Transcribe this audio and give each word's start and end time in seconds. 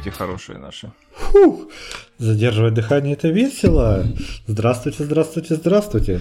Здравствуйте, 0.00 0.18
хорошие 0.18 0.58
наши. 0.58 0.92
Фух, 1.12 1.68
задерживать 2.16 2.72
дыхание 2.72 3.12
это 3.12 3.28
весело. 3.28 4.06
Здравствуйте, 4.46 5.04
здравствуйте, 5.04 5.56
здравствуйте. 5.56 6.20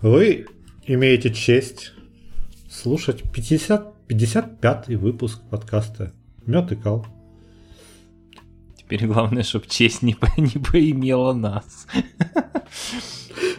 Вы 0.00 0.46
имеете 0.86 1.34
честь 1.34 1.92
слушать 2.70 3.24
50, 3.32 4.06
55 4.06 4.88
выпуск 4.90 5.40
подкаста 5.50 6.12
Мед 6.46 6.70
и 6.70 6.76
Кал. 6.76 7.04
Теперь 8.76 9.06
главное, 9.08 9.42
чтобы 9.42 9.66
честь 9.66 10.02
не, 10.02 10.14
по, 10.14 10.28
не 10.36 10.62
поимела 10.62 11.32
нас. 11.32 11.88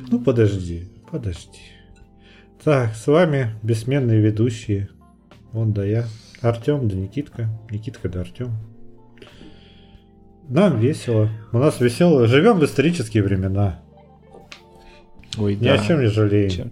Ну 0.08 0.22
подожди, 0.22 0.88
подожди. 1.12 1.60
Так, 2.64 2.96
с 2.96 3.08
вами 3.08 3.54
бессменные 3.64 4.22
ведущие. 4.22 4.88
Он 5.52 5.74
да 5.74 5.84
я. 5.84 6.08
Артем 6.42 6.88
да 6.88 6.96
Никитка. 6.96 7.50
Никитка 7.70 8.10
да 8.10 8.22
Артем. 8.22 8.52
Нам 10.48 10.80
весело. 10.80 11.30
У 11.52 11.58
нас 11.58 11.80
весело. 11.80 12.28
Живем 12.28 12.60
в 12.60 12.66
исторические 12.66 13.24
времена. 13.24 13.80
Ой, 15.38 15.56
Ни 15.56 15.66
да. 15.66 15.74
о 15.74 15.78
чем 15.80 16.02
не 16.02 16.08
жалеем. 16.08 16.50
Чем, 16.50 16.72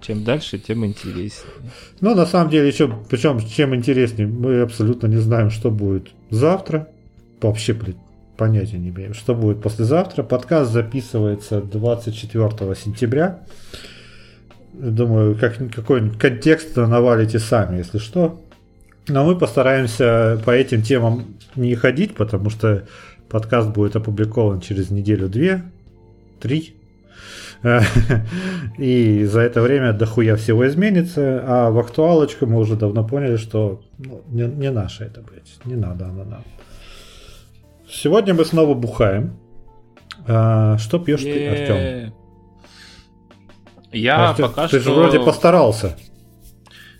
чем 0.00 0.24
дальше, 0.24 0.58
тем 0.58 0.84
интереснее. 0.84 1.52
Но 2.00 2.14
на 2.14 2.26
самом 2.26 2.50
деле 2.50 2.68
еще, 2.68 2.92
причем 3.08 3.40
чем 3.40 3.74
интереснее, 3.74 4.26
мы 4.26 4.60
абсолютно 4.60 5.06
не 5.06 5.16
знаем, 5.16 5.50
что 5.50 5.70
будет 5.70 6.08
завтра. 6.30 6.88
Вообще 7.40 7.74
блин, 7.74 7.96
понятия 8.36 8.78
не 8.78 8.90
имеем, 8.90 9.14
что 9.14 9.34
будет 9.34 9.62
послезавтра. 9.62 10.22
Подкаст 10.22 10.72
записывается 10.72 11.60
24 11.60 12.74
сентября. 12.74 13.40
Думаю, 14.72 15.38
как, 15.38 15.56
какой-нибудь 15.74 16.18
контекст 16.18 16.76
навалите 16.76 17.38
сами, 17.38 17.78
если 17.78 17.98
что. 17.98 18.42
Но 19.08 19.24
мы 19.24 19.38
постараемся 19.38 20.40
по 20.44 20.50
этим 20.50 20.82
темам 20.82 21.36
не 21.54 21.74
ходить, 21.74 22.14
потому 22.14 22.50
что 22.50 22.86
подкаст 23.28 23.70
будет 23.70 23.96
опубликован 23.96 24.60
через 24.60 24.90
неделю-две, 24.90 25.62
три. 26.40 26.76
И 28.78 29.24
за 29.24 29.40
это 29.40 29.60
время 29.62 29.92
дохуя 29.92 30.36
всего 30.36 30.66
изменится, 30.66 31.42
а 31.44 31.70
в 31.70 31.78
актуалочку 31.78 32.46
мы 32.46 32.58
уже 32.58 32.76
давно 32.76 33.04
поняли, 33.04 33.36
что 33.36 33.80
ну, 33.98 34.22
не, 34.28 34.44
не 34.44 34.70
наше 34.70 35.04
это, 35.04 35.22
блядь, 35.22 35.64
не 35.64 35.74
надо 35.74 36.06
оно 36.06 36.24
нам. 36.24 36.44
Сегодня 37.88 38.34
мы 38.34 38.44
снова 38.44 38.74
бухаем. 38.74 39.38
А, 40.26 40.76
что 40.78 40.98
пьешь 40.98 41.22
ты, 41.22 41.48
Артем? 41.48 42.14
Я 43.92 44.34
ты, 44.34 44.42
пока 44.42 44.68
ты 44.68 44.80
что... 44.80 44.90
же 44.90 44.92
вроде 44.92 45.20
постарался. 45.20 45.96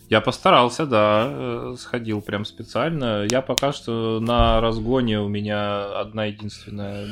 Я 0.09 0.21
постарался, 0.21 0.87
да, 0.87 1.29
э, 1.29 1.75
сходил 1.79 2.21
прям 2.21 2.45
специально. 2.45 3.27
Я 3.29 3.43
пока 3.43 3.73
что 3.73 4.21
на 4.21 4.61
разгоне 4.61 5.21
у 5.21 5.29
меня 5.29 6.01
одна 6.01 6.27
единственная 6.27 7.07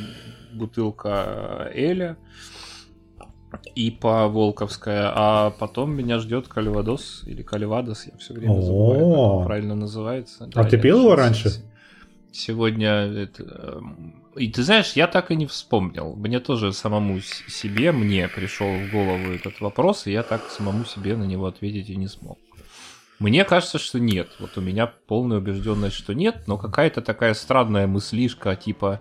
бутылка 0.53 1.71
Эля 1.75 2.17
и 3.75 3.91
по 3.91 4.29
Волковская, 4.29 5.13
а 5.15 5.51
потом 5.51 5.95
меня 5.95 6.19
ждет 6.19 6.49
Каливадос 6.49 7.25
или 7.27 7.43
Каливадос, 7.43 8.07
я 8.07 8.17
все 8.19 8.35
время 8.35 8.61
забываю, 8.61 9.39
как 9.39 9.47
правильно 9.47 9.75
называется. 9.75 10.45
А 10.45 10.47
Да, 10.47 10.65
ты 10.65 10.79
пил 10.79 11.01
его 11.01 11.17
раньше? 11.17 11.51
Сегодня 12.33 12.89
это, 12.89 13.45
эм, 13.45 14.25
и 14.35 14.51
ты 14.51 14.65
знаешь, 14.65 14.95
я 14.95 15.07
так 15.07 15.31
и 15.31 15.37
не 15.37 15.47
вспомнил. 15.47 16.17
Мне 16.17 16.41
тоже 16.41 16.73
самому 16.73 17.21
себе, 17.21 17.93
мне 17.93 18.29
пришел 18.29 18.67
в 18.67 18.91
голову 18.91 19.33
этот 19.33 19.61
вопрос, 19.61 20.09
и 20.09 20.13
я 20.13 20.25
так 20.25 20.43
самому 20.51 20.85
себе 20.85 21.17
на 21.17 21.25
него 21.25 21.47
ответить 21.47 21.91
и 21.91 21.97
не 21.97 22.09
смог. 22.09 22.39
Мне 23.19 23.45
кажется, 23.45 23.79
что 23.79 24.01
нет. 24.01 24.29
Вот 24.41 24.59
у 24.59 24.61
меня 24.61 24.87
полная 24.87 25.39
убежденность, 25.39 25.97
что 25.97 26.15
нет, 26.15 26.45
но 26.47 26.59
какая-то 26.59 27.01
такая 27.01 27.35
странная 27.35 27.87
мыслишка, 27.87 28.57
типа, 28.57 29.01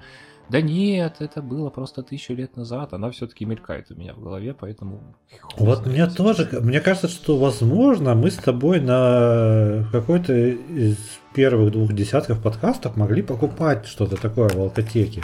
да 0.50 0.62
нет, 0.62 1.16
это 1.19 1.41
было 1.41 1.69
просто 1.69 2.03
тысячу 2.03 2.34
лет 2.34 2.56
назад, 2.57 2.94
она 2.94 3.09
все-таки 3.12 3.46
мелькает 3.46 3.90
у 3.91 3.96
меня 3.96 4.13
в 4.13 4.22
голове, 4.22 4.53
поэтому... 4.53 5.16
Вот 5.57 5.85
мне 5.85 6.06
тоже, 6.07 6.47
мне 6.62 6.79
кажется, 6.81 7.07
что 7.07 7.38
возможно 7.38 8.13
мы 8.13 8.29
с 8.29 8.35
тобой 8.35 8.79
на 8.81 9.88
какой-то 9.91 10.34
из 10.34 10.97
первых 11.34 11.72
двух 11.72 11.94
десятков 11.94 12.41
подкастов 12.41 12.97
могли 12.97 13.22
покупать 13.22 13.88
что-то 13.88 14.18
такое 14.18 14.50
в 14.50 14.59
алкотеке. 14.59 15.24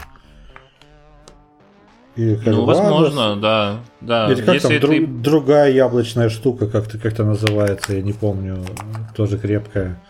И 2.19 2.35
Ну, 2.49 2.65
возможно, 2.65 3.35
да. 3.37 3.79
да. 4.01 4.29
Или 4.31 4.41
как 4.41 4.55
Если 4.55 4.77
там 4.79 4.89
ты- 4.89 4.97
дру- 5.03 5.21
другая 5.21 5.71
яблочная 5.71 6.27
штука, 6.29 6.67
как-то 6.67 6.97
как-то 6.97 7.23
называется, 7.23 7.93
я 7.95 8.01
не 8.01 8.11
помню, 8.13 8.57
тоже 9.15 9.37
крепкая. 9.37 10.01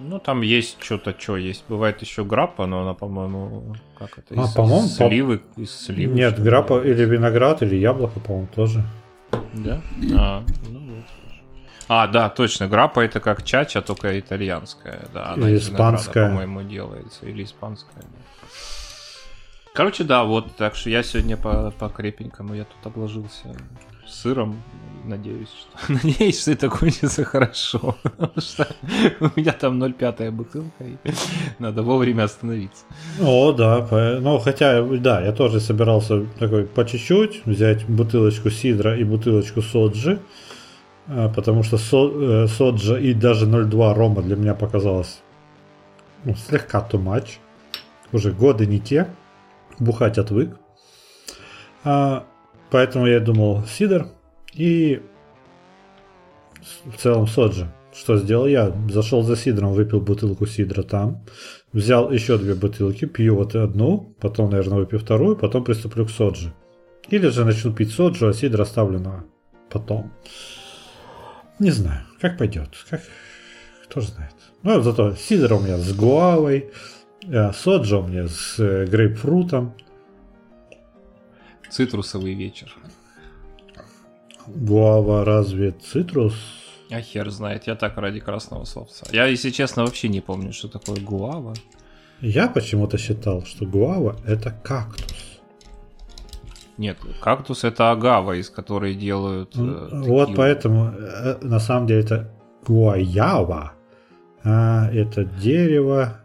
Ну, 0.00 0.18
там 0.18 0.40
есть 0.42 0.82
что-то, 0.82 1.14
что 1.18 1.36
есть. 1.36 1.64
Бывает 1.68 2.00
еще 2.02 2.24
граппа, 2.24 2.66
но 2.66 2.82
она, 2.82 2.94
по-моему, 2.94 3.76
как 3.98 4.18
это? 4.18 4.34
А, 4.40 4.44
из 4.44 4.52
по-моему, 4.54 4.88
по- 4.88 5.08
сливы, 5.08 5.40
из 5.56 5.70
сливы. 5.86 6.14
Нет, 6.14 6.42
грапа 6.42 6.82
или 6.82 7.04
виноград, 7.04 7.62
или 7.62 7.76
яблоко, 7.76 8.18
по-моему, 8.20 8.48
тоже. 8.54 8.82
Да? 9.52 9.80
А, 10.16 10.42
ну 10.70 10.78
вот. 10.80 11.04
А, 11.88 12.06
да, 12.08 12.28
точно. 12.30 12.66
Граппа 12.66 13.00
это 13.00 13.20
как 13.20 13.42
чача, 13.44 13.82
только 13.82 14.18
итальянская. 14.18 15.00
Да, 15.12 15.32
она 15.34 15.48
Или 15.50 15.58
испанская. 15.58 16.28
по-моему, 16.28 16.62
делается. 16.62 17.26
Или 17.26 17.44
испанская. 17.44 18.02
да. 18.02 18.08
Короче, 19.74 20.04
да, 20.04 20.22
вот, 20.22 20.54
так 20.56 20.76
что 20.76 20.88
я 20.88 21.02
сегодня 21.02 21.36
по, 21.36 21.72
по 21.76 21.88
крепенькому, 21.88 22.54
я 22.54 22.62
тут 22.64 22.86
обложился 22.86 23.56
сыром. 24.06 24.62
Надеюсь, 25.04 25.48
что, 25.48 25.92
надеюсь, 26.04 26.40
что 26.40 26.52
это 26.52 26.68
кончится 26.68 27.24
хорошо. 27.24 27.96
Потому 28.02 28.40
что 28.40 28.68
у 29.18 29.24
меня 29.34 29.50
там 29.52 29.82
0,5 29.82 30.30
бутылка, 30.30 30.84
и 30.84 30.96
надо 31.58 31.82
вовремя 31.82 32.22
остановиться. 32.22 32.84
О, 33.20 33.50
да, 33.50 33.84
ну 34.20 34.38
хотя, 34.38 34.80
да, 34.82 35.20
я 35.20 35.32
тоже 35.32 35.58
собирался 35.58 36.24
такой 36.38 36.66
по 36.66 36.84
чуть-чуть 36.84 37.44
взять 37.44 37.84
бутылочку 37.84 38.50
сидра 38.50 38.96
и 38.96 39.02
бутылочку 39.02 39.60
соджи, 39.60 40.20
а, 41.08 41.28
потому 41.28 41.64
что 41.64 41.78
со- 41.78 42.44
э, 42.44 42.46
соджа 42.46 42.96
и 42.96 43.12
даже 43.12 43.46
0,2 43.46 43.92
рома 43.92 44.22
для 44.22 44.36
меня 44.36 44.54
показалось 44.54 45.20
ну, 46.24 46.36
слегка 46.36 46.88
too 46.88 47.02
much. 47.02 47.38
Уже 48.12 48.30
годы 48.30 48.66
не 48.66 48.78
те, 48.78 49.08
бухать 49.78 50.18
отвык. 50.18 50.56
А, 51.84 52.26
поэтому 52.70 53.06
я 53.06 53.20
думал 53.20 53.64
сидр 53.66 54.06
и 54.52 55.02
в 56.84 56.96
целом 56.96 57.26
соджи. 57.26 57.70
Что 57.94 58.16
сделал 58.16 58.46
я? 58.46 58.74
Зашел 58.90 59.22
за 59.22 59.36
сидром, 59.36 59.72
выпил 59.72 60.00
бутылку 60.00 60.46
сидра 60.46 60.82
там, 60.82 61.24
взял 61.72 62.10
еще 62.10 62.38
две 62.38 62.54
бутылки, 62.54 63.04
пью 63.04 63.36
вот 63.36 63.54
одну, 63.54 64.16
потом, 64.20 64.50
наверное, 64.50 64.78
выпью 64.78 64.98
вторую, 64.98 65.36
потом 65.36 65.62
приступлю 65.62 66.04
к 66.04 66.10
соджи. 66.10 66.52
Или 67.08 67.28
же 67.28 67.44
начну 67.44 67.72
пить 67.72 67.92
соджу, 67.92 68.28
а 68.28 68.32
сидр 68.32 68.60
оставлю 68.62 68.98
на 68.98 69.24
потом. 69.70 70.12
Не 71.60 71.70
знаю, 71.70 72.00
как 72.20 72.36
пойдет, 72.36 72.70
как... 72.90 73.00
кто 73.84 74.00
знает. 74.00 74.34
Ну, 74.62 74.80
зато 74.82 75.14
сидр 75.14 75.52
у 75.52 75.60
меня 75.60 75.76
с 75.76 75.92
гуавой, 75.94 76.70
соджа 77.52 77.98
у 77.98 78.06
меня 78.06 78.28
с 78.28 78.58
э, 78.58 78.86
грейпфрутом, 78.86 79.74
Цитрусовый 81.70 82.34
вечер. 82.34 82.72
гуава 84.46 85.24
разве 85.24 85.72
цитрус? 85.72 86.34
А 86.90 87.00
хер 87.00 87.30
знает, 87.30 87.66
я 87.66 87.74
так 87.74 87.96
ради 87.96 88.20
красного 88.20 88.64
словца. 88.64 89.06
Я, 89.12 89.26
если 89.26 89.50
честно, 89.50 89.84
вообще 89.84 90.08
не 90.08 90.20
помню, 90.20 90.52
что 90.52 90.68
такое 90.68 91.00
гуава. 91.00 91.54
Я 92.20 92.48
почему-то 92.48 92.98
считал, 92.98 93.42
что 93.44 93.66
гуава 93.66 94.16
это 94.26 94.50
кактус. 94.62 95.40
Нет, 96.78 96.98
кактус 97.20 97.64
это 97.64 97.90
агава, 97.90 98.32
из 98.36 98.50
которой 98.50 98.94
делают... 98.94 99.56
э, 99.56 99.88
Вот 100.06 100.34
поэтому 100.36 100.92
э, 100.92 101.38
на 101.40 101.58
самом 101.58 101.86
деле 101.86 102.00
это 102.00 102.30
гуаява. 102.66 103.72
А 104.44 104.90
это 104.92 105.24
дерево. 105.24 106.20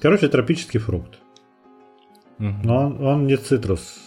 Короче, 0.00 0.28
тропический 0.28 0.80
фрукт. 0.80 1.18
Мгм. 2.38 2.62
Но 2.62 2.86
он, 2.86 3.04
он 3.04 3.26
не 3.26 3.36
цитрус. 3.36 4.00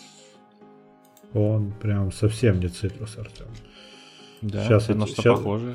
Он 1.33 1.71
прям 1.81 2.11
совсем 2.11 2.59
не 2.59 2.67
цитрус, 2.69 3.17
Артем. 3.17 3.47
Да, 4.41 4.65
щас 4.67 4.85
это 4.89 4.95
на 4.95 5.07
что 5.07 5.21
щас- 5.21 5.37
похоже. 5.39 5.73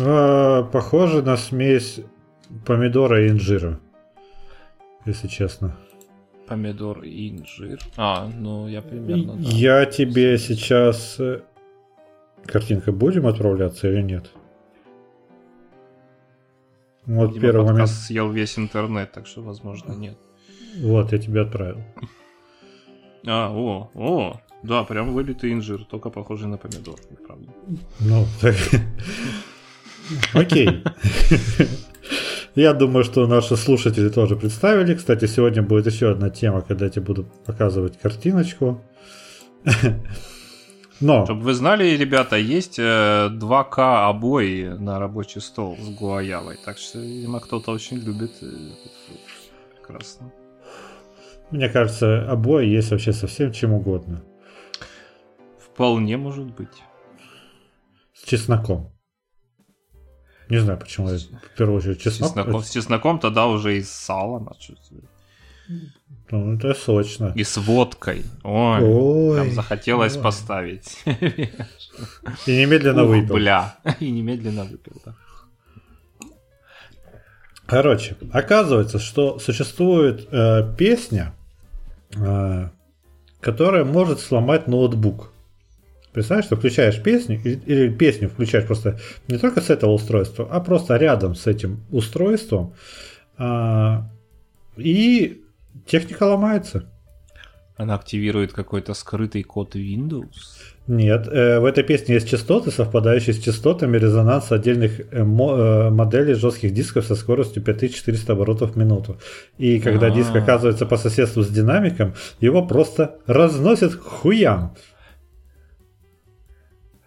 А, 0.00 0.62
похоже 0.64 1.22
на 1.22 1.36
смесь 1.36 2.00
помидора 2.66 3.24
и 3.26 3.28
инжира. 3.30 3.78
Если 5.06 5.28
честно. 5.28 5.76
Помидор 6.46 7.02
и 7.04 7.30
инжир. 7.30 7.78
А, 7.96 8.28
ну 8.28 8.68
я 8.68 8.82
примерно, 8.82 9.34
да. 9.36 9.42
Я 9.48 9.86
тебе 9.86 10.36
сейчас... 10.38 11.16
э, 11.20 11.40
Картинка 12.44 12.90
будем 12.92 13.26
отправляться 13.26 13.88
или 13.88 14.02
нет? 14.02 14.30
Вот 17.06 17.28
Видимо, 17.28 17.40
первый 17.40 17.66
момент. 17.66 17.88
съел 17.90 18.30
весь 18.30 18.58
интернет, 18.58 19.12
так 19.12 19.26
что, 19.26 19.42
возможно, 19.42 19.92
нет. 19.92 20.18
Вот, 20.78 21.12
я 21.12 21.18
тебе 21.18 21.42
отправил. 21.42 21.82
А, 23.26 23.50
о, 23.50 23.90
о, 23.94 24.40
да, 24.62 24.84
прям 24.84 25.12
вылитый 25.12 25.52
инжир, 25.52 25.84
только 25.84 26.10
похожий 26.10 26.48
на 26.48 26.56
помидор, 26.58 26.98
правда. 27.26 27.52
Ну. 28.00 28.26
Окей. 30.34 30.82
Я 32.54 32.72
думаю, 32.74 33.04
что 33.04 33.26
наши 33.26 33.56
слушатели 33.56 34.08
тоже 34.08 34.36
представили. 34.36 34.94
Кстати, 34.94 35.26
сегодня 35.26 35.62
будет 35.62 35.86
еще 35.86 36.10
одна 36.10 36.30
тема, 36.30 36.62
когда 36.62 36.86
я 36.86 36.90
тебе 36.90 37.04
буду 37.04 37.26
показывать 37.46 37.98
картиночку. 37.98 38.82
Но... 41.00 41.24
Чтобы 41.24 41.40
вы 41.40 41.54
знали, 41.54 41.96
ребята, 41.96 42.36
есть 42.36 42.78
2К 42.78 43.78
э, 43.78 44.08
обои 44.08 44.64
на 44.78 44.98
рабочий 44.98 45.40
стол 45.40 45.76
с 45.78 45.88
гуаявой. 45.88 46.58
Так 46.64 46.78
что, 46.78 46.98
видимо, 46.98 47.40
кто-то 47.40 47.72
очень 47.72 47.98
любит 47.98 48.32
э. 48.42 48.46
Прекрасно. 49.76 50.30
Мне 51.50 51.68
кажется, 51.68 52.30
обои 52.30 52.66
есть 52.66 52.90
вообще 52.90 53.12
совсем 53.12 53.52
чем 53.52 53.72
угодно. 53.72 54.22
Вполне 55.58 56.16
может 56.18 56.54
быть. 56.54 56.82
С 58.12 58.28
чесноком. 58.28 58.92
Не 60.50 60.58
знаю, 60.58 60.78
почему 60.78 61.08
я 61.08 61.18
в 61.18 61.56
первую 61.56 61.78
очередь 61.78 62.02
чеснок. 62.02 62.30
С 62.30 62.34
чесноком, 62.34 62.62
с 62.62 62.70
чесноком 62.70 63.18
тогда 63.18 63.46
уже 63.46 63.78
и 63.78 63.82
с 63.82 63.90
салом. 63.90 64.50
Ну, 66.30 66.54
это 66.54 66.74
сочно. 66.74 67.32
И 67.34 67.42
с 67.42 67.56
водкой. 67.56 68.24
Ой, 68.44 68.82
Ой 68.82 69.36
там 69.36 69.50
захотелось 69.50 70.16
ой. 70.16 70.22
поставить. 70.22 70.98
И 72.46 72.56
немедленно 72.56 73.02
Ух, 73.04 73.10
выпил. 73.10 73.34
Бля. 73.34 73.76
И 74.00 74.10
немедленно 74.10 74.64
выпил, 74.64 75.00
да. 75.04 75.14
Короче, 77.66 78.16
оказывается, 78.32 78.98
что 78.98 79.38
существует 79.38 80.28
э, 80.32 80.74
песня, 80.76 81.34
э, 82.16 82.68
которая 83.40 83.84
может 83.84 84.20
сломать 84.20 84.66
ноутбук. 84.66 85.32
Представляешь, 86.12 86.46
что 86.46 86.56
включаешь 86.56 87.00
песню, 87.00 87.40
или 87.40 87.88
песню 87.88 88.28
включаешь 88.28 88.66
просто 88.66 88.98
не 89.28 89.38
только 89.38 89.60
с 89.60 89.70
этого 89.70 89.92
устройства, 89.92 90.48
а 90.50 90.60
просто 90.60 90.96
рядом 90.96 91.36
с 91.36 91.46
этим 91.46 91.84
устройством, 91.92 92.74
а, 93.38 94.10
и 94.76 95.40
техника 95.90 96.22
ломается. 96.22 96.84
Она 97.76 97.94
активирует 97.94 98.52
какой-то 98.52 98.94
скрытый 98.94 99.42
код 99.42 99.74
Windows? 99.74 100.34
Нет, 100.86 101.26
э, 101.28 101.60
в 101.60 101.64
этой 101.64 101.82
песне 101.82 102.14
есть 102.14 102.28
частоты, 102.28 102.70
совпадающие 102.70 103.32
с 103.32 103.38
частотами 103.38 103.96
резонанса 103.96 104.56
отдельных 104.56 105.00
э, 105.00 105.04
э, 105.12 105.90
моделей 105.90 106.34
жестких 106.34 106.74
дисков 106.74 107.06
со 107.06 107.14
скоростью 107.14 107.62
5400 107.62 108.32
оборотов 108.32 108.72
в 108.72 108.76
минуту. 108.76 109.18
И 109.56 109.80
когда 109.80 110.06
А-а-а. 110.06 110.14
диск 110.14 110.36
оказывается 110.36 110.86
по 110.86 110.96
соседству 110.96 111.42
с 111.42 111.48
динамиком, 111.48 112.14
его 112.40 112.66
просто 112.66 113.16
разносят 113.26 113.94
к 113.94 114.02
хуям. 114.02 114.74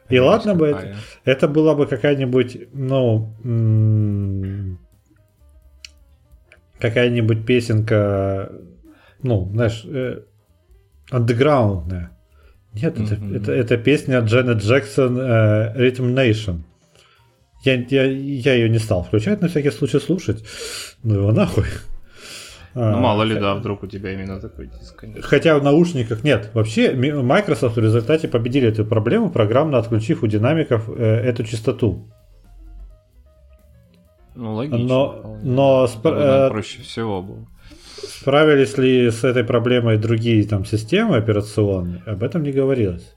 И 0.10 0.20
ладно 0.20 0.56
бы 0.56 0.68
это, 0.68 0.96
это 1.24 1.48
была 1.48 1.76
бы 1.76 1.86
какая-нибудь, 1.86 2.58
ну, 2.74 3.34
какая-нибудь 6.80 7.46
песенка, 7.46 8.52
ну, 9.24 9.50
знаешь, 9.54 9.84
э, 9.86 10.22
андеграундная. 11.10 12.12
Нет, 12.74 12.98
mm-hmm. 12.98 13.36
это, 13.36 13.36
это, 13.38 13.52
это 13.52 13.78
песня 13.78 14.20
Дженнет 14.20 14.58
Джексон 14.58 15.20
э, 15.20 15.74
Rhythm 15.76 16.14
Nation. 16.14 16.62
Я, 17.64 17.76
я, 17.76 18.04
я 18.04 18.54
ее 18.56 18.70
не 18.70 18.80
стал 18.80 19.04
включать, 19.04 19.42
на 19.42 19.48
всякий 19.48 19.72
случай 19.72 20.00
слушать. 20.00 20.44
Ну 21.04 21.16
его 21.16 21.32
нахуй. 21.32 21.66
Ну, 22.76 22.82
а, 22.82 22.98
мало 22.98 23.24
ли, 23.24 23.40
да, 23.40 23.54
вдруг 23.54 23.84
у 23.84 23.88
тебя 23.88 24.14
именно 24.14 24.40
такой 24.40 24.68
диск. 24.68 24.96
Конечно. 24.96 25.22
Хотя 25.22 25.60
в 25.60 25.64
наушниках 25.64 26.24
нет. 26.24 26.50
Вообще, 26.54 26.94
Microsoft 26.94 27.76
в 27.76 27.80
результате 27.80 28.28
победили 28.28 28.68
эту 28.68 28.84
проблему, 28.84 29.30
программно 29.30 29.78
отключив 29.78 30.24
у 30.24 30.28
динамиков 30.28 30.90
э, 30.90 31.04
эту 31.04 31.44
частоту. 31.44 32.08
Ну, 34.36 34.56
логично. 34.56 34.88
Но, 34.88 35.40
но 35.44 35.86
спра- 35.86 36.48
э, 36.48 36.50
проще 36.50 36.82
всего 36.82 37.22
было. 37.22 37.48
Справились 38.08 38.78
ли 38.78 39.10
с 39.10 39.24
этой 39.24 39.44
проблемой 39.44 39.98
другие 39.98 40.48
там 40.48 40.66
системы 40.66 41.18
операционные, 41.18 42.04
об 42.06 42.24
этом 42.24 42.44
не 42.44 42.52
говорилось. 42.52 43.16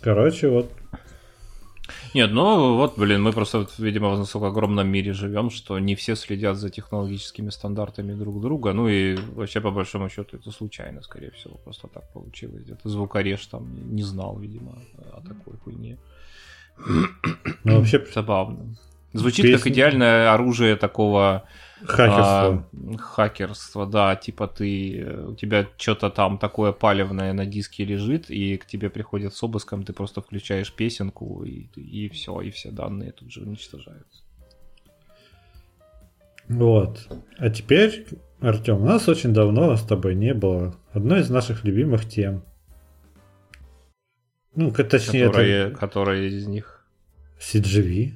Короче, 0.00 0.48
вот 0.48 0.70
нет, 2.14 2.30
ну 2.30 2.76
вот, 2.76 2.96
блин, 2.96 3.22
мы 3.22 3.32
просто, 3.32 3.66
видимо, 3.78 4.10
в 4.10 4.18
настолько 4.18 4.46
огромном 4.46 4.86
мире 4.86 5.12
живем, 5.12 5.50
что 5.50 5.80
не 5.80 5.96
все 5.96 6.14
следят 6.14 6.56
за 6.56 6.70
технологическими 6.70 7.50
стандартами 7.50 8.14
друг 8.14 8.40
друга. 8.40 8.72
Ну 8.72 8.86
и 8.86 9.16
вообще, 9.34 9.60
по 9.60 9.72
большому 9.72 10.08
счету, 10.08 10.36
это 10.36 10.52
случайно, 10.52 11.02
скорее 11.02 11.32
всего, 11.32 11.56
просто 11.64 11.88
так 11.88 12.12
получилось. 12.12 12.62
Где-то 12.62 12.88
звукореж 12.88 13.44
там 13.46 13.66
не 13.94 14.04
знал, 14.04 14.38
видимо, 14.38 14.78
о 15.12 15.22
такой 15.22 15.56
хуйне. 15.58 15.98
Ну, 17.64 17.78
вообще... 17.78 18.06
Забавно. 18.14 18.76
Звучит 19.12 19.42
Песня... 19.42 19.58
как 19.58 19.66
идеальное 19.66 20.32
оружие 20.32 20.76
такого 20.76 21.48
Хакерство. 21.86 22.66
А, 22.72 22.96
хакерство, 22.98 23.86
да, 23.86 24.16
типа 24.16 24.48
ты, 24.48 25.06
у 25.28 25.34
тебя 25.34 25.66
что-то 25.76 26.10
там 26.10 26.38
такое 26.38 26.72
палевное 26.72 27.32
на 27.32 27.44
диске 27.44 27.84
лежит, 27.84 28.30
и 28.30 28.56
к 28.56 28.66
тебе 28.66 28.88
приходят 28.88 29.34
с 29.34 29.42
обыском, 29.42 29.82
ты 29.82 29.92
просто 29.92 30.22
включаешь 30.22 30.72
песенку, 30.72 31.44
и, 31.44 31.66
и 31.76 32.08
все, 32.08 32.40
и 32.40 32.50
все 32.50 32.70
данные 32.70 33.12
тут 33.12 33.30
же 33.30 33.42
уничтожаются. 33.42 34.22
Вот. 36.48 37.08
А 37.38 37.50
теперь, 37.50 38.06
Артем, 38.40 38.82
у 38.82 38.86
нас 38.86 39.08
очень 39.08 39.32
давно 39.32 39.76
с 39.76 39.82
тобой 39.82 40.14
не 40.14 40.34
было 40.34 40.74
одной 40.92 41.20
из 41.20 41.30
наших 41.30 41.64
любимых 41.64 42.08
тем. 42.08 42.44
Ну, 44.54 44.70
точнее, 44.70 45.26
которая, 45.26 45.66
это... 45.68 45.76
которая 45.76 46.22
из 46.22 46.46
них? 46.46 46.86
CGV. 47.40 48.12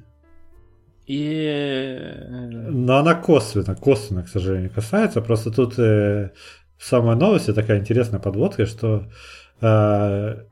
И... 1.09 2.15
Но 2.29 2.99
она 2.99 3.15
косвенно, 3.15 3.75
косвенно, 3.75 4.23
к 4.25 4.29
сожалению, 4.29 4.71
касается. 4.71 5.23
Просто 5.23 5.51
тут 5.51 5.79
э, 5.79 6.33
самая 6.79 7.17
новость, 7.17 7.55
такая 7.55 7.81
интересная 7.81 8.21
подводка, 8.21 8.67
что 8.67 9.09
э, 9.63 10.45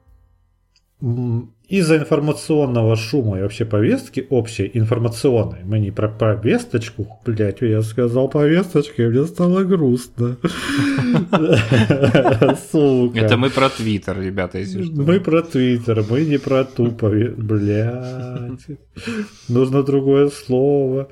из-за 1.69 1.97
информационного 1.97 2.95
шума 2.95 3.39
и 3.39 3.43
вообще 3.43 3.65
повестки 3.65 4.27
общей 4.31 4.71
информационной, 4.73 5.65
мы 5.65 5.81
не 5.81 5.91
про 5.91 6.09
повесточку, 6.09 7.09
блять, 7.25 7.61
я 7.61 7.83
сказал 7.83 8.29
повесточку, 8.29 9.03
и 9.03 9.07
мне 9.07 9.25
стало 9.27 9.65
грустно. 9.65 10.37
Сука. 12.71 13.19
Это 13.19 13.37
мы 13.37 13.51
про 13.51 13.69
Твиттер, 13.69 14.21
ребята, 14.21 14.59
если 14.59 14.85
что. 14.85 15.03
Мы 15.03 15.19
про 15.19 15.43
Твиттер, 15.43 16.05
мы 16.09 16.25
не 16.25 16.39
про 16.39 16.65
тупо, 16.65 17.09
блять. 17.09 18.67
Нужно 19.49 19.83
другое 19.83 20.29
слово. 20.29 21.09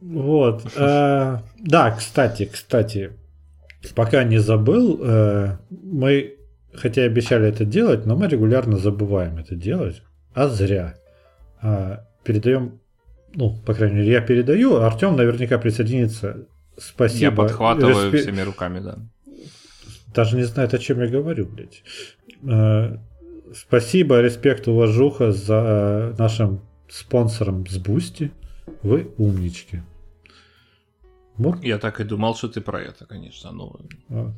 Вот. 0.00 0.62
А, 0.76 1.42
да, 1.58 1.90
кстати, 1.90 2.48
кстати, 2.50 3.10
пока 3.94 4.24
не 4.24 4.38
забыл, 4.38 4.98
э, 5.02 5.56
мы 5.70 6.37
хотя 6.78 7.02
обещали 7.02 7.48
это 7.48 7.64
делать, 7.64 8.06
но 8.06 8.16
мы 8.16 8.28
регулярно 8.28 8.78
забываем 8.78 9.38
это 9.38 9.54
делать, 9.54 10.02
а 10.34 10.48
зря. 10.48 10.94
А, 11.60 12.06
передаем, 12.24 12.80
ну, 13.34 13.56
по 13.66 13.74
крайней 13.74 13.96
мере, 13.96 14.12
я 14.12 14.20
передаю, 14.20 14.76
Артем 14.76 15.16
наверняка 15.16 15.58
присоединится. 15.58 16.46
Спасибо. 16.76 17.22
Я 17.24 17.32
подхватываю 17.32 18.12
Респе... 18.12 18.18
всеми 18.18 18.42
руками, 18.42 18.80
да. 18.80 18.98
Даже 20.14 20.36
не 20.36 20.44
знаю, 20.44 20.68
о 20.72 20.78
чем 20.78 21.00
я 21.00 21.08
говорю, 21.08 21.46
блядь. 21.46 21.82
А, 22.48 22.98
спасибо, 23.54 24.20
респект, 24.20 24.68
уважуха 24.68 25.32
за 25.32 26.14
нашим 26.18 26.60
спонсором 26.88 27.66
с 27.66 27.76
Бусти. 27.78 28.32
Вы 28.82 29.12
умнички. 29.18 29.82
Вот. 31.36 31.62
Я 31.62 31.78
так 31.78 32.00
и 32.00 32.04
думал, 32.04 32.34
что 32.34 32.48
ты 32.48 32.60
про 32.60 32.80
это, 32.80 33.06
конечно. 33.06 33.52
Но... 33.52 33.80
Вот. 34.08 34.34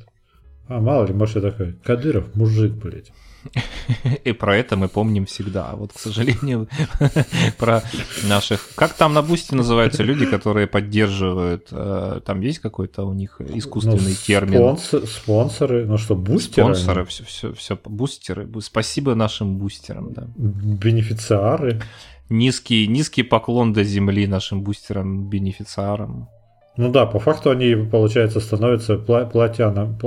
А 0.67 0.79
мало 0.79 1.05
ли, 1.05 1.13
может, 1.13 1.35
я 1.35 1.51
такой, 1.51 1.73
Кадыров, 1.83 2.35
мужик, 2.35 2.73
блядь. 2.73 3.11
И 4.23 4.31
про 4.33 4.55
это 4.57 4.77
мы 4.77 4.87
помним 4.87 5.25
всегда. 5.25 5.69
А 5.71 5.75
вот, 5.75 5.93
к 5.93 5.99
сожалению, 5.99 6.67
про 7.57 7.83
наших... 8.27 8.69
Как 8.75 8.93
там 8.93 9.13
на 9.13 9.21
Бусти 9.21 9.55
называются 9.55 10.03
люди, 10.03 10.25
которые 10.25 10.67
поддерживают? 10.67 11.67
Э, 11.71 12.19
там 12.25 12.41
есть 12.41 12.59
какой-то 12.59 13.03
у 13.03 13.13
них 13.13 13.41
искусственный 13.41 14.11
ну, 14.11 14.25
термин? 14.25 14.77
Спонсоры. 14.77 15.85
Ну 15.85 15.97
что, 15.97 16.15
бустеры? 16.15 16.75
Спонсоры, 16.75 17.05
все, 17.05 17.23
все, 17.23 17.53
все, 17.53 17.77
бустеры. 17.83 18.47
Спасибо 18.61 19.15
нашим 19.15 19.57
бустерам, 19.57 20.13
да. 20.13 20.27
Бенефициары. 20.35 21.81
Низкий, 22.29 22.87
низкий 22.87 23.23
поклон 23.23 23.73
до 23.73 23.83
земли 23.83 24.25
нашим 24.27 24.63
бустерам, 24.63 25.29
бенефициарам. 25.29 26.29
Ну 26.77 26.89
да, 26.89 27.05
по 27.05 27.19
факту 27.19 27.49
они, 27.49 27.75
получается, 27.75 28.39
становятся 28.39 28.97
платя 28.97 29.71
на 29.71 29.97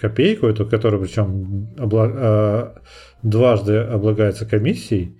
копейку 0.00 0.46
эту, 0.46 0.66
которая 0.66 1.00
причем 1.00 1.68
обла- 1.76 2.12
э, 2.14 2.78
дважды 3.22 3.78
облагается 3.78 4.46
комиссией. 4.46 5.16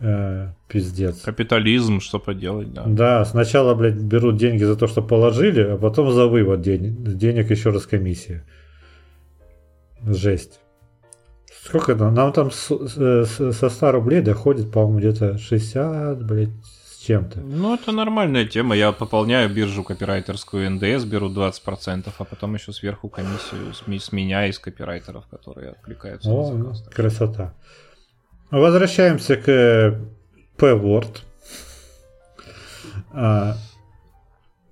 Э, 0.00 0.52
пиздец. 0.68 1.22
Капитализм, 1.22 2.00
что 2.00 2.18
поделать, 2.18 2.72
да. 2.72 2.84
Да, 2.86 3.24
сначала, 3.24 3.74
блядь, 3.74 3.94
берут 3.94 4.36
деньги 4.36 4.64
за 4.64 4.76
то, 4.76 4.86
что 4.86 5.02
положили, 5.02 5.62
а 5.62 5.76
потом 5.76 6.12
за 6.12 6.26
вывод 6.26 6.60
денег, 6.60 7.16
денег 7.16 7.50
еще 7.50 7.70
раз 7.70 7.86
комиссия. 7.86 8.44
Жесть. 10.06 10.60
Сколько 11.64 11.94
там? 11.94 12.12
Нам 12.12 12.32
там 12.32 12.50
с, 12.50 12.68
с, 12.68 13.52
со 13.52 13.70
100 13.70 13.92
рублей 13.92 14.20
доходит, 14.20 14.70
по-моему, 14.70 14.98
где-то 14.98 15.38
60, 15.38 16.22
блядь, 16.26 16.50
чем-то. 17.04 17.40
Ну, 17.40 17.74
это 17.74 17.92
нормальная 17.92 18.46
тема. 18.46 18.74
Я 18.74 18.92
пополняю 18.92 19.48
биржу 19.48 19.84
копирайтерскую 19.84 20.70
НДС, 20.70 21.04
беру 21.04 21.28
20%, 21.30 22.12
а 22.18 22.24
потом 22.24 22.54
еще 22.54 22.72
сверху 22.72 23.08
комиссию 23.08 23.74
с, 23.74 24.04
с 24.04 24.12
меня 24.12 24.46
из 24.46 24.58
копирайтеров, 24.58 25.26
которые 25.26 25.72
откликаются 25.72 26.30
О, 26.30 26.52
на 26.52 26.74
заказ. 26.74 26.94
Красота. 26.94 27.54
Возвращаемся 28.50 29.36
к 29.36 30.00
P-Word. 30.56 31.18
А, 33.12 33.56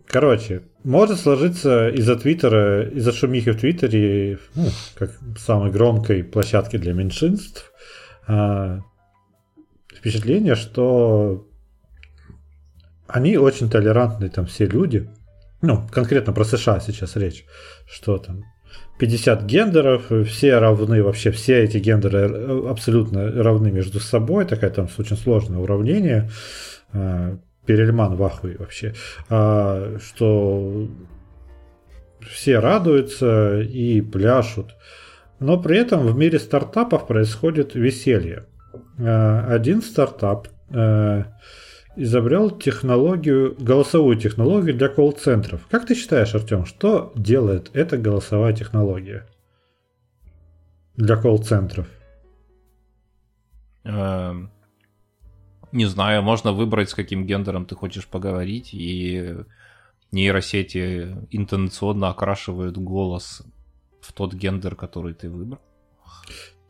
короче, 0.06 0.62
может 0.84 1.20
сложиться 1.20 1.88
из-за 1.90 2.16
Твиттера, 2.16 2.88
из-за 2.88 3.12
шумихи 3.12 3.50
в 3.50 3.60
Твиттере, 3.60 4.38
ну, 4.54 4.68
как 4.94 5.10
самой 5.38 5.70
громкой 5.70 6.24
площадки 6.24 6.76
для 6.76 6.92
меньшинств, 6.92 7.72
а, 8.26 8.80
впечатление, 9.94 10.54
что 10.54 11.46
они 13.12 13.36
очень 13.36 13.70
толерантные 13.70 14.30
там 14.30 14.46
все 14.46 14.66
люди. 14.66 15.08
Ну, 15.60 15.86
конкретно 15.90 16.32
про 16.32 16.44
США 16.44 16.80
сейчас 16.80 17.16
речь, 17.16 17.44
что 17.86 18.18
там 18.18 18.44
50 18.98 19.44
гендеров, 19.44 20.10
все 20.28 20.58
равны, 20.58 21.02
вообще 21.02 21.30
все 21.30 21.62
эти 21.62 21.78
гендеры 21.78 22.68
абсолютно 22.68 23.30
равны 23.30 23.70
между 23.70 24.00
собой, 24.00 24.44
такая 24.44 24.70
там 24.70 24.88
очень 24.98 25.16
сложное 25.16 25.58
уравнение. 25.58 26.30
А, 26.92 27.36
Перельман 27.66 28.16
в 28.16 28.22
ахуе 28.22 28.56
вообще. 28.58 28.94
А, 29.28 29.98
что 30.00 30.88
все 32.20 32.58
радуются 32.58 33.60
и 33.60 34.00
пляшут. 34.00 34.74
Но 35.40 35.60
при 35.60 35.78
этом 35.78 36.06
в 36.06 36.16
мире 36.16 36.38
стартапов 36.38 37.06
происходит 37.06 37.74
веселье. 37.74 38.46
А, 38.98 39.46
один 39.48 39.82
стартап 39.82 40.48
а, 40.70 41.24
изобрел 41.96 42.50
технологию, 42.50 43.54
голосовую 43.58 44.16
технологию 44.16 44.74
для 44.74 44.88
колл-центров. 44.88 45.66
Как 45.70 45.86
ты 45.86 45.94
считаешь, 45.94 46.34
Артем, 46.34 46.66
что 46.66 47.12
делает 47.14 47.70
эта 47.74 47.98
голосовая 47.98 48.52
технология 48.54 49.26
для 50.96 51.16
колл-центров? 51.16 51.88
Эм, 53.84 54.50
не 55.72 55.86
знаю, 55.86 56.22
можно 56.22 56.52
выбрать, 56.52 56.90
с 56.90 56.94
каким 56.94 57.26
гендером 57.26 57.66
ты 57.66 57.74
хочешь 57.74 58.06
поговорить, 58.06 58.70
и 58.72 59.36
нейросети 60.12 61.16
интонационно 61.30 62.10
окрашивают 62.10 62.76
голос 62.76 63.42
в 64.00 64.12
тот 64.12 64.34
гендер, 64.34 64.76
который 64.76 65.14
ты 65.14 65.30
выбрал. 65.30 65.60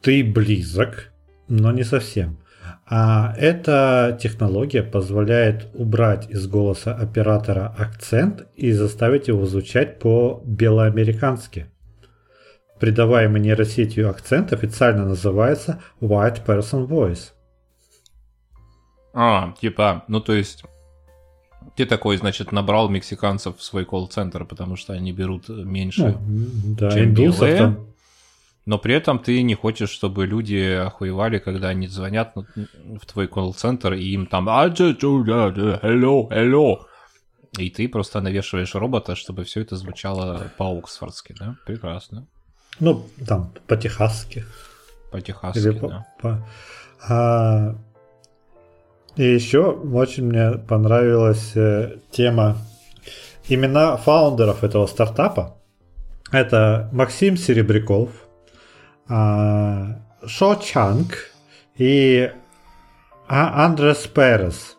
Ты 0.00 0.25
близок, 0.25 1.12
но 1.49 1.73
не 1.73 1.85
совсем. 1.85 2.38
А 2.87 3.35
эта 3.37 4.19
технология 4.21 4.83
позволяет 4.83 5.69
убрать 5.75 6.31
из 6.31 6.47
голоса 6.47 6.95
оператора 6.95 7.75
акцент 7.79 8.47
и 8.55 8.73
заставить 8.73 9.29
его 9.29 9.47
звучать 9.47 9.99
по-белоамерикански. 9.99 11.67
Придаваемый 12.81 13.41
нейросетью 13.41 14.11
акцент 14.11 14.52
официально 14.52 15.05
называется 15.05 15.81
White 16.00 16.45
Person 16.45 16.87
Voice. 16.87 17.31
А, 19.14 19.55
типа, 19.61 20.05
ну 20.09 20.21
то 20.21 20.33
есть 20.33 20.64
ты 21.76 21.87
такой, 21.87 22.17
значит, 22.17 22.52
набрал 22.52 22.88
мексиканцев 22.88 23.57
в 23.57 23.62
свой 23.62 23.85
колл-центр, 23.85 24.45
потому 24.45 24.76
что 24.76 24.93
они 24.93 25.12
берут 25.12 25.49
меньше, 25.49 26.19
ну, 26.21 26.47
да, 26.76 26.91
чем 26.91 27.14
белые. 27.14 27.57
Там 27.57 27.92
но 28.64 28.78
при 28.78 28.95
этом 28.95 29.19
ты 29.19 29.42
не 29.42 29.54
хочешь, 29.54 29.90
чтобы 29.90 30.26
люди 30.26 30.85
охуевали, 30.87 31.38
когда 31.38 31.69
они 31.69 31.88
звонят 31.88 32.35
в 32.35 33.07
твой 33.07 33.26
колл-центр, 33.26 33.95
и 33.95 34.12
им 34.12 34.26
там 34.26 34.49
hello, 34.49 36.28
hello. 36.31 36.76
И 37.59 37.69
ты 37.71 37.88
просто 37.88 38.21
навешиваешь 38.21 38.75
робота, 38.75 39.14
чтобы 39.14 39.45
все 39.45 39.61
это 39.61 39.76
звучало 39.76 40.50
по-оксфордски, 40.57 41.35
да? 41.38 41.57
Прекрасно. 41.66 42.26
Ну, 42.81 43.04
там, 43.26 43.52
по-техасски. 43.66 44.45
По-техасски, 45.11 45.59
Или 45.59 45.78
да. 45.78 46.07
По, 46.21 46.49
а, 47.07 47.75
и 49.16 49.25
еще 49.25 49.73
очень 49.73 50.25
мне 50.25 50.52
понравилась 50.52 51.54
э, 51.54 51.99
тема 52.11 52.57
имена 53.49 53.97
фаундеров 53.97 54.64
этого 54.64 54.87
стартапа. 54.87 55.59
Это 56.31 56.88
Максим 56.92 57.37
Серебряков, 57.37 58.11
а, 58.11 58.22
Шо 59.09 60.55
Чанг 60.55 61.31
и 61.77 62.31
а, 63.29 63.65
Андрес 63.65 64.07
Перес. 64.07 64.77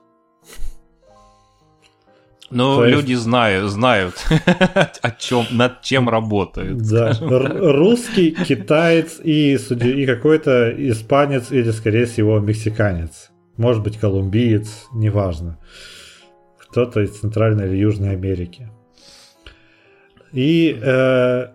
Ну, 2.54 2.76
То 2.76 2.86
люди 2.86 3.12
есть... 3.12 3.24
знают, 3.24 3.72
знают, 3.72 4.14
о 5.02 5.12
чем, 5.12 5.48
над 5.52 5.82
чем 5.82 6.08
работают. 6.08 6.78
Да, 6.84 7.18
русский, 7.20 8.32
китаец 8.32 9.20
и, 9.24 9.56
и 9.56 10.06
какой-то 10.06 10.72
испанец 10.78 11.52
или, 11.52 11.72
скорее 11.72 12.06
всего, 12.06 12.40
мексиканец. 12.40 13.32
Может 13.58 13.82
быть, 13.82 13.98
колумбиец, 13.98 14.86
неважно. 14.94 15.58
Кто-то 16.60 17.02
из 17.02 17.20
Центральной 17.20 17.68
или 17.68 17.78
Южной 17.78 18.12
Америки. 18.12 18.70
И 20.32 20.80
э, 20.80 21.48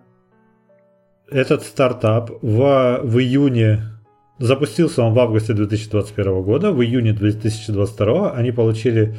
этот 1.31 1.63
стартап 1.63 2.31
в, 2.41 2.99
в 3.03 3.19
июне 3.19 3.83
запустился 4.39 5.03
он 5.03 5.13
в 5.13 5.19
августе 5.19 5.53
2021 5.53 6.41
года, 6.43 6.71
в 6.71 6.81
июне 6.81 7.13
2022 7.13 8.31
они 8.31 8.51
получили 8.51 9.15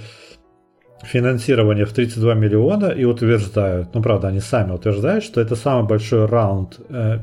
финансирование 1.03 1.85
в 1.85 1.93
32 1.93 2.35
миллиона 2.35 2.87
и 2.87 3.05
утверждают, 3.05 3.95
ну 3.95 4.03
правда 4.03 4.29
они 4.29 4.41
сами 4.41 4.73
утверждают, 4.73 5.25
что 5.25 5.41
это 5.41 5.57
самый 5.57 5.87
большой 5.87 6.27
раунд 6.27 6.79
э, 6.89 7.19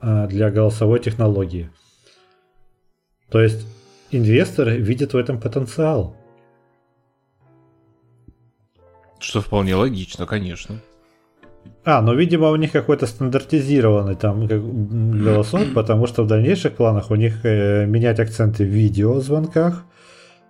э, 0.00 0.26
для 0.28 0.50
голосовой 0.50 1.00
технологии. 1.00 1.70
То 3.30 3.40
есть 3.40 3.66
инвесторы 4.10 4.76
видят 4.76 5.12
в 5.12 5.16
этом 5.16 5.40
потенциал. 5.40 6.16
Что 9.18 9.40
вполне 9.40 9.74
логично, 9.74 10.26
конечно. 10.26 10.80
А, 11.84 12.02
ну, 12.02 12.14
видимо, 12.14 12.50
у 12.50 12.56
них 12.56 12.72
какой-то 12.72 13.06
стандартизированный 13.06 14.16
там 14.16 14.46
голосок, 14.46 15.74
потому 15.74 16.06
что 16.06 16.24
в 16.24 16.26
дальнейших 16.26 16.74
планах 16.74 17.10
у 17.10 17.14
них 17.14 17.44
э, 17.44 17.86
менять 17.86 18.20
акценты 18.20 18.64
в 18.64 18.68
видеозвонках, 18.68 19.84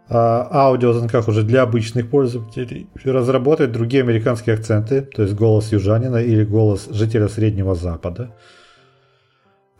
а 0.09 0.49
аудиозвонках 0.51 1.29
уже 1.29 1.43
для 1.43 1.63
обычных 1.63 2.09
пользователей, 2.09 2.89
разработать 3.05 3.73
другие 3.73 4.03
американские 4.03 4.55
акценты, 4.55 5.03
то 5.03 5.23
есть 5.23 5.35
голос 5.35 5.73
южанина 5.73 6.19
или 6.19 6.45
голос 6.45 6.89
жителя 6.91 7.29
Среднего 7.29 7.75
Запада. 7.75 8.35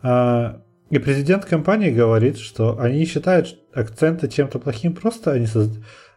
А, 0.01 0.61
и 0.89 0.99
президент 0.99 1.45
компании 1.45 1.91
говорит, 1.91 2.37
что 2.37 2.79
они 2.79 2.99
не 2.99 3.05
считают 3.05 3.57
акценты 3.73 4.27
чем-то 4.27 4.59
плохим, 4.59 4.93
просто 4.93 5.31
они 5.31 5.47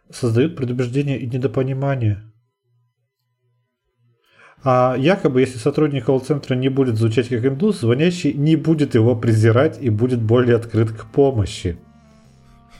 создают 0.09 0.55
предубеждение 0.55 1.17
и 1.19 1.25
недопонимание. 1.25 2.30
А 4.63 4.95
якобы, 4.97 5.41
если 5.41 5.57
сотрудник 5.57 6.05
колл-центра 6.05 6.55
не 6.55 6.69
будет 6.69 6.97
звучать 6.97 7.29
как 7.29 7.45
индус, 7.45 7.79
звонящий 7.79 8.33
не 8.33 8.55
будет 8.55 8.93
его 8.93 9.15
презирать 9.15 9.79
и 9.81 9.89
будет 9.89 10.21
более 10.21 10.55
открыт 10.55 10.91
к 10.91 11.05
помощи. 11.05 11.77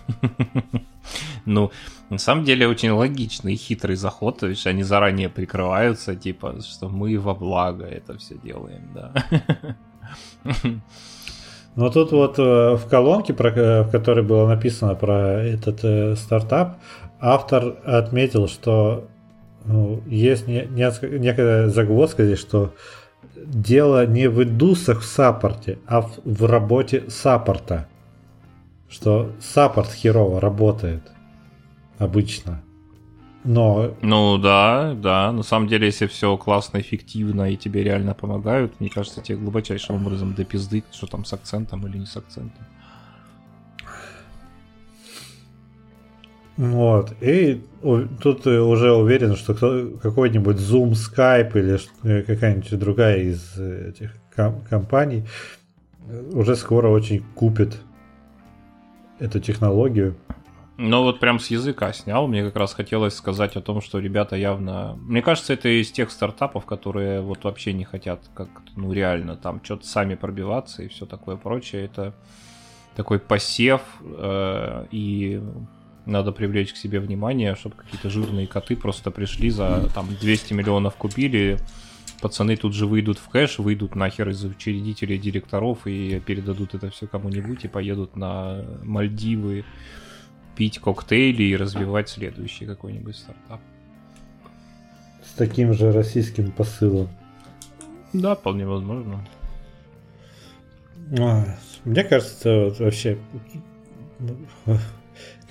Ну, 1.46 1.72
на 2.12 2.20
самом 2.20 2.46
деле 2.46 2.68
очень 2.68 2.92
логичный 2.92 3.54
и 3.54 3.58
хитрый 3.58 3.96
заход, 3.96 4.38
то 4.40 4.48
есть 4.48 4.68
они 4.68 4.84
заранее 4.84 5.28
прикрываются, 5.28 6.16
типа, 6.16 6.62
что 6.62 6.88
мы 6.88 7.18
во 7.18 7.34
благо 7.34 7.84
это 7.84 8.16
все 8.20 8.38
делаем, 8.38 8.84
да. 8.94 9.12
Но 11.76 11.90
тут 11.90 12.12
вот 12.12 12.38
э, 12.38 12.76
в 12.76 12.86
колонке, 12.90 13.34
э, 13.34 13.84
в 13.84 13.92
которой 13.92 14.24
было 14.24 14.48
написано 14.48 14.94
про 14.94 15.42
этот 15.42 15.80
э, 15.84 16.16
стартап, 16.16 16.78
автор 17.20 17.78
отметил, 17.86 18.48
что 18.48 19.08
ну, 19.66 20.02
есть 20.08 20.48
не, 20.48 20.66
не, 20.66 21.20
некая 21.20 21.70
загвоздка 21.70 22.26
здесь, 22.26 22.40
что 22.40 22.74
дело 23.36 24.06
не 24.06 24.28
в 24.28 24.44
индусах 24.44 25.02
в 25.02 25.06
саппорте, 25.06 25.80
а 25.88 26.02
в, 26.02 26.20
в 26.24 26.46
работе 26.46 27.10
саппорта. 27.10 27.88
Что 28.90 29.32
саппорт 29.40 29.92
херово 29.92 30.42
работает 30.42 31.04
обычно. 31.98 32.62
Но... 33.44 33.96
Ну 34.02 34.38
да, 34.38 34.94
да. 34.94 35.32
На 35.32 35.44
самом 35.44 35.68
деле, 35.68 35.88
если 35.88 36.08
все 36.08 36.36
классно, 36.38 36.80
эффективно 36.80 37.52
и 37.52 37.58
тебе 37.58 37.84
реально 37.84 38.14
помогают, 38.14 38.80
мне 38.80 38.90
кажется, 38.90 39.22
тебе 39.22 39.38
глубочайшим 39.38 39.96
образом 39.96 40.34
до 40.34 40.44
пизды, 40.44 40.84
что 40.92 41.08
там 41.08 41.26
с 41.26 41.34
акцентом 41.34 41.88
или 41.88 41.98
не 41.98 42.06
с 42.06 42.18
акцентом. 42.18 42.66
Вот. 46.62 47.16
И 47.22 47.60
тут 48.22 48.46
уже 48.46 48.94
уверен, 48.94 49.36
что 49.36 49.56
какой-нибудь 49.56 50.58
Zoom, 50.58 50.92
Skype 50.92 51.58
или 51.58 51.80
э, 52.04 52.22
какая-нибудь 52.22 52.78
другая 52.78 53.18
из 53.18 53.58
этих 53.58 54.12
компаний 54.70 55.26
уже 56.32 56.56
скоро 56.56 56.90
очень 56.90 57.24
купит 57.34 57.80
эту 59.18 59.40
технологию. 59.40 60.16
Ну 60.78 61.02
вот 61.02 61.20
прям 61.20 61.40
с 61.40 61.48
языка 61.48 61.94
снял. 61.94 62.28
Мне 62.28 62.44
как 62.44 62.56
раз 62.56 62.76
хотелось 62.76 63.16
сказать 63.16 63.56
о 63.56 63.62
том, 63.62 63.82
что 63.82 63.98
ребята 63.98 64.36
явно... 64.36 65.00
Мне 65.02 65.24
кажется, 65.24 65.54
это 65.54 65.68
из 65.68 65.92
тех 65.92 66.12
стартапов, 66.12 66.68
которые 66.68 67.22
вот 67.22 67.44
вообще 67.44 67.74
не 67.74 67.86
хотят 67.86 68.22
как 68.36 68.50
ну 68.76 68.94
реально 68.94 69.36
там 69.36 69.62
что-то 69.64 69.88
сами 69.88 70.14
пробиваться 70.14 70.84
и 70.84 70.90
все 70.90 71.08
такое 71.08 71.38
прочее. 71.38 71.86
Это 71.86 72.14
такой 72.96 73.18
посев 73.18 73.82
э, 74.04 74.86
и 74.92 75.42
надо 76.06 76.32
привлечь 76.32 76.74
к 76.74 76.78
себе 76.78 77.00
внимание, 77.00 77.56
чтобы 77.56 77.76
какие-то 77.76 78.10
жирные 78.10 78.48
коты 78.48 78.76
просто 78.76 79.12
пришли 79.12 79.50
за 79.50 79.90
там 79.94 80.08
200 80.20 80.54
миллионов 80.54 80.96
купили, 80.96 81.58
пацаны 82.22 82.56
тут 82.56 82.74
же 82.74 82.86
выйдут 82.86 83.20
в 83.20 83.28
кэш, 83.30 83.60
выйдут 83.60 83.96
нахер 83.96 84.30
из 84.30 84.44
учредителей, 84.44 85.18
директоров 85.18 85.86
и 85.86 86.20
передадут 86.20 86.76
это 86.76 86.90
все 86.90 87.08
кому-нибудь 87.08 87.66
и 87.66 87.68
поедут 87.68 88.16
на 88.16 88.64
Мальдивы 88.84 89.66
пить 90.56 90.80
коктейли 90.80 91.44
и 91.44 91.56
развивать 91.56 92.10
следующий 92.10 92.66
какой-нибудь 92.66 93.16
стартап. 93.16 93.62
С 95.24 95.34
таким 95.34 95.74
же 95.74 95.92
российским 95.92 96.52
посылом. 96.52 97.10
Да, 98.14 98.36
вполне 98.36 98.68
возможно. 98.68 99.26
А, 101.20 101.46
мне 101.86 102.04
кажется, 102.04 102.66
вот 102.66 102.80
вообще 102.80 103.18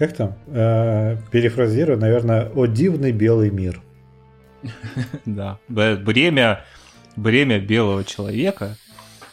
как 0.01 0.15
там? 0.15 0.39
Э, 0.47 1.19
перефразирую, 1.31 1.99
наверное, 1.99 2.49
«О 2.55 2.65
дивный 2.65 3.13
белый 3.13 3.51
мир». 3.51 3.83
Да. 5.27 5.59
Бремя, 5.69 6.65
бремя 7.17 7.61
белого 7.61 8.03
человека 8.03 8.77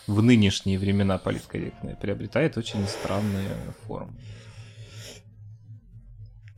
в 0.07 0.21
нынешние 0.21 0.77
времена 0.77 1.17
политкорректные 1.17 1.95
приобретает 1.95 2.57
очень 2.57 2.85
странные 2.85 3.47
формы. 3.87 4.11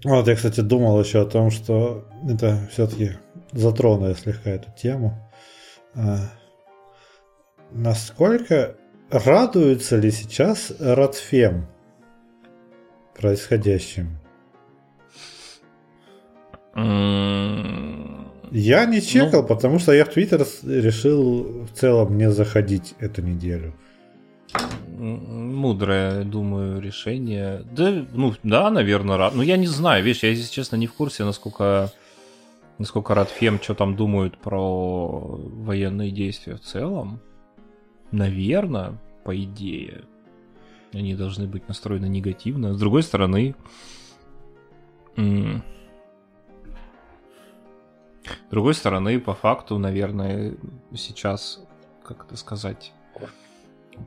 Вот 0.03 0.27
я, 0.27 0.35
кстати, 0.35 0.61
думал 0.61 0.99
еще 0.99 1.21
о 1.21 1.25
том, 1.25 1.51
что 1.51 2.07
это 2.27 2.67
все-таки 2.71 3.11
затронуло 3.51 4.15
слегка 4.15 4.49
эту 4.49 4.71
тему. 4.71 5.31
А, 5.93 6.31
насколько 7.69 8.75
радуется 9.11 9.97
ли 9.97 10.09
сейчас 10.09 10.73
Радфем 10.79 11.67
происходящим? 13.19 14.17
Я 18.51 18.85
не 18.85 19.01
чекал, 19.01 19.41
ну, 19.41 19.47
потому 19.47 19.79
что 19.79 19.91
я 19.91 20.05
в 20.05 20.09
Твиттер 20.09 20.45
решил 20.63 21.65
в 21.65 21.71
целом 21.73 22.17
не 22.17 22.31
заходить 22.31 22.95
эту 22.99 23.21
неделю. 23.21 23.73
Мудрое, 24.97 26.23
думаю, 26.23 26.81
решение. 26.81 27.63
Да, 27.71 28.05
ну, 28.13 28.33
да, 28.43 28.69
наверное, 28.69 29.17
рад. 29.17 29.35
Ну, 29.35 29.43
я 29.43 29.57
не 29.57 29.67
знаю, 29.67 30.03
видишь, 30.03 30.23
я, 30.23 30.29
если 30.29 30.51
честно, 30.51 30.77
не 30.77 30.87
в 30.87 30.93
курсе, 30.93 31.23
насколько, 31.25 31.91
насколько 32.77 33.13
Радфем, 33.13 33.59
что 33.61 33.75
там 33.75 33.95
думают 33.95 34.37
про 34.37 35.39
военные 35.65 36.11
действия 36.11 36.55
в 36.55 36.61
целом. 36.61 37.19
Наверное, 38.11 38.97
по 39.23 39.35
идее 39.35 40.01
они 40.93 41.15
должны 41.15 41.47
быть 41.47 41.67
настроены 41.67 42.07
негативно. 42.07 42.73
С 42.73 42.79
другой 42.79 43.03
стороны, 43.03 43.55
с 45.15 45.61
другой 48.49 48.73
стороны, 48.73 49.19
по 49.19 49.33
факту, 49.33 49.77
наверное, 49.77 50.55
сейчас, 50.95 51.61
как 52.03 52.25
это 52.25 52.35
сказать, 52.35 52.93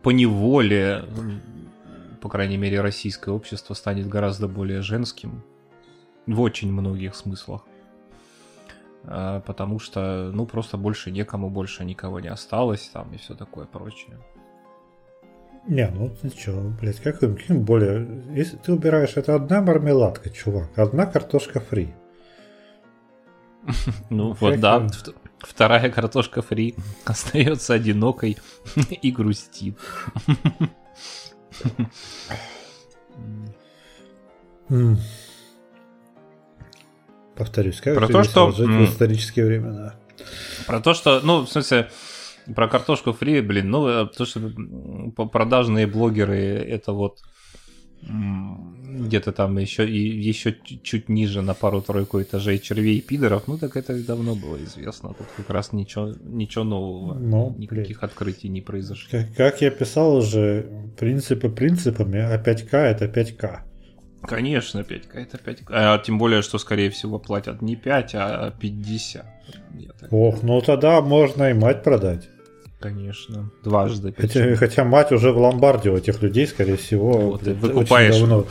по 0.03 0.11
неволе, 0.11 1.05
по 2.21 2.29
крайней 2.29 2.57
мере, 2.57 2.81
российское 2.81 3.31
общество 3.31 3.75
станет 3.75 4.09
гораздо 4.09 4.49
более 4.49 4.83
женским 4.83 5.43
в 6.27 6.41
очень 6.41 6.73
многих 6.73 7.15
смыслах. 7.15 7.65
А, 9.05 9.41
потому 9.41 9.79
что, 9.81 10.31
ну, 10.33 10.47
просто 10.47 10.77
больше 10.77 11.11
некому, 11.11 11.51
больше 11.51 11.85
никого 11.85 12.21
не 12.21 12.29
осталось 12.29 12.89
там 12.93 13.13
и 13.13 13.17
все 13.17 13.35
такое 13.35 13.67
прочее. 13.67 14.19
Не, 15.69 15.89
ну 15.89 16.11
ты 16.11 16.31
чё, 16.31 16.73
блядь, 16.81 17.01
как 17.01 17.21
каким 17.21 17.63
более... 17.63 18.25
Если 18.35 18.57
ты 18.57 18.73
убираешь, 18.73 19.17
это 19.17 19.37
одна 19.37 19.61
мармеладка, 19.61 20.29
чувак, 20.31 20.77
одна 20.77 21.07
картошка 21.07 21.61
фри. 21.61 21.95
Ну 24.11 24.33
вот 24.33 24.59
да, 24.59 24.87
вторая 25.39 25.89
картошка 25.91 26.43
фри 26.43 26.75
остается 27.05 27.75
одинокой 27.75 28.39
и 28.91 29.13
грустит. 29.13 29.79
Повторюсь, 37.37 37.81
как 37.81 37.95
Про 37.95 38.09
то, 38.09 38.25
что 38.25 38.51
жить 38.51 38.69
в 38.69 38.85
исторические 38.85 39.47
времена. 39.47 39.95
Про 40.67 40.81
то, 40.81 40.95
что, 40.95 41.21
ну, 41.21 41.41
в 41.43 41.49
смысле, 41.49 41.91
про 42.55 42.69
картошку 42.69 43.13
фри, 43.13 43.41
блин, 43.41 43.71
ну, 43.71 43.89
э, 43.89 44.07
то, 44.07 44.25
что 44.25 44.41
продажные 45.27 45.87
блогеры, 45.87 46.37
это 46.37 46.93
вот 46.93 47.21
где-то 48.03 49.33
там 49.33 49.59
еще 49.59 49.89
и 49.89 49.99
еще 49.99 50.57
чуть 50.83 51.09
ниже 51.09 51.41
на 51.41 51.55
пару-тройку 51.55 52.21
этажей 52.21 52.59
червей 52.59 52.99
и 52.99 53.01
пидоров, 53.01 53.47
ну 53.47 53.59
так 53.59 53.77
это 53.77 53.95
давно 54.05 54.35
было 54.35 54.63
известно. 54.65 55.15
Тут 55.15 55.27
как 55.37 55.51
раз 55.51 55.73
ничего, 55.73 56.13
ничего 56.23 56.65
нового, 56.65 57.15
ну, 57.15 57.55
никаких 57.57 58.01
блин. 58.01 58.11
открытий 58.11 58.49
не 58.49 58.61
произошло. 58.61 59.09
Как, 59.11 59.35
как 59.35 59.63
я 59.63 59.71
писал 59.71 60.17
уже, 60.17 60.67
принципы 60.99 61.49
принципами, 61.49 62.19
а 62.19 62.43
5К 62.43 62.77
это 62.77 63.05
5К. 63.07 63.61
Конечно, 64.23 64.81
5К 64.81 65.15
это 65.15 65.37
5К. 65.39 65.65
А 65.71 65.99
тем 65.99 66.19
более, 66.19 66.43
что, 66.43 66.59
скорее 66.59 66.91
всего, 66.91 67.19
платят 67.19 67.63
не 67.63 67.77
5, 67.77 68.15
а 68.15 68.51
50. 68.51 69.25
Ох, 70.11 70.43
ну 70.43 70.61
тогда 70.61 71.01
можно 71.01 71.51
и 71.51 71.55
мать 71.55 71.83
продать. 71.83 72.29
Конечно, 72.83 73.49
дважды. 73.63 74.13
Хотя, 74.17 74.57
хотя 74.57 74.85
мать 74.85 75.13
уже 75.13 75.31
в 75.31 75.39
ломбарде 75.39 75.91
у 75.91 75.97
этих 75.97 76.21
людей, 76.21 76.49
скорее 76.49 76.77
всего, 76.77 77.13
вот, 77.13 77.43
ты 77.43 77.55
выкупаешь, 77.55 78.19
давно. 78.19 78.45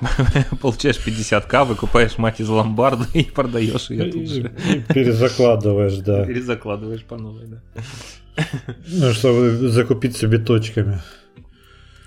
получаешь 0.60 0.98
50к, 0.98 1.64
выкупаешь 1.64 2.18
мать 2.18 2.40
из 2.40 2.48
ломбарда 2.48 3.06
и 3.14 3.22
продаешь 3.22 3.90
ее 3.90 4.10
тут 4.10 4.28
же. 4.28 4.52
Перезакладываешь, 4.92 5.98
да. 5.98 6.24
Перезакладываешь 6.24 7.04
по 7.04 7.16
новой, 7.16 7.46
да. 7.46 7.62
Ну, 8.88 9.12
чтобы 9.12 9.68
закупить 9.68 10.16
себе 10.16 10.38
точками. 10.38 11.00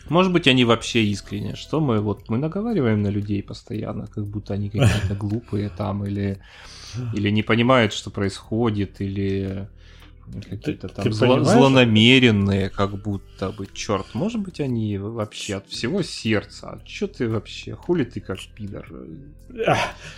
Может 0.09 0.33
быть, 0.33 0.47
они 0.47 0.65
вообще 0.65 1.03
искренне. 1.05 1.55
Что 1.55 1.79
мы 1.79 2.01
вот 2.01 2.29
мы 2.29 2.37
наговариваем 2.37 3.01
на 3.01 3.07
людей 3.07 3.41
постоянно, 3.41 4.07
как 4.07 4.25
будто 4.25 4.53
они 4.53 4.69
какие-то 4.69 5.15
глупые 5.19 5.69
там, 5.69 6.05
или, 6.05 6.39
или 7.13 7.29
не 7.29 7.43
понимают, 7.43 7.93
что 7.93 8.09
происходит, 8.09 8.99
или 8.99 9.69
какие-то 10.49 10.87
там 10.89 11.11
зло, 11.13 11.43
злонамеренные, 11.43 12.69
как 12.69 13.01
будто 13.01 13.36
бы. 13.41 13.67
Черт, 13.73 14.07
может 14.13 14.41
быть, 14.41 14.59
они 14.59 14.97
вообще 14.97 15.55
от 15.55 15.67
всего 15.67 16.01
сердца. 16.01 16.69
А 16.69 16.79
что 16.85 17.07
ты 17.07 17.29
вообще? 17.29 17.73
Хули 17.75 18.03
ты 18.03 18.19
как 18.19 18.39
пидор? 18.55 18.85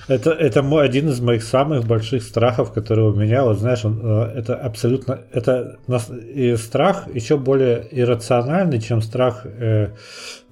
Это, 0.07 0.31
это 0.31 0.63
мой, 0.63 0.85
один 0.85 1.09
из 1.09 1.19
моих 1.21 1.43
самых 1.43 1.85
больших 1.85 2.23
страхов, 2.23 2.73
который 2.73 3.05
у 3.05 3.13
меня, 3.13 3.43
вот 3.43 3.59
знаешь, 3.59 3.85
он, 3.85 3.99
э, 4.01 4.33
это 4.35 4.55
абсолютно, 4.55 5.21
это 5.31 5.77
и 6.33 6.55
страх 6.55 7.07
еще 7.13 7.37
более 7.37 7.87
иррациональный, 7.91 8.81
чем 8.81 9.01
страх 9.01 9.45
э, 9.45 9.93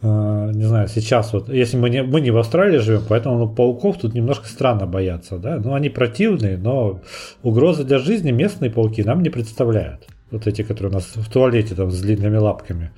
Э, 0.02 0.52
не 0.54 0.64
знаю, 0.64 0.88
сейчас 0.88 1.34
вот, 1.34 1.50
если 1.50 1.76
мы 1.76 1.90
не, 1.90 2.04
мы 2.04 2.22
не 2.22 2.30
в 2.30 2.38
Австралии 2.38 2.78
живем, 2.78 3.02
поэтому 3.10 3.40
ну, 3.40 3.50
пауков 3.50 3.98
тут 3.98 4.14
немножко 4.14 4.48
странно 4.48 4.86
бояться, 4.86 5.38
да, 5.38 5.58
ну 5.58 5.74
они 5.74 5.90
противные, 5.90 6.58
но 6.58 7.02
угрозы 7.42 7.84
для 7.84 7.98
жизни 7.98 8.30
местные 8.30 8.70
пауки 8.70 9.04
нам 9.04 9.24
не 9.24 9.30
представляют. 9.30 10.08
Вот 10.32 10.48
эти, 10.48 10.62
которые 10.62 10.92
у 10.92 10.96
нас 10.96 11.16
в 11.16 11.30
туалете 11.30 11.76
там 11.76 11.92
с 11.92 12.02
длинными 12.02 12.38
лапками. 12.38 12.92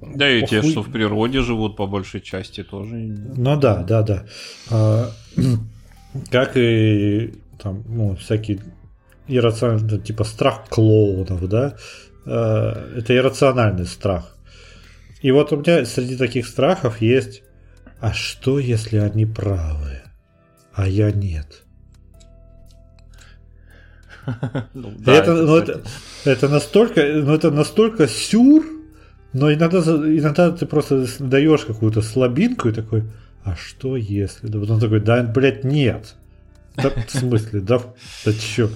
Да 0.00 0.30
и 0.30 0.46
те, 0.46 0.62
что 0.62 0.82
в 0.82 0.92
природе 0.92 1.40
живут 1.40 1.76
по 1.76 1.86
большей 1.86 2.20
части 2.20 2.62
тоже. 2.62 2.94
Ну 2.94 3.58
да, 3.58 3.82
да, 3.82 4.02
да. 4.02 4.26
А, 4.70 5.10
как 6.30 6.56
и 6.56 7.34
там, 7.58 7.84
ну, 7.86 8.16
всякие 8.16 8.60
иррациональные, 9.28 10.00
типа 10.00 10.24
страх 10.24 10.68
клоунов, 10.68 11.48
да, 11.48 11.76
а, 12.26 12.98
это 12.98 13.16
иррациональный 13.16 13.86
страх 13.86 14.34
и 15.24 15.30
вот 15.30 15.52
у 15.54 15.56
меня 15.56 15.86
среди 15.86 16.18
таких 16.18 16.46
страхов 16.46 17.00
есть, 17.00 17.42
а 17.98 18.12
что 18.12 18.58
если 18.58 18.98
они 18.98 19.24
правы, 19.24 20.02
а 20.74 20.86
я 20.86 21.10
нет? 21.12 21.62
Ну, 24.74 24.92
да, 24.98 25.14
это, 25.14 25.32
это, 25.32 25.42
ну, 25.46 25.56
это, 25.56 25.82
это 26.30 26.48
настолько, 26.48 27.02
ну, 27.02 27.34
это 27.34 27.50
настолько 27.50 28.08
сюр, 28.08 28.64
но 29.32 29.52
иногда, 29.52 29.78
иногда 29.78 30.50
ты 30.52 30.66
просто 30.66 31.06
даешь 31.18 31.64
какую-то 31.64 32.02
слабинку 32.02 32.68
и 32.68 32.72
такой, 32.72 33.04
а 33.42 33.56
что 33.56 33.96
если? 33.96 34.46
Да 34.46 34.58
потом 34.58 34.80
такой, 34.80 35.00
да, 35.00 35.22
блядь, 35.22 35.64
нет. 35.64 36.14
Да, 36.76 36.90
в 36.90 37.10
смысле, 37.10 37.60
да, 37.60 37.80
да 38.24 38.32
чё? 38.32 38.70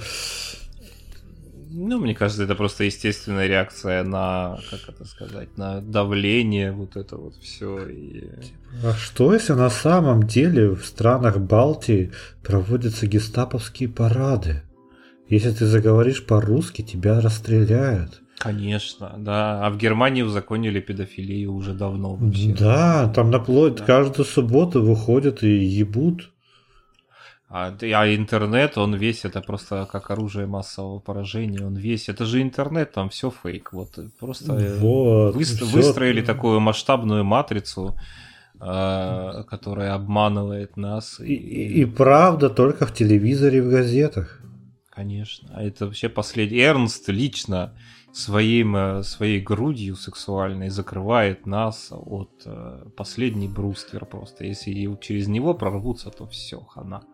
Ну, 1.70 2.00
мне 2.00 2.14
кажется, 2.14 2.44
это 2.44 2.54
просто 2.54 2.84
естественная 2.84 3.46
реакция 3.46 4.02
на, 4.02 4.58
как 4.70 4.88
это 4.88 5.04
сказать, 5.04 5.56
на 5.56 5.80
давление, 5.80 6.72
вот 6.72 6.96
это 6.96 7.16
вот 7.16 7.36
все. 7.36 7.86
И... 7.88 8.24
А 8.82 8.94
что, 8.94 9.32
если 9.32 9.52
на 9.52 9.70
самом 9.70 10.24
деле 10.24 10.70
в 10.70 10.84
странах 10.84 11.38
Балтии 11.38 12.10
проводятся 12.42 13.06
гестаповские 13.06 13.88
парады? 13.88 14.62
Если 15.28 15.50
ты 15.50 15.66
заговоришь 15.66 16.24
по-русски, 16.24 16.82
тебя 16.82 17.20
расстреляют. 17.20 18.22
Конечно, 18.38 19.14
да. 19.18 19.66
А 19.66 19.70
в 19.70 19.76
Германии 19.76 20.22
узаконили 20.22 20.80
педофилию 20.80 21.52
уже 21.52 21.74
давно. 21.74 22.14
Вообще. 22.14 22.54
Да, 22.54 23.12
там 23.14 23.30
наплоть 23.30 23.76
да. 23.76 23.84
каждую 23.84 24.24
субботу 24.24 24.82
выходят 24.82 25.42
и 25.42 25.48
ебут. 25.48 26.30
А, 27.50 27.74
а 27.80 28.14
интернет, 28.14 28.76
он 28.76 28.94
весь 28.94 29.24
это 29.24 29.40
просто 29.40 29.88
как 29.90 30.10
оружие 30.10 30.46
массового 30.46 30.98
поражения, 30.98 31.64
он 31.64 31.76
весь, 31.76 32.10
это 32.10 32.26
же 32.26 32.42
интернет, 32.42 32.92
там 32.92 33.08
все 33.08 33.30
фейк, 33.30 33.72
вот 33.72 33.98
просто 34.20 34.52
вот, 34.52 35.34
вы, 35.34 35.66
выстроили 35.72 36.20
такую 36.20 36.60
масштабную 36.60 37.24
матрицу, 37.24 37.96
э, 38.60 39.44
которая 39.48 39.94
обманывает 39.94 40.76
нас. 40.76 41.20
И, 41.20 41.32
и, 41.32 41.80
и 41.80 41.84
правда 41.86 42.50
только 42.50 42.84
в 42.84 42.92
телевизоре, 42.92 43.62
в 43.62 43.70
газетах. 43.70 44.37
Конечно, 44.98 45.48
а 45.54 45.62
это 45.62 45.86
вообще 45.86 46.08
последний. 46.08 46.58
Эрнст 46.58 47.08
лично 47.08 47.72
своим, 48.12 48.74
э, 48.74 49.04
своей 49.04 49.40
грудью 49.40 49.94
сексуальной 49.94 50.70
закрывает 50.70 51.46
нас 51.46 51.92
от 51.92 52.42
э, 52.46 52.84
последний 52.96 53.46
бруствер 53.46 54.06
просто. 54.06 54.44
Если 54.44 54.72
через 55.00 55.28
него 55.28 55.54
прорвутся, 55.54 56.10
то 56.10 56.26
все, 56.26 56.58
хана. 56.58 57.04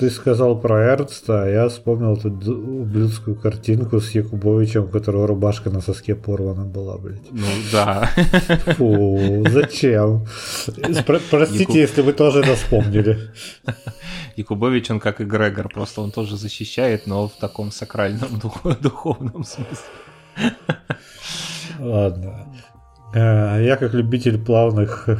Ты 0.00 0.08
сказал 0.08 0.58
про 0.58 0.82
Эрнста, 0.82 1.42
а 1.42 1.46
я 1.46 1.68
вспомнил 1.68 2.16
эту 2.16 2.30
ублюдскую 2.30 3.36
картинку 3.36 4.00
с 4.00 4.12
Якубовичем, 4.12 4.84
у 4.84 4.88
которого 4.88 5.26
рубашка 5.26 5.68
на 5.68 5.82
соске 5.82 6.14
порвана 6.14 6.64
была, 6.64 6.96
блядь. 6.96 7.30
Ну 7.30 7.44
да. 7.70 8.08
Фу, 8.78 9.44
зачем? 9.50 10.26
Простите, 11.04 11.58
Якуб... 11.58 11.76
если 11.76 12.00
вы 12.00 12.14
тоже 12.14 12.40
это 12.40 12.54
вспомнили. 12.54 13.18
Якубович, 14.36 14.90
он 14.90 15.00
как 15.00 15.20
и 15.20 15.24
Грегор, 15.24 15.68
просто 15.68 16.00
он 16.00 16.12
тоже 16.12 16.38
защищает, 16.38 17.06
но 17.06 17.28
в 17.28 17.36
таком 17.38 17.70
сакральном 17.70 18.38
дух... 18.38 18.62
духовном 18.80 19.44
смысле. 19.44 19.84
Ладно. 21.78 22.46
Э, 23.12 23.62
я 23.62 23.76
как 23.76 23.92
любитель 23.92 24.38
плавных 24.38 25.10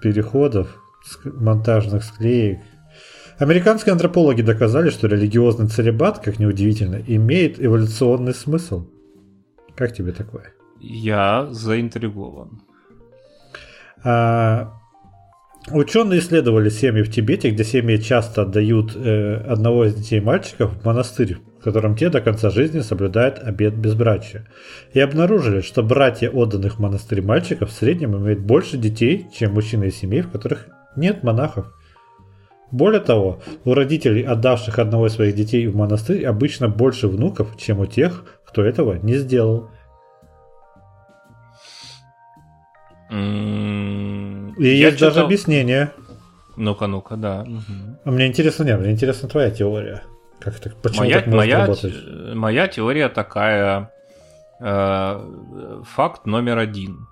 переходов, 0.00 0.82
монтажных 1.24 2.04
склеек, 2.04 2.60
Американские 3.38 3.92
антропологи 3.92 4.42
доказали, 4.42 4.90
что 4.90 5.06
религиозный 5.06 5.68
целебат, 5.68 6.18
как 6.18 6.40
неудивительно, 6.40 7.00
имеет 7.06 7.64
эволюционный 7.64 8.34
смысл. 8.34 8.88
Как 9.76 9.94
тебе 9.94 10.10
такое? 10.10 10.54
Я 10.80 11.46
заинтригован. 11.52 12.62
А, 14.02 14.74
ученые 15.70 16.18
исследовали 16.18 16.68
семьи 16.68 17.02
в 17.02 17.12
Тибете, 17.12 17.50
где 17.50 17.62
семьи 17.62 17.96
часто 17.98 18.42
отдают 18.42 18.96
э, 18.96 19.36
одного 19.36 19.84
из 19.84 19.94
детей 19.94 20.20
мальчиков 20.20 20.72
в 20.72 20.84
монастырь, 20.84 21.36
в 21.60 21.62
котором 21.62 21.96
те 21.96 22.08
до 22.10 22.20
конца 22.20 22.50
жизни 22.50 22.80
соблюдают 22.80 23.38
обет 23.38 23.76
безбрачия. 23.76 24.48
И 24.94 24.98
обнаружили, 24.98 25.60
что 25.60 25.84
братья 25.84 26.28
отданных 26.28 26.76
в 26.76 26.80
монастырь 26.80 27.22
мальчиков 27.22 27.70
в 27.70 27.72
среднем 27.72 28.16
имеют 28.16 28.40
больше 28.40 28.76
детей, 28.78 29.28
чем 29.32 29.54
мужчины 29.54 29.86
из 29.86 29.96
семей, 29.96 30.22
в 30.22 30.30
которых 30.30 30.66
нет 30.96 31.22
монахов. 31.22 31.72
Более 32.70 33.00
того, 33.00 33.40
у 33.64 33.74
родителей, 33.74 34.22
отдавших 34.22 34.78
одного 34.78 35.06
из 35.06 35.14
своих 35.14 35.34
детей 35.34 35.66
в 35.66 35.76
монастырь, 35.76 36.26
обычно 36.26 36.68
больше 36.68 37.08
внуков, 37.08 37.56
чем 37.56 37.80
у 37.80 37.86
тех, 37.86 38.24
кто 38.44 38.62
этого 38.62 38.94
не 38.94 39.14
сделал. 39.14 39.70
Mm, 43.10 44.54
И 44.58 44.66
есть 44.66 44.96
читал... 44.96 45.10
даже 45.10 45.24
объяснение. 45.24 45.92
Ну-ка, 46.56 46.86
ну-ка, 46.86 47.16
да. 47.16 47.46
А 48.04 48.10
мне 48.10 48.26
интересно, 48.26 48.64
не, 48.64 48.76
мне 48.76 48.90
интересна 48.90 49.28
твоя 49.28 49.50
теория. 49.50 50.02
Как 50.38 50.58
так, 50.60 50.76
почему 50.76 51.04
моя, 51.04 51.14
так 51.16 51.26
может 51.26 51.38
моя, 51.38 51.58
работать? 51.60 51.94
Моя 52.34 52.68
теория 52.68 53.08
такая. 53.08 53.92
Э, 54.60 55.20
факт 55.84 56.26
номер 56.26 56.58
один. 56.58 57.06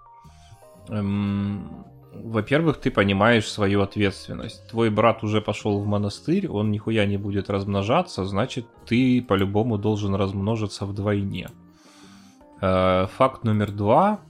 Эм, 0.88 1.86
во-первых, 2.22 2.78
ты 2.78 2.90
понимаешь 2.90 3.48
свою 3.48 3.82
ответственность. 3.82 4.66
Твой 4.68 4.90
брат 4.90 5.22
уже 5.24 5.40
пошел 5.40 5.80
в 5.80 5.86
монастырь, 5.86 6.48
он 6.48 6.70
нихуя 6.70 7.06
не 7.06 7.16
будет 7.16 7.50
размножаться, 7.50 8.24
значит, 8.24 8.66
ты 8.86 9.22
по-любому 9.22 9.78
должен 9.78 10.14
размножиться 10.14 10.86
вдвойне. 10.86 11.48
Э, 12.60 13.06
факт 13.16 13.44
номер 13.44 13.72
два. 13.72 14.20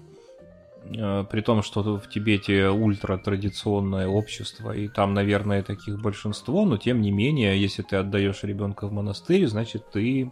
Э, 0.95 1.25
при 1.31 1.41
том, 1.41 1.63
что 1.63 1.99
в 1.99 2.09
Тибете 2.09 2.69
ультратрадиционное 2.69 4.07
общество, 4.09 4.73
и 4.73 4.89
там, 4.89 5.15
наверное, 5.15 5.63
таких 5.63 6.01
большинство, 6.01 6.65
но 6.65 6.77
тем 6.77 7.01
не 7.01 7.11
менее, 7.11 7.61
если 7.61 7.83
ты 7.83 7.97
отдаешь 7.97 8.43
ребенка 8.43 8.87
в 8.87 8.93
монастырь, 8.93 9.47
значит, 9.47 9.91
ты, 9.91 10.31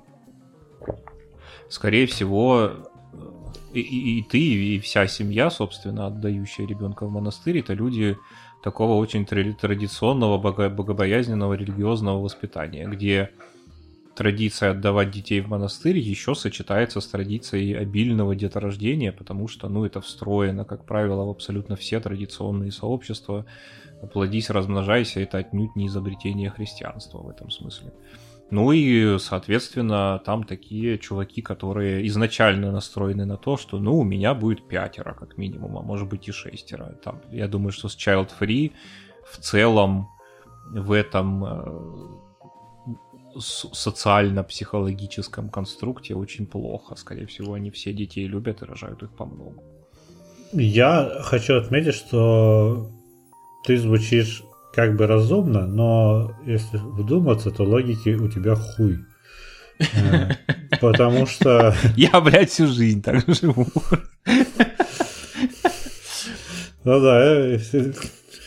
скорее 1.69 2.07
всего, 2.07 2.71
и, 3.75 3.81
и, 3.81 4.19
и 4.19 4.23
ты, 4.23 4.39
и 4.39 4.79
вся 4.79 5.07
семья, 5.07 5.51
собственно, 5.51 6.07
отдающая 6.07 6.67
ребенка 6.67 7.07
в 7.07 7.11
монастырь, 7.11 7.59
это 7.59 7.75
люди 7.75 8.17
такого 8.63 8.95
очень 8.95 9.27
традиционного, 9.27 10.39
богобоязненного, 10.39 11.55
религиозного 11.55 12.23
воспитания, 12.23 12.87
где 12.87 13.31
традиция 14.15 14.71
отдавать 14.71 15.11
детей 15.11 15.41
в 15.41 15.49
монастырь 15.49 15.99
еще 15.99 16.35
сочетается 16.35 17.01
с 17.01 17.07
традицией 17.07 17.77
обильного 17.77 18.35
деторождения, 18.35 19.13
потому 19.13 19.49
что, 19.49 19.69
ну, 19.69 19.85
это 19.85 20.01
встроено, 20.01 20.65
как 20.65 20.85
правило, 20.87 21.25
в 21.25 21.31
абсолютно 21.31 21.77
все 21.77 22.01
традиционные 22.01 22.73
сообщества. 22.73 23.45
Плодись, 24.13 24.51
размножайся, 24.51 25.21
это 25.21 25.39
отнюдь 25.39 25.77
не 25.77 25.89
изобретение 25.89 26.51
христианства 26.51 27.19
в 27.19 27.29
этом 27.29 27.51
смысле. 27.51 27.93
Ну 28.51 28.73
и, 28.73 29.19
соответственно, 29.19 30.21
там 30.25 30.45
такие 30.45 30.99
чуваки, 30.99 31.43
которые 31.43 32.07
изначально 32.09 32.73
настроены 32.73 33.25
на 33.25 33.37
то, 33.37 33.57
что, 33.57 33.79
ну, 33.79 33.99
у 33.99 34.05
меня 34.05 34.35
будет 34.35 34.69
пятеро, 34.69 35.15
как 35.15 35.39
минимум, 35.39 35.79
а 35.79 35.83
может 35.83 36.09
быть 36.09 36.29
и 36.29 36.33
шестеро. 36.33 36.95
Там, 37.03 37.21
я 37.33 37.49
думаю, 37.49 37.73
что 37.73 37.89
с 37.89 37.97
Child 37.97 38.31
Free 38.39 38.73
в 39.31 39.39
целом 39.39 40.09
в 40.71 40.93
этом 40.93 41.45
э, 41.45 41.65
социально-психологическом 43.41 45.49
конструкте 45.49 46.15
очень 46.15 46.47
плохо. 46.47 46.95
Скорее 46.97 47.27
всего, 47.27 47.55
они 47.55 47.71
все 47.71 47.93
детей 47.93 48.27
любят 48.27 48.63
и 48.63 48.67
рожают 48.67 49.03
их 49.03 49.11
по 49.11 49.25
много. 49.25 49.63
Я 50.53 51.11
хочу 51.23 51.57
отметить, 51.57 51.95
что 51.95 52.91
ты 53.65 53.77
звучишь 53.77 54.45
как 54.75 54.97
бы 54.97 55.07
разумно, 55.07 55.67
но 55.67 56.37
если 56.47 56.79
вдуматься, 56.79 57.51
то 57.51 57.63
логики 57.63 58.11
у 58.11 58.29
тебя 58.29 58.57
хуй. 58.57 58.99
Э, 59.79 60.31
потому 60.81 61.27
что... 61.27 61.75
Я, 61.97 62.21
блядь, 62.21 62.51
всю 62.51 62.67
жизнь 62.67 63.03
так 63.03 63.25
живу. 63.29 63.67
Ну 66.85 67.01
да, 67.01 67.21
э, 67.25 67.59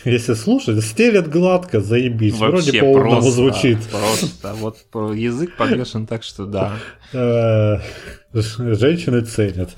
если 0.05 0.33
слушать, 0.35 0.83
стелет 0.83 1.29
гладко, 1.29 1.81
заебись. 1.81 2.37
Вообще 2.37 2.71
Вроде 2.71 2.79
по-умному 2.79 3.31
звучит. 3.31 3.79
Просто. 3.87 4.53
Вот 4.53 4.77
язык 5.15 5.55
подвешен 5.57 6.05
так, 6.05 6.23
что 6.23 6.45
да. 6.45 7.81
Женщины 8.33 9.21
ценят. 9.21 9.69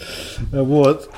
Вот. 0.51 1.09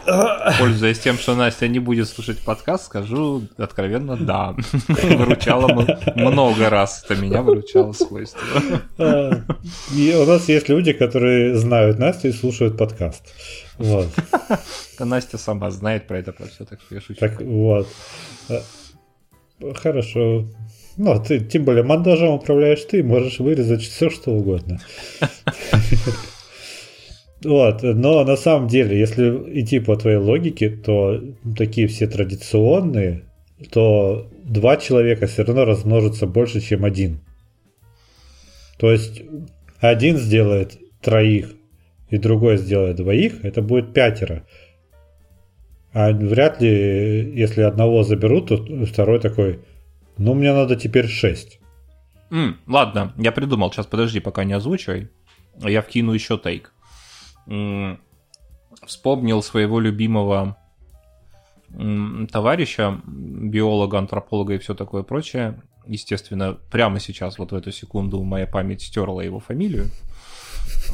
Пользуясь 0.59 0.99
тем, 0.99 1.17
что 1.17 1.33
Настя 1.35 1.67
не 1.67 1.79
будет 1.79 2.09
слушать 2.09 2.39
подкаст, 2.39 2.85
скажу 2.85 3.43
откровенно 3.57 4.17
да. 4.17 4.55
Выручала 4.87 5.67
много 6.15 6.69
раз. 6.69 7.03
Это 7.05 7.15
меня 7.19 7.41
выручало 7.41 7.93
свойство. 7.93 8.41
И 9.95 10.13
у 10.13 10.25
нас 10.25 10.49
есть 10.49 10.69
люди, 10.69 10.93
которые 10.93 11.55
знают 11.55 11.99
Настю 11.99 12.27
и 12.27 12.33
слушают 12.33 12.77
подкаст. 12.77 13.23
Вот. 13.77 14.07
Настя 14.99 15.37
сама 15.37 15.71
знает 15.71 16.07
про 16.07 16.19
это, 16.19 16.33
про 16.33 16.45
все, 16.45 16.65
так 16.65 16.79
что 16.81 16.95
я 16.95 17.01
шучу. 17.01 17.19
Так 17.19 17.41
вот. 17.41 17.87
Хорошо. 19.75 20.45
Ну, 20.97 21.23
ты, 21.23 21.39
тем 21.39 21.63
более, 21.63 21.83
монтажом 21.83 22.31
управляешь 22.35 22.83
ты, 22.83 23.01
можешь 23.01 23.39
вырезать 23.39 23.81
все, 23.81 24.09
что 24.09 24.31
угодно. 24.31 24.79
Вот, 27.43 27.81
но 27.81 28.23
на 28.23 28.35
самом 28.35 28.67
деле, 28.67 28.99
если 28.99 29.29
идти 29.61 29.79
по 29.79 29.95
твоей 29.95 30.17
логике, 30.17 30.69
то 30.69 31.19
такие 31.57 31.87
все 31.87 32.07
традиционные, 32.07 33.23
то 33.71 34.27
два 34.43 34.77
человека 34.77 35.25
все 35.25 35.43
равно 35.43 35.65
размножатся 35.65 36.27
больше, 36.27 36.61
чем 36.61 36.85
один. 36.85 37.21
То 38.77 38.91
есть 38.91 39.23
один 39.79 40.17
сделает 40.17 40.77
троих, 41.01 41.53
и 42.09 42.17
другой 42.17 42.57
сделает 42.57 42.97
двоих, 42.97 43.43
это 43.43 43.61
будет 43.61 43.93
пятеро. 43.93 44.45
А 45.93 46.11
вряд 46.11 46.61
ли, 46.61 47.33
если 47.35 47.61
одного 47.61 48.03
заберут, 48.03 48.47
то 48.47 48.85
второй 48.85 49.19
такой, 49.19 49.59
ну, 50.17 50.35
мне 50.35 50.53
надо 50.53 50.75
теперь 50.75 51.07
шесть. 51.07 51.59
Mm, 52.29 52.53
ладно, 52.67 53.13
я 53.17 53.31
придумал, 53.31 53.71
сейчас 53.71 53.87
подожди, 53.87 54.19
пока 54.19 54.43
не 54.43 54.53
озвучивай. 54.53 55.09
Я 55.59 55.81
вкину 55.81 56.13
еще 56.13 56.37
тейк. 56.37 56.71
Вспомнил 58.85 59.43
своего 59.43 59.79
любимого 59.79 60.57
товарища, 62.31 63.01
биолога, 63.05 63.97
антрополога 63.97 64.55
и 64.55 64.57
все 64.57 64.73
такое 64.73 65.03
прочее. 65.03 65.61
Естественно, 65.87 66.57
прямо 66.69 66.99
сейчас, 66.99 67.37
вот 67.39 67.51
в 67.51 67.55
эту 67.55 67.71
секунду, 67.71 68.21
моя 68.23 68.45
память 68.45 68.81
стерла 68.81 69.21
его 69.23 69.39
фамилию. 69.39 69.89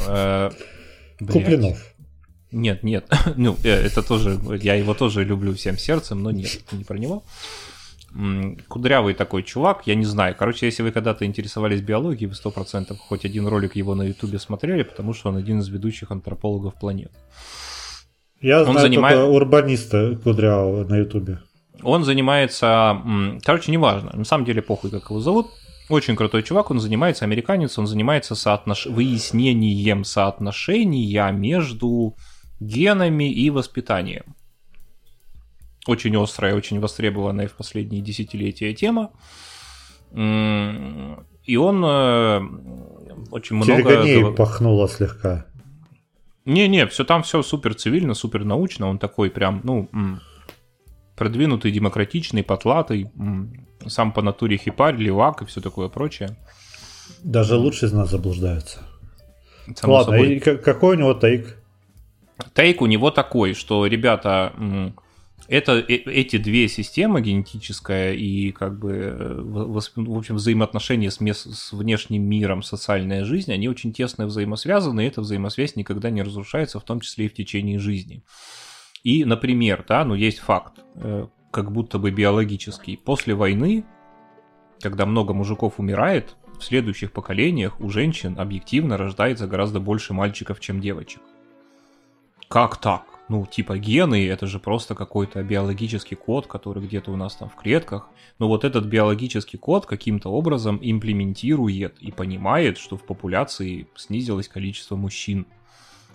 Э, 0.07 0.51
Куплинов. 1.19 1.95
Нет, 2.51 2.83
нет. 2.83 3.11
Ну, 3.35 3.57
э, 3.63 3.69
это 3.69 4.01
тоже, 4.01 4.39
я 4.61 4.75
его 4.75 4.93
тоже 4.93 5.23
люблю 5.23 5.53
всем 5.53 5.77
сердцем, 5.77 6.23
но 6.23 6.31
нет, 6.31 6.61
не 6.71 6.83
про 6.83 6.97
него. 6.97 7.23
Кудрявый 8.67 9.13
такой 9.13 9.43
чувак, 9.43 9.83
я 9.85 9.95
не 9.95 10.05
знаю. 10.05 10.35
Короче, 10.37 10.65
если 10.65 10.83
вы 10.83 10.91
когда-то 10.91 11.25
интересовались 11.25 11.81
биологией, 11.81 12.29
вы 12.29 12.33
100% 12.33 12.95
хоть 12.97 13.25
один 13.25 13.47
ролик 13.47 13.75
его 13.75 13.95
на 13.95 14.03
ютубе 14.03 14.39
смотрели, 14.39 14.83
потому 14.83 15.13
что 15.13 15.29
он 15.29 15.37
один 15.37 15.59
из 15.59 15.67
ведущих 15.67 16.11
антропологов 16.11 16.75
планеты. 16.75 17.15
Я 18.41 18.59
он 18.59 18.71
знаю 18.71 18.79
занимает... 18.81 19.19
урбаниста 19.19 20.15
Кудрявого 20.23 20.83
на 20.85 20.97
ютубе. 20.97 21.39
Он 21.83 22.03
занимается... 22.03 23.01
Короче, 23.43 23.71
неважно. 23.71 24.11
На 24.13 24.23
самом 24.23 24.45
деле 24.45 24.61
похуй, 24.61 24.89
как 24.89 25.09
его 25.09 25.19
зовут. 25.19 25.47
Очень 25.89 26.15
крутой 26.15 26.43
чувак, 26.43 26.71
он 26.71 26.79
занимается, 26.79 27.25
американец, 27.25 27.77
он 27.77 27.87
занимается 27.87 28.35
соотнош... 28.35 28.87
выяснением 28.87 30.03
соотношения 30.03 31.31
между 31.31 32.15
генами 32.59 33.31
и 33.31 33.49
воспитанием. 33.49 34.36
Очень 35.87 36.15
острая, 36.21 36.55
очень 36.55 36.79
востребованная 36.79 37.47
в 37.47 37.53
последние 37.53 38.01
десятилетия 38.01 38.73
тема. 38.73 39.11
И 40.13 41.57
он 41.57 41.85
э, 41.85 42.41
очень 43.31 43.55
много... 43.55 43.75
Телегоней 43.75 44.35
пахнуло 44.35 44.87
слегка. 44.87 45.45
Не-не, 46.45 46.87
все 46.87 47.03
там 47.03 47.23
все 47.23 47.41
супер 47.41 47.75
цивильно, 47.75 48.13
супер 48.13 48.43
научно. 48.45 48.87
Он 48.87 48.99
такой 48.99 49.29
прям, 49.29 49.61
ну, 49.63 49.89
продвинутый, 51.15 51.71
демократичный, 51.71 52.43
потлатый, 52.43 53.11
сам 53.85 54.13
по 54.13 54.21
натуре 54.21 54.57
хипарь, 54.57 54.95
левак 54.95 55.41
и 55.41 55.45
все 55.45 55.61
такое 55.61 55.89
прочее. 55.89 56.37
Даже 57.23 57.55
лучше 57.55 57.87
из 57.87 57.93
нас 57.93 58.09
заблуждаются. 58.09 58.79
Само 59.75 59.93
Ладно, 59.95 60.13
собой. 60.13 60.35
и 60.35 60.39
какой 60.39 60.95
у 60.95 60.99
него 60.99 61.13
тейк? 61.13 61.57
Тейк 62.53 62.81
у 62.81 62.85
него 62.85 63.11
такой, 63.11 63.53
что, 63.53 63.85
ребята, 63.85 64.53
это, 65.47 65.79
э, 65.79 65.93
эти 65.93 66.37
две 66.37 66.67
системы, 66.67 67.21
генетическая 67.21 68.13
и 68.13 68.51
как 68.51 68.77
бы 68.77 68.91
э, 68.93 69.41
в 69.41 70.17
общем 70.17 70.35
взаимоотношения 70.35 71.09
с, 71.09 71.19
мест, 71.19 71.47
с 71.53 71.71
внешним 71.71 72.23
миром, 72.23 72.63
социальная 72.63 73.23
жизнь, 73.23 73.51
они 73.51 73.69
очень 73.69 73.93
тесно 73.93 74.25
взаимосвязаны, 74.25 75.05
и 75.05 75.07
эта 75.07 75.21
взаимосвязь 75.21 75.75
никогда 75.75 76.09
не 76.09 76.21
разрушается, 76.21 76.79
в 76.79 76.83
том 76.83 76.99
числе 76.99 77.25
и 77.25 77.29
в 77.29 77.33
течение 77.33 77.79
жизни. 77.79 78.23
И, 79.03 79.23
например, 79.23 79.85
да, 79.87 80.03
ну 80.03 80.15
есть 80.15 80.39
факт, 80.39 80.79
э, 80.95 81.27
как 81.51 81.71
будто 81.71 81.97
бы 81.97 82.11
биологический. 82.11 82.97
После 82.97 83.33
войны, 83.33 83.85
когда 84.81 85.05
много 85.05 85.33
мужиков 85.33 85.79
умирает, 85.79 86.35
в 86.59 86.63
следующих 86.63 87.11
поколениях 87.11 87.79
у 87.79 87.89
женщин 87.89 88.37
объективно 88.37 88.97
рождается 88.97 89.47
гораздо 89.47 89.79
больше 89.79 90.13
мальчиков, 90.13 90.59
чем 90.59 90.81
девочек. 90.81 91.21
Как 92.47 92.77
так? 92.77 93.16
Ну, 93.29 93.45
типа 93.45 93.77
гены, 93.77 94.27
это 94.27 94.47
же 94.47 94.59
просто 94.59 94.95
какой-то 94.95 95.43
биологический 95.43 96.15
код, 96.15 96.47
который 96.47 96.81
где-то 96.83 97.11
у 97.11 97.17
нас 97.17 97.35
там 97.35 97.49
в 97.49 97.55
клетках. 97.55 98.09
Но 98.39 98.47
вот 98.47 98.63
этот 98.63 98.85
биологический 98.85 99.57
код 99.57 99.85
каким-то 99.85 100.29
образом 100.29 100.79
имплементирует 100.81 101.97
и 101.99 102.11
понимает, 102.11 102.77
что 102.77 102.95
в 102.95 103.03
популяции 103.03 103.87
снизилось 103.95 104.47
количество 104.47 104.95
мужчин 104.95 105.45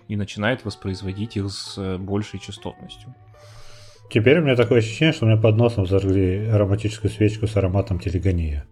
и 0.07 0.15
начинает 0.15 0.65
воспроизводить 0.65 1.37
их 1.37 1.51
с 1.51 1.77
э, 1.77 1.97
большей 1.97 2.39
частотностью. 2.39 3.13
Теперь 4.09 4.39
у 4.39 4.43
меня 4.43 4.55
такое 4.55 4.79
ощущение, 4.79 5.13
что 5.13 5.25
у 5.25 5.29
меня 5.29 5.39
под 5.39 5.55
носом 5.55 5.85
зажгли 5.85 6.47
ароматическую 6.47 7.11
свечку 7.11 7.47
с 7.47 7.55
ароматом 7.55 7.99
телегония. 7.99 8.65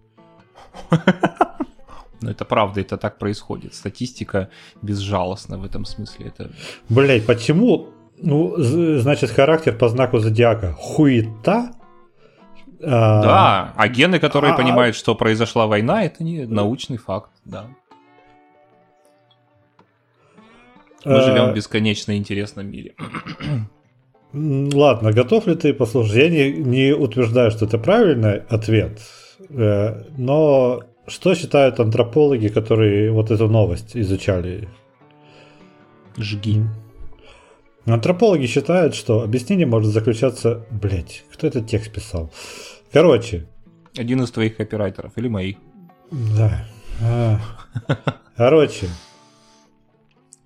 Но 2.21 2.29
это 2.29 2.45
правда, 2.45 2.81
это 2.81 2.97
так 2.97 3.17
происходит. 3.17 3.73
Статистика 3.73 4.49
безжалостна 4.81 5.57
в 5.57 5.65
этом 5.65 5.85
смысле. 5.85 6.27
Это... 6.27 6.51
Блять, 6.89 7.25
почему 7.25 7.89
ну, 8.21 8.53
значит, 8.57 9.31
характер 9.31 9.77
по 9.77 9.89
знаку 9.89 10.19
зодиака 10.19 10.73
хуета. 10.73 11.71
А... 12.83 13.21
Да, 13.21 13.73
а 13.75 13.87
гены, 13.87 14.19
которые 14.19 14.53
а... 14.53 14.57
понимают, 14.57 14.95
что 14.95 15.15
произошла 15.15 15.67
война, 15.67 16.03
это 16.03 16.23
не 16.23 16.45
научный 16.45 16.97
факт, 16.97 17.31
да. 17.45 17.67
Мы 21.05 21.17
а... 21.17 21.21
живем 21.21 21.51
в 21.51 21.55
бесконечно 21.55 22.15
интересном 22.15 22.67
мире. 22.69 22.93
Ладно, 24.33 25.11
готов 25.11 25.47
ли 25.47 25.55
ты 25.55 25.73
послушать? 25.73 26.15
Я 26.15 26.29
не, 26.29 26.51
не 26.51 26.93
утверждаю, 26.93 27.51
что 27.51 27.65
это 27.65 27.77
правильный 27.77 28.37
ответ, 28.49 29.01
э, 29.49 30.03
но 30.17 30.83
что 31.07 31.35
считают 31.35 31.79
антропологи, 31.81 32.47
которые 32.47 33.11
вот 33.11 33.29
эту 33.29 33.49
новость 33.49 33.97
изучали? 33.97 34.69
Жги. 36.17 36.63
Антропологи 37.85 38.45
считают, 38.45 38.93
что 38.93 39.23
объяснение 39.23 39.65
может 39.65 39.91
заключаться... 39.91 40.65
Блять, 40.69 41.23
кто 41.33 41.47
этот 41.47 41.67
текст 41.67 41.91
писал? 41.91 42.31
Короче. 42.91 43.47
Один 43.97 44.21
из 44.21 44.31
твоих 44.31 44.57
копирайтеров 44.57 45.13
или 45.17 45.27
моих. 45.27 45.57
Да. 46.11 46.65
А. 47.01 47.39
Короче. 48.37 48.87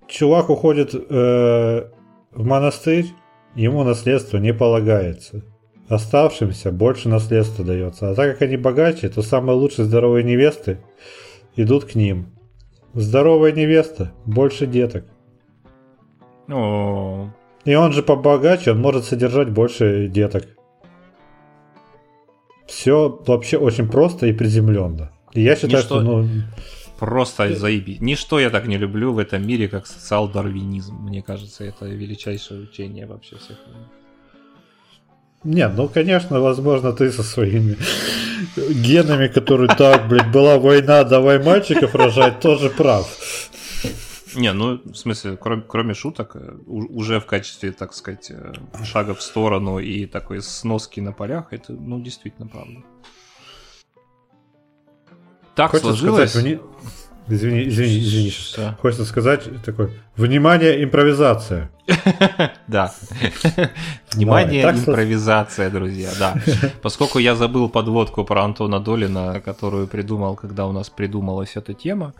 Чувак 0.08 0.50
уходит 0.50 0.94
э, 0.94 1.90
в 2.32 2.44
монастырь, 2.44 3.06
ему 3.54 3.84
наследство 3.84 4.38
не 4.38 4.54
полагается. 4.54 5.44
Оставшимся 5.88 6.72
больше 6.72 7.08
наследства 7.08 7.64
дается. 7.64 8.10
А 8.10 8.14
так 8.14 8.32
как 8.32 8.42
они 8.42 8.56
богаче, 8.56 9.08
то 9.08 9.22
самые 9.22 9.56
лучшие 9.56 9.84
здоровые 9.84 10.24
невесты 10.24 10.80
идут 11.54 11.84
к 11.84 11.94
ним. 11.94 12.28
Здоровая 12.94 13.52
невеста, 13.52 14.12
больше 14.24 14.66
деток. 14.66 15.04
О. 16.48 17.30
И 17.64 17.74
он 17.74 17.92
же 17.92 18.02
побогаче, 18.02 18.72
он 18.72 18.80
может 18.80 19.04
содержать 19.04 19.50
больше 19.50 20.08
деток. 20.08 20.46
Все 22.66 23.20
вообще 23.26 23.58
очень 23.58 23.88
просто 23.88 24.26
и 24.26 24.32
приземленно. 24.32 25.10
И 25.32 25.42
я 25.42 25.54
считаю, 25.56 25.82
Ничто... 25.82 26.00
что 26.00 26.00
ну... 26.02 26.28
Просто 26.98 27.54
заебись. 27.54 28.00
Ничто 28.00 28.40
я 28.40 28.48
так 28.48 28.66
не 28.66 28.78
люблю 28.78 29.12
в 29.12 29.18
этом 29.18 29.46
мире, 29.46 29.68
как 29.68 29.86
социал-дарвинизм. 29.86 30.94
Мне 30.94 31.22
кажется, 31.22 31.64
это 31.64 31.84
величайшее 31.84 32.62
учение 32.62 33.06
вообще 33.06 33.36
всех. 33.36 33.58
Нет, 35.44 35.72
ну, 35.76 35.88
конечно, 35.88 36.40
возможно, 36.40 36.92
ты 36.92 37.12
со 37.12 37.22
своими 37.22 37.76
генами, 38.56 39.28
которые 39.28 39.68
так, 39.68 40.08
блядь, 40.08 40.32
была 40.32 40.58
война, 40.58 41.04
давай 41.04 41.38
мальчиков 41.38 41.94
рожать, 41.94 42.40
тоже 42.40 42.70
прав. 42.70 43.06
Не, 44.34 44.52
ну, 44.52 44.80
в 44.84 44.94
смысле, 44.94 45.36
кроме, 45.36 45.62
кроме 45.62 45.94
шуток, 45.94 46.36
э, 46.36 46.58
уже 46.66 47.20
в 47.20 47.26
качестве, 47.26 47.72
так 47.72 47.94
сказать, 47.94 48.30
э, 48.30 48.52
шага 48.84 49.14
в 49.14 49.22
сторону 49.22 49.78
и 49.78 50.06
такой 50.06 50.42
сноски 50.42 51.00
на 51.00 51.12
полях, 51.12 51.52
это, 51.52 51.72
ну, 51.72 52.00
действительно 52.00 52.48
правда. 52.48 52.82
Так 55.54 55.70
Хочется 55.70 55.90
сложилось... 55.90 56.30
Сказать, 56.30 56.46
вни... 56.46 56.60
Извини, 57.28 57.68
извини, 57.68 57.98
извини. 57.98 58.30
Что? 58.30 58.76
Хочется 58.80 59.04
сказать 59.04 59.62
такой, 59.64 59.90
внимание, 60.16 60.82
импровизация. 60.84 61.70
Да. 62.68 62.92
Внимание, 64.12 64.62
импровизация, 64.70 65.70
друзья, 65.70 66.10
да. 66.18 66.34
Поскольку 66.82 67.18
я 67.18 67.34
забыл 67.34 67.68
подводку 67.68 68.24
про 68.24 68.44
Антона 68.44 68.80
Долина, 68.80 69.40
которую 69.40 69.86
придумал, 69.86 70.36
когда 70.36 70.66
у 70.66 70.72
нас 70.72 70.90
придумалась 70.90 71.56
эта 71.56 71.74
тема, 71.74 72.12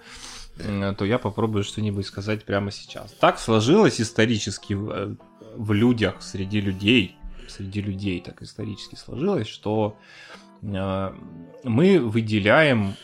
то 0.56 1.04
я 1.04 1.18
попробую 1.18 1.64
что-нибудь 1.64 2.06
сказать 2.06 2.44
прямо 2.44 2.70
сейчас. 2.70 3.12
Так 3.12 3.38
сложилось 3.38 4.00
исторически 4.00 4.74
в, 4.74 4.90
э, 4.90 5.14
в 5.54 5.72
людях, 5.72 6.22
среди 6.22 6.60
людей, 6.60 7.16
среди 7.48 7.82
людей 7.82 8.20
так 8.20 8.42
исторически 8.42 8.94
сложилось, 8.94 9.48
что 9.48 9.96
э, 10.62 11.12
мы 11.64 11.98
выделяем 12.00 12.94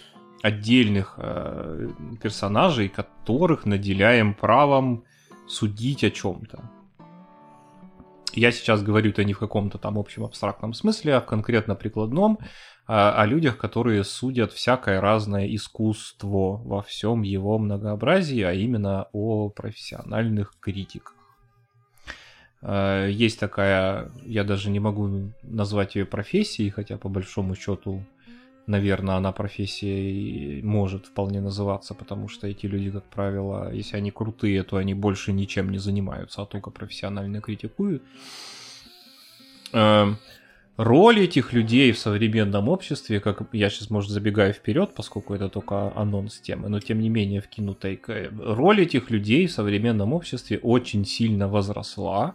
отдельных 0.42 1.14
э, 1.18 1.88
персонажей, 2.20 2.88
которых 2.88 3.66
наделяем 3.66 4.34
правом 4.34 5.04
судить 5.46 6.04
о 6.04 6.10
чем-то. 6.10 6.70
Я 8.34 8.50
сейчас 8.50 8.82
говорю 8.82 9.10
это 9.10 9.24
не 9.24 9.34
в 9.34 9.38
каком-то 9.38 9.78
там 9.78 9.98
общем 9.98 10.24
абстрактном 10.24 10.72
смысле, 10.72 11.16
а 11.16 11.20
в 11.20 11.26
конкретно 11.26 11.74
прикладном 11.74 12.38
о, 12.86 13.20
о 13.20 13.26
людях, 13.26 13.58
которые 13.58 14.04
судят 14.04 14.52
всякое 14.52 15.00
разное 15.00 15.46
искусство 15.54 16.56
во 16.64 16.82
всем 16.82 17.22
его 17.22 17.58
многообразии, 17.58 18.42
а 18.42 18.52
именно 18.52 19.08
о 19.12 19.48
профессиональных 19.48 20.54
критиках. 20.60 21.14
Э, 22.62 23.08
есть 23.10 23.38
такая, 23.38 24.10
я 24.24 24.44
даже 24.44 24.70
не 24.70 24.80
могу 24.80 25.32
назвать 25.42 25.94
ее 25.94 26.06
профессией, 26.06 26.70
хотя 26.70 26.96
по 26.98 27.08
большому 27.08 27.54
счету 27.54 28.02
наверное, 28.66 29.16
она 29.16 29.32
профессией 29.32 30.62
может 30.62 31.06
вполне 31.06 31.40
называться, 31.40 31.94
потому 31.94 32.28
что 32.28 32.46
эти 32.46 32.66
люди, 32.66 32.90
как 32.90 33.04
правило, 33.04 33.72
если 33.72 33.96
они 33.96 34.10
крутые, 34.10 34.62
то 34.62 34.76
они 34.76 34.94
больше 34.94 35.32
ничем 35.32 35.70
не 35.70 35.78
занимаются, 35.78 36.42
а 36.42 36.46
только 36.46 36.70
профессионально 36.70 37.40
критикуют. 37.40 38.02
Роль 40.78 41.20
этих 41.20 41.52
людей 41.52 41.92
в 41.92 41.98
современном 41.98 42.70
обществе, 42.70 43.20
как 43.20 43.42
я 43.52 43.68
сейчас, 43.68 43.90
может, 43.90 44.10
забегаю 44.10 44.54
вперед, 44.54 44.92
поскольку 44.96 45.34
это 45.34 45.50
только 45.50 45.92
анонс 45.94 46.40
темы, 46.40 46.70
но 46.70 46.80
тем 46.80 47.00
не 47.00 47.10
менее 47.10 47.42
вкину 47.42 47.74
тейк, 47.74 48.08
э, 48.08 48.30
роль 48.40 48.80
этих 48.80 49.10
людей 49.10 49.46
в 49.46 49.52
современном 49.52 50.14
обществе 50.14 50.58
очень 50.58 51.04
сильно 51.04 51.46
возросла. 51.46 52.34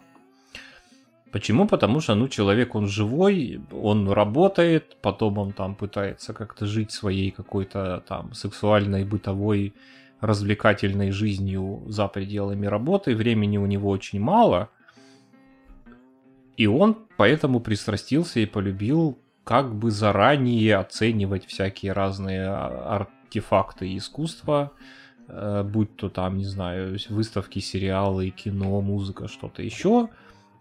Почему? 1.32 1.67
Потому 1.67 2.00
что, 2.00 2.13
ну, 2.13 2.28
человек, 2.28 2.76
он 2.76 2.88
живой, 2.88 3.60
он 3.71 4.08
работает, 4.08 4.97
потом 5.02 5.39
он 5.39 5.52
там 5.52 5.73
пытается 5.73 6.34
как-то 6.34 6.67
жить 6.67 6.91
своей 6.91 7.32
какой-то 7.32 8.04
там 8.08 8.34
сексуальной, 8.34 9.04
бытовой, 9.04 9.73
развлекательной 10.21 11.10
жизнью 11.10 11.84
за 11.88 12.08
пределами 12.08 12.67
работы, 12.67 13.15
времени 13.15 13.58
у 13.58 13.65
него 13.65 13.89
очень 13.89 14.19
мало– 14.19 14.69
и 16.58 16.65
он 16.65 16.98
поэтому 17.15 17.60
пристрастился 17.60 18.39
и 18.39 18.46
полюбил 18.46 19.17
как 19.43 19.74
бы 19.74 19.91
заранее 19.91 20.76
оценивать 20.76 21.46
всякие 21.46 21.93
разные 21.93 22.50
артефакты 22.50 23.96
искусства, 23.96 24.74
э, 25.30 25.63
будь 25.63 25.96
то 25.96 26.10
там, 26.10 26.38
не 26.38 26.46
знаю, 26.46 26.98
выставки, 27.10 27.60
сериалы, 27.60 28.30
кино, 28.32 28.82
музыка, 28.82 29.30
что-то 29.30 29.62
еще, 29.62 30.10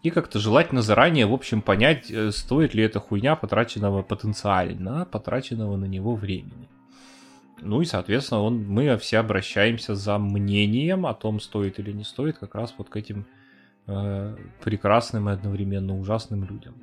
и 0.03 0.11
как-то 0.11 0.39
желательно 0.39 0.83
заранее, 0.83 1.27
в 1.27 1.33
общем, 1.33 1.63
понять, 1.63 2.11
э, 2.11 2.31
стоит 2.31 2.75
ли 2.75 2.85
эта 2.85 3.01
хуйня 3.01 3.35
потраченного 3.35 4.03
потенциально, 4.03 5.07
потраченного 5.07 5.77
на 5.77 5.87
него 5.87 6.15
времени. 6.15 6.69
Ну 7.63 7.81
и, 7.81 7.87
соответственно, 7.87 8.43
он, 8.43 8.65
мы 8.69 8.97
все 8.99 9.19
обращаемся 9.19 9.95
за 9.95 10.19
мнением 10.19 11.07
о 11.07 11.15
том, 11.15 11.41
стоит 11.41 11.79
или 11.79 11.91
не 11.91 12.05
стоит, 12.05 12.39
как 12.39 12.55
раз 12.55 12.75
вот 12.77 12.91
к 12.91 12.97
этим 12.97 13.27
э, 13.87 14.37
прекрасным 14.63 15.29
и 15.29 15.33
одновременно 15.33 15.99
ужасным 15.99 16.45
людям. 16.45 16.75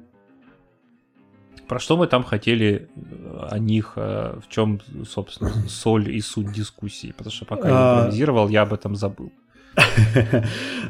Про 1.67 1.79
что 1.79 1.97
мы 1.97 2.07
там 2.07 2.23
хотели 2.23 2.89
э, 2.95 3.47
о 3.49 3.57
них, 3.57 3.93
э, 3.95 4.39
в 4.45 4.49
чем, 4.49 4.81
собственно, 5.07 5.51
соль 5.67 6.13
и 6.13 6.21
суть 6.21 6.51
дискуссии? 6.51 7.13
Потому 7.17 7.31
что 7.31 7.45
пока 7.45 7.69
я 7.69 7.75
а. 7.75 7.99
импровизировал, 7.99 8.49
я 8.49 8.63
об 8.63 8.73
этом 8.73 8.95
забыл. 8.95 9.31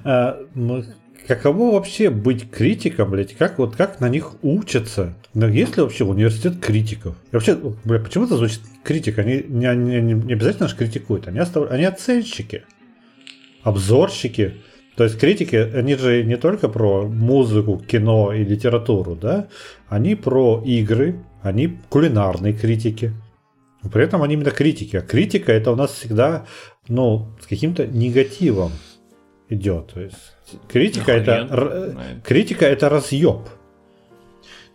А, 0.06 0.38
ну, 0.54 0.84
каково 1.28 1.76
вообще 1.76 2.10
быть 2.10 2.52
критиком, 2.52 3.12
блядь? 3.12 3.34
Как 3.36 3.58
вот 3.58 3.76
как 3.76 4.02
на 4.02 4.10
них 4.10 4.34
учатся? 4.42 5.16
Есть 5.34 5.78
ли 5.78 5.84
вообще 5.84 6.04
университет 6.04 6.60
критиков? 6.60 7.16
И 7.32 7.36
вообще, 7.36 7.58
блядь, 7.86 8.04
почему 8.04 8.26
это 8.26 8.36
звучит 8.36 8.62
критик? 8.84 9.20
Они 9.20 9.44
не, 9.48 9.74
не, 9.76 10.02
не 10.14 10.34
обязательно 10.34 10.68
же 10.68 10.76
критикуют, 10.76 11.28
они, 11.28 11.40
остав... 11.40 11.72
они 11.72 11.86
оценщики, 11.86 12.66
обзорщики. 13.64 14.62
То 14.96 15.06
есть 15.06 15.20
критики, 15.20 15.56
они 15.56 15.96
же 15.96 16.24
не 16.24 16.38
только 16.38 16.70
про 16.70 17.04
музыку, 17.08 17.80
кино 17.80 18.32
и 18.32 18.44
литературу, 18.44 19.16
да, 19.16 19.48
они 19.88 20.16
про 20.16 20.62
игры, 20.64 21.16
они 21.42 21.80
кулинарные 21.90 22.54
критики. 22.54 23.12
При 23.92 24.04
этом 24.04 24.22
они 24.22 24.36
именно 24.36 24.52
критики. 24.52 24.98
А 24.98 25.02
критика 25.02 25.52
это 25.52 25.72
у 25.72 25.76
нас 25.76 25.92
всегда, 25.92 26.46
ну, 26.88 27.30
с 27.42 27.48
каким-то 27.48 27.88
негативом 27.88 28.72
идет. 29.50 29.94
То 29.94 30.02
есть 30.02 30.36
критика 30.68 31.14
ну, 31.14 31.18
это 31.18 32.22
критика 32.24 32.66
это 32.66 32.90
разъеб. 32.90 33.50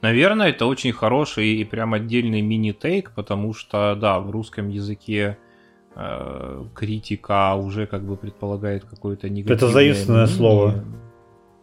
Наверное, 0.01 0.51
это 0.51 0.67
очень 0.67 0.93
хороший 0.93 1.55
и 1.55 1.65
прям 1.65 1.95
отдельный 1.95 2.41
мини-тейк, 2.41 3.13
потому 3.17 3.53
что, 3.53 3.97
да, 3.97 4.21
в 4.21 4.31
русском 4.31 4.69
языке 4.69 5.39
Э, 6.01 6.65
критика 6.75 7.57
уже 7.57 7.89
как 7.89 8.05
бы 8.05 8.17
предполагает 8.17 8.85
какое-то 8.85 9.29
негативное 9.29 9.57
Это 9.57 9.69
заимственное 9.69 10.27
мнение. 10.27 10.37
слово. 10.37 10.85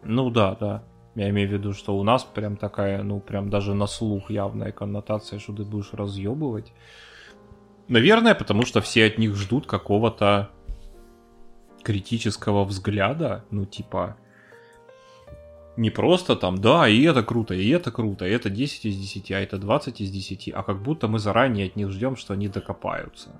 Ну 0.04 0.28
да, 0.30 0.54
да. 0.60 0.82
Я 1.14 1.30
имею 1.30 1.48
в 1.48 1.52
виду, 1.52 1.72
что 1.72 1.96
у 1.96 2.02
нас 2.02 2.22
прям 2.24 2.58
такая, 2.58 3.02
ну 3.02 3.18
прям 3.18 3.48
даже 3.48 3.72
на 3.72 3.86
слух 3.86 4.30
явная 4.30 4.72
коннотация, 4.72 5.38
что 5.38 5.54
ты 5.54 5.64
будешь 5.64 5.94
разъебывать. 5.94 6.74
Наверное, 7.88 8.34
потому 8.34 8.66
что 8.66 8.82
все 8.82 9.06
от 9.06 9.16
них 9.16 9.34
ждут 9.36 9.66
какого-то 9.66 10.50
критического 11.82 12.64
взгляда, 12.64 13.42
ну 13.50 13.64
типа 13.64 14.16
не 15.78 15.88
просто 15.88 16.36
там, 16.36 16.58
да, 16.60 16.86
и 16.88 17.02
это 17.04 17.22
круто, 17.22 17.54
и 17.54 17.70
это 17.70 17.90
круто, 17.90 18.26
и 18.26 18.30
это 18.30 18.50
10 18.50 18.84
из 18.84 18.96
10, 18.96 19.30
а 19.32 19.40
это 19.40 19.56
20 19.56 20.02
из 20.02 20.10
10, 20.10 20.50
а 20.54 20.62
как 20.62 20.82
будто 20.82 21.08
мы 21.08 21.18
заранее 21.18 21.68
от 21.68 21.76
них 21.76 21.90
ждем, 21.90 22.16
что 22.16 22.34
они 22.34 22.48
докопаются. 22.48 23.30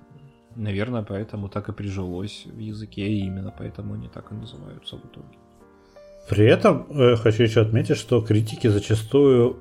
Наверное, 0.57 1.03
поэтому 1.03 1.49
так 1.49 1.69
и 1.69 1.73
прижилось 1.73 2.47
в 2.47 2.59
языке, 2.59 3.03
и 3.03 3.27
именно 3.27 3.53
поэтому 3.57 3.95
они 3.95 4.09
так 4.09 4.33
и 4.33 4.35
называются 4.35 4.97
в 4.97 5.01
итоге. 5.01 5.39
При 6.29 6.47
этом 6.47 6.87
э, 6.91 7.17
хочу 7.17 7.43
еще 7.43 7.61
отметить, 7.61 7.97
что 7.99 8.21
критики 8.23 8.69
зачастую 8.69 9.57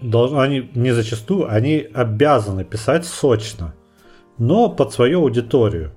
должны, 0.00 0.38
они 0.40 0.70
не 0.74 0.92
зачастую, 0.92 1.50
они 1.50 1.86
обязаны 1.94 2.64
писать 2.64 3.06
сочно, 3.06 3.74
но 4.38 4.68
под 4.68 4.92
свою 4.92 5.20
аудиторию. 5.20 5.92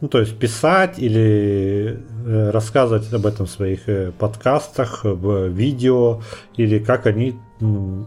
Ну, 0.00 0.08
то 0.08 0.20
есть 0.20 0.38
писать 0.38 0.98
или 0.98 1.98
э, 2.26 2.50
рассказывать 2.50 3.12
об 3.12 3.26
этом 3.26 3.46
в 3.46 3.50
своих 3.50 3.88
э, 3.88 4.12
подкастах, 4.12 5.04
в 5.04 5.48
видео, 5.48 6.20
или 6.56 6.78
как 6.78 7.06
они 7.06 7.34
м- 7.60 8.06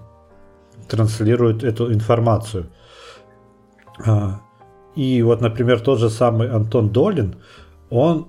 транслируют 0.88 1.64
эту 1.64 1.92
информацию. 1.92 2.70
А, 4.06 4.42
и 4.96 5.22
вот, 5.22 5.42
например, 5.42 5.80
тот 5.80 6.00
же 6.00 6.10
самый 6.10 6.50
Антон 6.50 6.90
Долин, 6.90 7.36
он, 7.90 8.28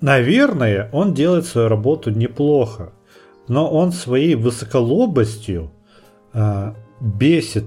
наверное, 0.00 0.88
он 0.92 1.14
делает 1.14 1.46
свою 1.46 1.68
работу 1.68 2.10
неплохо, 2.10 2.92
но 3.48 3.70
он 3.70 3.92
своей 3.92 4.34
высоколобостью 4.34 5.70
а, 6.32 6.74
бесит 7.00 7.66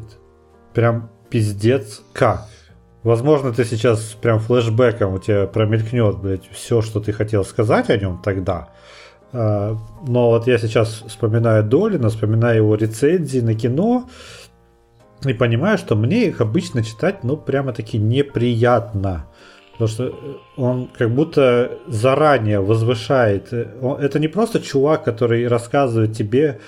прям 0.73 1.10
пиздец 1.30 2.02
как. 2.13 2.47
Возможно, 3.04 3.54
ты 3.54 3.63
сейчас 3.63 4.17
прям 4.21 4.39
флешбеком 4.39 5.13
у 5.13 5.19
тебя 5.19 5.47
промелькнет, 5.47 6.17
блядь, 6.19 6.50
все, 6.52 6.82
что 6.82 7.00
ты 7.00 7.13
хотел 7.13 7.45
сказать 7.45 7.89
о 7.89 7.97
нем 7.97 8.21
тогда. 8.23 8.69
А, 9.32 9.78
но 10.08 10.30
вот 10.30 10.47
я 10.47 10.58
сейчас 10.58 11.04
вспоминаю 11.08 11.63
Долина, 11.63 12.10
вспоминаю 12.10 12.58
его 12.58 12.76
рецензии 12.76 13.39
на 13.39 13.54
кино, 13.54 14.10
и 15.25 15.34
понимаю, 15.34 15.77
что 15.77 15.95
мне 15.95 16.27
их 16.27 16.41
обычно 16.41 16.84
читать, 16.84 17.23
ну, 17.23 17.38
прямо-таки 17.38 17.97
неприятно. 17.97 19.27
Потому 19.73 19.88
что 19.88 20.03
э, 20.06 20.12
он 20.58 20.89
как 20.97 21.12
будто 21.12 21.71
заранее 21.88 22.60
возвышает. 22.60 23.47
Э, 23.51 23.97
это 23.99 24.19
не 24.19 24.27
просто 24.27 24.60
чувак, 24.60 25.03
который 25.03 25.47
рассказывает 25.47 26.15
тебе 26.15 26.60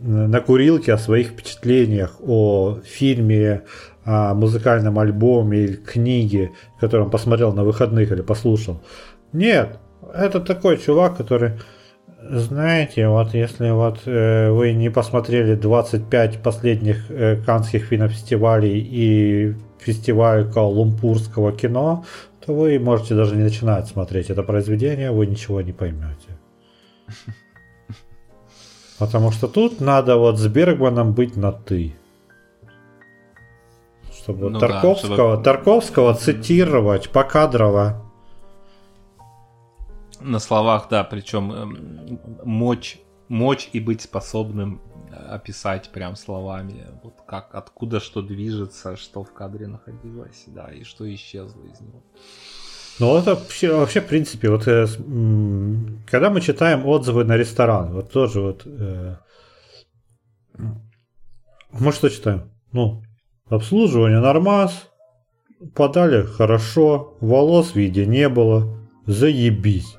на 0.00 0.40
курилке 0.40 0.92
о 0.92 0.98
своих 0.98 1.28
впечатлениях, 1.28 2.20
о 2.20 2.78
фильме, 2.84 3.62
о 4.04 4.34
музыкальном 4.34 4.98
альбоме 4.98 5.58
или 5.58 5.74
книге, 5.74 6.52
которую 6.80 7.06
он 7.06 7.10
посмотрел 7.10 7.52
на 7.52 7.64
выходных 7.64 8.12
или 8.12 8.22
послушал. 8.22 8.80
Нет, 9.32 9.78
это 10.14 10.40
такой 10.40 10.78
чувак, 10.78 11.16
который 11.16 11.52
знаете, 12.20 13.08
вот 13.08 13.32
если 13.34 13.70
вот 13.70 14.00
э, 14.06 14.50
вы 14.50 14.72
не 14.72 14.90
посмотрели 14.90 15.54
25 15.54 16.42
последних 16.42 17.10
э, 17.10 17.36
канских 17.36 17.90
кинофестивалей 17.90 18.78
и 18.78 19.54
фестиваль 19.78 20.50
Калампурского 20.50 21.52
кино, 21.52 22.04
то 22.44 22.54
вы 22.54 22.78
можете 22.78 23.14
даже 23.14 23.36
не 23.36 23.44
начинать 23.44 23.86
смотреть 23.86 24.30
это 24.30 24.42
произведение, 24.42 25.12
вы 25.12 25.26
ничего 25.26 25.60
не 25.60 25.72
поймете. 25.72 26.38
Потому 28.98 29.30
что 29.30 29.46
тут 29.46 29.80
надо 29.80 30.16
вот 30.16 30.38
с 30.38 30.46
Бергманом 30.48 31.12
быть 31.12 31.36
на 31.36 31.52
«ты». 31.52 31.94
Чтобы 34.12 34.50
ну 34.50 34.58
Тарковского, 34.58 35.08
да, 35.08 35.14
чтобы... 35.14 35.44
Тарковского 35.44 36.14
цитировать 36.14 37.10
покадрово 37.10 38.07
на 40.20 40.38
словах, 40.38 40.88
да, 40.90 41.04
причем 41.04 41.52
эм, 41.52 42.20
мочь, 42.44 42.98
мочь 43.28 43.70
и 43.72 43.80
быть 43.80 44.02
способным 44.02 44.80
э, 45.10 45.14
описать 45.14 45.90
прям 45.90 46.16
словами, 46.16 46.86
вот 47.02 47.14
как, 47.26 47.54
откуда 47.54 48.00
что 48.00 48.22
движется, 48.22 48.96
что 48.96 49.22
в 49.22 49.32
кадре 49.32 49.66
находилось, 49.66 50.44
да, 50.48 50.72
и 50.72 50.84
что 50.84 51.12
исчезло 51.12 51.62
из 51.64 51.80
него. 51.80 52.02
Ну, 52.98 53.16
это 53.16 53.36
вообще, 53.36 53.72
вообще, 53.72 54.00
в 54.00 54.08
принципе, 54.08 54.50
вот 54.50 54.66
э, 54.66 54.86
когда 56.06 56.30
мы 56.30 56.40
читаем 56.40 56.86
отзывы 56.86 57.24
на 57.24 57.36
ресторан, 57.36 57.92
вот 57.92 58.10
тоже 58.10 58.40
вот 58.40 58.62
э, 58.66 59.16
мы 61.72 61.92
что 61.92 62.08
читаем? 62.08 62.50
Ну, 62.72 63.02
обслуживание 63.48 64.20
нормас, 64.20 64.88
подали 65.74 66.22
хорошо, 66.22 67.16
волос 67.20 67.72
в 67.72 67.76
виде 67.76 68.06
не 68.06 68.28
было, 68.28 68.78
заебись. 69.06 69.97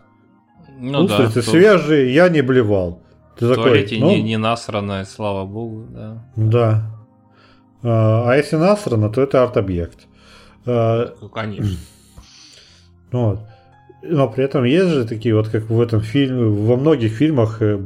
Ну, 0.79 1.03
Устрицы 1.03 1.35
да, 1.35 1.41
свежие, 1.41 2.13
я 2.13 2.29
не 2.29 2.41
блевал. 2.41 3.01
Ты 3.37 3.45
в 3.45 3.49
такой, 3.49 3.63
туалете 3.65 3.97
ну, 3.99 4.09
не, 4.09 4.21
не 4.21 4.37
насранное, 4.37 5.05
слава 5.05 5.45
богу, 5.45 5.85
да. 5.89 6.23
Да. 6.35 6.91
А 7.83 8.33
если 8.35 8.55
насрано, 8.55 9.09
то 9.09 9.21
это 9.21 9.43
арт-объект. 9.43 10.07
Ну, 10.65 11.29
конечно. 11.33 11.77
Вот. 13.11 13.39
Но 14.03 14.29
при 14.29 14.43
этом 14.43 14.63
есть 14.63 14.89
же 14.89 15.05
такие 15.05 15.35
вот, 15.35 15.49
как 15.49 15.69
в 15.69 15.81
этом 15.81 16.01
фильме, 16.01 16.43
во 16.43 16.77
многих 16.77 17.11
фильмах, 17.11 17.57
э, 17.61 17.79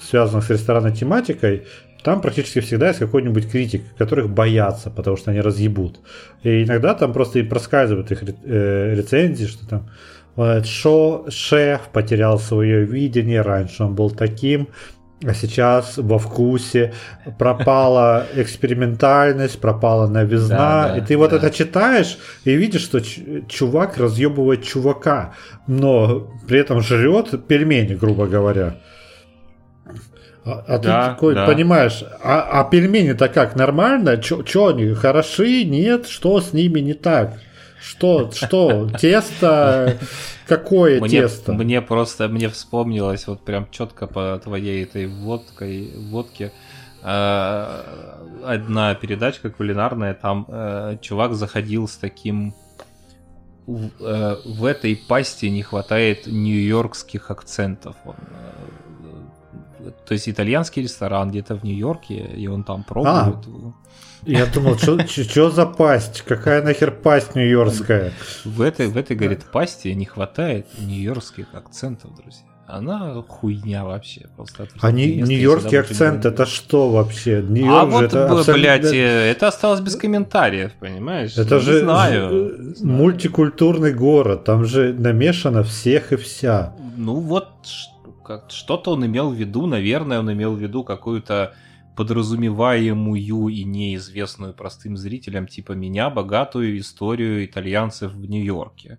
связанных 0.00 0.44
с 0.44 0.50
ресторанной 0.50 0.94
тематикой, 0.94 1.64
там 2.04 2.20
практически 2.20 2.60
всегда 2.60 2.88
есть 2.88 2.98
какой-нибудь 2.98 3.50
критик, 3.50 3.82
которых 3.96 4.28
боятся, 4.28 4.90
потому 4.90 5.16
что 5.16 5.30
они 5.30 5.40
разъебут. 5.40 6.00
И 6.42 6.64
иногда 6.64 6.94
там 6.94 7.12
просто 7.12 7.38
и 7.38 7.42
проскальзывают 7.42 8.10
их 8.10 8.22
э, 8.22 8.94
рецензии, 8.94 9.46
что 9.46 9.68
там 9.68 9.90
что 10.64 11.26
шеф 11.28 11.88
потерял 11.92 12.38
свое 12.38 12.84
видение, 12.84 13.42
раньше 13.42 13.84
он 13.84 13.94
был 13.94 14.10
таким, 14.10 14.68
а 15.24 15.34
сейчас 15.34 15.98
во 15.98 16.18
вкусе 16.18 16.92
пропала 17.38 18.26
экспериментальность, 18.34 19.60
пропала 19.60 20.08
новизна. 20.08 20.56
Да, 20.56 20.88
да, 20.88 20.98
и 20.98 21.00
ты 21.00 21.16
вот 21.16 21.30
да. 21.30 21.36
это 21.36 21.50
читаешь 21.50 22.18
и 22.44 22.54
видишь, 22.54 22.82
что 22.82 23.00
чувак 23.00 23.98
разъебывает 23.98 24.64
чувака, 24.64 25.34
но 25.66 26.28
при 26.48 26.58
этом 26.58 26.80
жрет 26.80 27.46
пельмени, 27.46 27.94
грубо 27.94 28.26
говоря. 28.26 28.76
А, 30.44 30.64
а 30.66 30.78
да, 30.78 30.78
ты 30.78 31.14
такой, 31.14 31.34
да. 31.34 31.46
понимаешь, 31.46 32.02
а, 32.22 32.60
а 32.60 32.64
пельмени-то 32.64 33.28
как, 33.28 33.54
нормально? 33.54 34.16
Че 34.16 34.68
они, 34.68 34.92
хороши, 34.94 35.64
нет? 35.64 36.08
Что 36.08 36.40
с 36.40 36.52
ними 36.52 36.80
не 36.80 36.94
так? 36.94 37.34
Что, 37.82 38.30
что, 38.30 38.88
тесто, 39.00 39.98
какое 40.46 41.00
мне, 41.00 41.08
тесто? 41.08 41.52
Мне 41.52 41.82
просто, 41.82 42.28
мне 42.28 42.48
вспомнилось 42.48 43.26
вот 43.26 43.44
прям 43.44 43.68
четко 43.70 44.06
по 44.06 44.38
твоей 44.42 44.84
этой 44.84 45.08
водкой, 45.08 45.90
водке, 45.96 46.52
э, 47.02 47.82
одна 48.44 48.94
передачка 48.94 49.50
кулинарная, 49.50 50.14
там 50.14 50.46
э, 50.48 50.98
чувак 51.00 51.34
заходил 51.34 51.88
с 51.88 51.96
таким 51.96 52.54
в, 53.66 53.90
э, 54.00 54.36
в 54.44 54.64
этой 54.64 54.96
пасте 54.96 55.50
не 55.50 55.62
хватает 55.62 56.26
нью-йоркских 56.26 57.32
акцентов. 57.32 57.96
Он, 58.04 58.14
то 60.06 60.12
есть 60.12 60.28
итальянский 60.28 60.82
ресторан 60.82 61.30
где-то 61.30 61.56
в 61.56 61.64
Нью-Йорке, 61.64 62.14
и 62.14 62.46
он 62.46 62.62
там 62.62 62.84
пробует. 62.84 63.46
А, 63.46 63.72
я 64.24 64.46
думал, 64.46 64.78
что 64.78 65.50
за 65.50 65.66
пасть? 65.66 66.22
Какая 66.22 66.62
нахер 66.62 66.90
пасть 66.90 67.34
нью-йоркская? 67.34 68.12
В 68.44 68.60
этой, 68.60 68.88
в 68.88 68.96
этой, 68.96 69.16
говорит, 69.16 69.44
пасте 69.52 69.94
не 69.94 70.04
хватает 70.04 70.66
нью-йоркских 70.78 71.54
акцентов, 71.54 72.14
друзья. 72.16 72.46
Она 72.66 73.20
хуйня 73.28 73.84
вообще. 73.84 74.28
Просто 74.34 74.66
а 74.80 74.92
нью-йоркский 74.92 75.78
акцент 75.80 76.24
это 76.24 76.46
что 76.46 76.88
вообще? 76.88 77.42
Нью-Йорк 77.42 77.82
а 77.82 77.84
вот, 77.84 78.04
это 78.04 78.24
абсолютно... 78.24 78.54
блядь, 78.54 78.92
э, 78.92 79.30
это 79.30 79.48
осталось 79.48 79.80
без 79.80 79.96
комментариев, 79.96 80.72
понимаешь? 80.80 81.36
Это 81.36 81.58
же 81.58 81.80
знаю. 81.80 82.74
мультикультурный 82.80 83.92
город, 83.92 84.44
там 84.44 84.64
же 84.64 84.94
намешано 84.94 85.64
всех 85.64 86.12
и 86.12 86.16
вся. 86.16 86.74
Ну 86.96 87.16
вот 87.16 87.50
что-то 88.48 88.92
он 88.92 89.04
имел 89.04 89.30
в 89.30 89.34
виду, 89.34 89.66
наверное, 89.66 90.20
он 90.20 90.32
имел 90.32 90.54
в 90.54 90.58
виду 90.58 90.84
какую-то 90.84 91.52
подразумеваемую 92.02 93.48
и 93.48 93.64
неизвестную 93.64 94.54
простым 94.54 94.96
зрителям, 94.96 95.46
типа 95.46 95.72
меня, 95.72 96.10
богатую 96.10 96.78
историю 96.78 97.44
итальянцев 97.44 98.12
в 98.12 98.28
Нью-Йорке. 98.28 98.98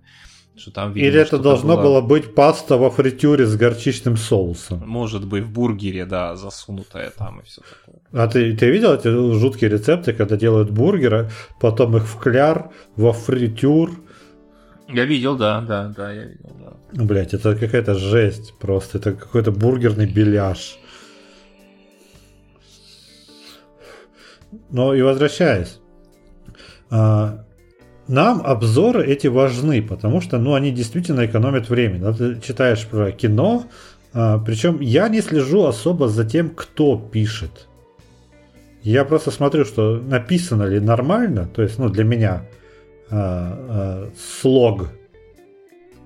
Что 0.56 0.72
там, 0.72 0.94
видимо, 0.94 1.12
Или 1.12 1.22
это 1.22 1.38
должно 1.38 1.76
было... 1.76 1.84
было 1.84 2.02
быть 2.02 2.36
паста 2.36 2.78
во 2.78 2.90
фритюре 2.90 3.46
с 3.46 3.56
горчичным 3.56 4.16
соусом. 4.18 4.88
Может 4.88 5.28
быть, 5.28 5.44
в 5.44 5.52
бургере, 5.52 6.06
да, 6.06 6.36
засунутая 6.36 7.10
там 7.10 7.40
и 7.40 7.44
все 7.44 7.62
такое. 7.62 8.02
А 8.14 8.28
ты, 8.28 8.56
ты 8.56 8.72
видел 8.72 8.94
эти 8.94 9.10
жуткие 9.40 9.72
рецепты, 9.72 10.14
когда 10.14 10.38
делают 10.38 10.70
бургеры, 10.70 11.30
потом 11.60 11.98
их 11.98 12.04
в 12.04 12.20
кляр, 12.20 12.70
во 12.96 13.12
фритюр? 13.12 13.92
Я 14.88 15.06
видел, 15.06 15.36
да, 15.36 15.62
да, 15.62 15.88
да, 15.98 16.14
я 16.14 16.24
видел, 16.26 16.56
да. 16.60 17.04
Блять, 17.04 17.34
это 17.34 17.56
какая-то 17.56 17.96
жесть 17.96 18.54
просто. 18.60 19.00
Это 19.00 19.14
какой-то 19.14 19.52
бургерный 19.52 20.06
беляш. 20.06 20.78
Но 24.74 24.96
и 24.96 25.04
возвращаясь, 25.04 25.80
а, 26.90 27.46
нам 28.08 28.42
обзоры 28.44 29.06
эти 29.06 29.28
важны, 29.28 29.84
потому 29.84 30.20
что 30.20 30.40
ну, 30.40 30.56
они 30.56 30.72
действительно 30.72 31.26
экономят 31.26 31.70
время. 31.70 32.00
Да? 32.00 32.12
Ты 32.12 32.42
читаешь 32.42 32.86
про 32.88 33.12
кино, 33.12 33.66
а, 34.14 34.40
причем 34.40 34.82
я 34.82 35.08
не 35.10 35.22
слежу 35.22 35.66
особо 35.66 36.10
за 36.10 36.26
тем, 36.26 36.50
кто 36.50 36.98
пишет. 36.98 37.68
Я 38.82 39.06
просто 39.06 39.30
смотрю, 39.30 39.64
что 39.64 39.98
написано 39.98 40.64
ли 40.64 40.80
нормально, 40.80 41.48
то 41.48 41.62
есть, 41.62 41.78
ну, 41.78 41.88
для 41.88 42.04
меня 42.04 42.46
а, 43.12 44.10
слог, 44.42 44.90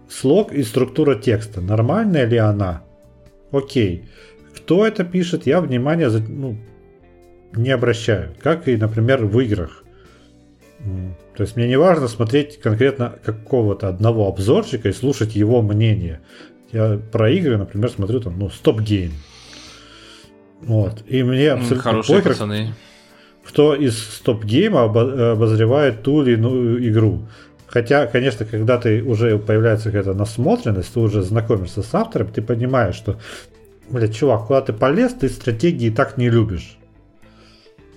слог 0.09 0.51
и 0.51 0.61
структура 0.61 1.15
текста, 1.15 1.61
нормальная 1.61 2.25
ли 2.25 2.37
она? 2.37 2.83
Окей. 3.51 4.09
Кто 4.53 4.85
это 4.85 5.05
пишет, 5.05 5.47
я 5.47 5.61
внимание 5.61 6.09
ну, 6.09 6.57
не 7.53 7.71
обращаю. 7.71 8.33
Как 8.41 8.67
и, 8.67 8.77
например, 8.77 9.25
в 9.25 9.39
играх. 9.39 9.83
То 11.35 11.43
есть 11.43 11.55
мне 11.55 11.67
не 11.67 11.77
важно 11.77 12.07
смотреть 12.07 12.59
конкретно 12.59 13.15
какого-то 13.23 13.89
одного 13.89 14.27
обзорщика 14.27 14.89
и 14.89 14.93
слушать 14.93 15.35
его 15.35 15.61
мнение. 15.61 16.21
Я 16.71 16.99
про 17.11 17.29
игры, 17.31 17.57
например, 17.57 17.89
смотрю 17.89 18.19
там, 18.19 18.37
ну, 18.37 18.49
StopGame. 18.49 19.11
Вот. 20.61 21.03
И 21.07 21.23
мне 21.23 21.51
абсолютно 21.51 21.83
Хорошие 21.91 22.17
похер, 22.17 22.31
пацаны. 22.33 22.73
кто 23.43 23.75
из 23.75 23.97
StopGame 23.97 24.43
а 24.43 24.83
обозревает 24.83 26.03
ту 26.03 26.23
или 26.23 26.33
иную 26.33 26.87
игру. 26.89 27.27
Хотя, 27.67 28.07
конечно, 28.07 28.45
когда 28.45 28.77
ты 28.77 29.03
уже 29.03 29.37
появляется 29.37 29.85
какая-то 29.85 30.13
насмотренность, 30.13 30.93
ты 30.93 30.99
уже 30.99 31.21
знакомишься 31.21 31.83
с 31.83 31.93
автором, 31.93 32.29
ты 32.29 32.41
понимаешь, 32.41 32.95
что, 32.95 33.19
блядь, 33.89 34.15
чувак, 34.15 34.47
куда 34.47 34.61
ты 34.61 34.73
полез, 34.73 35.13
ты 35.13 35.29
стратегии 35.29 35.89
так 35.89 36.17
не 36.17 36.29
любишь 36.29 36.77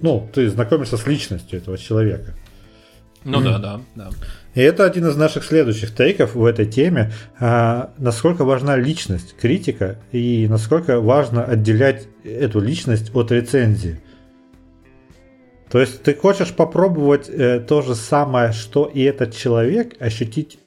ну, 0.00 0.28
ты 0.32 0.48
знакомишься 0.48 0.96
с 0.96 1.06
личностью 1.06 1.58
этого 1.58 1.78
человека. 1.78 2.34
Ну 3.24 3.40
mm. 3.40 3.44
да, 3.44 3.58
да, 3.58 3.80
да. 3.94 4.10
И 4.54 4.60
это 4.60 4.84
один 4.84 5.06
из 5.06 5.16
наших 5.16 5.44
следующих 5.44 5.94
тейков 5.94 6.34
в 6.34 6.44
этой 6.44 6.66
теме. 6.66 7.12
А, 7.38 7.92
насколько 7.98 8.44
важна 8.44 8.76
личность 8.76 9.36
критика 9.40 10.00
и 10.10 10.46
насколько 10.48 11.00
важно 11.00 11.44
отделять 11.44 12.08
эту 12.24 12.60
личность 12.60 13.14
от 13.14 13.30
рецензии. 13.30 14.00
То 15.70 15.78
есть 15.78 16.02
ты 16.02 16.14
хочешь 16.14 16.52
попробовать 16.52 17.28
э, 17.28 17.60
то 17.60 17.80
же 17.80 17.94
самое, 17.94 18.52
что 18.52 18.86
и 18.86 19.02
этот 19.02 19.36
человек, 19.36 19.94
ощутить, 20.00 20.58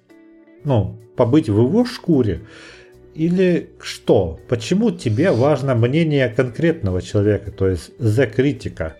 ну, 0.63 0.97
побыть 1.17 1.49
в 1.49 1.57
его 1.57 1.83
шкуре, 1.83 2.43
или 3.13 3.71
что? 3.81 4.39
Почему 4.47 4.91
тебе 4.91 5.31
важно 5.31 5.75
мнение 5.75 6.29
конкретного 6.29 7.01
человека, 7.01 7.51
то 7.51 7.67
есть 7.67 7.91
за 7.99 8.27
критика? 8.27 8.95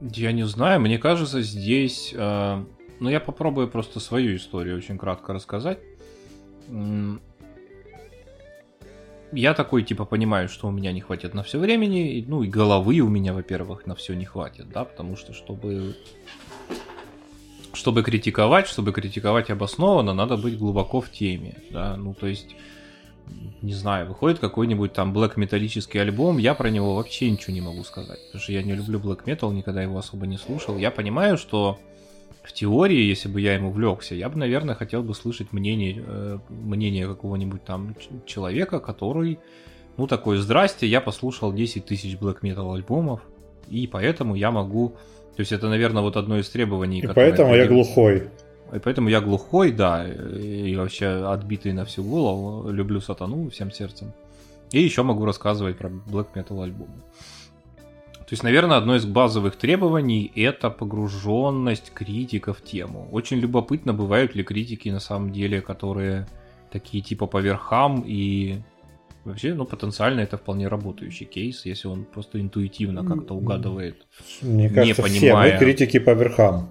Я 0.00 0.32
не 0.32 0.46
знаю, 0.46 0.80
мне 0.80 0.98
кажется, 0.98 1.42
здесь... 1.42 2.14
Э, 2.16 2.64
ну, 3.00 3.10
я 3.10 3.20
попробую 3.20 3.68
просто 3.68 4.00
свою 4.00 4.36
историю 4.36 4.76
очень 4.78 4.96
кратко 4.96 5.32
рассказать. 5.32 5.78
Я 9.32 9.54
такой, 9.54 9.82
типа, 9.82 10.04
понимаю, 10.04 10.48
что 10.48 10.68
у 10.68 10.70
меня 10.70 10.92
не 10.92 11.00
хватит 11.00 11.34
на 11.34 11.42
все 11.42 11.58
времени, 11.58 12.24
ну, 12.26 12.42
и 12.42 12.48
головы 12.48 13.00
у 13.00 13.08
меня, 13.08 13.32
во-первых, 13.32 13.86
на 13.86 13.94
все 13.94 14.14
не 14.14 14.24
хватит, 14.24 14.68
да, 14.70 14.84
потому 14.84 15.16
что, 15.16 15.32
чтобы... 15.32 15.94
Чтобы 17.72 18.02
критиковать, 18.02 18.66
чтобы 18.66 18.92
критиковать 18.92 19.48
обоснованно, 19.48 20.12
надо 20.12 20.36
быть 20.36 20.58
глубоко 20.58 21.00
в 21.00 21.10
теме, 21.10 21.54
да, 21.70 21.96
ну, 21.96 22.14
то 22.14 22.26
есть 22.26 22.56
не 23.62 23.74
знаю, 23.74 24.06
выходит 24.06 24.38
какой-нибудь 24.38 24.92
там 24.92 25.12
блэк 25.12 25.32
металлический 25.36 25.98
альбом, 25.98 26.38
я 26.38 26.54
про 26.54 26.70
него 26.70 26.94
вообще 26.94 27.30
ничего 27.30 27.52
не 27.52 27.60
могу 27.60 27.84
сказать, 27.84 28.18
потому 28.26 28.42
что 28.42 28.52
я 28.52 28.62
не 28.62 28.72
люблю 28.72 28.98
блэк 28.98 29.22
метал, 29.26 29.52
никогда 29.52 29.82
его 29.82 29.98
особо 29.98 30.26
не 30.26 30.38
слушал. 30.38 30.78
Я 30.78 30.90
понимаю, 30.90 31.36
что 31.36 31.78
в 32.42 32.52
теории, 32.52 33.02
если 33.02 33.28
бы 33.28 33.40
я 33.40 33.54
ему 33.54 33.70
влекся, 33.70 34.14
я 34.14 34.28
бы, 34.28 34.38
наверное, 34.38 34.74
хотел 34.74 35.02
бы 35.02 35.14
слышать 35.14 35.52
мнение, 35.52 36.02
э, 36.06 36.38
мнение 36.48 37.06
какого-нибудь 37.06 37.64
там 37.64 37.94
человека, 38.26 38.80
который, 38.80 39.38
ну, 39.96 40.06
такой, 40.06 40.38
здрасте, 40.38 40.86
я 40.86 41.00
послушал 41.00 41.52
10 41.52 41.84
тысяч 41.84 42.16
блэк 42.16 42.38
метал 42.42 42.72
альбомов, 42.74 43.20
и 43.68 43.86
поэтому 43.86 44.34
я 44.34 44.50
могу... 44.50 44.96
То 45.36 45.40
есть 45.40 45.52
это, 45.52 45.68
наверное, 45.68 46.02
вот 46.02 46.16
одно 46.16 46.38
из 46.38 46.48
требований. 46.48 47.00
И 47.00 47.06
поэтому 47.06 47.54
я 47.54 47.66
глухой. 47.66 48.30
И 48.74 48.78
поэтому 48.78 49.08
я 49.08 49.20
глухой, 49.20 49.72
да, 49.72 50.06
и 50.08 50.76
вообще 50.76 51.06
отбитый 51.06 51.72
на 51.72 51.84
всю 51.84 52.04
голову, 52.04 52.70
люблю 52.70 53.00
сатану 53.00 53.50
всем 53.50 53.70
сердцем. 53.70 54.12
И 54.72 54.80
еще 54.80 55.02
могу 55.02 55.24
рассказывать 55.24 55.76
про 55.76 55.88
Black 55.88 56.28
Metal 56.34 56.62
альбомы. 56.62 57.02
То 58.18 58.34
есть, 58.34 58.44
наверное, 58.44 58.76
одно 58.76 58.94
из 58.94 59.04
базовых 59.06 59.56
требований 59.56 60.30
это 60.36 60.70
погруженность 60.70 61.90
критика 61.92 62.52
в 62.52 62.62
тему. 62.62 63.08
Очень 63.10 63.38
любопытно, 63.38 63.92
бывают 63.92 64.36
ли 64.36 64.44
критики 64.44 64.88
на 64.88 65.00
самом 65.00 65.32
деле, 65.32 65.60
которые 65.60 66.28
такие 66.70 67.02
типа 67.02 67.26
по 67.26 67.38
верхам 67.38 68.04
и 68.06 68.60
Вообще, 69.24 69.52
ну, 69.52 69.66
потенциально 69.66 70.20
это 70.20 70.38
вполне 70.38 70.68
работающий 70.68 71.26
кейс, 71.26 71.66
если 71.66 71.88
он 71.88 72.04
просто 72.04 72.40
интуитивно 72.40 73.04
как-то 73.04 73.34
угадывает, 73.34 74.06
Мне 74.40 74.70
кажется, 74.70 75.02
не 75.02 75.08
понимая... 75.08 75.50
все 75.50 75.58
мы 75.58 75.58
критики 75.58 75.98
по 75.98 76.14
верхам. 76.14 76.70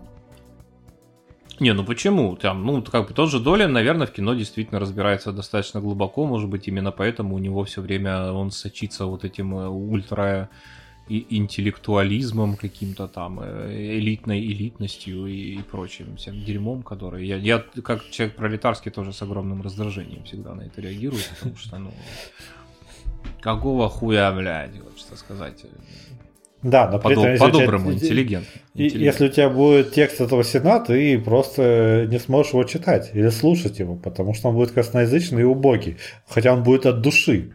Не, 1.60 1.74
ну 1.74 1.84
почему? 1.84 2.36
Там, 2.36 2.66
ну, 2.66 2.82
как 2.82 3.08
бы 3.08 3.14
тот 3.14 3.30
же 3.30 3.40
Долин, 3.40 3.74
наверное, 3.74 4.08
в 4.08 4.12
кино 4.12 4.34
действительно 4.34 4.80
разбирается 4.80 5.32
достаточно 5.32 5.82
глубоко, 5.82 6.26
может 6.26 6.50
быть, 6.50 6.68
именно 6.68 6.92
поэтому 6.92 7.36
у 7.36 7.40
него 7.40 7.64
все 7.66 7.82
время 7.82 8.32
он 8.32 8.52
сочится 8.52 9.06
вот 9.06 9.26
этим 9.26 9.56
э, 9.56 9.68
ультра 9.68 10.50
интеллектуализмом 11.10 12.56
каким-то 12.56 13.08
там, 13.08 13.40
э, 13.42 13.98
элитной 13.98 14.40
элитностью 14.40 15.26
и, 15.26 15.56
и 15.56 15.62
прочим 15.64 16.16
всем 16.18 16.44
дерьмом, 16.44 16.84
который... 16.84 17.26
Я, 17.26 17.38
я 17.38 17.64
как 17.84 18.10
человек 18.10 18.36
пролетарский 18.36 18.92
тоже 18.92 19.12
с 19.12 19.22
огромным 19.22 19.62
раздражением 19.62 20.24
всегда 20.24 20.54
на 20.54 20.62
это 20.62 20.82
реагирую, 20.82 21.22
потому 21.40 21.58
что, 21.58 21.78
ну... 21.78 21.92
Какого 23.42 23.90
хуя, 23.90 24.32
блядь, 24.32 24.80
хочется 24.80 25.16
сказать. 25.18 25.66
Да, 26.62 26.90
но 26.90 27.00
при 27.00 27.14
этом, 27.14 27.38
по-доброму, 27.38 27.94
интеллигентно. 27.94 28.62
Если 28.74 29.28
у 29.28 29.30
тебя 29.30 29.50
будет 29.50 29.94
текст 29.94 30.20
этого 30.20 30.44
сената, 30.44 30.88
ты 30.88 31.20
просто 31.20 32.06
не 32.10 32.20
сможешь 32.20 32.54
его 32.54 32.64
читать 32.66 33.12
или 33.14 33.30
слушать 33.30 33.80
его, 33.80 33.96
потому 33.96 34.34
что 34.34 34.50
он 34.50 34.56
будет 34.56 34.72
косноязычный 34.72 35.42
и 35.42 35.46
убогий, 35.46 35.98
хотя 36.28 36.54
он 36.54 36.64
будет 36.64 36.86
от 36.86 37.02
души. 37.02 37.54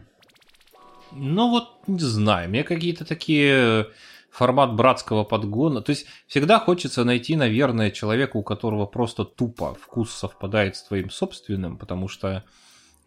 Ну 1.11 1.49
вот, 1.49 1.69
не 1.87 1.99
знаю, 1.99 2.49
мне 2.49 2.63
какие-то 2.63 3.05
такие 3.05 3.87
формат 4.31 4.73
братского 4.75 5.23
подгона. 5.23 5.81
То 5.81 5.91
есть 5.91 6.07
всегда 6.27 6.59
хочется 6.59 7.03
найти, 7.03 7.35
наверное, 7.35 7.91
человека, 7.91 8.37
у 8.37 8.43
которого 8.43 8.85
просто 8.85 9.23
тупо 9.23 9.77
вкус 9.79 10.11
совпадает 10.11 10.75
с 10.75 10.83
твоим 10.83 11.09
собственным, 11.09 11.77
потому 11.77 12.09
что 12.09 12.43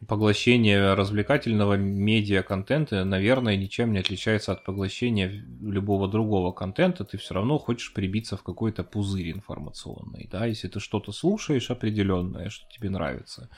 поглощение 0.07 0.95
развлекательного 0.95 1.75
медиа-контента, 1.75 3.05
наверное, 3.05 3.57
ничем 3.57 3.93
не 3.93 3.99
отличается 3.99 4.53
от 4.53 4.65
поглощения 4.65 5.29
любого 5.61 6.09
другого 6.09 6.53
контента. 6.53 7.05
Ты 7.05 7.19
все 7.19 7.35
равно 7.35 7.59
хочешь 7.59 7.93
прибиться 7.93 8.37
в 8.37 8.43
какой-то 8.43 8.85
пузырь 8.85 9.33
информационный, 9.33 10.29
да, 10.31 10.47
если 10.47 10.69
ты 10.69 10.79
что-то 10.79 11.11
слушаешь 11.13 11.71
определенное, 11.71 12.49
что 12.49 12.67
тебе 12.71 12.91
нравится. 12.91 13.51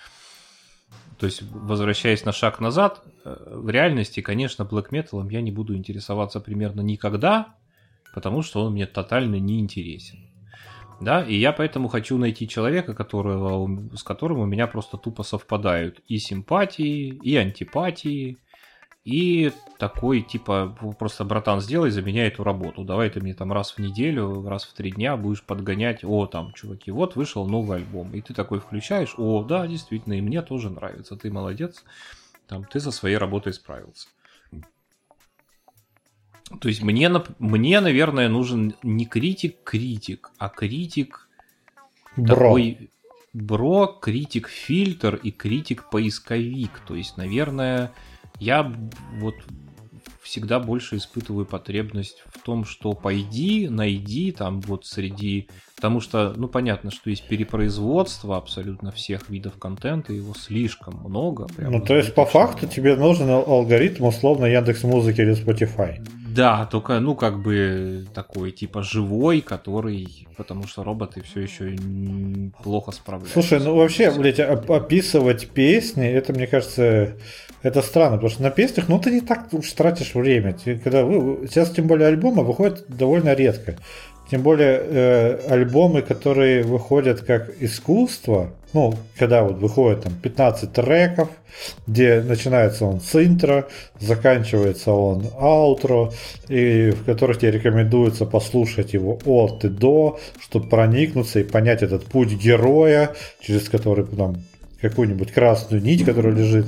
То 1.18 1.26
есть, 1.26 1.42
возвращаясь 1.42 2.24
на 2.24 2.32
шаг 2.32 2.60
назад, 2.60 3.02
э, 3.24 3.36
в 3.50 3.68
реальности, 3.68 4.20
конечно, 4.20 4.62
Black 4.62 4.90
Metal 4.90 5.30
я 5.30 5.42
не 5.42 5.52
буду 5.52 5.76
интересоваться 5.76 6.40
примерно 6.40 6.80
никогда, 6.80 7.54
потому 8.14 8.42
что 8.42 8.64
он 8.64 8.72
мне 8.72 8.86
тотально 8.86 9.36
не 9.36 9.60
интересен. 9.60 10.29
Да, 11.00 11.22
и 11.22 11.34
я 11.34 11.52
поэтому 11.52 11.88
хочу 11.88 12.18
найти 12.18 12.46
человека, 12.46 12.94
которого, 12.94 13.96
с 13.96 14.02
которым 14.02 14.40
у 14.40 14.46
меня 14.46 14.66
просто 14.66 14.98
тупо 14.98 15.22
совпадают 15.22 16.00
и 16.08 16.18
симпатии, 16.18 17.18
и 17.22 17.36
антипатии, 17.36 18.38
и 19.02 19.50
такой, 19.78 20.20
типа, 20.20 20.76
просто, 20.98 21.24
братан, 21.24 21.60
сделай 21.62 21.90
за 21.90 22.02
меня 22.02 22.26
эту 22.26 22.44
работу. 22.44 22.84
Давай 22.84 23.08
ты 23.08 23.20
мне 23.20 23.32
там 23.32 23.50
раз 23.50 23.72
в 23.72 23.78
неделю, 23.78 24.46
раз 24.46 24.64
в 24.64 24.74
три 24.74 24.90
дня 24.90 25.16
будешь 25.16 25.42
подгонять. 25.42 26.04
О, 26.04 26.26
там, 26.26 26.52
чуваки, 26.52 26.90
вот 26.90 27.16
вышел 27.16 27.46
новый 27.46 27.78
альбом. 27.78 28.12
И 28.12 28.20
ты 28.20 28.34
такой 28.34 28.60
включаешь. 28.60 29.14
О, 29.16 29.42
да, 29.42 29.66
действительно, 29.66 30.14
и 30.14 30.20
мне 30.20 30.42
тоже 30.42 30.68
нравится. 30.68 31.16
Ты 31.16 31.32
молодец. 31.32 31.82
Там, 32.46 32.64
ты 32.64 32.78
со 32.78 32.90
своей 32.90 33.16
работой 33.16 33.54
справился. 33.54 34.08
То 36.60 36.68
есть 36.68 36.82
мне, 36.82 37.10
мне, 37.38 37.80
наверное, 37.80 38.28
нужен 38.28 38.74
не 38.82 39.06
критик-критик, 39.06 40.30
а 40.38 40.48
критик 40.48 41.28
бро. 42.16 42.34
такой 42.34 42.90
бро, 43.32 43.86
критик-фильтр 43.86 45.14
и 45.22 45.30
критик-поисковик. 45.30 46.80
То 46.86 46.96
есть, 46.96 47.16
наверное, 47.16 47.92
я 48.38 48.72
вот 49.18 49.36
всегда 50.22 50.60
больше 50.60 50.96
испытываю 50.96 51.46
потребность 51.46 52.22
в 52.26 52.42
том, 52.42 52.64
что 52.64 52.92
пойди, 52.92 53.68
найди 53.68 54.32
там 54.32 54.60
вот 54.60 54.86
среди... 54.86 55.48
Потому 55.76 56.00
что, 56.00 56.34
ну, 56.36 56.46
понятно, 56.46 56.90
что 56.90 57.10
есть 57.10 57.26
перепроизводство 57.26 58.36
абсолютно 58.36 58.92
всех 58.92 59.30
видов 59.30 59.58
контента, 59.58 60.12
его 60.12 60.34
слишком 60.34 61.00
много. 61.04 61.46
Ну, 61.58 61.80
то 61.80 61.96
есть, 61.96 62.14
по 62.14 62.26
факту 62.26 62.66
тебе 62.66 62.96
нужен 62.96 63.30
алгоритм, 63.30 64.04
условно, 64.04 64.44
Яндекс 64.46 64.82
Музыки 64.84 65.20
или 65.20 65.32
Spotify. 65.32 66.04
Да, 66.34 66.66
только, 66.66 67.00
ну, 67.00 67.14
как 67.14 67.42
бы 67.42 68.06
такой, 68.14 68.52
типа, 68.52 68.82
живой, 68.82 69.40
который, 69.40 70.28
потому 70.36 70.66
что 70.66 70.84
роботы 70.84 71.22
все 71.22 71.40
еще 71.40 71.76
плохо 72.62 72.92
справляются. 72.92 73.40
Слушай, 73.40 73.64
ну, 73.64 73.76
вообще, 73.76 74.10
блядь, 74.12 74.38
описывать 74.38 75.48
песни, 75.48 76.06
это, 76.06 76.32
мне 76.32 76.46
кажется, 76.46 77.16
это 77.62 77.82
странно, 77.82 78.16
потому 78.16 78.30
что 78.30 78.42
на 78.42 78.50
песнях, 78.50 78.88
ну, 78.88 79.00
ты 79.00 79.10
не 79.10 79.20
так 79.20 79.52
уж 79.52 79.70
тратишь 79.72 80.14
время. 80.14 80.56
Когда 80.84 81.04
вы, 81.04 81.48
сейчас, 81.48 81.70
тем 81.70 81.86
более, 81.86 82.08
альбомы 82.08 82.44
выходят 82.44 82.84
довольно 82.88 83.34
редко. 83.34 83.76
Тем 84.30 84.42
более 84.42 84.80
э, 84.80 85.40
альбомы, 85.48 86.02
которые 86.02 86.62
выходят 86.62 87.20
как 87.22 87.50
искусство, 87.60 88.50
ну, 88.72 88.94
когда 89.18 89.42
вот 89.42 89.58
выходит 89.58 90.04
там 90.04 90.12
15 90.14 90.72
треков, 90.72 91.28
где 91.88 92.20
начинается 92.20 92.84
он 92.84 93.00
с 93.00 93.16
интро, 93.16 93.66
заканчивается 93.98 94.92
он 94.92 95.26
аутро, 95.36 96.12
и 96.48 96.90
в 96.90 97.04
которых 97.04 97.40
тебе 97.40 97.50
рекомендуется 97.50 98.24
послушать 98.24 98.92
его 98.92 99.18
от 99.24 99.64
и 99.64 99.68
до, 99.68 100.20
чтобы 100.38 100.68
проникнуться 100.68 101.40
и 101.40 101.44
понять 101.44 101.82
этот 101.82 102.04
путь 102.04 102.32
героя, 102.32 103.16
через 103.40 103.68
который 103.68 104.06
там 104.06 104.36
какую-нибудь 104.80 105.32
красную 105.32 105.82
нить, 105.82 106.04
которая 106.04 106.32
лежит. 106.32 106.66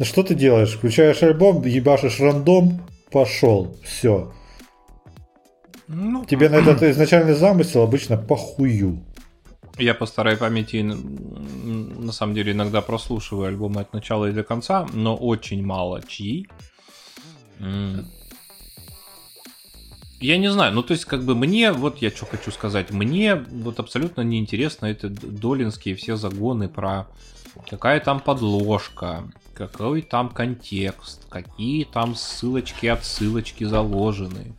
Что 0.00 0.22
ты 0.22 0.34
делаешь? 0.34 0.72
Включаешь 0.72 1.22
альбом, 1.22 1.62
ебашишь 1.66 2.20
рандом, 2.20 2.80
пошел, 3.10 3.76
все. 3.84 4.32
Ну, 5.88 6.24
Тебе 6.24 6.48
на 6.48 6.56
этот 6.56 6.82
изначальный 6.82 7.34
замысел 7.34 7.82
обычно 7.82 8.16
похую. 8.16 9.02
Я 9.78 9.94
по 9.94 10.06
старой 10.06 10.36
памяти 10.36 10.82
на 10.82 12.12
самом 12.12 12.34
деле 12.34 12.52
иногда 12.52 12.82
прослушиваю 12.82 13.48
альбомы 13.48 13.80
от 13.80 13.92
начала 13.92 14.28
и 14.28 14.32
до 14.32 14.42
конца, 14.42 14.86
но 14.92 15.16
очень 15.16 15.64
мало 15.64 16.02
чьи. 16.02 16.46
Я 20.20 20.38
не 20.38 20.52
знаю, 20.52 20.72
ну 20.72 20.82
то 20.82 20.92
есть 20.92 21.04
как 21.04 21.24
бы 21.24 21.34
мне, 21.34 21.72
вот 21.72 22.00
я 22.00 22.10
что 22.10 22.26
хочу 22.26 22.52
сказать, 22.52 22.92
мне 22.92 23.34
вот 23.34 23.80
абсолютно 23.80 24.20
неинтересно 24.20 24.86
это 24.86 25.08
долинские 25.08 25.96
все 25.96 26.16
загоны 26.16 26.68
про 26.68 27.08
какая 27.68 27.98
там 27.98 28.20
подложка, 28.20 29.24
какой 29.54 30.02
там 30.02 30.28
контекст, 30.28 31.26
какие 31.28 31.84
там 31.84 32.14
ссылочки, 32.14 32.86
отсылочки 32.86 33.64
заложены. 33.64 34.54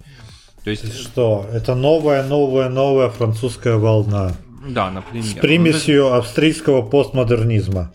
То 0.64 0.70
есть... 0.70 0.94
Что? 0.94 1.46
Это 1.52 1.76
новая, 1.76 2.24
новая, 2.24 2.70
новая 2.70 3.10
французская 3.10 3.76
волна. 3.76 4.34
Да, 4.68 4.90
например. 4.90 5.26
С 5.26 5.34
примесью 5.34 6.04
ну, 6.04 6.14
австрийского 6.14 6.82
постмодернизма. 6.82 7.94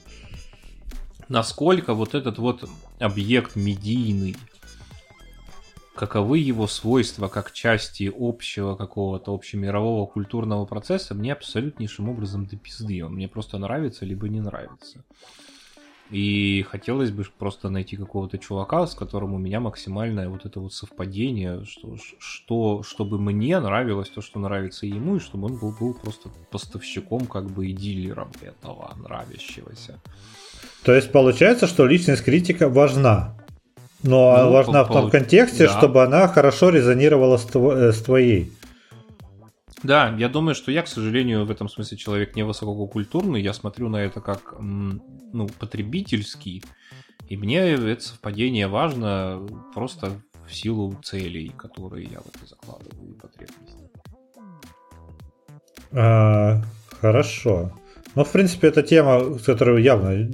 Насколько 1.29 1.95
вот 1.95 2.15
этот 2.15 2.39
вот 2.39 2.69
объект 2.99 3.57
медийный, 3.57 4.37
каковы 5.95 6.39
его 6.39 6.67
свойства 6.67 7.29
как 7.29 7.53
части 7.53 8.13
общего 8.15 8.77
какого-то 8.77 9.35
общемирового 9.35 10.07
культурного 10.07 10.67
процесса, 10.67 11.15
мне 11.15 11.33
абсолютнейшим 11.33 12.09
образом 12.09 12.47
до 12.47 12.57
пизды. 12.57 13.03
Он 13.05 13.15
мне 13.15 13.29
просто 13.29 13.59
нравится, 13.59 14.05
либо 14.05 14.29
не 14.29 14.41
нравится. 14.41 15.05
И 16.11 16.65
хотелось 16.71 17.11
бы 17.11 17.25
просто 17.39 17.69
найти 17.69 17.97
какого-то 17.97 18.39
чувака, 18.39 18.87
с 18.87 18.95
которым 18.95 19.35
у 19.35 19.39
меня 19.39 19.61
максимальное 19.61 20.29
вот 20.29 20.47
это 20.47 20.59
вот 20.59 20.73
совпадение, 20.73 21.65
что, 21.67 21.97
что, 22.19 22.83
чтобы 22.83 23.19
мне 23.19 23.61
нравилось 23.61 24.09
то, 24.09 24.23
что 24.23 24.41
нравится 24.41 24.87
ему, 24.87 25.17
и 25.17 25.21
чтобы 25.21 25.47
он 25.47 25.57
был, 25.57 25.75
был 25.79 25.93
просто 25.93 26.31
поставщиком, 26.51 27.27
как 27.27 27.47
бы 27.51 27.67
и 27.67 27.73
дилером 27.73 28.31
этого 28.41 28.95
нравящегося. 29.03 30.01
То 30.83 30.95
есть 30.95 31.13
получается, 31.13 31.67
что 31.67 31.87
личность 31.87 32.25
критика 32.25 32.71
важна, 32.71 33.35
но 34.03 34.45
ну, 34.45 34.53
важна 34.53 34.85
по, 34.85 34.91
в 34.91 34.93
том 34.95 35.11
контексте, 35.11 35.67
да. 35.67 35.77
чтобы 35.77 36.03
она 36.03 36.29
хорошо 36.29 36.71
резонировала 36.71 37.37
с, 37.37 37.45
тво, 37.45 37.73
э, 37.73 37.93
с 37.93 38.01
твоей. 38.01 38.53
Да, 39.83 40.15
я 40.19 40.29
думаю, 40.29 40.55
что 40.55 40.73
я, 40.73 40.83
к 40.83 40.89
сожалению, 40.89 41.45
в 41.45 41.51
этом 41.51 41.69
смысле 41.69 41.97
человек 41.97 42.35
не 42.35 42.45
высококультурный. 42.45 43.41
Я 43.41 43.53
смотрю 43.53 43.89
на 43.89 43.99
это 43.99 44.21
как 44.21 44.55
ну, 44.59 45.49
потребительский. 45.59 46.65
И 47.29 47.37
мне 47.37 47.61
это 47.61 48.03
совпадение 48.03 48.67
важно 48.67 49.47
просто 49.75 50.11
в 50.47 50.55
силу 50.55 50.99
целей, 51.05 51.51
которые 51.57 52.07
я 52.07 52.21
в 52.21 52.27
это 52.27 52.47
закладываю, 52.47 53.11
и 53.11 53.15
потребностей. 53.15 53.91
А, 55.93 56.63
хорошо. 57.01 57.73
Ну, 58.15 58.25
в 58.25 58.33
принципе, 58.33 58.69
это 58.69 58.83
тема, 58.83 59.39
с 59.39 59.45
которой 59.45 59.83
явно 59.83 60.31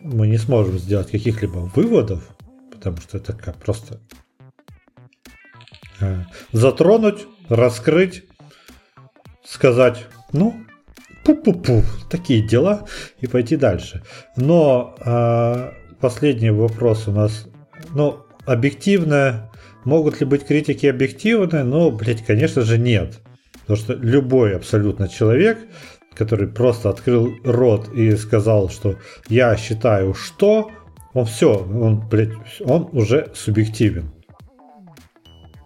мы 0.00 0.26
не 0.26 0.38
сможем 0.38 0.78
сделать 0.78 1.10
каких-либо 1.10 1.70
выводов, 1.74 2.34
потому 2.72 2.96
что 2.98 3.18
это 3.18 3.32
как 3.32 3.56
просто 3.56 4.00
а, 6.00 6.26
затронуть, 6.52 7.26
раскрыть 7.48 8.24
сказать, 9.48 10.06
ну, 10.32 10.54
пу-пу-пу, 11.24 11.82
такие 12.10 12.46
дела, 12.46 12.86
и 13.20 13.26
пойти 13.26 13.56
дальше. 13.56 14.02
Но 14.36 14.94
э, 15.00 15.70
последний 16.00 16.50
вопрос 16.50 17.08
у 17.08 17.12
нас 17.12 17.46
ну, 17.94 18.24
объективно, 18.44 19.50
могут 19.84 20.20
ли 20.20 20.26
быть 20.26 20.46
критики 20.46 20.86
объективны? 20.86 21.64
Ну, 21.64 21.90
блядь, 21.90 22.24
конечно 22.24 22.62
же 22.62 22.78
нет. 22.78 23.20
Потому 23.60 23.76
что 23.76 23.94
любой 23.94 24.56
абсолютно 24.56 25.08
человек, 25.08 25.58
который 26.14 26.48
просто 26.48 26.90
открыл 26.90 27.34
рот 27.44 27.92
и 27.94 28.16
сказал, 28.16 28.70
что 28.70 28.96
я 29.28 29.56
считаю, 29.56 30.14
что 30.14 30.70
он 31.14 31.26
все, 31.26 31.54
он, 31.54 32.06
блядь, 32.08 32.32
он 32.60 32.88
уже 32.92 33.30
субъективен. 33.34 34.10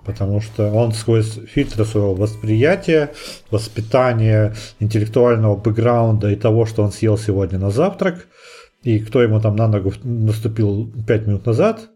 Потому 0.05 0.41
что 0.41 0.73
он 0.73 0.93
сквозь 0.93 1.39
фильтры 1.47 1.85
своего 1.85 2.15
восприятия, 2.15 3.13
воспитания, 3.51 4.55
интеллектуального 4.81 5.57
бэкграунда 5.57 6.31
и 6.31 6.37
того, 6.37 6.67
что 6.67 6.83
он 6.83 6.91
съел 6.91 7.17
сегодня 7.17 7.59
на 7.59 7.71
завтрак, 7.71 8.27
и 8.83 8.99
кто 8.99 9.23
ему 9.23 9.41
там 9.41 9.55
на 9.55 9.69
ногу 9.69 9.93
наступил 10.03 10.93
5 11.07 11.27
минут 11.27 11.47
назад, 11.47 11.89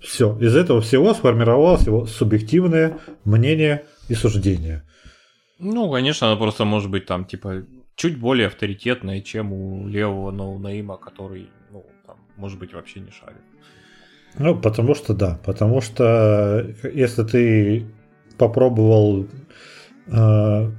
все, 0.00 0.36
из 0.38 0.54
этого 0.54 0.80
всего 0.80 1.14
сформировалось 1.14 1.86
его 1.86 2.06
субъективное 2.06 2.98
мнение 3.24 3.84
и 4.08 4.14
суждение. 4.14 4.82
Ну, 5.58 5.90
конечно, 5.90 6.28
оно 6.28 6.36
просто 6.38 6.64
может 6.64 6.90
быть 6.90 7.06
там, 7.06 7.24
типа, 7.24 7.64
чуть 7.96 8.18
более 8.18 8.46
авторитетное, 8.46 9.20
чем 9.22 9.52
у 9.52 9.88
левого 9.88 10.30
ноунейма, 10.30 10.98
который, 10.98 11.48
ну, 11.72 11.84
там, 12.06 12.16
может 12.36 12.58
быть, 12.58 12.74
вообще 12.74 13.00
не 13.00 13.10
шарит. 13.10 13.42
Ну, 14.36 14.56
потому 14.56 14.94
что 14.94 15.14
да, 15.14 15.38
потому 15.44 15.80
что 15.80 16.66
если 16.92 17.24
ты 17.24 17.86
попробовал 18.36 19.26
э, 20.06 20.70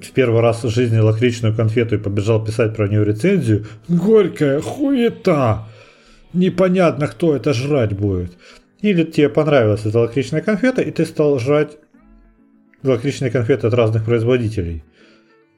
в 0.00 0.12
первый 0.14 0.40
раз 0.40 0.64
в 0.64 0.68
жизни 0.68 0.98
лакричную 0.98 1.54
конфету 1.54 1.94
и 1.94 1.98
побежал 1.98 2.44
писать 2.44 2.74
про 2.76 2.88
нее 2.88 3.04
рецензию, 3.04 3.66
горькая 3.88 4.60
хуета, 4.60 5.66
непонятно, 6.32 7.06
кто 7.06 7.34
это 7.34 7.52
жрать 7.52 7.92
будет. 7.92 8.36
Или 8.80 9.04
тебе 9.04 9.28
понравилась 9.28 9.84
эта 9.84 9.98
лакричная 9.98 10.40
конфета, 10.40 10.82
и 10.82 10.90
ты 10.90 11.04
стал 11.04 11.38
жрать 11.38 11.76
лакричные 12.82 13.30
конфеты 13.30 13.66
от 13.66 13.74
разных 13.74 14.04
производителей 14.04 14.84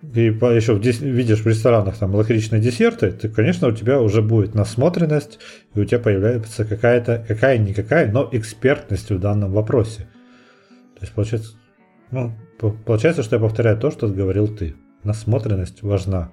и 0.03 0.25
еще 0.25 0.75
видишь 0.75 1.41
в 1.41 1.47
ресторанах 1.47 1.97
там 1.97 2.15
лакричные 2.15 2.61
десерты, 2.61 3.13
то, 3.13 3.29
конечно, 3.29 3.69
у 3.69 3.73
тебя 3.73 4.01
уже 4.01 4.21
будет 4.21 4.55
насмотренность, 4.55 5.39
и 5.75 5.81
у 5.81 5.85
тебя 5.85 6.01
появляется 6.01 6.65
какая-то, 6.65 7.25
какая-никакая, 7.27 8.11
но 8.11 8.29
экспертность 8.33 9.11
в 9.11 9.21
данном 9.21 9.53
вопросе. 9.53 10.09
То 10.97 11.03
есть, 11.03 11.13
получается, 11.13 11.53
ну, 12.11 12.35
получается, 12.85 13.23
что 13.23 13.37
я 13.37 13.43
повторяю 13.43 13.79
то, 13.79 13.93
что 13.93 14.09
говорил 14.09 14.49
ты. 14.49 14.75
Насмотренность 15.05 15.83
важна. 15.83 16.33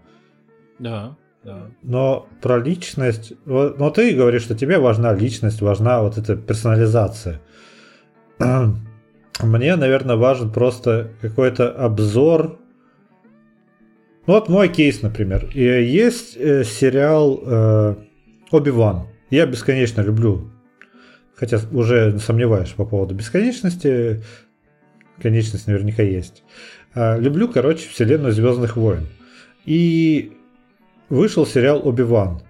Да, 0.80 1.16
да. 1.44 1.68
Но 1.84 2.28
про 2.42 2.58
личность... 2.58 3.34
Но 3.46 3.90
ты 3.92 4.16
говоришь, 4.16 4.44
что 4.44 4.56
тебе 4.56 4.80
важна 4.80 5.14
личность, 5.14 5.62
важна 5.62 6.02
вот 6.02 6.18
эта 6.18 6.36
персонализация. 6.36 7.40
Мне, 8.40 9.76
наверное, 9.76 10.16
важен 10.16 10.52
просто 10.52 11.12
какой-то 11.22 11.72
обзор 11.72 12.60
ну 14.30 14.36
вот 14.36 14.48
мой 14.48 14.70
кейс, 14.70 15.02
например. 15.02 15.50
Есть 15.56 16.38
э, 16.38 16.64
сериал 16.64 17.42
э, 17.44 17.96
Оби-Ван. 18.52 19.08
Я 19.32 19.48
бесконечно 19.48 20.02
люблю, 20.02 20.52
хотя 21.34 21.60
уже 21.72 22.20
сомневаюсь 22.20 22.70
по 22.70 22.86
поводу 22.86 23.16
бесконечности. 23.16 24.24
Конечность 25.20 25.66
наверняка 25.66 26.04
есть. 26.04 26.44
А, 26.94 27.18
люблю, 27.18 27.48
короче, 27.48 27.90
вселенную 27.90 28.32
Звездных 28.32 28.78
войн. 28.78 29.08
И 29.66 30.34
вышел 31.10 31.48
сериал 31.48 31.82
Оби-Ван. 31.84 32.44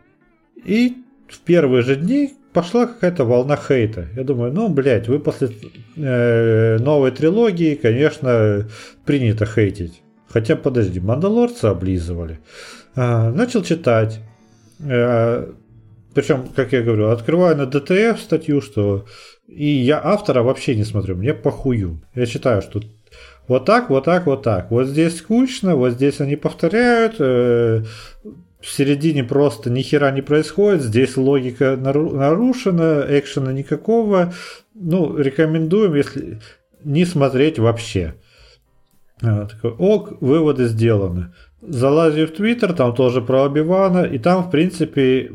И 0.66 0.98
в 1.30 1.40
первые 1.40 1.84
же 1.84 1.96
дни 1.96 2.34
пошла 2.52 2.88
какая-то 2.88 3.24
волна 3.24 3.56
хейта. 3.56 4.10
Я 4.18 4.26
думаю, 4.26 4.52
ну, 4.52 4.68
блядь, 4.68 5.08
вы 5.08 5.20
после 5.20 5.52
э, 5.96 6.78
новой 6.80 7.12
трилогии, 7.12 7.76
конечно, 7.76 8.68
принято 9.06 9.46
хейтить. 9.46 10.02
Хотя, 10.30 10.56
подожди, 10.56 11.00
мандалорцы 11.00 11.66
облизывали. 11.66 12.40
А, 12.96 13.32
начал 13.32 13.64
читать. 13.64 14.20
А, 14.82 15.52
причем, 16.14 16.48
как 16.56 16.74
я 16.74 16.82
говорю, 16.82 17.10
открываю 17.10 17.56
на 17.58 17.66
ДТФ 17.66 18.20
статью, 18.20 18.62
что 18.62 19.06
и 19.48 19.68
я 19.68 20.00
автора 20.04 20.44
вообще 20.44 20.76
не 20.76 20.84
смотрю, 20.84 21.16
мне 21.16 21.34
похую. 21.34 22.02
Я 22.14 22.26
читаю, 22.26 22.62
что 22.62 22.82
вот 23.48 23.66
так, 23.66 23.90
вот 23.90 24.06
так, 24.06 24.28
вот 24.28 24.44
так. 24.44 24.70
Вот 24.70 24.86
здесь 24.86 25.18
скучно, 25.18 25.76
вот 25.76 25.94
здесь 25.94 26.22
они 26.22 26.36
повторяют. 26.36 27.16
Э, 27.20 27.84
в 28.62 28.68
середине 28.68 29.24
просто 29.24 29.72
ни 29.72 29.82
хера 29.82 30.12
не 30.12 30.22
происходит. 30.22 30.84
Здесь 30.84 31.18
логика 31.18 31.76
нарушена, 31.76 33.06
экшена 33.10 33.52
никакого. 33.52 34.34
Ну, 34.76 35.18
рекомендуем, 35.18 35.96
если 35.96 36.40
не 36.84 37.06
смотреть 37.06 37.58
вообще. 37.58 38.14
Такой, 39.20 39.72
ок, 39.72 40.22
выводы 40.22 40.68
сделаны. 40.68 41.34
Залазю 41.62 42.26
в 42.26 42.32
Твиттер, 42.32 42.74
там 42.74 42.96
тоже 42.96 43.22
про 43.22 43.44
Обивана, 43.46 44.04
и 44.04 44.18
там, 44.18 44.44
в 44.44 44.50
принципе, 44.50 45.30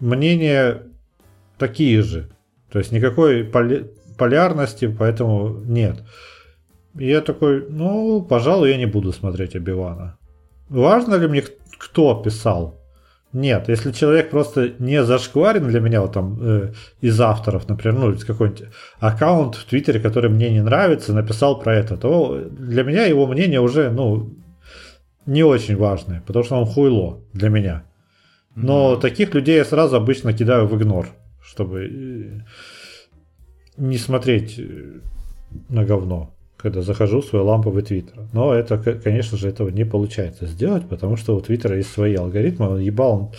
мнения 0.00 0.82
такие 1.58 2.02
же. 2.02 2.28
То 2.70 2.78
есть 2.78 2.92
никакой 2.92 3.44
поли- 3.44 3.90
полярности, 4.18 4.94
поэтому 4.98 5.62
нет. 5.64 6.02
И 6.98 7.06
я 7.08 7.20
такой, 7.20 7.66
ну, 7.70 8.22
пожалуй, 8.22 8.70
я 8.70 8.76
не 8.76 8.86
буду 8.86 9.12
смотреть 9.12 9.56
Обивана. 9.56 10.18
Важно 10.68 11.14
ли 11.14 11.28
мне, 11.28 11.42
кто 11.78 12.14
писал? 12.22 12.74
Нет, 13.32 13.68
если 13.68 13.92
человек 13.92 14.30
просто 14.30 14.72
не 14.78 15.02
зашкварен 15.02 15.68
для 15.68 15.80
меня, 15.80 16.00
вот 16.00 16.12
там, 16.12 16.38
э, 16.40 16.72
из 17.00 17.20
авторов, 17.20 17.68
например, 17.68 17.98
ну, 17.98 18.16
какой-нибудь 18.16 18.68
аккаунт 18.98 19.56
в 19.56 19.64
Твиттере, 19.66 20.00
который 20.00 20.30
мне 20.30 20.50
не 20.50 20.62
нравится, 20.62 21.12
написал 21.12 21.58
про 21.60 21.74
это, 21.74 21.96
то 21.96 22.46
для 22.48 22.82
меня 22.82 23.04
его 23.04 23.26
мнение 23.26 23.60
уже, 23.60 23.90
ну, 23.90 24.32
не 25.26 25.42
очень 25.42 25.76
важное, 25.76 26.22
потому 26.26 26.44
что 26.44 26.56
он 26.56 26.66
хуйло 26.66 27.20
для 27.32 27.48
меня. 27.48 27.84
Но 28.54 28.94
mm-hmm. 28.94 29.00
таких 29.00 29.34
людей 29.34 29.56
я 29.56 29.64
сразу 29.64 29.96
обычно 29.96 30.32
кидаю 30.32 30.66
в 30.66 30.76
игнор, 30.76 31.08
чтобы 31.42 31.84
э, 31.84 32.40
не 33.76 33.98
смотреть 33.98 34.58
э, 34.58 35.00
на 35.68 35.84
говно 35.84 36.35
когда 36.56 36.82
захожу 36.82 37.20
в 37.20 37.26
свой 37.26 37.42
ламповый 37.42 37.82
твиттер. 37.82 38.28
Но 38.32 38.54
это, 38.54 38.78
конечно 38.78 39.36
же, 39.36 39.48
этого 39.48 39.68
не 39.68 39.84
получается 39.84 40.46
сделать, 40.46 40.88
потому 40.88 41.16
что 41.16 41.36
у 41.36 41.40
твиттера 41.40 41.76
есть 41.76 41.92
свои 41.92 42.14
алгоритмы, 42.14 42.68
он 42.68 42.80
ебал 42.80 43.34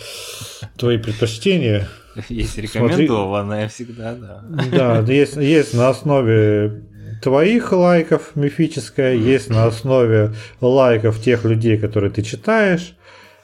твои 0.76 0.98
предпочтения. 0.98 1.88
Есть 2.28 2.58
рекомендованное 2.58 3.68
всегда, 3.68 4.14
да. 4.14 4.44
Да, 4.72 5.12
есть, 5.12 5.36
есть 5.36 5.74
на 5.74 5.88
основе 5.88 6.82
твоих 7.22 7.72
лайков 7.72 8.32
мифическая, 8.34 9.14
есть 9.14 9.50
на 9.50 9.64
основе 9.66 10.32
лайков 10.60 11.20
тех 11.20 11.44
людей, 11.44 11.78
которые 11.78 12.10
ты 12.10 12.22
читаешь, 12.22 12.94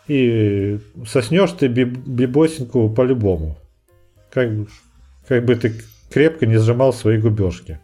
и 0.06 0.78
соснешь 1.06 1.52
ты 1.52 1.66
бибосинку 1.68 2.90
по-любому. 2.90 3.58
Как, 4.30 4.50
как 5.26 5.44
бы 5.44 5.56
ты 5.56 5.74
крепко 6.10 6.46
не 6.46 6.58
сжимал 6.58 6.92
свои 6.92 7.18
губежки. 7.18 7.80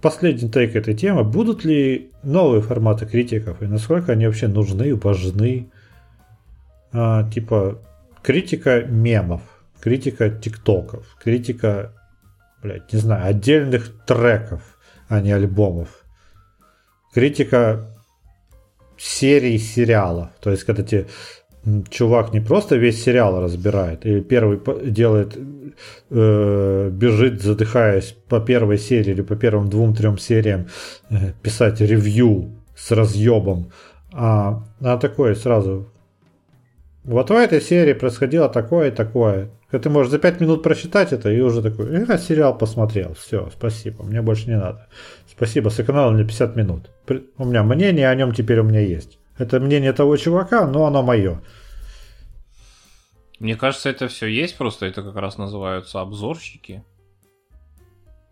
Последний 0.00 0.50
тейк 0.50 0.76
этой 0.76 0.94
темы. 0.94 1.24
Будут 1.24 1.64
ли 1.64 2.12
новые 2.22 2.60
форматы 2.60 3.06
критиков 3.06 3.62
и 3.62 3.66
насколько 3.66 4.12
они 4.12 4.26
вообще 4.26 4.48
нужны, 4.48 4.94
важны? 4.96 5.70
А, 6.92 7.28
типа 7.30 7.78
критика 8.22 8.82
мемов, 8.82 9.42
критика 9.80 10.30
тиктоков, 10.30 11.16
критика, 11.22 11.92
блядь, 12.62 12.92
не 12.92 12.98
знаю, 12.98 13.26
отдельных 13.26 14.04
треков, 14.04 14.78
а 15.08 15.20
не 15.20 15.32
альбомов. 15.32 16.04
Критика 17.14 17.96
серий 18.96 19.58
сериалов. 19.58 20.30
То 20.40 20.50
есть, 20.50 20.64
когда 20.64 20.82
тебе 20.82 21.06
чувак 21.90 22.32
не 22.32 22.40
просто 22.40 22.76
весь 22.76 23.02
сериал 23.02 23.40
разбирает, 23.40 24.04
или 24.06 24.20
первый 24.20 24.60
делает, 24.90 25.36
э, 26.10 26.90
бежит, 26.92 27.42
задыхаясь 27.42 28.16
по 28.28 28.40
первой 28.40 28.78
серии 28.78 29.12
или 29.12 29.22
по 29.22 29.36
первым 29.36 29.68
двум-трем 29.68 30.18
сериям 30.18 30.66
э, 31.10 31.32
писать 31.42 31.80
ревью 31.80 32.50
с 32.76 32.90
разъебом, 32.90 33.70
а, 34.12 34.64
а 34.80 34.96
такое 34.98 35.34
сразу. 35.34 35.88
Вот 37.04 37.30
в 37.30 37.32
этой 37.32 37.60
серии 37.60 37.94
происходило 37.94 38.48
такое 38.48 38.88
и 38.88 38.94
такое. 38.94 39.50
Ты 39.70 39.88
можешь 39.88 40.10
за 40.10 40.18
пять 40.18 40.40
минут 40.40 40.62
прочитать 40.62 41.12
это 41.12 41.30
и 41.30 41.40
уже 41.40 41.62
такой, 41.62 41.90
я 41.90 42.18
сериал 42.18 42.58
посмотрел, 42.58 43.14
все, 43.14 43.48
спасибо, 43.56 44.04
мне 44.04 44.20
больше 44.20 44.48
не 44.48 44.58
надо. 44.58 44.86
Спасибо, 45.30 45.70
сэкономил 45.70 46.12
мне 46.12 46.24
50 46.24 46.56
минут. 46.56 46.90
У 47.38 47.44
меня 47.44 47.62
мнение 47.62 48.08
о 48.08 48.14
нем 48.14 48.34
теперь 48.34 48.60
у 48.60 48.64
меня 48.64 48.80
есть. 48.80 49.18
Это 49.38 49.60
мнение 49.60 49.92
того 49.92 50.16
чувака, 50.16 50.66
но 50.66 50.86
оно 50.86 51.02
мое. 51.02 51.42
Мне 53.38 53.56
кажется, 53.56 53.90
это 53.90 54.08
все 54.08 54.26
есть, 54.26 54.56
просто 54.56 54.86
это 54.86 55.02
как 55.02 55.16
раз 55.16 55.36
называются 55.38 56.00
обзорщики. 56.00 56.84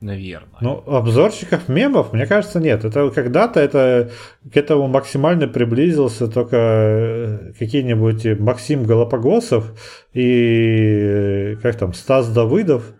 Наверное. 0.00 0.56
Ну, 0.62 0.82
обзорщиков 0.86 1.68
мемов, 1.68 2.14
мне 2.14 2.26
кажется, 2.26 2.58
нет. 2.58 2.84
Это 2.84 3.10
когда-то 3.10 3.60
это 3.60 4.10
к 4.50 4.56
этому 4.56 4.88
максимально 4.88 5.46
приблизился 5.46 6.26
только 6.26 6.56
э, 6.56 7.52
какие-нибудь 7.58 8.38
Максим 8.38 8.84
Голопогосов 8.84 9.78
и 10.14 11.58
как 11.60 11.76
там, 11.76 11.92
Стас 11.92 12.32
Давыдов. 12.32 12.94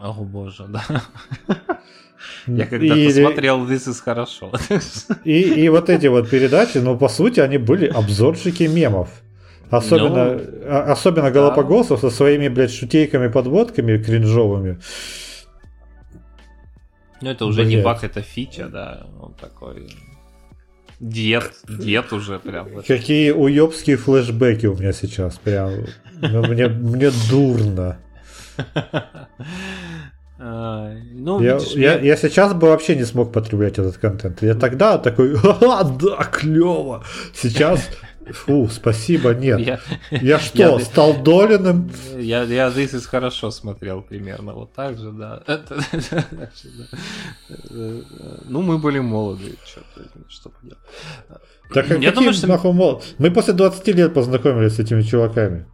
О 0.00 0.12
боже, 0.12 0.66
да. 0.68 0.84
Я 2.46 2.66
когда 2.66 2.96
и, 2.96 3.06
посмотрел 3.06 3.66
This 3.66 3.88
is 3.88 4.00
хорошо. 4.02 4.52
И, 5.24 5.40
и 5.40 5.68
вот 5.68 5.88
эти 5.88 6.06
вот 6.08 6.28
передачи, 6.28 6.78
ну, 6.78 6.98
по 6.98 7.08
сути, 7.08 7.40
они 7.40 7.58
были 7.58 7.86
обзорщики 7.86 8.64
мемов. 8.64 9.08
Особенно, 9.70 10.34
ну, 10.34 10.92
особенно 10.92 11.30
да. 11.30 11.30
Голопогосов 11.30 12.00
со 12.00 12.10
своими, 12.10 12.48
блядь, 12.48 12.72
шутейками-подводками 12.72 13.98
кринжовыми. 13.98 14.78
Ну, 17.20 17.30
это 17.30 17.46
уже 17.46 17.62
Блядь. 17.62 17.74
не 17.74 17.82
баг, 17.82 18.04
это 18.04 18.20
фича, 18.20 18.68
да. 18.68 19.06
Он 19.20 19.32
такой... 19.34 19.88
Дед, 21.00 21.52
дед 21.68 22.12
уже 22.12 22.38
прям. 22.38 22.82
Какие 22.86 23.32
уебские 23.32 23.96
флешбеки 23.96 24.66
у 24.66 24.76
меня 24.76 24.92
сейчас. 24.92 25.38
Прям. 25.38 25.70
Ну, 26.20 26.46
мне, 26.46 26.68
мне 26.68 27.10
дурно. 27.28 27.98
Ну, 30.44 31.40
я, 31.40 31.54
видишь, 31.54 31.72
я, 31.72 31.98
я 32.00 32.16
сейчас 32.16 32.52
бы 32.52 32.68
вообще 32.68 32.96
не 32.96 33.04
смог 33.04 33.32
потреблять 33.32 33.78
этот 33.78 33.96
контент. 33.96 34.42
Я 34.42 34.54
тогда 34.54 34.98
такой, 34.98 35.36
да, 35.60 36.28
клево. 36.30 37.02
Сейчас 37.32 37.88
Фу, 38.32 38.68
спасибо, 38.72 39.34
нет. 39.34 39.60
Я, 39.60 39.80
я 40.10 40.38
что, 40.40 40.78
я, 40.78 40.78
стал 40.80 41.22
Долиным? 41.22 41.90
Я, 42.16 42.42
я 42.44 42.68
This 42.68 42.94
is 42.94 43.06
хорошо 43.06 43.50
смотрел 43.50 44.02
примерно 44.02 44.54
вот 44.54 44.72
так 44.72 44.98
же, 44.98 45.12
да. 45.12 45.42
Ну, 48.44 48.62
мы 48.62 48.78
были 48.78 48.98
молоды, 49.00 49.56
что 50.28 50.50
поделать. 50.50 50.78
Так 51.72 51.90
а 51.90 51.94
я 51.96 52.12
думаю, 52.12 52.32
что... 52.32 52.46
нахуй 52.46 52.72
молод? 52.72 53.04
Мы 53.18 53.30
после 53.30 53.52
20 53.52 53.88
лет 53.88 54.14
познакомились 54.14 54.76
с 54.76 54.78
этими 54.78 55.02
чуваками. 55.02 55.66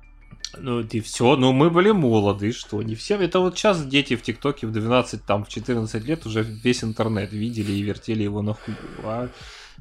Ну, 0.58 0.80
и 0.80 1.00
все, 1.00 1.36
ну 1.36 1.52
мы 1.52 1.70
были 1.70 1.90
молоды, 1.90 2.52
что 2.52 2.82
не 2.82 2.94
все. 2.94 3.16
Это 3.16 3.38
вот 3.38 3.56
сейчас 3.56 3.84
дети 3.84 4.16
в 4.16 4.22
ТикТоке 4.22 4.66
в 4.66 4.72
12, 4.72 5.24
там, 5.24 5.44
в 5.44 5.48
14 5.48 6.04
лет 6.04 6.26
уже 6.26 6.42
весь 6.42 6.82
интернет 6.82 7.32
видели 7.32 7.72
и 7.72 7.82
вертели 7.82 8.22
его 8.22 8.42
на 8.42 8.54
хуй. 8.54 8.74
А 9.04 9.28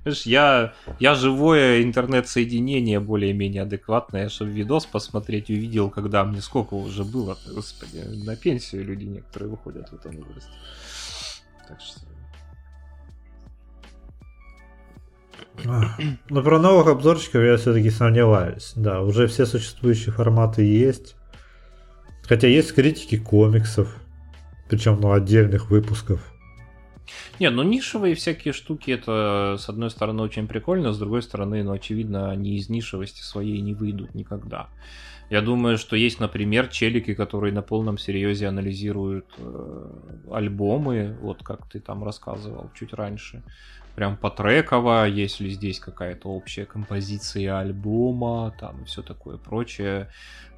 Видишь, 0.06 0.26
я, 0.26 0.74
я 1.00 1.14
живое 1.14 1.84
интернет-соединение 1.84 3.02
более-менее 3.02 3.64
адекватное, 3.64 4.30
чтобы 4.30 4.52
видос 4.52 4.86
посмотреть 4.86 5.50
увидел, 5.50 5.90
когда 5.90 6.24
мне 6.24 6.42
сколько 6.42 6.76
уже 6.76 7.04
было, 7.04 7.38
господи, 7.54 7.98
на 8.26 8.38
пенсию 8.38 8.86
люди 8.86 9.04
некоторые 9.04 9.50
выходят 9.50 9.90
в 9.90 9.94
этом 9.94 10.16
возрасте. 10.16 10.52
Так 11.68 11.82
что... 11.82 12.00
Ну, 16.30 16.44
про 16.44 16.60
новых 16.60 16.88
обзорщиков 16.88 17.42
я 17.44 17.58
все-таки 17.58 17.90
сомневаюсь. 17.90 18.74
Да, 18.76 19.02
уже 19.02 19.28
все 19.28 19.46
существующие 19.46 20.14
форматы 20.14 20.64
есть. 20.64 21.16
Хотя 22.24 22.48
есть 22.48 22.74
критики 22.74 23.18
комиксов, 23.18 23.96
причем 24.70 25.00
ну, 25.02 25.12
отдельных 25.12 25.72
выпусков. 25.72 26.22
Не, 27.40 27.50
ну 27.50 27.64
нишевые 27.64 28.16
всякие 28.16 28.54
штуки, 28.54 28.92
это 28.92 29.56
с 29.58 29.70
одной 29.70 29.90
стороны 29.90 30.22
очень 30.22 30.48
прикольно, 30.48 30.94
с 30.94 31.00
другой 31.00 31.24
стороны, 31.24 31.64
ну 31.64 31.72
очевидно, 31.72 32.30
они 32.30 32.56
из 32.58 32.70
нишевости 32.70 33.22
своей 33.22 33.62
не 33.62 33.74
выйдут 33.74 34.14
никогда. 34.14 34.68
Я 35.30 35.42
думаю, 35.42 35.78
что 35.78 35.96
есть, 35.96 36.20
например, 36.20 36.68
челики, 36.68 37.14
которые 37.14 37.54
на 37.54 37.62
полном 37.62 38.00
серьезе 38.00 38.48
анализируют 38.48 39.28
э, 39.38 39.90
альбомы, 40.32 41.16
вот 41.22 41.44
как 41.44 41.70
ты 41.70 41.80
там 41.80 42.04
рассказывал 42.04 42.72
чуть 42.74 42.94
раньше. 42.94 43.44
Прям 44.00 44.16
по 44.16 44.30
треково, 44.30 45.06
если 45.08 45.50
здесь 45.50 45.80
какая-то 45.82 46.30
общая 46.30 46.66
композиция 46.66 47.60
альбома, 47.60 48.56
там 48.58 48.84
и 48.84 48.86
все 48.86 49.02
такое 49.02 49.36
прочее. 49.36 50.08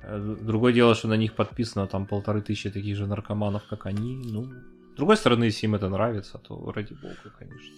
Э, 0.03 0.35
другое 0.41 0.73
дело, 0.73 0.93
что 0.93 1.07
на 1.07 1.17
них 1.17 1.33
подписано 1.33 1.87
там 1.87 2.05
полторы 2.05 2.41
тысячи 2.41 2.69
таких 2.69 2.95
же 2.95 3.07
наркоманов, 3.07 3.63
как 3.67 3.87
они. 3.87 4.21
Ну, 4.31 4.43
с 4.93 4.95
другой 4.95 5.17
стороны, 5.17 5.45
если 5.45 5.65
им 5.65 5.73
это 5.73 5.89
нравится, 5.89 6.37
то 6.37 6.71
ради 6.75 6.93
бога, 6.93 7.33
конечно. 7.39 7.75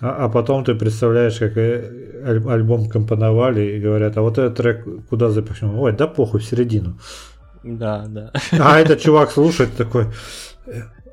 А, 0.00 0.24
а 0.24 0.28
потом 0.30 0.64
ты 0.64 0.74
представляешь, 0.74 1.38
как 1.38 1.58
э, 1.58 2.22
аль- 2.24 2.48
альбом 2.48 2.88
компоновали 2.88 3.76
и 3.76 3.80
говорят, 3.80 4.16
а 4.16 4.22
вот 4.22 4.38
этот 4.38 4.56
трек 4.56 4.86
куда 5.10 5.28
запихнем? 5.28 5.78
Ой, 5.78 5.92
да 5.92 6.06
похуй, 6.06 6.40
в 6.40 6.44
середину. 6.44 6.98
Да, 7.62 8.06
да. 8.08 8.32
А 8.58 8.78
этот 8.78 9.02
чувак 9.02 9.32
слушает 9.32 9.76
такой, 9.76 10.06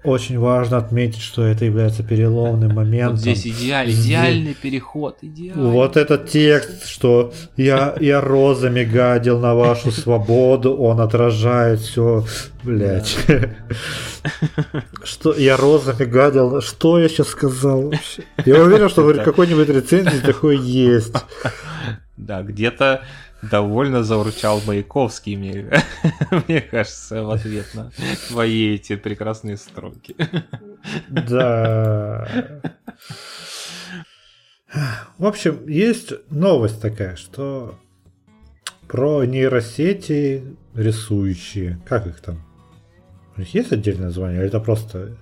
очень 0.05 0.39
важно 0.39 0.77
отметить, 0.77 1.21
что 1.21 1.43
это 1.43 1.65
является 1.65 2.03
переломным 2.03 2.73
моментом. 2.73 3.11
Вот 3.11 3.19
здесь 3.19 3.47
идеаль, 3.47 3.91
идеальный 3.91 4.53
переход, 4.53 5.17
идеальный. 5.21 5.71
Вот 5.71 5.97
этот 5.97 6.29
текст, 6.29 6.87
что 6.87 7.33
я, 7.57 7.95
я 7.99 8.21
розами 8.21 8.83
гадил 8.83 9.39
на 9.39 9.55
вашу 9.55 9.91
свободу, 9.91 10.75
он 10.75 11.01
отражает 11.01 11.79
все, 11.79 12.25
блядь. 12.63 13.17
Что 15.03 15.33
я 15.33 15.57
розами 15.57 16.05
гадил, 16.05 16.61
что 16.61 16.99
я 16.99 17.09
сейчас 17.09 17.27
сказал? 17.27 17.93
Я 18.45 18.63
уверен, 18.63 18.89
что 18.89 19.03
в 19.03 19.23
какой-нибудь 19.23 19.69
рецензии 19.69 20.19
такое 20.19 20.57
есть. 20.57 21.13
Да, 22.17 22.41
где-то 22.41 23.03
довольно 23.49 24.03
заурчал 24.03 24.61
Маяковский, 24.65 25.35
мне, 25.35 25.69
мне 26.47 26.61
кажется, 26.61 27.23
в 27.23 27.31
ответ 27.31 27.73
на 27.73 27.91
твои 28.27 28.75
эти 28.75 28.95
прекрасные 28.95 29.57
строки. 29.57 30.15
Да. 31.09 32.27
В 35.17 35.25
общем, 35.25 35.67
есть 35.67 36.11
новость 36.29 36.81
такая, 36.81 37.15
что 37.15 37.79
про 38.87 39.23
нейросети 39.23 40.43
рисующие, 40.73 41.79
как 41.85 42.07
их 42.07 42.19
там? 42.19 42.41
У 43.37 43.39
них 43.39 43.53
есть 43.53 43.71
отдельное 43.71 44.05
название, 44.05 44.39
или 44.39 44.47
это 44.47 44.59
просто 44.59 45.17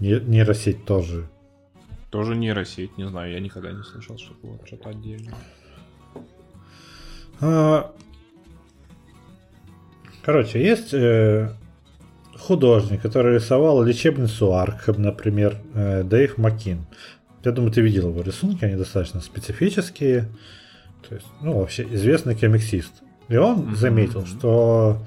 нейросеть 0.00 0.84
тоже? 0.84 1.28
Тоже 2.10 2.36
нейросеть, 2.36 2.96
не 2.96 3.08
знаю, 3.08 3.32
я 3.32 3.40
никогда 3.40 3.72
не 3.72 3.82
слышал, 3.82 4.16
что 4.18 4.34
было 4.34 4.58
что-то 4.64 4.90
отдельное. 4.90 5.34
А, 7.40 7.92
короче, 10.22 10.62
есть 10.62 10.94
э, 10.94 11.50
художник, 12.38 13.02
который 13.02 13.34
рисовал 13.34 13.82
лечебницу 13.82 14.54
Аркхэм, 14.54 15.02
например, 15.02 15.56
э, 15.74 16.02
Дэйв 16.02 16.38
Макин. 16.38 16.86
Я 17.44 17.52
думаю, 17.52 17.72
ты 17.72 17.80
видел 17.80 18.08
его 18.08 18.22
рисунки, 18.22 18.64
они 18.64 18.76
достаточно 18.76 19.20
специфические. 19.20 20.28
То 21.08 21.14
есть, 21.14 21.26
ну, 21.40 21.58
вообще 21.58 21.86
известный 21.92 22.34
комиксист. 22.34 22.92
И 23.28 23.36
он 23.36 23.60
mm-hmm. 23.60 23.76
заметил, 23.76 24.26
что 24.26 24.98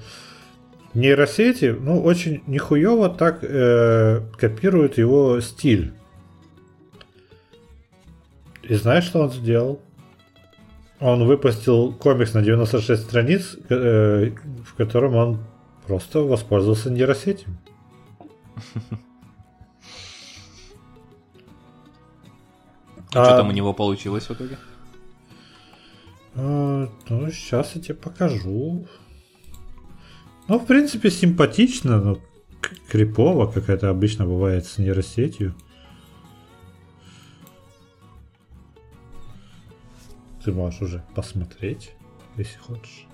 нейросети, 0.94 1.76
ну, 1.78 2.02
очень 2.02 2.42
нихуево 2.46 3.10
так 3.10 3.40
э, 3.42 4.22
копируют 4.38 4.98
его 4.98 5.40
стиль. 5.40 5.92
И 8.62 8.74
знаешь, 8.74 9.04
что 9.04 9.22
он 9.22 9.32
сделал? 9.32 9.80
Он 11.00 11.26
выпустил 11.26 11.94
комикс 11.94 12.34
на 12.34 12.42
96 12.42 13.02
страниц, 13.02 13.56
э, 13.70 14.32
в 14.64 14.74
котором 14.74 15.14
он 15.14 15.38
просто 15.86 16.20
воспользовался 16.20 16.90
нейросетью. 16.90 17.48
А, 23.12 23.24
что 23.24 23.38
там 23.38 23.48
у 23.48 23.50
него 23.50 23.72
получилось 23.72 24.28
в 24.28 24.30
итоге? 24.30 24.56
А, 26.36 26.88
ну, 27.08 27.30
сейчас 27.32 27.74
я 27.74 27.82
тебе 27.82 27.94
покажу. 27.94 28.86
Ну, 30.46 30.58
в 30.60 30.64
принципе, 30.64 31.10
симпатично, 31.10 32.00
но 32.00 32.18
крипово, 32.88 33.46
как 33.46 33.68
это 33.68 33.90
обычно 33.90 34.26
бывает 34.26 34.64
с 34.64 34.78
нейросетью. 34.78 35.56
Ты 40.44 40.52
можешь 40.52 40.80
уже 40.82 41.04
посмотреть, 41.14 41.92
если 42.36 42.58
хочешь. 42.58 43.06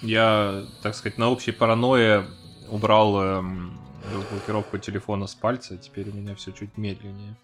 Я, 0.00 0.64
так 0.82 0.94
сказать, 0.94 1.18
на 1.18 1.28
общей 1.28 1.52
паранойе 1.52 2.26
убрал 2.68 3.20
эм, 3.22 3.78
разблокировку 4.12 4.78
телефона 4.78 5.26
с 5.26 5.34
пальца, 5.34 5.76
теперь 5.76 6.10
у 6.10 6.14
меня 6.14 6.34
все 6.34 6.52
чуть 6.52 6.76
медленнее. 6.76 7.36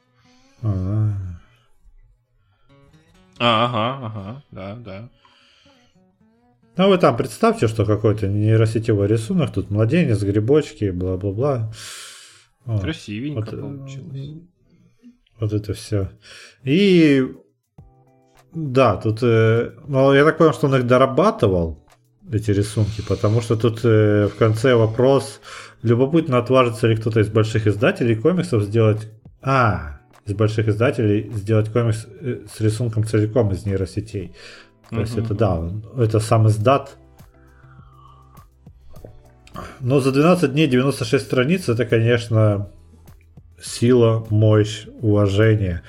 А, 0.60 1.14
ага, 3.38 4.06
ага, 4.06 4.44
да, 4.50 4.76
да. 4.76 5.08
Ну 6.76 6.88
вы 6.88 6.98
там 6.98 7.16
представьте, 7.16 7.66
что 7.66 7.84
какой-то 7.84 8.28
нейросетевой 8.28 9.08
рисунок, 9.08 9.52
тут 9.52 9.70
младенец, 9.70 10.22
грибочки, 10.22 10.90
бла-бла-бла. 10.90 11.72
Красивенько 12.64 13.56
вот, 13.56 13.60
получилось. 13.60 14.42
Вот 15.40 15.52
это 15.52 15.74
все. 15.74 16.10
И 16.64 17.34
да, 18.54 18.96
тут, 18.96 19.18
э, 19.22 19.72
ну, 19.86 20.12
я 20.12 20.24
так 20.24 20.38
понял, 20.38 20.52
что 20.52 20.66
он 20.66 20.76
их 20.76 20.86
дорабатывал, 20.86 21.78
эти 22.32 22.50
рисунки, 22.50 23.02
потому 23.06 23.40
что 23.40 23.56
тут 23.56 23.80
э, 23.84 24.28
в 24.28 24.36
конце 24.36 24.74
вопрос, 24.74 25.40
любопытно 25.82 26.38
отважится 26.38 26.86
ли 26.86 26.96
кто-то 26.96 27.20
из 27.20 27.28
больших 27.28 27.66
издателей 27.66 28.16
комиксов 28.16 28.62
сделать... 28.62 29.08
А, 29.40 30.00
из 30.26 30.34
больших 30.34 30.68
издателей 30.68 31.30
сделать 31.34 31.70
комикс 31.70 32.06
э, 32.20 32.40
с 32.52 32.60
рисунком 32.60 33.04
целиком 33.04 33.50
из 33.52 33.64
нейросетей. 33.64 34.34
То 34.90 34.96
mm-hmm. 34.96 35.00
есть 35.00 35.16
это 35.16 35.34
да, 35.34 35.70
это 35.96 36.20
сам 36.20 36.48
издат. 36.48 36.96
Но 39.80 40.00
за 40.00 40.12
12 40.12 40.52
дней 40.52 40.66
96 40.66 41.24
страниц 41.24 41.68
это, 41.68 41.84
конечно, 41.84 42.70
сила, 43.60 44.26
мощь, 44.30 44.86
уважение. 45.00 45.82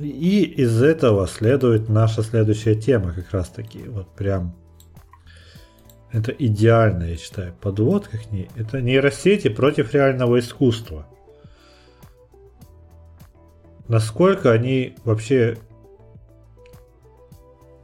И 0.00 0.42
из 0.42 0.82
этого 0.82 1.26
следует 1.26 1.88
наша 1.88 2.22
следующая 2.22 2.74
тема, 2.74 3.12
как 3.12 3.30
раз 3.32 3.48
таки. 3.48 3.82
Вот 3.88 4.14
прям 4.14 4.54
это 6.12 6.32
идеально, 6.32 7.04
я 7.04 7.16
считаю, 7.16 7.54
подводка 7.60 8.18
к 8.18 8.30
ней. 8.30 8.48
Это 8.56 8.80
нейросети 8.80 9.48
против 9.48 9.92
реального 9.94 10.38
искусства. 10.38 11.06
Насколько 13.88 14.52
они 14.52 14.96
вообще 15.04 15.58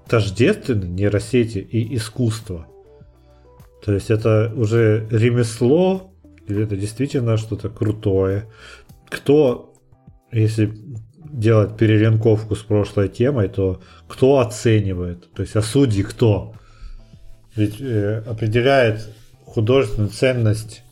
тождественны, 0.08 0.84
нейросети 0.86 1.58
и 1.58 1.96
искусство. 1.96 2.66
То 3.84 3.92
есть 3.92 4.10
это 4.10 4.52
уже 4.54 5.06
ремесло, 5.10 6.12
или 6.46 6.64
это 6.64 6.76
действительно 6.76 7.36
что-то 7.36 7.70
крутое. 7.70 8.48
Кто, 9.08 9.74
если 10.30 10.74
делать 11.32 11.76
перелинковку 11.76 12.54
с 12.54 12.62
прошлой 12.62 13.08
темой, 13.08 13.48
то 13.48 13.80
кто 14.06 14.38
оценивает? 14.38 15.32
То 15.32 15.42
есть, 15.42 15.56
а 15.56 15.62
судьи 15.62 16.02
кто? 16.02 16.54
Ведь 17.56 17.80
э, 17.80 18.22
определяет 18.26 19.08
художественную 19.44 20.10
ценность 20.10 20.84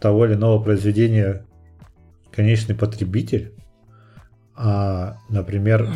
того 0.00 0.26
или 0.26 0.34
иного 0.34 0.62
произведения 0.62 1.46
конечный 2.30 2.74
потребитель. 2.74 3.52
А, 4.56 5.16
например, 5.28 5.88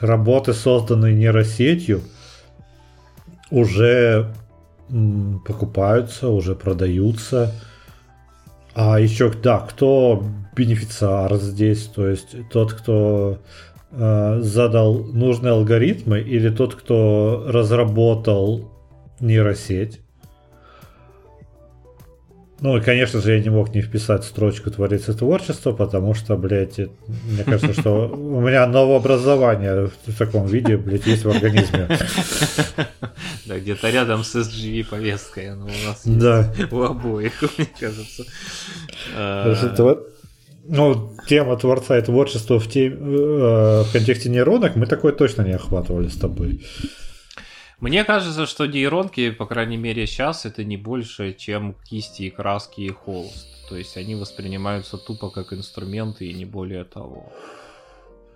работы, 0.00 0.52
созданные 0.52 1.14
нейросетью, 1.14 2.02
уже 3.50 4.34
покупаются, 4.88 6.28
уже 6.28 6.54
продаются. 6.54 7.52
А 8.74 9.00
еще, 9.00 9.32
да, 9.32 9.60
кто 9.60 10.24
бенефициар 10.56 11.36
здесь, 11.36 11.84
то 11.84 12.08
есть 12.08 12.34
тот, 12.50 12.72
кто 12.72 13.38
э, 13.92 14.38
задал 14.40 15.04
нужные 15.04 15.52
алгоритмы, 15.52 16.20
или 16.20 16.48
тот, 16.48 16.74
кто 16.74 17.44
разработал 17.46 18.72
нейросеть. 19.20 20.00
Ну 22.60 22.78
и, 22.78 22.80
конечно 22.80 23.20
же, 23.20 23.34
я 23.34 23.42
не 23.42 23.50
мог 23.50 23.74
не 23.74 23.82
вписать 23.82 24.24
строчку 24.24 24.70
«Творец 24.70 25.10
и 25.10 25.12
творчество», 25.12 25.72
потому 25.72 26.14
что, 26.14 26.36
блядь, 26.38 26.78
мне 26.78 27.44
кажется, 27.44 27.78
что 27.78 28.08
у 28.08 28.40
меня 28.40 28.66
новообразование 28.66 29.90
в 30.06 30.18
таком 30.18 30.46
виде, 30.46 30.78
блядь, 30.78 31.06
есть 31.06 31.24
в 31.24 31.30
организме. 31.30 31.86
Да, 33.44 33.60
где-то 33.60 33.90
рядом 33.90 34.24
с 34.24 34.34
SGV 34.34 34.86
повесткой 34.86 35.50
оно 35.50 35.66
у 35.66 35.86
нас 35.86 36.02
да. 36.04 36.52
у 36.70 36.82
обоих, 36.82 37.42
мне 37.58 37.68
кажется. 37.78 38.24
Ну, 40.68 41.12
тема 41.28 41.56
творца 41.56 41.98
и 41.98 42.02
творчества 42.02 42.58
в, 42.58 42.68
те, 42.68 42.88
э, 42.88 43.82
в 43.82 43.92
контексте 43.92 44.28
нейронок 44.28 44.76
мы 44.76 44.86
такое 44.86 45.12
точно 45.12 45.42
не 45.42 45.52
охватывали 45.52 46.08
с 46.08 46.16
тобой. 46.16 46.64
Мне 47.78 48.04
кажется, 48.04 48.46
что 48.46 48.66
нейронки, 48.66 49.30
по 49.30 49.46
крайней 49.46 49.76
мере 49.76 50.06
сейчас, 50.06 50.46
это 50.46 50.64
не 50.64 50.76
больше, 50.76 51.34
чем 51.34 51.74
кисти 51.84 52.22
и 52.22 52.30
краски 52.30 52.80
и 52.80 52.90
холст. 52.90 53.68
То 53.68 53.76
есть 53.76 53.96
они 53.96 54.14
воспринимаются 54.14 54.96
тупо 54.96 55.30
как 55.30 55.52
инструменты 55.52 56.26
и 56.26 56.34
не 56.34 56.46
более 56.46 56.84
того. 56.84 57.32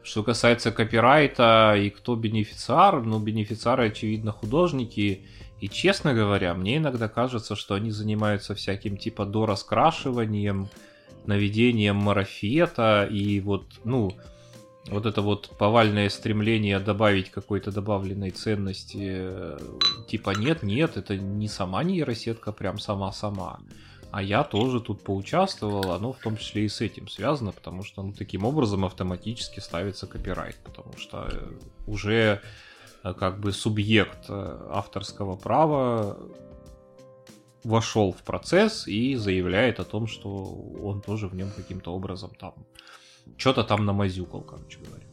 Что 0.03 0.23
касается 0.23 0.73
копирайта 0.73 1.75
и 1.77 1.91
кто 1.91 2.17
бенефициар, 2.17 3.03
ну, 3.03 3.19
бенефициары, 3.19 3.87
очевидно, 3.87 4.33
художники. 4.33 5.27
И, 5.61 5.69
честно 5.69 6.15
говоря, 6.15 6.55
мне 6.55 6.77
иногда 6.77 7.09
кажется, 7.09 7.57
что 7.57 7.75
они 7.75 7.91
занимаются 7.91 8.55
всяким 8.55 8.97
типа 8.97 9.27
дораскрашиванием, 9.27 10.69
наведением 11.31 11.97
марафета 11.97 13.09
и 13.11 13.41
вот, 13.41 13.65
ну, 13.85 14.13
вот 14.89 15.07
это 15.07 15.23
вот 15.23 15.51
повальное 15.59 16.09
стремление 16.09 16.79
добавить 16.81 17.31
какой-то 17.31 17.71
добавленной 17.71 18.31
ценности, 18.31 19.27
типа 20.09 20.31
нет, 20.31 20.63
нет, 20.63 20.97
это 20.97 21.17
не 21.17 21.49
сама 21.49 21.85
нейросетка, 21.85 22.53
прям 22.53 22.79
сама-сама. 22.79 23.61
А 24.11 24.23
я 24.23 24.43
тоже 24.43 24.81
тут 24.81 25.05
поучаствовал, 25.05 25.93
оно 25.93 26.13
в 26.13 26.19
том 26.19 26.37
числе 26.37 26.65
и 26.65 26.69
с 26.69 26.81
этим 26.81 27.09
связано, 27.09 27.53
потому 27.53 27.85
что 27.85 28.03
ну, 28.03 28.13
таким 28.13 28.45
образом 28.45 28.85
автоматически 28.85 29.61
ставится 29.61 30.09
копирайт, 30.09 30.57
потому 30.65 30.97
что 30.97 31.33
уже 31.87 32.41
э, 33.05 33.15
как 33.15 33.39
бы 33.39 33.53
субъект 33.53 34.25
э, 34.29 34.69
авторского 34.71 35.37
права 35.37 36.19
вошел 37.65 38.13
в 38.13 38.23
процесс 38.23 38.87
и 38.87 39.15
заявляет 39.17 39.81
о 39.81 39.85
том, 39.85 40.07
что 40.07 40.29
он 40.83 41.01
тоже 41.01 41.29
в 41.29 41.35
нем 41.35 41.51
каким-то 41.55 41.93
образом 41.93 42.31
там 42.39 42.55
что-то 43.37 43.65
там 43.65 43.85
намазюкал, 43.85 44.43
короче 44.43 44.79
говоря. 44.79 45.05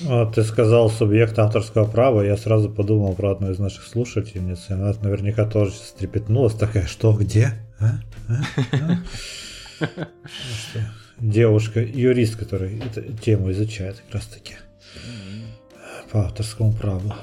Вот 0.00 0.34
ты 0.34 0.44
сказал 0.44 0.90
субъект 0.90 1.38
авторского 1.38 1.86
права, 1.86 2.22
я 2.22 2.36
сразу 2.36 2.70
подумал 2.70 3.14
про 3.14 3.32
одну 3.32 3.50
из 3.50 3.58
наших 3.58 3.84
слушательниц, 3.84 4.66
и 4.68 4.74
она 4.74 4.92
наверняка 5.00 5.46
тоже 5.46 5.72
стрепетнулась, 5.72 6.54
такая, 6.54 6.86
что, 6.86 7.12
где? 7.12 7.54
А? 7.78 8.00
А? 8.28 8.98
А? 9.80 9.86
Девушка, 11.18 11.80
юрист, 11.82 12.36
который 12.36 12.78
эту 12.78 13.12
тему 13.14 13.50
изучает 13.52 14.02
как 14.06 14.16
раз 14.16 14.26
таки 14.26 14.54
по 16.10 16.26
авторскому 16.26 16.72
праву. 16.74 17.14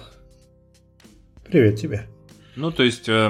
Привет 1.45 1.79
тебе. 1.79 2.07
Ну, 2.55 2.71
то 2.71 2.83
есть, 2.83 3.07
э, 3.07 3.29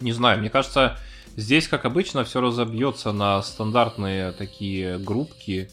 не 0.00 0.12
знаю, 0.12 0.40
мне 0.40 0.50
кажется, 0.50 0.98
Здесь, 1.36 1.68
как 1.68 1.84
обычно, 1.84 2.24
все 2.24 2.40
разобьется 2.40 3.12
на 3.12 3.42
стандартные 3.42 4.32
такие 4.32 4.98
группки. 4.98 5.70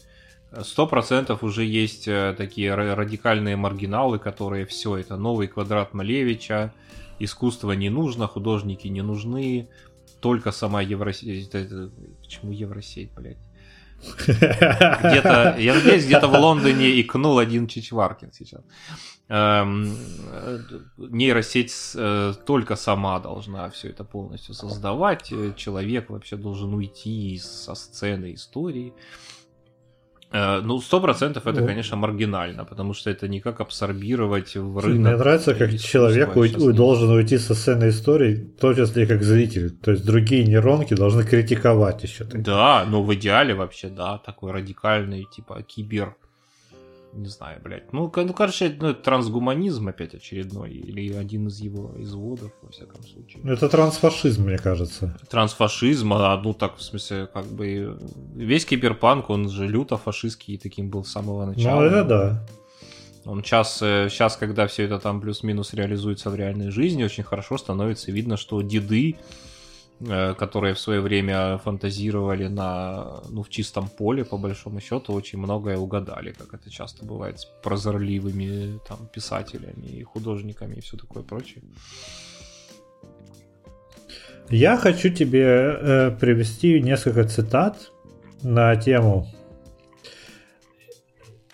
Сто 0.62 0.86
процентов 0.86 1.42
уже 1.42 1.64
есть 1.64 2.08
э, 2.08 2.34
такие 2.38 2.74
радикальные 2.74 3.56
маргиналы, 3.56 4.18
которые 4.18 4.64
все 4.64 4.96
это 4.96 5.16
новый 5.16 5.46
квадрат 5.46 5.92
Малевича, 5.92 6.72
искусство 7.18 7.72
не 7.72 7.90
нужно, 7.90 8.26
художники 8.26 8.86
не 8.86 9.02
нужны, 9.02 9.68
только 10.20 10.52
сама 10.52 10.80
Евросеть. 10.80 11.50
Почему 11.50 12.52
Евросеть, 12.52 13.12
блядь? 13.12 13.36
Где-то, 14.26 15.56
я 15.58 15.74
надеюсь, 15.74 16.06
где-то 16.06 16.28
в 16.28 16.34
Лондоне 16.34 17.00
икнул 17.00 17.38
один 17.38 17.66
Чичваркин 17.66 18.32
сейчас. 18.32 18.62
Эм, 19.30 19.94
нейросеть 20.96 21.74
э, 21.94 22.32
только 22.46 22.76
сама 22.76 23.20
должна 23.20 23.68
все 23.68 23.88
это 23.88 24.02
полностью 24.02 24.54
создавать. 24.54 25.32
Человек 25.56 26.08
вообще 26.08 26.36
должен 26.36 26.72
уйти 26.72 27.38
со 27.38 27.74
сцены 27.74 28.32
истории. 28.32 28.94
Э, 30.30 30.60
ну, 30.62 30.80
сто 30.80 31.00
процентов 31.00 31.46
это, 31.46 31.62
конечно, 31.66 31.96
маргинально, 31.96 32.64
потому 32.64 32.94
что 32.94 33.10
это 33.10 33.28
никак 33.28 33.60
абсорбировать 33.60 34.56
в 34.56 34.78
рынок. 34.78 35.00
Мне 35.00 35.16
нравится, 35.16 35.54
как 35.54 35.78
человек 35.78 36.34
уй- 36.34 36.72
должен 36.72 37.10
уйти 37.10 37.38
со 37.38 37.54
сцены 37.54 37.88
истории, 37.90 38.34
в 38.56 38.60
том 38.60 38.74
числе 38.74 39.06
как 39.06 39.22
зритель. 39.22 39.70
То 39.70 39.90
есть 39.90 40.06
другие 40.06 40.44
нейронки 40.44 40.94
должны 40.94 41.24
критиковать 41.24 42.02
еще. 42.02 42.24
Да, 42.24 42.86
ну 42.88 43.02
в 43.02 43.14
идеале 43.14 43.54
вообще, 43.54 43.88
да, 43.88 44.18
такой 44.18 44.52
радикальный, 44.52 45.26
типа 45.30 45.62
кибер 45.62 46.16
не 47.12 47.28
знаю, 47.28 47.60
блядь. 47.62 47.92
Ну, 47.92 48.12
ну 48.14 48.32
короче, 48.32 48.74
ну, 48.80 48.88
это 48.88 49.02
трансгуманизм 49.02 49.88
опять 49.88 50.14
очередной, 50.14 50.70
или 50.70 51.12
один 51.14 51.48
из 51.48 51.60
его 51.60 51.92
изводов, 51.98 52.52
во 52.62 52.70
всяком 52.70 53.02
случае. 53.02 53.40
Ну, 53.42 53.52
это 53.52 53.68
трансфашизм, 53.68 54.44
мне 54.44 54.58
кажется. 54.58 55.18
Трансфашизм, 55.28 56.12
а, 56.14 56.40
ну 56.42 56.54
так, 56.54 56.76
в 56.76 56.82
смысле, 56.82 57.28
как 57.32 57.46
бы, 57.46 57.98
весь 58.34 58.64
киберпанк, 58.64 59.30
он 59.30 59.48
же 59.48 59.66
люто 59.66 59.96
фашистский 59.96 60.58
таким 60.58 60.90
был 60.90 61.04
с 61.04 61.10
самого 61.10 61.46
начала. 61.46 61.80
Ну, 61.80 61.86
это 61.86 62.04
да. 62.04 62.46
Он 63.24 63.44
сейчас, 63.44 63.78
сейчас, 63.78 64.36
э, 64.36 64.38
когда 64.38 64.66
все 64.66 64.84
это 64.84 64.98
там 64.98 65.20
плюс-минус 65.20 65.74
реализуется 65.74 66.30
в 66.30 66.34
реальной 66.34 66.70
жизни, 66.70 67.04
очень 67.04 67.24
хорошо 67.24 67.58
становится 67.58 68.10
видно, 68.10 68.36
что 68.36 68.62
деды 68.62 69.16
которые 70.00 70.74
в 70.74 70.78
свое 70.78 71.00
время 71.00 71.58
фантазировали 71.58 72.46
на, 72.46 73.20
ну, 73.30 73.42
в 73.42 73.48
чистом 73.48 73.88
поле, 73.88 74.24
по 74.24 74.38
большому 74.38 74.80
счету, 74.80 75.12
очень 75.12 75.38
многое 75.38 75.76
угадали, 75.76 76.32
как 76.32 76.54
это 76.54 76.70
часто 76.70 77.04
бывает 77.04 77.40
с 77.40 77.44
прозорливыми 77.62 78.78
там, 78.88 79.08
писателями 79.12 79.86
и 79.86 80.02
художниками 80.04 80.76
и 80.76 80.80
все 80.80 80.96
такое 80.96 81.22
прочее. 81.24 81.62
Я 84.50 84.76
хочу 84.78 85.10
тебе 85.10 85.44
э, 85.44 86.10
привести 86.12 86.80
несколько 86.80 87.24
цитат 87.24 87.90
на 88.42 88.76
тему. 88.76 89.26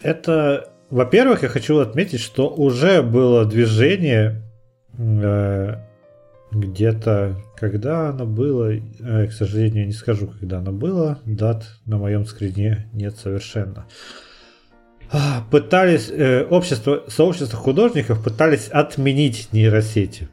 Это, 0.00 0.70
во-первых, 0.90 1.42
я 1.42 1.48
хочу 1.48 1.78
отметить, 1.78 2.20
что 2.20 2.48
уже 2.48 3.02
было 3.02 3.44
движение 3.46 4.42
э, 4.96 5.76
где-то, 6.52 7.36
когда 7.56 8.08
оно 8.08 8.26
было, 8.26 8.72
э, 8.72 9.26
к 9.26 9.32
сожалению, 9.32 9.86
не 9.86 9.92
скажу, 9.92 10.32
когда 10.40 10.58
оно 10.58 10.72
было, 10.72 11.20
дат 11.24 11.64
на 11.86 11.98
моем 11.98 12.26
скрине 12.26 12.88
нет 12.92 13.16
совершенно. 13.16 13.86
А, 15.12 15.44
пытались, 15.50 16.10
э, 16.10 16.44
общество, 16.44 17.04
сообщество 17.08 17.58
художников 17.58 18.22
пытались 18.22 18.68
отменить 18.68 19.52
нейросети. 19.52 20.28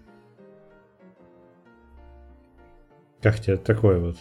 Как 3.21 3.39
тебе 3.39 3.57
такое 3.57 3.99
вот? 3.99 4.17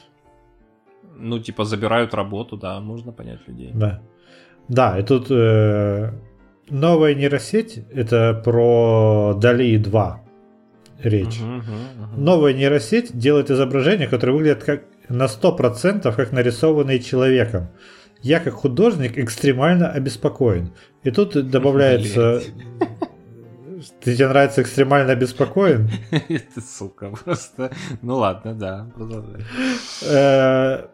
Ну, 1.16 1.38
типа, 1.38 1.64
забирают 1.64 2.12
работу, 2.12 2.56
да, 2.56 2.80
можно 2.80 3.12
понять 3.12 3.40
людей. 3.46 3.70
Да. 3.74 4.02
Да, 4.68 4.98
и 4.98 5.02
тут 5.02 5.30
э, 5.30 6.12
новая 6.68 7.14
нейросеть 7.14 7.82
это 7.92 8.40
про 8.44 9.34
Дали 9.40 9.78
2 9.78 10.29
речь. 11.02 11.40
Мгм, 11.40 11.56
мгм, 11.56 12.02
мгм. 12.12 12.24
Новая 12.24 12.52
нейросеть 12.52 13.16
делает 13.16 13.50
изображения, 13.50 14.06
которые 14.06 14.36
выглядят 14.36 14.64
как 14.64 14.82
на 15.08 15.26
100% 15.26 16.14
как 16.14 16.32
нарисованные 16.32 17.00
человеком. 17.00 17.68
Я 18.22 18.40
как 18.40 18.54
художник 18.54 19.18
экстремально 19.18 19.90
обеспокоен. 19.90 20.72
И 21.02 21.10
тут 21.10 21.50
добавляется... 21.50 22.42
Ты 24.02 24.14
тебе 24.14 24.28
нравится 24.28 24.60
экстремально 24.60 25.12
обеспокоен? 25.12 25.88
Ты 26.28 26.60
сука, 26.60 27.10
просто. 27.24 27.72
Ну 28.02 28.16
ладно, 28.16 28.54
да. 28.54 28.86
Э, 30.02 30.86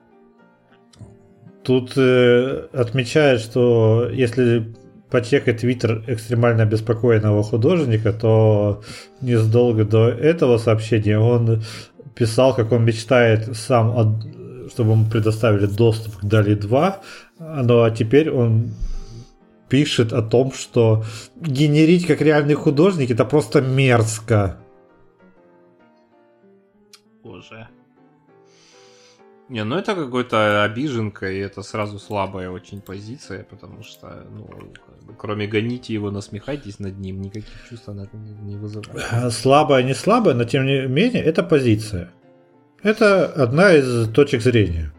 Тут 1.66 1.94
э, 1.96 2.68
отмечают, 2.72 3.42
что 3.42 4.08
если 4.08 4.72
почекать 5.10 5.60
твиттер 5.60 6.02
экстремально 6.06 6.64
обеспокоенного 6.64 7.42
художника, 7.42 8.12
то 8.12 8.82
незадолго 9.20 9.84
до 9.84 10.08
этого 10.08 10.58
сообщения 10.58 11.18
он 11.18 11.62
писал, 12.14 12.54
как 12.54 12.72
он 12.72 12.84
мечтает 12.84 13.56
сам, 13.56 13.96
от- 13.96 14.70
чтобы 14.72 14.92
ему 14.92 15.06
предоставили 15.10 15.66
доступ 15.66 16.16
к 16.16 16.24
Дали 16.24 16.54
2, 16.54 17.00
ну 17.38 17.82
а 17.82 17.90
теперь 17.90 18.30
он 18.30 18.70
пишет 19.68 20.12
о 20.12 20.22
том, 20.22 20.52
что 20.52 21.04
генерить 21.40 22.06
как 22.06 22.20
реальный 22.20 22.54
художник 22.54 23.10
это 23.10 23.24
просто 23.24 23.60
мерзко. 23.60 24.56
Боже. 27.22 27.68
Не, 29.48 29.62
ну 29.62 29.76
это 29.76 29.94
какой-то 29.94 30.64
обиженка, 30.64 31.30
и 31.30 31.38
это 31.38 31.62
сразу 31.62 31.98
слабая 32.00 32.50
очень 32.50 32.80
позиция, 32.80 33.44
потому 33.44 33.84
что, 33.84 34.26
ну, 34.32 34.48
кроме 35.16 35.46
гоните 35.46 35.94
его, 35.94 36.10
насмехайтесь 36.10 36.80
над 36.80 36.98
ним, 36.98 37.22
никаких 37.22 37.68
чувств 37.68 37.88
она 37.88 38.08
не 38.12 38.56
вызывает. 38.56 39.32
Слабая, 39.32 39.84
не 39.84 39.94
слабая, 39.94 40.34
но 40.34 40.44
тем 40.44 40.66
не 40.66 40.86
менее, 40.86 41.22
это 41.22 41.44
позиция. 41.44 42.10
Это 42.82 43.26
одна 43.26 43.72
из 43.72 44.08
точек 44.12 44.42
зрения. 44.42 44.92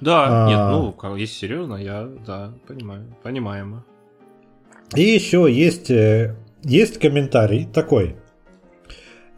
Да, 0.00 0.46
А. 0.46 0.48
нет, 0.48 0.94
ну, 1.02 1.16
если 1.16 1.34
серьезно, 1.34 1.76
я, 1.76 2.08
да, 2.26 2.52
понимаю, 2.66 3.14
понимаемо. 3.22 3.84
И 4.96 5.02
еще 5.02 5.46
есть, 5.50 5.90
э, 5.90 6.34
есть 6.64 6.98
комментарий 6.98 7.66
такой. 7.72 8.16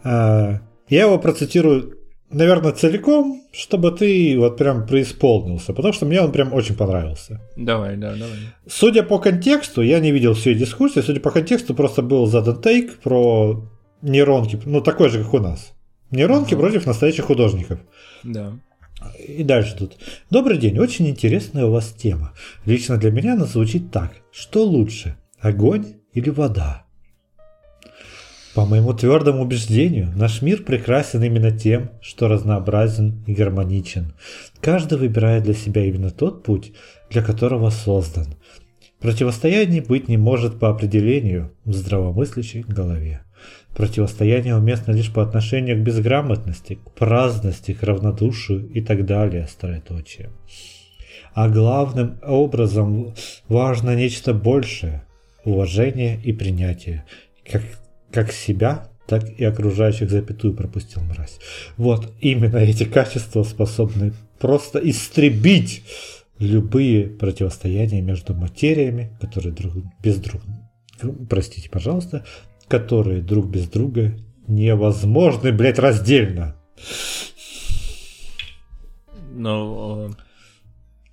А, 0.03 0.61
Я 0.89 1.03
его 1.03 1.19
процитирую, 1.19 1.96
наверное, 2.31 2.73
целиком, 2.73 3.43
чтобы 3.53 3.91
ты 3.93 4.37
вот 4.39 4.57
прям 4.57 4.87
преисполнился, 4.87 5.73
потому 5.73 5.93
что 5.93 6.07
мне 6.07 6.21
он 6.21 6.33
прям 6.33 6.53
очень 6.53 6.75
понравился. 6.77 7.41
Давай, 7.57 7.97
да, 7.97 8.13
давай. 8.13 8.39
Судя 8.69 9.03
по 9.03 9.19
контексту, 9.19 9.83
я 9.83 10.01
не 10.01 10.11
видел 10.13 10.35
всей 10.35 10.55
дискуссии, 10.55 11.01
судя 11.01 11.21
по 11.21 11.31
контексту, 11.31 11.75
просто 11.75 12.03
был 12.03 12.27
задан 12.27 12.61
тейк 12.61 12.99
про 12.99 13.63
нейронки, 14.03 14.59
ну 14.65 14.81
такой 14.81 15.09
же, 15.09 15.23
как 15.25 15.35
у 15.35 15.39
нас. 15.39 15.73
Нейронки 16.11 16.55
Ага. 16.55 16.63
против 16.63 16.87
настоящих 16.87 17.25
художников. 17.25 17.81
Да. 18.23 18.53
И 19.27 19.43
дальше 19.43 19.77
тут. 19.77 19.97
Добрый 20.31 20.59
день, 20.59 20.79
очень 20.79 21.09
интересная 21.09 21.67
у 21.67 21.71
вас 21.71 21.93
тема. 21.93 22.33
Лично 22.65 22.97
для 22.97 23.11
меня 23.11 23.35
она 23.35 23.45
звучит 23.45 23.91
так. 23.91 24.13
Что 24.33 24.65
лучше, 24.65 25.17
огонь 25.41 25.97
или 26.13 26.31
вода? 26.31 26.86
По 28.57 28.65
моему 28.65 28.95
твердому 28.95 29.43
убеждению, 29.43 30.11
наш 30.17 30.41
мир 30.41 30.63
прекрасен 30.63 31.23
именно 31.23 31.51
тем, 31.51 31.91
что 32.01 32.27
разнообразен 32.27 33.23
и 33.27 33.35
гармоничен. 33.35 34.15
Каждый 34.63 34.97
выбирает 34.97 35.43
для 35.43 35.53
себя 35.53 35.85
именно 35.85 36.11
тот 36.11 36.43
путь, 36.43 36.73
для 37.11 37.21
которого 37.21 37.69
создан. 37.69 38.25
Противостояний 38.99 39.81
быть 39.81 40.09
не 40.09 40.17
может 40.17 40.59
по 40.59 40.71
определению 40.71 41.53
в 41.67 41.75
здравомыслящей 41.75 42.63
голове. 42.63 43.21
Противостояние 43.77 44.57
уместно 44.57 44.93
лишь 44.93 45.13
по 45.13 45.23
отношению 45.23 45.77
к 45.77 45.85
безграмотности, 45.85 46.79
к 46.83 46.93
праздности, 46.93 47.75
к 47.75 47.83
равнодушию 47.83 48.67
и 48.71 48.81
так 48.81 49.05
далее, 49.05 49.49
строеточие. 49.49 50.31
А 51.35 51.51
главным 51.51 52.19
образом 52.23 53.13
важно 53.51 53.95
нечто 53.95 54.33
большее– 54.33 55.05
уважение 55.45 56.19
и 56.25 56.33
принятие, 56.33 57.05
как, 57.45 57.61
как 58.17 58.33
себя, 58.33 58.89
так 59.07 59.29
и 59.39 59.45
окружающих 59.45 60.09
запятую 60.11 60.55
пропустил 60.55 61.03
мразь. 61.03 61.39
Вот 61.77 62.11
именно 62.23 62.57
эти 62.57 62.85
качества 62.85 63.43
способны 63.43 64.15
просто 64.39 64.79
истребить 64.79 65.83
любые 66.39 67.09
противостояния 67.09 68.01
между 68.01 68.33
материями, 68.33 69.15
которые 69.21 69.53
друг 69.53 69.75
без 70.03 70.17
друга, 70.17 70.47
простите, 71.29 71.69
пожалуйста, 71.69 72.25
которые 72.69 73.21
друг 73.21 73.49
без 73.49 73.69
друга 73.69 74.17
невозможны, 74.49 75.53
блядь, 75.53 75.79
раздельно. 75.79 76.57
Ну, 79.35 80.15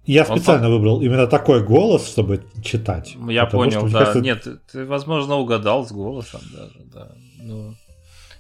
Я 0.06 0.24
Он 0.26 0.38
специально 0.38 0.70
выбрал 0.70 1.02
именно 1.02 1.28
такой 1.28 1.64
голос, 1.64 2.08
чтобы 2.10 2.44
читать. 2.64 3.16
я 3.30 3.46
понял, 3.46 3.80
что, 3.88 3.90
да. 3.90 4.00
кажется, 4.00 4.20
Нет, 4.22 4.48
ты- 4.72 4.86
возможно, 4.86 5.36
угадал 5.36 5.86
с 5.86 5.92
голосом 5.92 6.42
даже, 6.54 6.80
да. 6.94 7.08
Ну, 7.42 7.74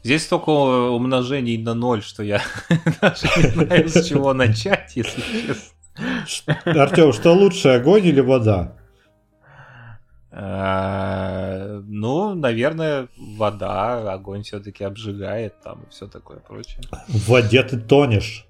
здесь 0.03 0.23
столько 0.25 0.49
умножений 0.49 1.57
на 1.57 1.73
ноль, 1.73 2.03
что 2.03 2.21
я 2.23 2.41
даже 3.01 3.27
не 3.37 3.49
знаю, 3.49 3.87
с 3.89 4.03
чего 4.05 4.33
начать, 4.33 4.91
если 4.95 5.21
честно. 5.21 6.59
Артем, 6.65 7.13
что 7.13 7.31
лучше, 7.33 7.69
огонь 7.69 8.05
или 8.05 8.19
вода? 8.19 8.75
Э, 10.31 11.79
Ну, 11.85 12.33
наверное, 12.33 13.07
вода, 13.17 14.11
огонь 14.13 14.43
все-таки 14.43 14.83
обжигает 14.83 15.61
там 15.61 15.83
и 15.83 15.89
все 15.91 16.07
такое 16.07 16.39
прочее. 16.39 16.81
В 17.07 17.29
воде 17.29 17.61
ты 17.63 17.79
тонешь. 17.79 18.45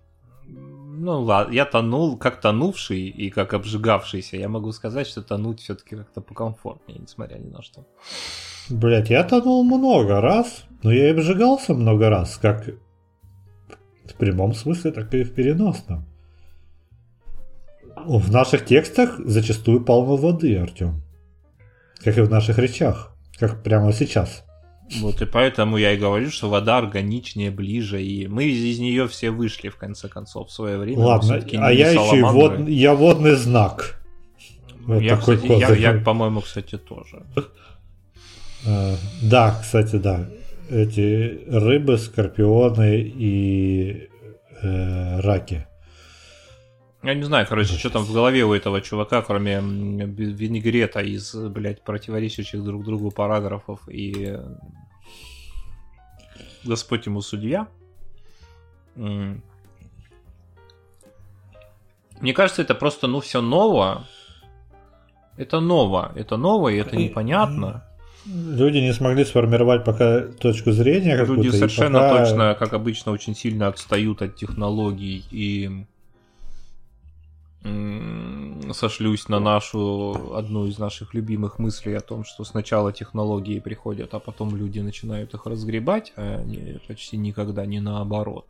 Ну 0.95 1.21
ладно, 1.21 1.51
я 1.53 1.65
тонул, 1.65 2.17
как 2.17 2.39
тонувший 2.39 3.07
и 3.07 3.31
как 3.31 3.53
обжигавшийся. 3.55 4.37
Я 4.37 4.47
могу 4.47 4.71
сказать, 4.71 5.07
что 5.07 5.23
тонуть 5.23 5.59
все-таки 5.59 5.95
как-то 5.95 6.21
покомфортнее, 6.21 6.99
несмотря 6.99 7.39
ни 7.39 7.49
на 7.49 7.63
что. 7.63 7.83
Блять, 8.69 9.09
я 9.09 9.23
тонул 9.23 9.63
много 9.63 10.21
раз, 10.21 10.65
но 10.83 10.91
я 10.91 11.07
и 11.07 11.11
обжигался 11.11 11.73
много 11.73 12.09
раз, 12.09 12.37
как 12.37 12.69
в 14.05 14.13
прямом 14.19 14.53
смысле, 14.53 14.91
так 14.91 15.11
и 15.15 15.23
в 15.23 15.33
переносном. 15.33 16.05
В 17.95 18.31
наших 18.31 18.63
текстах 18.63 19.17
зачастую 19.17 19.83
полно 19.83 20.15
воды, 20.15 20.57
Артем. 20.57 21.01
Как 22.03 22.17
и 22.19 22.21
в 22.21 22.29
наших 22.29 22.59
речах, 22.59 23.15
как 23.39 23.63
прямо 23.63 23.93
сейчас. 23.93 24.42
Вот 25.01 25.21
и 25.21 25.25
поэтому 25.25 25.77
я 25.77 25.93
и 25.93 25.97
говорю, 25.97 26.29
что 26.29 26.49
вода 26.49 26.77
органичнее, 26.77 27.51
ближе, 27.51 28.03
и 28.03 28.27
мы 28.27 28.45
из, 28.45 28.79
нее 28.79 29.07
все 29.07 29.31
вышли 29.31 29.69
в 29.69 29.77
конце 29.77 30.07
концов 30.07 30.49
в 30.49 30.51
свое 30.51 30.77
время. 30.77 30.99
Ладно, 30.99 31.35
а 31.35 31.71
я 31.71 31.91
еще 31.91 32.17
и 32.17 32.21
вод, 32.21 32.67
я 32.67 32.93
водный 32.93 33.35
знак. 33.35 33.99
Вот 34.85 35.01
я, 35.01 35.17
кстати, 35.17 35.45
я, 35.45 35.73
я, 35.73 35.93
по-моему, 35.99 36.41
кстати, 36.41 36.77
тоже. 36.77 37.23
Э, 38.65 38.95
Да, 39.21 39.57
кстати, 39.61 39.95
да. 39.95 40.27
Эти 40.69 41.43
рыбы, 41.47 41.97
скорпионы 41.97 43.01
и 43.01 44.09
э, 44.61 45.19
раки. 45.21 45.65
Я 47.03 47.15
не 47.15 47.23
знаю, 47.23 47.45
короче, 47.47 47.77
что 47.77 47.89
там 47.89 48.03
в 48.03 48.13
голове 48.13 48.45
у 48.45 48.53
этого 48.53 48.79
чувака, 48.79 49.21
кроме 49.21 49.59
винегрета 49.59 51.01
из, 51.01 51.35
блядь, 51.35 51.83
противоречащих 51.83 52.63
друг 52.63 52.85
другу 52.85 53.11
параграфов 53.11 53.81
и 53.89 54.39
Господь 56.63 57.05
ему 57.05 57.21
судья. 57.21 57.67
Мне 58.95 59.41
кажется, 62.33 62.61
это 62.61 62.73
просто, 62.73 63.07
ну, 63.07 63.19
все 63.19 63.41
ново. 63.41 64.05
Это 65.35 65.59
ново. 65.59 66.13
Это 66.15 66.37
ново, 66.37 66.69
и 66.69 66.77
это 66.77 66.95
непонятно. 66.95 67.83
Люди 68.25 68.77
не 68.77 68.93
смогли 68.93 69.25
сформировать 69.25 69.83
пока 69.83 70.21
точку 70.21 70.71
зрения. 70.71 71.17
Люди 71.25 71.49
совершенно 71.49 71.99
пока- 71.99 72.25
точно, 72.25 72.55
как 72.57 72.71
обычно, 72.71 73.11
очень 73.11 73.35
сильно 73.35 73.67
отстают 73.67 74.21
от 74.21 74.37
технологий 74.37 75.25
и 75.31 75.85
сошлюсь 78.73 79.29
на 79.29 79.39
нашу 79.39 80.35
одну 80.35 80.65
из 80.65 80.77
наших 80.77 81.13
любимых 81.13 81.59
мыслей 81.59 81.93
о 81.95 82.01
том, 82.01 82.25
что 82.25 82.43
сначала 82.43 82.91
технологии 82.91 83.59
приходят, 83.59 84.13
а 84.13 84.19
потом 84.19 84.55
люди 84.55 84.79
начинают 84.79 85.33
их 85.33 85.45
разгребать, 85.45 86.13
а 86.15 86.43
не, 86.43 86.79
почти 86.87 87.17
никогда 87.17 87.65
не 87.65 87.79
наоборот. 87.79 88.45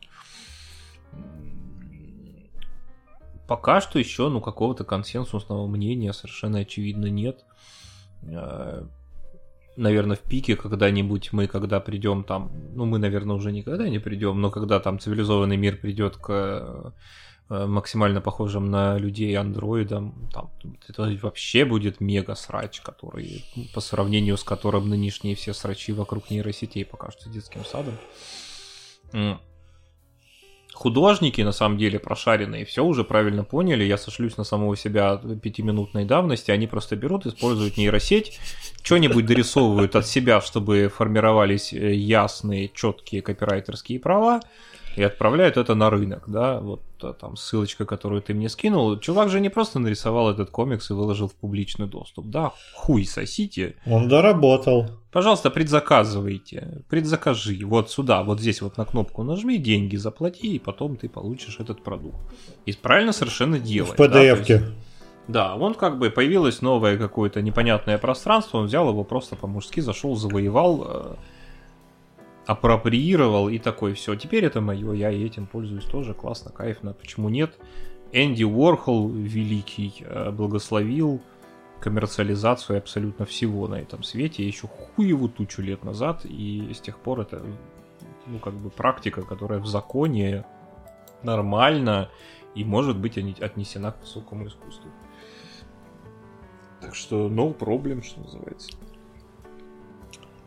Пока 3.46 3.80
что 3.80 3.98
еще 3.98 4.28
ну, 4.28 4.40
какого-то 4.40 4.84
консенсусного 4.84 5.66
мнения 5.66 6.12
совершенно 6.12 6.60
очевидно 6.60 7.06
нет. 7.06 7.44
Э, 8.22 8.86
наверное, 9.76 10.16
в 10.16 10.22
пике 10.22 10.56
когда-нибудь 10.56 11.32
мы, 11.32 11.46
когда 11.46 11.78
придем 11.78 12.24
там, 12.24 12.50
ну 12.74 12.86
мы, 12.86 12.98
наверное, 12.98 13.36
уже 13.36 13.52
никогда 13.52 13.88
не 13.88 13.98
придем, 13.98 14.40
но 14.40 14.50
когда 14.50 14.80
там 14.80 14.98
цивилизованный 14.98 15.58
мир 15.58 15.76
придет 15.76 16.16
к 16.16 16.94
максимально 17.48 18.20
похожим 18.20 18.70
на 18.70 18.96
людей 18.96 19.36
андроидом, 19.36 20.28
там 20.32 20.50
это 20.88 21.02
вообще 21.22 21.64
будет 21.64 22.00
мега 22.00 22.34
срач, 22.34 22.80
который 22.80 23.44
по 23.74 23.80
сравнению 23.80 24.36
с 24.36 24.44
которым 24.44 24.88
нынешние 24.88 25.34
все 25.34 25.52
срачи 25.52 25.92
вокруг 25.92 26.30
нейросетей 26.30 26.84
покажутся 26.84 27.28
детским 27.28 27.64
садом. 27.64 27.94
Художники, 30.74 31.40
на 31.40 31.52
самом 31.52 31.78
деле, 31.78 32.00
прошаренные, 32.00 32.64
все 32.64 32.84
уже 32.84 33.04
правильно 33.04 33.44
поняли. 33.44 33.84
Я 33.84 33.96
сошлюсь 33.96 34.36
на 34.36 34.42
самого 34.42 34.76
себя 34.76 35.16
пятиминутной 35.16 36.04
давности. 36.04 36.50
Они 36.50 36.66
просто 36.66 36.96
берут, 36.96 37.26
используют 37.26 37.76
нейросеть, 37.76 38.40
что-нибудь 38.82 39.24
дорисовывают 39.24 39.94
от 39.94 40.04
себя, 40.04 40.40
чтобы 40.40 40.88
формировались 40.88 41.72
э, 41.72 41.94
ясные, 41.94 42.68
четкие 42.68 43.22
копирайтерские 43.22 44.00
права 44.00 44.40
и 44.96 45.02
отправляют 45.02 45.56
это 45.56 45.74
на 45.74 45.90
рынок, 45.90 46.24
да, 46.26 46.60
вот 46.60 46.82
а, 47.02 47.12
там 47.12 47.36
ссылочка, 47.36 47.84
которую 47.84 48.22
ты 48.22 48.34
мне 48.34 48.48
скинул. 48.48 48.98
Чувак 48.98 49.28
же 49.28 49.40
не 49.40 49.48
просто 49.48 49.78
нарисовал 49.78 50.30
этот 50.30 50.50
комикс 50.50 50.90
и 50.90 50.94
выложил 50.94 51.28
в 51.28 51.34
публичный 51.34 51.86
доступ, 51.86 52.26
да, 52.26 52.52
хуй 52.74 53.04
сосите. 53.04 53.76
Он 53.86 54.08
доработал. 54.08 54.86
Пожалуйста, 55.12 55.50
предзаказывайте, 55.50 56.84
предзакажи, 56.88 57.64
вот 57.64 57.90
сюда, 57.90 58.22
вот 58.22 58.40
здесь 58.40 58.62
вот 58.62 58.76
на 58.76 58.84
кнопку 58.84 59.22
нажми, 59.22 59.58
деньги 59.58 59.96
заплати, 59.96 60.54
и 60.54 60.58
потом 60.58 60.96
ты 60.96 61.08
получишь 61.08 61.60
этот 61.60 61.82
продукт. 61.82 62.18
И 62.66 62.72
правильно 62.72 63.12
совершенно 63.12 63.58
делает. 63.58 63.98
В 63.98 64.02
PDF-ке. 64.02 64.58
Да, 64.58 64.64
да, 65.26 65.56
он 65.56 65.74
как 65.74 65.98
бы 65.98 66.10
появилось 66.10 66.60
новое 66.60 66.98
какое-то 66.98 67.40
непонятное 67.40 67.96
пространство, 67.98 68.58
он 68.58 68.66
взял 68.66 68.88
его 68.88 69.04
просто 69.04 69.36
по-мужски, 69.36 69.80
зашел, 69.80 70.16
завоевал, 70.16 70.84
э, 70.86 71.14
апроприировал 72.46 73.48
и 73.48 73.58
такой, 73.58 73.94
все, 73.94 74.14
теперь 74.16 74.44
это 74.44 74.60
мое, 74.60 74.92
я 74.92 75.10
этим 75.10 75.46
пользуюсь 75.46 75.84
тоже, 75.84 76.14
классно, 76.14 76.50
кайфно, 76.50 76.92
почему 76.92 77.28
нет? 77.28 77.56
Энди 78.12 78.44
Уорхол 78.44 79.08
великий 79.08 79.94
э, 80.00 80.30
благословил 80.30 81.20
коммерциализацию 81.80 82.78
абсолютно 82.78 83.24
всего 83.24 83.66
на 83.66 83.76
этом 83.76 84.02
свете 84.02 84.46
еще 84.46 84.68
хуеву 84.68 85.28
тучу 85.28 85.62
лет 85.62 85.84
назад, 85.84 86.24
и 86.24 86.72
с 86.72 86.80
тех 86.80 86.98
пор 86.98 87.20
это, 87.20 87.42
ну, 88.26 88.38
как 88.38 88.54
бы 88.54 88.70
практика, 88.70 89.22
которая 89.22 89.58
в 89.58 89.66
законе 89.66 90.44
нормально 91.22 92.10
и 92.54 92.64
может 92.64 92.98
быть 92.98 93.18
отнесена 93.18 93.92
к 93.92 94.00
высокому 94.00 94.46
искусству. 94.46 94.90
Так 96.80 96.94
что 96.94 97.28
no 97.28 97.56
problem, 97.56 98.02
что 98.02 98.20
называется. 98.20 98.70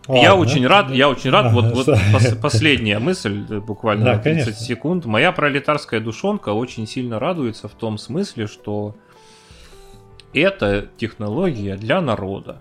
Ладно. 0.07 0.21
Я 0.21 0.35
очень 0.35 0.65
рад, 0.65 0.89
я 0.91 1.09
очень 1.09 1.31
рад. 1.31 1.51
Вот, 1.51 1.73
вот 1.73 1.85
пос, 2.13 2.33
последняя 2.41 2.99
мысль, 2.99 3.45
э, 3.49 3.59
буквально 3.59 4.05
да, 4.05 4.13
на 4.13 4.19
30 4.19 4.43
конечно. 4.43 4.65
секунд. 4.65 5.05
Моя 5.05 5.31
пролетарская 5.31 5.99
душонка 5.99 6.49
очень 6.49 6.87
сильно 6.87 7.19
радуется 7.19 7.67
в 7.67 7.73
том 7.73 7.97
смысле, 7.97 8.47
что 8.47 8.95
это 10.33 10.87
технология 10.97 11.75
для 11.75 11.99
народа. 12.01 12.57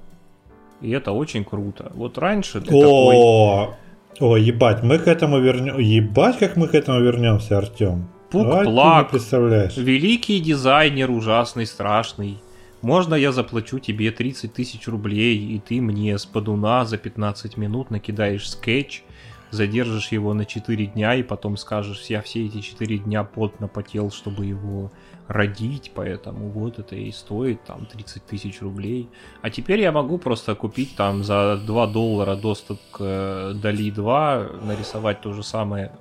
И 0.80 0.90
это 0.90 1.12
очень 1.12 1.44
круто. 1.44 1.92
Вот 1.94 2.18
раньше 2.18 2.60
ты 2.60 2.74
О, 2.74 3.76
такой... 4.18 4.28
О, 4.28 4.36
ебать, 4.36 4.82
мы 4.82 4.98
к 4.98 5.06
этому 5.06 5.38
вернем. 5.38 5.78
Ебать, 5.78 6.38
как 6.38 6.56
мы 6.56 6.68
к 6.68 6.74
этому 6.74 7.00
вернемся, 7.00 7.58
Артем. 7.58 8.08
Пук-плак. 8.30 9.10
представляешь. 9.10 9.76
Великий 9.76 10.40
дизайнер, 10.40 11.10
ужасный, 11.10 11.66
страшный. 11.66 12.38
Можно 12.82 13.14
я 13.14 13.32
заплачу 13.32 13.78
тебе 13.78 14.10
30 14.10 14.52
тысяч 14.52 14.86
рублей, 14.86 15.38
и 15.38 15.58
ты 15.58 15.80
мне 15.80 16.16
с 16.18 16.26
подуна 16.26 16.84
за 16.84 16.98
15 16.98 17.56
минут 17.56 17.90
накидаешь 17.90 18.48
скетч, 18.48 19.02
задержишь 19.50 20.12
его 20.12 20.34
на 20.34 20.44
4 20.44 20.86
дня, 20.86 21.14
и 21.14 21.22
потом 21.22 21.56
скажешь, 21.56 22.02
я 22.08 22.20
все 22.20 22.46
эти 22.46 22.60
4 22.60 22.98
дня 22.98 23.24
потно 23.24 23.68
потел, 23.68 24.10
чтобы 24.10 24.46
его 24.46 24.92
родить, 25.26 25.92
поэтому 25.94 26.48
вот 26.50 26.78
это 26.78 26.94
и 26.94 27.10
стоит 27.10 27.64
там 27.64 27.86
30 27.86 28.24
тысяч 28.26 28.60
рублей. 28.60 29.08
А 29.42 29.50
теперь 29.50 29.80
я 29.80 29.90
могу 29.90 30.18
просто 30.18 30.54
купить 30.54 30.94
там 30.96 31.24
за 31.24 31.56
2 31.56 31.86
доллара 31.88 32.36
доступ 32.36 32.78
к 32.92 32.98
э, 33.00 33.54
Дали 33.54 33.90
2, 33.90 34.50
нарисовать 34.62 35.20
то 35.22 35.32
же 35.32 35.42
самое 35.42 35.92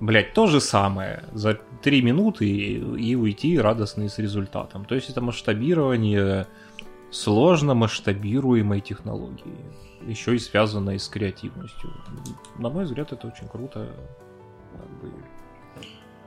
блять, 0.00 0.34
то 0.34 0.46
же 0.46 0.60
самое 0.60 1.24
за 1.32 1.58
3 1.82 2.02
минуты 2.02 2.46
и, 2.46 3.10
и 3.10 3.14
уйти 3.14 3.58
радостный 3.58 4.08
с 4.08 4.18
результатом. 4.18 4.84
То 4.84 4.94
есть 4.94 5.10
это 5.10 5.20
масштабирование 5.20 6.46
сложно 7.10 7.74
масштабируемой 7.74 8.80
технологии, 8.80 9.56
еще 10.06 10.34
и 10.34 10.38
связанной 10.38 10.98
с 10.98 11.08
креативностью. 11.08 11.90
На 12.58 12.70
мой 12.70 12.84
взгляд, 12.84 13.12
это 13.12 13.26
очень 13.28 13.48
круто. 13.48 13.88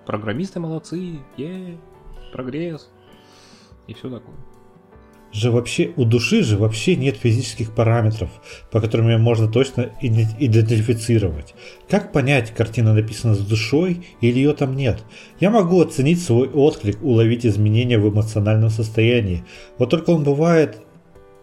Программисты 0.06 0.60
молодцы, 0.60 1.20
е, 1.36 1.78
прогресс 2.32 2.90
и 3.88 3.94
все 3.94 4.10
такое 4.10 4.36
же 5.34 5.52
вообще 5.52 5.92
у 5.96 6.06
души 6.06 6.44
же 6.44 6.58
вообще 6.58 6.96
нет 6.96 7.18
физических 7.18 7.74
параметров, 7.74 8.30
по 8.72 8.82
которым 8.82 9.10
ее 9.10 9.18
можно 9.18 9.48
точно 9.48 9.90
идентифицировать. 10.02 11.54
Как 11.90 12.12
понять, 12.12 12.54
картина 12.54 12.94
написана 12.94 13.36
с 13.36 13.40
душой 13.40 14.06
или 14.22 14.38
ее 14.38 14.54
там 14.54 14.76
нет? 14.76 15.04
Я 15.40 15.50
могу 15.50 15.82
оценить 15.82 16.22
свой 16.22 16.48
отклик, 16.48 17.04
уловить 17.04 17.46
изменения 17.46 18.00
в 18.00 18.10
эмоциональном 18.10 18.70
состоянии. 18.70 19.44
Вот 19.78 19.90
только 19.90 20.12
он 20.12 20.24
бывает 20.24 20.82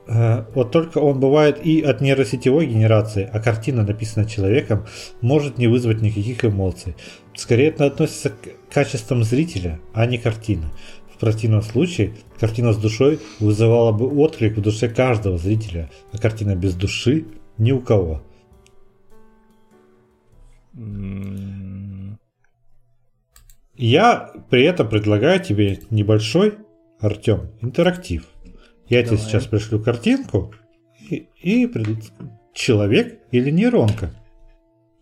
э, 0.06 0.44
вот 0.54 0.70
только 0.70 0.98
он 0.98 1.20
бывает 1.20 1.64
и 1.64 1.80
от 1.80 2.00
нейросетевой 2.00 2.66
генерации, 2.66 3.28
а 3.30 3.40
картина, 3.40 3.84
написанная 3.84 4.28
человеком, 4.28 4.86
может 5.20 5.58
не 5.58 5.66
вызвать 5.66 6.00
никаких 6.00 6.44
эмоций. 6.44 6.96
Скорее 7.34 7.68
это 7.68 7.86
относится 7.86 8.30
к 8.30 8.72
качествам 8.72 9.24
зрителя, 9.24 9.80
а 9.92 10.06
не 10.06 10.18
картины. 10.18 10.66
В 11.14 11.18
противном 11.18 11.62
случае 11.62 12.14
картина 12.40 12.72
с 12.72 12.76
душой 12.76 13.20
вызывала 13.38 13.92
бы 13.92 14.06
отклик 14.20 14.56
в 14.56 14.60
душе 14.60 14.88
каждого 14.88 15.38
зрителя, 15.38 15.90
а 16.12 16.18
картина 16.18 16.56
без 16.56 16.74
души 16.74 17.24
ни 17.56 17.70
у 17.70 17.80
кого. 17.80 18.22
Я 23.76 24.32
при 24.50 24.64
этом 24.64 24.88
предлагаю 24.88 25.42
тебе 25.42 25.80
небольшой, 25.90 26.58
Артем, 27.00 27.50
интерактив. 27.60 28.26
Я 28.88 29.02
Давай. 29.02 29.18
тебе 29.18 29.28
сейчас 29.28 29.46
пришлю 29.46 29.80
картинку 29.80 30.52
и, 31.10 31.28
и 31.42 31.66
пред... 31.66 31.98
человек 32.52 33.20
или 33.30 33.50
нейронка. 33.50 34.10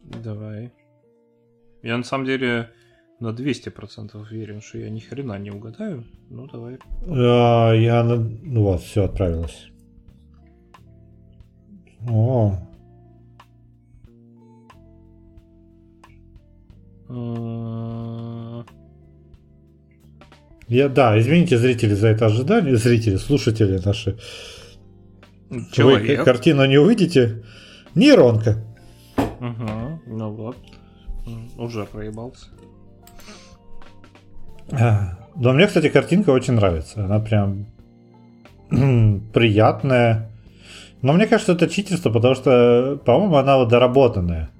Давай. 0.02 0.72
Я 1.82 1.96
на 1.96 2.04
самом 2.04 2.26
деле 2.26 2.70
на 3.22 3.28
200% 3.28 4.20
уверен, 4.20 4.60
что 4.60 4.78
я 4.78 4.90
ни 4.90 4.98
хрена 4.98 5.38
не 5.38 5.50
угадаю. 5.50 6.04
Ну, 6.28 6.46
давай. 6.48 6.78
А, 7.06 7.72
я, 7.72 8.02
ну 8.02 8.62
вот, 8.62 8.82
все 8.82 9.04
отправилось. 9.04 9.68
О. 12.10 12.58
Я, 20.68 20.88
да, 20.88 21.18
извините, 21.20 21.58
зрители, 21.58 21.94
за 21.94 22.08
это 22.08 22.26
ожидание. 22.26 22.76
Зрители, 22.76 23.16
слушатели 23.16 23.80
наши. 23.84 24.18
Человек. 25.72 26.18
Вы 26.18 26.24
картину 26.24 26.64
не 26.66 26.78
увидите. 26.78 27.44
Нейронка. 27.94 28.64
Угу, 29.16 30.00
ну 30.06 30.32
вот. 30.32 30.56
Уже 31.56 31.84
проебался. 31.84 32.46
Да, 34.72 35.52
мне, 35.52 35.66
кстати, 35.66 35.88
картинка 35.88 36.30
очень 36.30 36.54
нравится. 36.54 37.04
Она 37.04 37.20
прям 37.20 37.66
приятная. 39.32 40.30
Но 41.02 41.12
мне 41.12 41.26
кажется, 41.26 41.52
это 41.52 41.68
читерство, 41.68 42.10
потому 42.10 42.34
что, 42.34 43.00
по-моему, 43.04 43.36
она 43.36 43.58
вот 43.58 43.68
доработанная. 43.68 44.50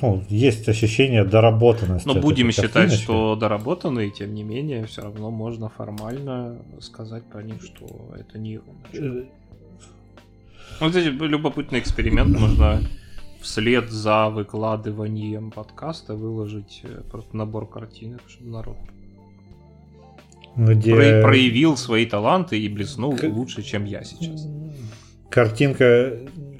Ну, 0.00 0.22
есть 0.28 0.68
ощущение 0.68 1.24
доработанности. 1.24 2.06
Но 2.06 2.14
будем 2.14 2.50
считать, 2.50 2.92
что 2.92 3.36
доработанные, 3.36 4.10
тем 4.10 4.34
не 4.34 4.42
менее, 4.42 4.84
все 4.86 5.02
равно 5.02 5.30
можно 5.30 5.68
формально 5.68 6.58
сказать 6.80 7.24
про 7.24 7.42
них, 7.42 7.62
что 7.62 7.86
это 8.18 8.38
не 8.38 8.60
э, 8.92 9.24
Вот 10.80 10.90
здесь 10.90 11.06
любопытный 11.06 11.78
эксперимент, 11.78 12.38
можно 12.38 12.82
вслед 13.44 13.90
за 13.90 14.28
выкладыванием 14.30 15.50
подкаста 15.50 16.14
выложить 16.14 16.80
э, 16.82 17.02
просто 17.10 17.36
набор 17.36 17.68
картинок, 17.68 18.22
чтобы 18.26 18.50
народ 18.50 18.76
где... 20.56 21.20
проявил 21.22 21.76
свои 21.76 22.06
таланты 22.06 22.58
и 22.58 22.68
блеснул 22.68 23.16
К... 23.16 23.24
лучше, 23.24 23.62
чем 23.62 23.84
я 23.84 24.04
сейчас. 24.04 24.46
Картинка, 25.30 26.12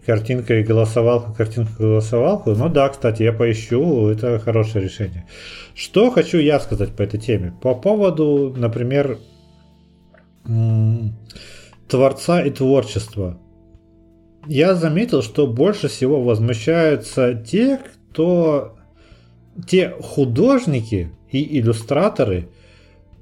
картинка 0.05 0.59
и 0.59 0.65
голосовалка, 0.65 1.33
картинка 1.33 1.73
и 1.79 1.83
голосовалку. 1.83 2.51
Ну 2.55 2.69
да, 2.69 2.89
кстати, 2.89 3.23
я 3.23 3.33
поищу, 3.33 4.09
это 4.09 4.39
хорошее 4.39 4.85
решение. 4.85 5.27
Что 5.75 6.11
хочу 6.11 6.39
я 6.39 6.59
сказать 6.59 6.91
по 6.91 7.03
этой 7.03 7.21
теме? 7.21 7.55
По 7.63 7.75
поводу, 7.75 8.53
например, 8.57 9.19
творца 11.89 12.43
и 12.43 12.51
творчества. 12.51 13.39
Я 14.47 14.75
заметил, 14.75 15.23
что 15.23 15.47
больше 15.47 15.89
всего 15.89 16.23
возмущаются 16.23 17.35
те, 17.35 17.81
кто... 18.11 18.77
Те 19.69 19.95
художники 20.01 21.13
и 21.31 21.61
иллюстраторы, 21.61 22.49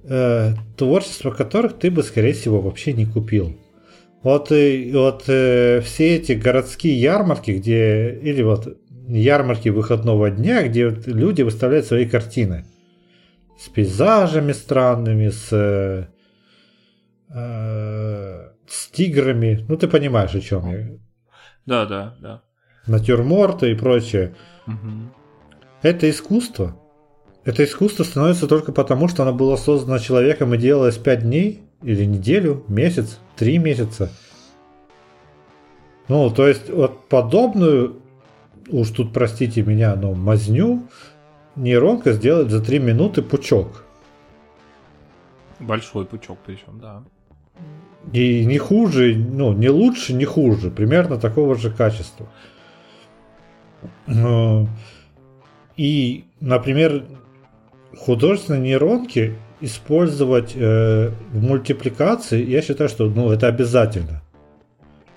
э, 0.05 0.55
творчество 0.78 1.31
которых 1.31 1.78
ты 1.78 1.90
бы, 1.90 2.03
скорее 2.03 2.32
всего, 2.32 2.62
вообще 2.62 2.94
не 2.94 3.05
купил. 3.05 3.55
Вот, 4.23 4.51
и, 4.51 4.90
вот 4.94 5.24
э, 5.27 5.82
все 5.85 6.16
эти 6.16 6.32
городские 6.32 6.99
ярмарки, 6.99 7.51
где... 7.51 8.19
Или 8.23 8.43
вот 8.43 8.78
ярмарки 9.09 9.69
выходного 9.69 10.31
дня, 10.31 10.66
где 10.66 10.89
вот 10.89 11.07
люди 11.07 11.43
выставляют 11.43 11.85
свои 11.85 12.07
картины. 12.07 12.65
С 13.59 13.69
пейзажами 13.69 14.53
странными, 14.53 15.28
с... 15.28 15.49
Э, 15.53 16.07
э 17.35 18.53
с 18.73 18.89
тиграми. 18.89 19.65
Ну, 19.69 19.77
ты 19.77 19.86
понимаешь, 19.86 20.35
о 20.35 20.40
чем 20.40 20.70
я. 20.70 20.89
Да, 21.67 21.87
да, 21.87 22.15
да. 22.21 22.43
Натюрморты 22.87 23.71
и 23.71 23.75
прочее. 23.75 24.35
Угу. 24.67 25.13
Это 25.83 26.11
искусство. 26.11 26.77
Это 27.45 27.65
искусство 27.65 28.05
становится 28.05 28.47
только 28.47 28.73
потому, 28.73 29.09
что 29.09 29.23
оно 29.23 29.33
было 29.33 29.57
создано 29.57 29.99
человеком 29.99 30.55
и 30.55 30.59
делалось 30.59 30.97
5 30.97 31.23
дней, 31.23 31.63
или 31.83 32.05
неделю, 32.05 32.65
месяц, 32.69 33.19
3 33.37 33.59
месяца. 33.59 34.11
Ну, 36.09 36.31
то 36.31 36.47
есть, 36.47 36.71
вот 36.71 37.09
подобную, 37.09 38.01
уж 38.69 38.91
тут 38.91 39.13
простите 39.13 39.63
меня, 39.63 39.97
но 39.97 40.15
мазню 40.15 40.89
нейронка 41.57 42.13
сделает 42.13 42.51
за 42.51 42.63
3 42.63 42.79
минуты 42.79 43.23
пучок. 43.23 43.85
Большой 45.59 46.05
пучок 46.07 46.39
причем, 46.45 46.79
да. 46.81 47.05
И 48.12 48.45
не 48.45 48.59
хуже, 48.59 49.15
ну, 49.15 49.53
не 49.53 49.69
лучше, 49.69 50.12
не 50.12 50.24
хуже. 50.24 50.70
Примерно 50.70 51.19
такого 51.19 51.57
же 51.57 51.70
качества. 51.70 52.27
И, 55.77 56.24
например, 56.41 57.05
художественные 57.97 58.62
нейронки 58.62 59.35
использовать 59.61 60.53
э, 60.57 61.11
в 61.33 61.43
мультипликации, 61.43 62.45
я 62.45 62.62
считаю, 62.62 62.91
что 62.91 63.09
ну, 63.09 63.31
это 63.31 63.47
обязательно. 63.47 64.23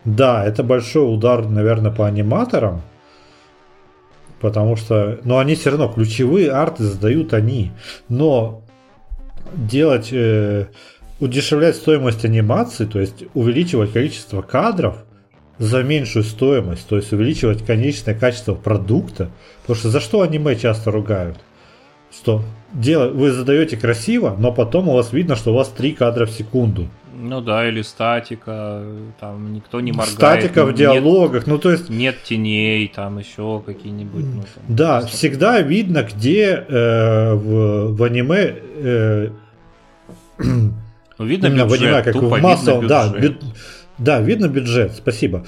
Да, 0.06 0.46
это 0.46 0.64
большой 0.64 1.12
удар, 1.12 1.48
наверное, 1.50 1.92
по 1.92 2.06
аниматорам, 2.06 2.84
потому 4.40 4.76
что, 4.76 5.20
но 5.24 5.40
они 5.40 5.56
все 5.56 5.72
равно 5.72 5.92
ключевые 5.92 6.52
арты 6.52 6.84
задают 6.84 7.34
они, 7.34 7.72
но 8.08 8.62
делать 9.56 10.10
э, 10.12 10.68
удешевлять 11.20 11.76
стоимость 11.76 12.26
анимации, 12.26 12.86
то 12.86 13.00
есть 13.00 13.24
увеличивать 13.34 13.94
количество 13.94 14.42
кадров 14.42 14.98
за 15.58 15.84
меньшую 15.84 16.24
стоимость, 16.24 16.88
то 16.88 16.98
есть 16.98 17.14
увеличивать 17.14 17.66
конечное 17.66 18.14
качество 18.14 18.56
продукта. 18.56 19.32
Потому 19.62 19.80
что 19.80 19.90
за 19.90 20.00
что 20.00 20.22
аниме 20.22 20.56
часто 20.56 20.92
ругают? 20.92 21.38
Что 22.12 22.44
дело, 22.74 23.10
вы 23.10 23.32
задаете 23.32 23.78
красиво, 23.78 24.36
но 24.38 24.52
потом 24.52 24.90
у 24.90 24.94
вас 24.94 25.14
видно, 25.14 25.36
что 25.36 25.52
у 25.52 25.56
вас 25.56 25.70
3 25.70 25.94
кадра 25.94 26.26
в 26.26 26.32
секунду. 26.32 26.88
Ну 27.18 27.40
да, 27.40 27.68
или 27.68 27.82
статика, 27.82 28.84
там 29.22 29.54
никто 29.54 29.80
не 29.80 29.94
моргает. 29.94 30.16
Статика 30.16 30.66
в 30.66 30.74
диалогах, 30.74 31.44
нет, 31.44 31.48
ну 31.48 31.58
то 31.58 31.72
есть... 31.72 31.90
Нет 31.90 32.22
теней, 32.24 32.92
там 32.94 33.20
еще 33.20 33.64
какие-нибудь... 33.66 34.26
Ну, 34.26 34.42
там, 34.42 34.64
да, 34.68 35.00
просто... 35.00 35.16
всегда 35.16 35.62
видно, 35.62 36.04
где 36.04 36.66
э, 36.68 37.34
в, 37.34 37.96
в 37.96 38.04
аниме... 38.04 38.56
Э, 38.76 39.30
Ну, 41.18 41.26
видно 41.26 41.48
Именно 41.48 41.64
бюджет, 41.64 41.80
понимаю, 41.80 42.04
как 42.04 42.16
в 42.16 42.42
массовом, 42.42 42.88
да, 42.88 43.10
бю, 43.10 43.36
да, 43.98 44.20
видно 44.22 44.48
бюджет, 44.48 44.94
спасибо. 44.96 45.46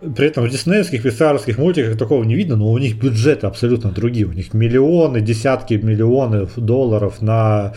При 0.00 0.26
этом 0.26 0.44
в 0.44 0.50
диснеевских, 0.50 1.02
писаровских 1.02 1.58
мультиках 1.58 1.98
такого 1.98 2.22
не 2.22 2.36
видно, 2.36 2.56
но 2.56 2.70
у 2.70 2.78
них 2.78 2.96
бюджеты 2.96 3.46
абсолютно 3.46 3.90
другие. 3.90 4.26
У 4.26 4.32
них 4.32 4.54
миллионы, 4.54 5.20
десятки 5.20 5.74
миллионов 5.74 6.56
долларов 6.56 7.20
на 7.20 7.74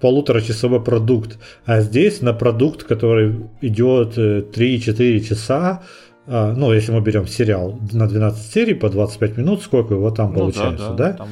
полуторачасовой 0.00 0.82
продукт. 0.82 1.38
А 1.64 1.80
здесь 1.80 2.20
на 2.20 2.32
продукт, 2.32 2.82
который 2.82 3.46
идет 3.60 4.18
3-4 4.18 5.16
э, 5.16 5.20
часа, 5.20 5.82
а, 6.26 6.52
ну, 6.52 6.72
если 6.72 6.90
мы 6.90 7.00
берем 7.00 7.28
сериал 7.28 7.78
на 7.92 8.08
12 8.08 8.52
серий 8.52 8.74
по 8.74 8.88
25 8.88 9.36
минут, 9.36 9.62
сколько 9.62 9.94
его 9.94 10.10
там 10.10 10.32
ну, 10.32 10.38
получается, 10.40 10.88
да? 10.90 10.94
да? 10.94 11.08
да? 11.10 11.12
Там 11.14 11.28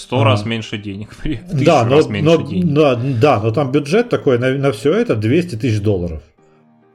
сто 0.00 0.20
а. 0.20 0.24
раз 0.24 0.44
меньше 0.44 0.78
денег. 0.78 1.10
Да, 1.52 1.84
но, 1.84 1.96
раз 1.96 2.08
меньше 2.08 2.38
но, 2.38 2.46
денег. 2.46 2.74
Да, 2.74 2.94
да, 2.94 3.40
но 3.40 3.50
там 3.50 3.70
бюджет 3.70 4.08
такой 4.08 4.38
на, 4.38 4.54
на 4.54 4.72
все 4.72 4.92
это 4.94 5.16
200 5.16 5.56
тысяч 5.56 5.80
долларов. 5.80 6.22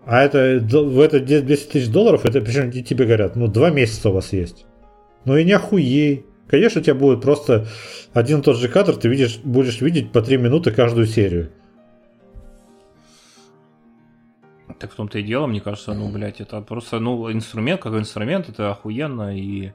А 0.06 0.22
это 0.22 0.60
в 0.62 1.00
это 1.00 1.20
200 1.20 1.72
тысяч 1.72 1.90
долларов, 1.90 2.26
это 2.26 2.42
причем 2.42 2.72
тебе 2.72 3.06
говорят, 3.06 3.36
ну, 3.36 3.48
два 3.48 3.72
месяца 3.72 4.10
у 4.10 4.14
вас 4.14 4.34
есть. 4.34 4.66
Ну 5.26 5.36
и 5.36 5.44
не 5.44 5.54
охуей. 5.54 6.26
Конечно, 6.48 6.82
у 6.82 6.84
тебя 6.84 6.94
будет 6.94 7.22
просто 7.22 7.68
один 8.14 8.40
и 8.40 8.44
тот 8.44 8.58
же 8.58 8.70
кадр, 8.70 8.96
ты 8.96 9.10
видишь, 9.10 9.40
будешь 9.44 9.82
видеть 9.82 10.12
по 10.12 10.22
3 10.22 10.38
минуты 10.38 10.72
каждую 10.72 11.08
серию. 11.08 11.52
Так 14.80 14.92
в 14.92 14.96
том-то 14.96 15.20
и 15.20 15.24
дело, 15.24 15.48
мне 15.48 15.62
кажется, 15.62 15.94
ну, 15.94 16.12
блядь, 16.12 16.42
это 16.42 16.62
просто, 16.62 17.00
ну, 17.00 17.32
инструмент 17.32 17.82
как 17.82 17.94
инструмент, 17.94 18.50
это 18.50 18.70
охуенно, 18.72 19.36
и 19.36 19.72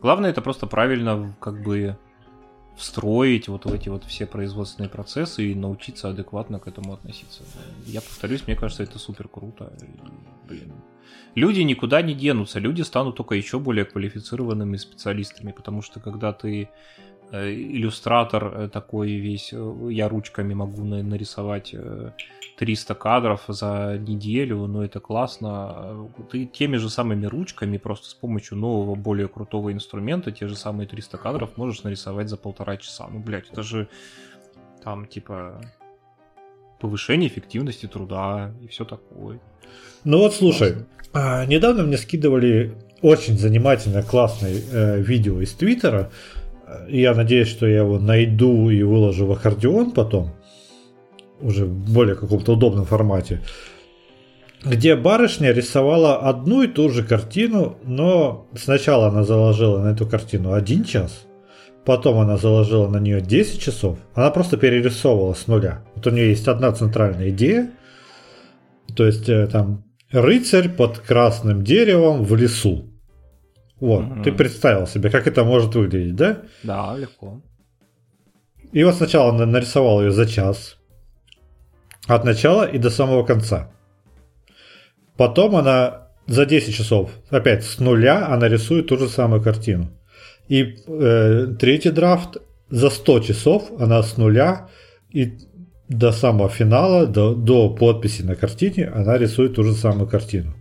главное 0.00 0.30
это 0.30 0.42
просто 0.42 0.66
правильно, 0.66 1.34
как 1.40 1.62
бы, 1.62 1.96
встроить 2.82 3.46
вот 3.46 3.64
в 3.64 3.72
эти 3.72 3.88
вот 3.88 4.04
все 4.04 4.26
производственные 4.26 4.88
процессы 4.90 5.52
и 5.52 5.54
научиться 5.54 6.08
адекватно 6.08 6.58
к 6.58 6.66
этому 6.66 6.92
относиться. 6.94 7.44
Я 7.86 8.00
повторюсь, 8.00 8.46
мне 8.46 8.56
кажется, 8.56 8.82
это 8.82 8.98
супер 8.98 9.28
круто. 9.28 9.72
Блин. 10.48 10.72
Люди 11.36 11.60
никуда 11.60 12.02
не 12.02 12.14
денутся, 12.14 12.58
люди 12.58 12.82
станут 12.82 13.16
только 13.16 13.36
еще 13.36 13.60
более 13.60 13.84
квалифицированными 13.84 14.76
специалистами, 14.76 15.52
потому 15.52 15.80
что 15.80 16.00
когда 16.00 16.32
ты 16.32 16.68
иллюстратор 17.32 18.44
э, 18.44 18.68
такой 18.68 19.12
весь, 19.12 19.52
э, 19.52 19.88
я 19.90 20.08
ручками 20.08 20.54
могу 20.54 20.84
нарисовать 20.84 21.74
300 22.58 22.94
кадров 22.94 23.44
за 23.48 23.98
неделю, 23.98 24.66
но 24.66 24.84
это 24.84 25.00
классно. 25.00 26.10
Ты 26.30 26.46
теми 26.46 26.76
же 26.76 26.90
самыми 26.90 27.26
ручками, 27.26 27.78
просто 27.78 28.08
с 28.08 28.14
помощью 28.14 28.58
нового, 28.58 28.94
более 28.94 29.28
крутого 29.28 29.72
инструмента, 29.72 30.30
те 30.30 30.46
же 30.46 30.56
самые 30.56 30.86
300 30.86 31.18
кадров 31.18 31.56
можешь 31.56 31.82
нарисовать 31.82 32.28
за 32.28 32.36
полтора 32.36 32.76
часа. 32.76 33.08
Ну, 33.10 33.18
блядь, 33.18 33.50
это 33.50 33.62
же 33.62 33.88
там, 34.84 35.06
типа, 35.06 35.60
повышение 36.80 37.28
эффективности 37.28 37.86
труда 37.86 38.52
и 38.60 38.68
все 38.68 38.84
такое. 38.84 39.40
Ну 40.04 40.18
вот 40.18 40.34
слушай, 40.34 40.74
а, 41.12 41.46
недавно 41.46 41.84
мне 41.84 41.96
скидывали 41.96 42.74
очень 43.00 43.38
занимательное, 43.38 44.02
классное 44.02 44.52
э, 44.52 45.00
видео 45.00 45.40
из 45.40 45.52
Твиттера, 45.52 46.10
я 46.88 47.14
надеюсь, 47.14 47.48
что 47.48 47.66
я 47.66 47.78
его 47.78 47.98
найду 47.98 48.70
и 48.70 48.82
выложу 48.82 49.26
в 49.26 49.32
аккордеон 49.32 49.92
потом, 49.92 50.30
уже 51.40 51.64
в 51.64 51.92
более 51.92 52.14
каком-то 52.14 52.52
удобном 52.52 52.84
формате, 52.84 53.40
где 54.64 54.94
барышня 54.94 55.52
рисовала 55.52 56.18
одну 56.18 56.62
и 56.62 56.68
ту 56.68 56.88
же 56.88 57.02
картину, 57.02 57.78
но 57.84 58.46
сначала 58.54 59.08
она 59.08 59.24
заложила 59.24 59.82
на 59.82 59.88
эту 59.88 60.06
картину 60.06 60.52
один 60.52 60.84
час, 60.84 61.26
потом 61.84 62.18
она 62.18 62.36
заложила 62.36 62.88
на 62.88 62.98
нее 62.98 63.20
10 63.20 63.60
часов, 63.60 63.98
она 64.14 64.30
просто 64.30 64.56
перерисовывала 64.56 65.34
с 65.34 65.46
нуля. 65.46 65.84
Вот 65.94 66.06
у 66.06 66.10
нее 66.10 66.30
есть 66.30 66.46
одна 66.46 66.72
центральная 66.72 67.30
идея, 67.30 67.70
то 68.94 69.04
есть 69.04 69.28
э, 69.28 69.46
там 69.48 69.84
рыцарь 70.12 70.68
под 70.68 70.98
красным 70.98 71.64
деревом 71.64 72.24
в 72.24 72.36
лесу. 72.36 72.91
Вот, 73.82 74.04
угу. 74.04 74.22
ты 74.22 74.30
представил 74.30 74.86
себе, 74.86 75.10
как 75.10 75.26
это 75.26 75.42
может 75.42 75.74
выглядеть, 75.74 76.14
да? 76.14 76.42
Да, 76.62 76.96
легко. 76.96 77.42
И 78.70 78.84
вот 78.84 78.94
сначала 78.94 79.30
она 79.30 79.44
нарисовал 79.44 80.00
ее 80.02 80.12
за 80.12 80.24
час. 80.24 80.78
От 82.06 82.24
начала 82.24 82.64
и 82.64 82.78
до 82.78 82.90
самого 82.90 83.24
конца. 83.24 83.72
Потом 85.16 85.56
она 85.56 86.06
за 86.28 86.46
10 86.46 86.72
часов, 86.72 87.10
опять 87.30 87.64
с 87.64 87.80
нуля, 87.80 88.28
она 88.28 88.48
рисует 88.48 88.86
ту 88.86 88.96
же 88.98 89.08
самую 89.08 89.42
картину. 89.42 89.88
И 90.46 90.76
э, 90.86 91.46
третий 91.58 91.90
драфт 91.90 92.36
за 92.70 92.88
100 92.88 93.20
часов 93.20 93.72
она 93.80 94.00
с 94.04 94.16
нуля 94.16 94.68
и 95.10 95.38
до 95.88 96.12
самого 96.12 96.48
финала, 96.48 97.06
до, 97.06 97.34
до 97.34 97.68
подписи 97.68 98.22
на 98.22 98.36
картине, 98.36 98.92
она 98.94 99.18
рисует 99.18 99.54
ту 99.54 99.64
же 99.64 99.74
самую 99.74 100.06
картину. 100.06 100.54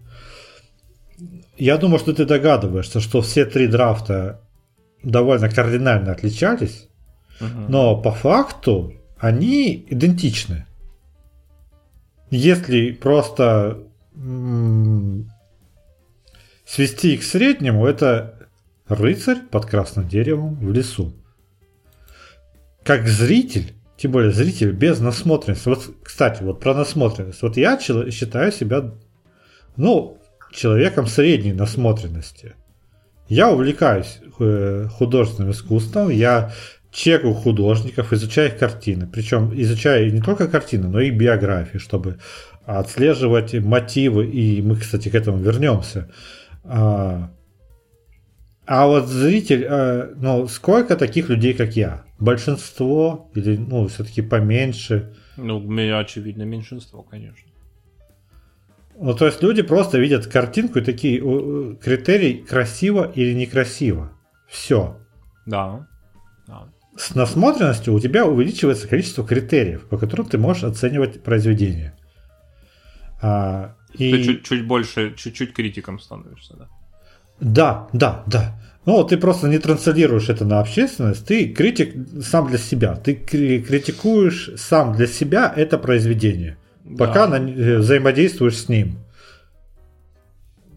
Я 1.61 1.77
думаю, 1.77 1.99
что 1.99 2.11
ты 2.11 2.25
догадываешься, 2.25 2.99
что 2.99 3.21
все 3.21 3.45
три 3.45 3.67
драфта 3.67 4.41
довольно 5.03 5.47
кардинально 5.47 6.11
отличались, 6.11 6.87
угу. 7.39 7.49
но 7.69 8.01
по 8.01 8.11
факту 8.11 8.95
они 9.19 9.85
идентичны. 9.87 10.65
если 12.31 12.89
просто 12.89 13.77
м- 14.15 15.31
свести 16.65 17.13
их 17.13 17.19
к 17.19 17.23
среднему, 17.23 17.85
это 17.85 18.47
рыцарь 18.87 19.41
под 19.51 19.67
красным 19.67 20.07
деревом 20.07 20.55
в 20.55 20.73
лесу. 20.73 21.13
Как 22.81 23.07
зритель, 23.07 23.75
тем 23.97 24.13
более 24.13 24.31
зритель 24.31 24.71
без 24.71 24.99
насмотренности. 24.99 25.69
Вот, 25.69 25.95
кстати, 26.01 26.41
вот 26.41 26.59
про 26.59 26.73
насмотренность. 26.73 27.43
Вот 27.43 27.55
я 27.55 27.79
считаю 27.79 28.51
себя, 28.51 28.91
ну, 29.75 30.17
человеком 30.51 31.07
средней 31.07 31.53
насмотренности. 31.53 32.55
Я 33.27 33.49
увлекаюсь 33.51 34.19
э, 34.39 34.87
художественным 34.91 35.51
искусством, 35.51 36.09
я 36.09 36.51
чекаю 36.91 37.33
художников, 37.33 38.13
изучаю 38.13 38.49
их 38.49 38.57
картины. 38.57 39.07
Причем 39.07 39.51
изучаю 39.55 40.13
не 40.13 40.21
только 40.21 40.47
картины, 40.47 40.87
но 40.87 40.99
и 40.99 41.09
биографии, 41.09 41.77
чтобы 41.77 42.19
отслеживать 42.65 43.53
мотивы. 43.53 44.27
И 44.27 44.61
мы, 44.61 44.75
кстати, 44.75 45.09
к 45.09 45.15
этому 45.15 45.37
вернемся. 45.37 46.11
А, 46.63 47.31
а 48.65 48.87
вот 48.87 49.07
зритель, 49.07 49.65
э, 49.67 50.13
ну, 50.15 50.47
сколько 50.47 50.95
таких 50.95 51.29
людей, 51.29 51.53
как 51.53 51.75
я? 51.75 52.03
Большинство 52.19 53.31
или, 53.33 53.57
ну, 53.57 53.87
все-таки 53.87 54.21
поменьше? 54.21 55.15
Ну, 55.37 55.59
меня, 55.59 55.99
очевидно, 55.99 56.43
меньшинство, 56.43 57.01
конечно. 57.01 57.50
Ну, 58.99 59.13
то 59.15 59.25
есть 59.25 59.41
люди 59.41 59.61
просто 59.61 59.97
видят 59.99 60.27
картинку 60.27 60.79
и 60.79 60.83
такие 60.83 61.19
критерии 61.77 62.33
красиво 62.33 63.11
или 63.15 63.33
некрасиво. 63.33 64.11
Все. 64.47 64.97
Да. 65.45 65.87
да. 66.47 66.69
С 66.97 67.15
насмотренностью 67.15 67.93
у 67.93 67.99
тебя 67.99 68.25
увеличивается 68.25 68.87
количество 68.87 69.25
критериев, 69.25 69.87
по 69.87 69.97
которым 69.97 70.27
ты 70.27 70.37
можешь 70.37 70.63
оценивать 70.63 71.23
произведение. 71.23 71.95
А, 73.21 73.75
и... 73.93 74.11
Ты 74.11 74.23
чуть, 74.23 74.43
чуть 74.43 74.67
больше, 74.67 75.15
чуть-чуть 75.15 75.53
критиком 75.53 75.99
становишься, 75.99 76.57
да? 76.57 76.67
Да, 77.39 77.87
да, 77.93 78.23
да. 78.27 78.61
Ну, 78.85 79.03
ты 79.03 79.17
просто 79.17 79.47
не 79.47 79.59
транслируешь 79.59 80.29
это 80.29 80.43
на 80.43 80.59
общественность, 80.59 81.25
ты 81.25 81.49
критик 81.49 81.93
сам 82.23 82.47
для 82.47 82.57
себя. 82.57 82.95
Ты 82.95 83.13
критикуешь 83.15 84.51
сам 84.57 84.93
для 84.93 85.07
себя 85.07 85.51
это 85.55 85.77
произведение, 85.77 86.57
да. 86.91 87.05
пока 87.05 87.27
на, 87.27 87.35
э, 87.35 87.77
взаимодействуешь 87.77 88.57
с 88.57 88.69
ним. 88.69 88.97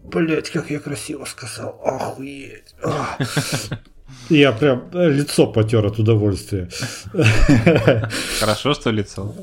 Блять, 0.03 0.49
как 0.49 0.69
я 0.69 0.79
красиво 0.79 1.25
сказал. 1.25 1.81
Охуеть. 1.83 2.75
Я 4.29 4.51
прям 4.51 4.89
э, 4.93 5.09
лицо 5.09 5.47
потер 5.47 5.85
от 5.85 5.99
удовольствия. 5.99 6.69
Хорошо, 8.39 8.73
что 8.73 8.91
лицо. 8.91 9.35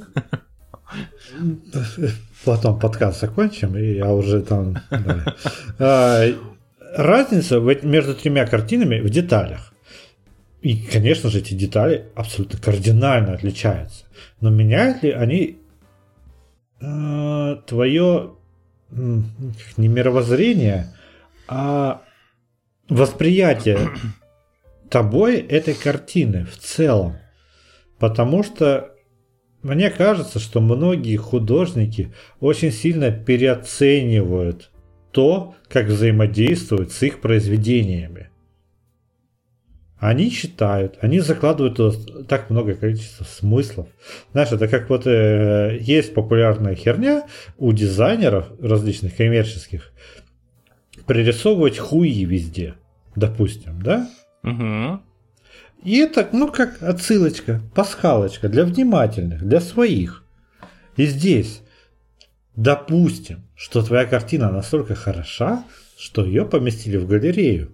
Потом 2.45 2.79
подкаст 2.79 3.21
закончим, 3.21 3.77
и 3.77 3.95
я 3.95 4.13
уже 4.13 4.43
там... 4.43 4.77
Да 5.79 6.27
разница 6.95 7.59
между 7.59 8.15
тремя 8.15 8.47
картинами 8.47 9.01
в 9.01 9.11
деталях. 9.11 9.73
И, 10.61 10.77
конечно 10.77 11.29
же, 11.31 11.39
эти 11.39 11.55
детали 11.55 12.07
абсолютно 12.15 12.59
кардинально 12.59 13.33
отличаются. 13.33 14.05
Но 14.41 14.51
меняют 14.51 15.03
ли 15.03 15.11
они 15.11 15.59
твое 17.67 18.35
не 18.91 19.89
мировоззрение, 19.89 20.95
а 21.49 22.03
восприятие 22.89 23.91
тобой 24.91 25.37
этой 25.37 25.75
картины 25.75 26.45
в 26.45 26.57
целом? 26.59 27.17
Потому 27.99 28.43
что 28.43 28.93
мне 29.63 29.91
кажется, 29.91 30.41
что 30.41 30.61
многие 30.61 31.17
художники 31.17 32.13
очень 32.41 32.73
сильно 32.73 33.13
переоценивают 33.13 34.71
то, 35.13 35.55
как 35.69 35.87
взаимодействуют 35.87 36.91
с 36.91 37.03
их 37.03 37.21
произведениями. 37.21 38.32
Они 40.03 40.33
читают, 40.33 40.99
они 41.01 41.21
закладывают 41.21 42.27
так 42.27 42.51
много 42.51 42.75
количества 42.75 43.23
смыслов. 43.23 43.87
Знаешь, 44.33 44.51
это 44.51 44.67
как 44.67 44.91
вот 44.91 45.07
э, 45.07 45.79
есть 45.81 46.13
популярная 46.13 46.75
херня 46.75 47.29
у 47.57 47.73
дизайнеров 47.73 48.49
различных 48.61 49.15
коммерческих 49.15 49.93
пририсовывать 51.07 51.79
хуи 51.79 52.25
везде, 52.25 52.75
допустим, 53.15 53.81
да? 53.81 54.11
Угу. 54.43 55.01
И 55.85 55.99
это, 55.99 56.29
ну, 56.33 56.51
как 56.51 56.83
отсылочка, 56.83 57.61
пасхалочка 57.73 58.49
для 58.49 58.65
внимательных, 58.65 59.47
для 59.47 59.61
своих. 59.61 60.25
И 60.97 61.07
здесь 61.07 61.63
Допустим, 62.55 63.45
что 63.55 63.83
твоя 63.83 64.05
картина 64.05 64.51
настолько 64.51 64.95
хороша, 64.95 65.65
что 65.97 66.25
ее 66.25 66.45
поместили 66.45 66.99
в 66.99 67.07
галерею. 67.07 67.73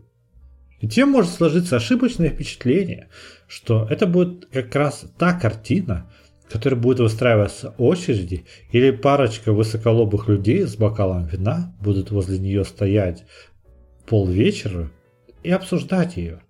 И 0.80 0.88
тебе 0.88 1.06
может 1.06 1.32
сложиться 1.32 1.76
ошибочное 1.76 2.30
впечатление, 2.30 3.09
что 3.48 3.86
это 3.90 4.06
будет 4.06 4.46
как 4.46 4.74
раз 4.74 5.05
та 5.18 5.38
картина, 5.38 6.10
которая 6.48 6.80
будет 6.80 7.00
выстраиваться 7.00 7.74
очереди, 7.78 8.46
или 8.70 8.90
парочка 8.90 9.52
высоколобых 9.52 10.28
людей 10.28 10.66
с 10.66 10.76
бокалом 10.76 11.26
вина 11.26 11.74
будут 11.80 12.10
возле 12.10 12.38
нее 12.38 12.64
стоять 12.64 13.24
полвечера 14.06 14.90
и 15.42 15.50
обсуждать 15.50 16.16
ее. 16.16 16.40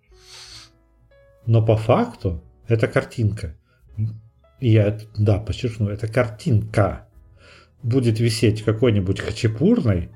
Но 1.47 1.65
по 1.65 1.77
факту 1.77 2.45
это 2.69 2.87
картинка. 2.87 3.57
Я, 4.61 4.99
да, 5.17 5.39
подчеркну, 5.39 5.89
это 5.89 6.07
картинка 6.07 7.09
будет 7.83 8.21
висеть 8.21 8.63
какой-нибудь 8.63 9.21
хачапурной, 9.21 10.11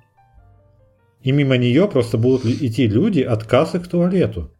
и 1.23 1.32
мимо 1.32 1.57
нее 1.57 1.89
просто 1.89 2.19
будут 2.19 2.44
идти 2.44 2.86
люди 2.86 3.20
от 3.20 3.44
кассы 3.44 3.81
к 3.81 3.89
туалету. 3.89 4.51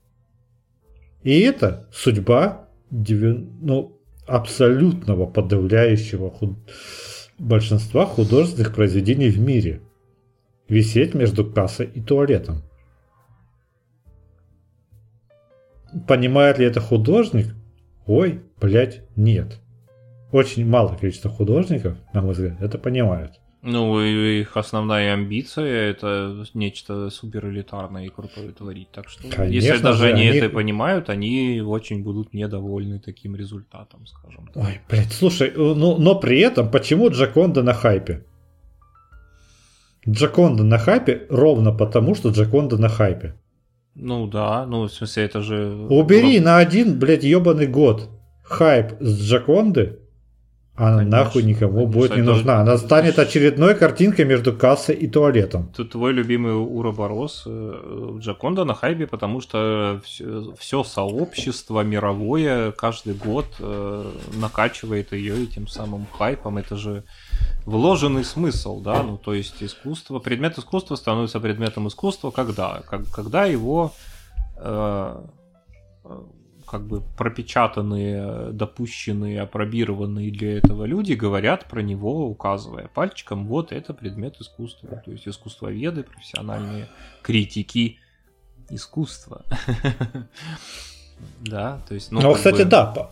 И 1.22 1.40
это 1.40 1.89
судьба 1.93 2.68
ну, 2.90 3.98
абсолютного 4.26 5.26
подавляющего 5.26 6.30
худ... 6.30 6.59
большинства 7.39 8.06
художественных 8.06 8.74
произведений 8.74 9.30
в 9.30 9.39
мире. 9.39 9.80
Висеть 10.68 11.14
между 11.14 11.44
кассой 11.44 11.86
и 11.86 12.01
туалетом. 12.01 12.62
Понимает 16.09 16.59
ли 16.59 16.66
это 16.66 16.80
художник? 16.80 17.55
Ой, 18.06 18.40
блядь, 18.59 19.02
нет 19.16 19.62
очень 20.32 20.66
мало 20.66 20.97
количество 20.97 21.30
художников, 21.30 21.98
на 22.12 22.22
мой 22.22 22.32
взгляд, 22.32 22.60
это 22.60 22.78
понимают. 22.78 23.39
Ну, 23.62 24.01
их 24.01 24.56
основная 24.56 25.14
амбиция 25.14 25.90
это 25.90 26.44
нечто 26.52 27.10
суперэлитарное 27.10 28.06
и 28.06 28.09
крутое 28.09 28.51
творить. 28.51 28.90
Так 28.90 29.09
что, 29.09 29.28
Конечно 29.28 29.55
если 29.55 29.82
даже 29.82 29.98
же, 29.98 30.12
они, 30.12 30.28
они 30.28 30.39
это 30.39 30.48
понимают, 30.48 31.09
они 31.09 31.62
очень 31.64 32.02
будут 32.02 32.34
недовольны 32.34 32.98
таким 32.98 33.36
результатом, 33.36 34.05
скажем 34.06 34.48
так. 34.52 34.64
Ой, 34.64 34.80
блядь, 34.89 35.12
слушай, 35.12 35.52
ну, 35.55 35.97
но 35.97 36.16
при 36.16 36.40
этом 36.40 36.72
почему 36.72 37.09
Джаконда 37.09 37.62
на 37.62 37.72
хайпе? 37.72 38.24
Джаконда 40.09 40.64
на 40.64 40.78
хайпе 40.78 41.26
ровно 41.30 41.70
потому, 41.72 42.16
что 42.16 42.30
Джаконда 42.30 42.78
на 42.78 42.89
хайпе. 42.89 43.36
Ну 43.94 44.26
да, 44.26 44.66
ну 44.66 44.89
в 44.89 44.93
смысле 44.93 45.24
это 45.24 45.40
же... 45.40 45.86
Убери 45.89 46.40
на 46.40 46.59
один, 46.59 46.98
блядь, 46.98 47.22
ебаный 47.22 47.68
год 47.68 48.10
хайп 48.43 48.94
с 49.01 49.22
Джаконды, 49.22 50.01
она 50.74 50.99
Конечно, 50.99 51.19
нахуй 51.19 51.43
никому 51.43 51.81
конечно, 51.81 51.93
будет 51.93 52.16
не 52.16 52.23
нужна. 52.23 52.61
Она 52.61 52.78
станет 52.78 53.19
очередной 53.19 53.74
картинкой 53.74 54.24
между 54.24 54.55
кассой 54.55 54.94
и 54.94 55.07
туалетом. 55.07 55.70
Тут 55.77 55.90
твой 55.90 56.12
любимый 56.12 56.53
Уроборос 56.55 57.43
э, 57.44 58.16
Джаконда 58.19 58.65
на 58.65 58.73
хайпе, 58.73 59.07
потому 59.07 59.43
что 59.43 60.01
все, 60.03 60.55
все 60.59 60.82
сообщество 60.82 61.82
мировое 61.82 62.73
каждый 62.73 63.12
год 63.12 63.44
э, 63.59 64.11
накачивает 64.32 65.12
ее 65.12 65.43
этим 65.44 65.69
самым 65.69 66.07
хайпом. 66.07 66.57
Это 66.57 66.77
же 66.77 67.05
вложенный 67.66 68.24
смысл, 68.24 68.81
да, 68.81 69.03
ну 69.03 69.19
то 69.19 69.35
есть 69.35 69.62
искусство, 69.62 70.20
предмет 70.20 70.57
искусства 70.57 70.97
становится 70.97 71.39
предметом 71.39 71.89
искусства 71.89 72.31
когда? 72.31 72.81
Как, 72.89 73.11
когда 73.11 73.44
его 73.44 73.93
э, 74.57 75.16
как 76.73 76.86
бы 76.86 77.03
пропечатанные, 77.19 78.51
допущенные, 78.51 79.43
опробированные 79.43 80.31
для 80.31 80.57
этого 80.57 80.86
люди 80.86 81.12
говорят 81.12 81.66
про 81.66 81.82
него, 81.82 82.27
указывая 82.27 82.89
пальчиком, 82.89 83.47
вот 83.47 83.73
это 83.73 83.93
предмет 83.93 84.40
искусства. 84.40 85.03
То 85.05 85.11
есть 85.11 85.28
искусствоведы, 85.28 86.03
профессиональные 86.03 86.89
критики 87.23 87.99
искусства. 88.70 89.44
Да, 91.43 91.81
то 91.86 91.94
есть... 91.94 92.11
Ну, 92.11 92.20
ну 92.20 92.35
кстати, 92.35 92.62
да, 92.62 93.11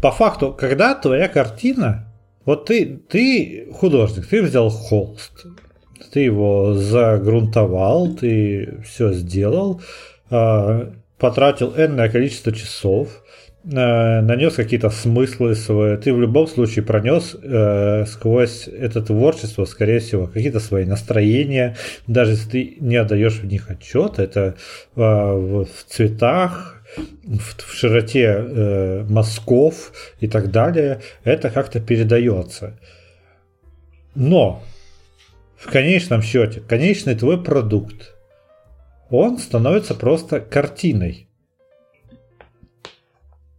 по 0.00 0.12
факту, 0.12 0.52
когда 0.52 0.94
твоя 0.94 1.26
картина, 1.26 2.06
вот 2.44 2.66
ты, 2.66 2.98
ты 3.08 3.68
художник, 3.72 4.28
ты 4.28 4.40
взял 4.40 4.70
холст, 4.70 5.46
ты 6.12 6.20
его 6.20 6.74
загрунтовал, 6.74 8.14
ты 8.14 8.82
все 8.84 9.12
сделал, 9.14 9.82
а, 10.30 10.94
потратил 11.20 11.74
энное 11.76 12.08
количество 12.08 12.50
часов, 12.50 13.22
э, 13.64 14.20
нанес 14.20 14.54
какие-то 14.54 14.90
смыслы 14.90 15.54
свои, 15.54 15.96
ты 15.98 16.12
в 16.12 16.20
любом 16.20 16.48
случае 16.48 16.84
пронес 16.84 17.36
э, 17.40 18.06
сквозь 18.06 18.66
это 18.66 19.02
творчество, 19.02 19.66
скорее 19.66 20.00
всего, 20.00 20.26
какие-то 20.26 20.60
свои 20.60 20.86
настроения, 20.86 21.76
даже 22.06 22.32
если 22.32 22.50
ты 22.50 22.76
не 22.80 22.96
отдаешь 22.96 23.40
в 23.40 23.46
них 23.46 23.70
отчет, 23.70 24.18
это 24.18 24.40
э, 24.40 25.00
в, 25.00 25.66
в 25.66 25.84
цветах, 25.86 26.82
в, 27.22 27.62
в 27.62 27.72
широте 27.74 28.24
э, 28.24 29.06
мазков 29.08 29.92
и 30.20 30.26
так 30.26 30.50
далее, 30.50 31.00
это 31.22 31.50
как-то 31.50 31.80
передается. 31.80 32.78
Но 34.14 34.62
в 35.56 35.70
конечном 35.70 36.22
счете, 36.22 36.60
конечный 36.60 37.14
твой 37.14 37.42
продукт, 37.42 38.14
он 39.10 39.38
становится 39.38 39.94
просто 39.94 40.40
картиной. 40.40 41.28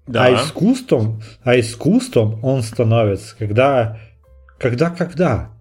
Да. 0.07 0.25
А 0.25 0.35
искусством, 0.35 1.21
а 1.43 1.59
искусством 1.59 2.43
он 2.43 2.63
становится, 2.63 3.35
когда, 3.37 3.99
когда, 4.57 4.89
когда, 4.89 5.51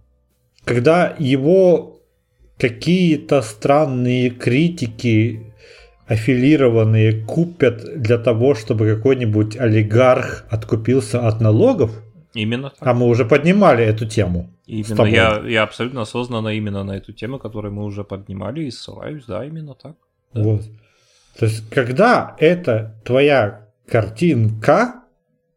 когда 0.65 1.15
его 1.19 2.01
какие-то 2.59 3.43
странные 3.43 4.31
критики 4.31 5.51
аффилированные 6.11 7.25
купят 7.25 8.03
для 8.03 8.19
того, 8.19 8.57
чтобы 8.57 8.89
какой-нибудь 8.97 9.57
олигарх 9.57 10.45
откупился 10.51 11.27
от 11.27 11.41
налогов. 11.41 12.03
Именно 12.35 12.71
так. 12.71 12.79
А 12.81 12.95
мы 12.95 13.07
уже 13.07 13.25
поднимали 13.25 13.85
эту 13.85 14.07
тему. 14.07 14.51
Именно, 14.71 15.05
я, 15.07 15.43
я 15.47 15.63
абсолютно 15.65 16.03
осознанно 16.03 16.49
именно 16.49 16.85
на 16.85 16.93
эту 16.93 17.13
тему, 17.13 17.41
которую 17.41 17.75
мы 17.75 17.85
уже 17.85 18.05
поднимали, 18.05 18.63
и 18.63 18.71
ссылаюсь, 18.71 19.25
да, 19.25 19.45
именно 19.45 19.75
так. 19.75 19.97
Да. 20.33 20.43
Вот. 20.43 20.63
То 21.37 21.47
есть, 21.47 21.69
когда 21.71 22.37
это 22.39 22.95
твоя 23.05 23.67
картинка 23.89 25.03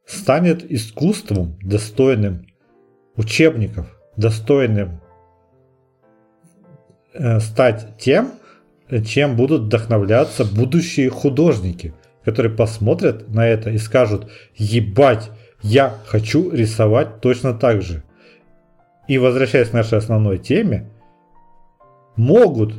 станет 0.07 0.69
искусством, 0.72 1.60
достойным 1.61 2.48
учебников, 3.15 3.85
достойным 4.18 4.99
э, 7.14 7.40
стать 7.40 7.99
тем, 7.99 8.31
чем 9.06 9.35
будут 9.35 9.64
вдохновляться 9.64 10.44
будущие 10.44 11.11
художники, 11.11 11.94
которые 12.26 12.52
посмотрят 12.52 13.30
на 13.30 13.45
это 13.48 13.69
и 13.69 13.77
скажут, 13.77 14.31
ебать, 14.56 15.30
я 15.61 15.99
хочу 16.07 16.49
рисовать 16.49 17.22
точно 17.22 17.53
так 17.53 17.84
же. 17.84 18.02
И 19.07 19.17
возвращаясь 19.17 19.69
к 19.69 19.73
нашей 19.73 19.97
основной 19.97 20.38
теме, 20.38 20.89
могут 22.15 22.73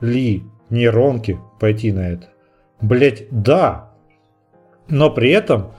ли 0.00 0.44
нейронки 0.70 1.38
пойти 1.58 1.92
на 1.92 2.08
это? 2.10 2.28
Блять, 2.80 3.24
да. 3.30 3.92
Но 4.88 5.10
при 5.10 5.30
этом 5.30 5.72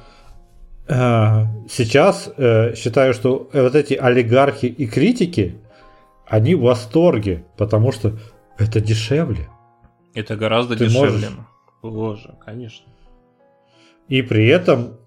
э, 0.87 1.45
сейчас 1.69 2.31
э, 2.37 2.75
считаю, 2.75 3.13
что 3.13 3.49
вот 3.53 3.75
эти 3.75 3.93
олигархи 3.93 4.65
и 4.65 4.87
критики, 4.87 5.57
они 6.25 6.55
в 6.55 6.61
восторге, 6.61 7.45
потому 7.57 7.91
что 7.91 8.17
это 8.57 8.79
дешевле. 8.79 9.49
Это 10.13 10.35
гораздо 10.35 10.75
Ты 10.75 10.85
дешевле. 10.85 11.09
Можешь... 11.11 11.37
Боже, 11.81 12.35
конечно. 12.43 12.87
И 14.07 14.21
при 14.21 14.47
этом 14.47 14.97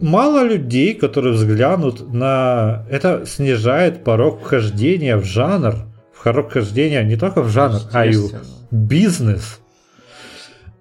мало 0.00 0.44
людей, 0.44 0.94
которые 0.94 1.34
взглянут 1.34 2.12
на... 2.12 2.84
Это 2.90 3.26
снижает 3.26 4.04
порог 4.04 4.40
вхождения 4.40 5.16
в 5.16 5.24
жанр. 5.24 5.76
В 6.12 6.24
порог 6.24 6.50
вхождения 6.50 7.02
не 7.02 7.16
только 7.16 7.42
в 7.42 7.48
жанр, 7.48 7.80
а 7.92 8.06
и 8.06 8.16
в 8.16 8.32
бизнес. 8.70 9.60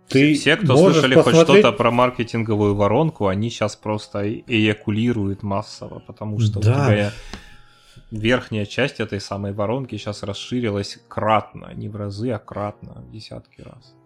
Ты 0.07 0.35
все, 0.35 0.55
кто 0.55 0.77
слышали 0.77 1.15
посмотреть... 1.15 1.45
хоть 1.47 1.59
что-то 1.59 1.71
про 1.73 1.91
маркетинговую 1.91 2.75
воронку, 2.75 3.27
они 3.27 3.49
сейчас 3.49 3.75
просто 3.75 4.25
эякулируют 4.29 5.43
массово, 5.43 5.99
потому 5.99 6.39
что 6.39 6.61
да. 6.61 6.71
у 6.71 6.91
тебя 6.91 7.11
верхняя 8.11 8.65
часть 8.65 8.99
этой 8.99 9.19
самой 9.19 9.51
воронки 9.51 9.97
сейчас 9.97 10.23
расширилась 10.23 10.99
кратно, 11.07 11.71
не 11.73 11.89
в 11.89 11.95
разы, 11.95 12.31
а 12.31 12.39
кратно, 12.39 13.03
в 13.07 13.11
десятки 13.11 13.61
раз. 13.61 13.96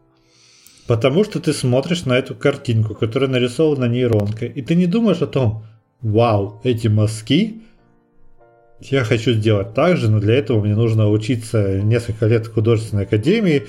Потому 0.88 1.24
что 1.24 1.40
ты 1.40 1.54
смотришь 1.54 2.06
на 2.06 2.18
эту 2.18 2.36
картинку, 2.36 2.96
которая 2.96 3.30
нарисована 3.30 3.86
нейронкой, 3.86 4.50
и 4.50 4.62
ты 4.62 4.76
не 4.76 4.88
думаешь 4.88 5.22
о 5.22 5.28
том, 5.28 5.66
вау, 6.02 6.60
эти 6.64 6.88
мазки, 6.88 7.62
я 8.82 9.04
хочу 9.04 9.34
сделать 9.34 9.74
так 9.74 9.98
же, 9.98 10.10
но 10.10 10.20
для 10.20 10.36
этого 10.36 10.60
мне 10.62 10.76
нужно 10.76 11.10
учиться 11.10 11.82
несколько 11.82 12.26
лет 12.26 12.48
в 12.48 12.54
художественной 12.54 13.04
академии, 13.04 13.64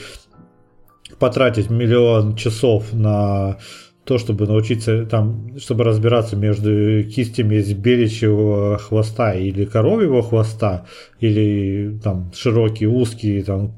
потратить 1.18 1.70
миллион 1.70 2.34
часов 2.34 2.92
на 2.92 3.58
то, 4.04 4.18
чтобы 4.18 4.46
научиться 4.46 5.06
там, 5.06 5.58
чтобы 5.58 5.84
разбираться 5.84 6.34
между 6.34 7.04
кистями 7.04 7.56
из 7.56 7.72
беличьего 7.72 8.78
хвоста 8.78 9.34
или 9.34 9.64
коровьего 9.64 10.22
хвоста, 10.22 10.86
или 11.20 11.98
там 12.02 12.32
широкие, 12.34 12.88
узкие, 12.88 13.44
там 13.44 13.74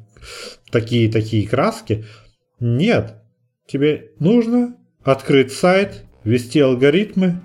такие-такие 0.70 1.46
краски. 1.46 2.04
Нет. 2.60 3.16
Тебе 3.66 4.10
нужно 4.18 4.76
открыть 5.02 5.52
сайт, 5.52 6.04
ввести 6.22 6.60
алгоритмы, 6.60 7.40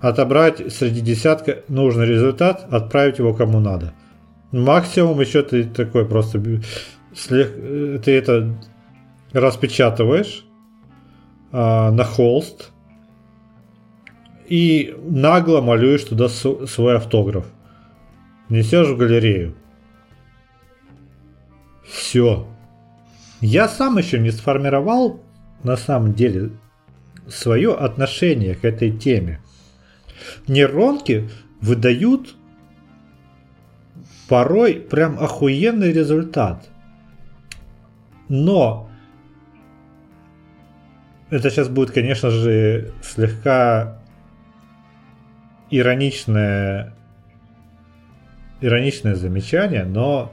отобрать 0.00 0.72
среди 0.72 1.00
десятка 1.00 1.62
нужный 1.68 2.06
результат, 2.06 2.66
отправить 2.70 3.18
его 3.18 3.34
кому 3.34 3.60
надо. 3.60 3.94
Максимум 4.50 5.20
еще 5.20 5.42
ты 5.42 5.64
такой 5.64 6.06
просто 6.08 6.42
слег... 7.14 7.54
ты 8.02 8.12
это 8.12 8.58
распечатываешь, 9.32 10.44
а, 11.52 11.90
на 11.90 12.04
холст 12.04 12.70
и 14.48 14.96
нагло 15.02 15.60
малюешь 15.60 16.04
туда 16.04 16.28
свой 16.28 16.96
автограф. 16.96 17.46
Несешь 18.48 18.88
в 18.88 18.96
галерею. 18.96 19.54
Все. 21.84 22.46
Я 23.40 23.68
сам 23.68 23.96
еще 23.96 24.18
не 24.18 24.30
сформировал 24.30 25.22
на 25.62 25.76
самом 25.76 26.12
деле 26.14 26.50
свое 27.28 27.74
отношение 27.74 28.54
к 28.54 28.64
этой 28.64 28.90
теме. 28.90 29.40
Нейронки 30.46 31.30
выдают 31.60 32.36
порой 34.28 34.74
прям 34.74 35.18
охуенный 35.18 35.92
результат. 35.92 36.68
Но 38.28 38.90
это 41.30 41.50
сейчас 41.50 41.68
будет, 41.68 41.92
конечно 41.92 42.30
же, 42.30 42.92
слегка 43.02 44.00
ироничное, 45.70 46.94
ироничное 48.60 49.14
замечание, 49.14 49.84
но 49.84 50.32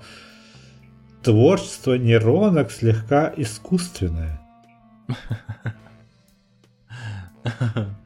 творчество 1.28 1.98
нейронок 1.98 2.72
слегка 2.72 3.34
искусственное. 3.36 4.40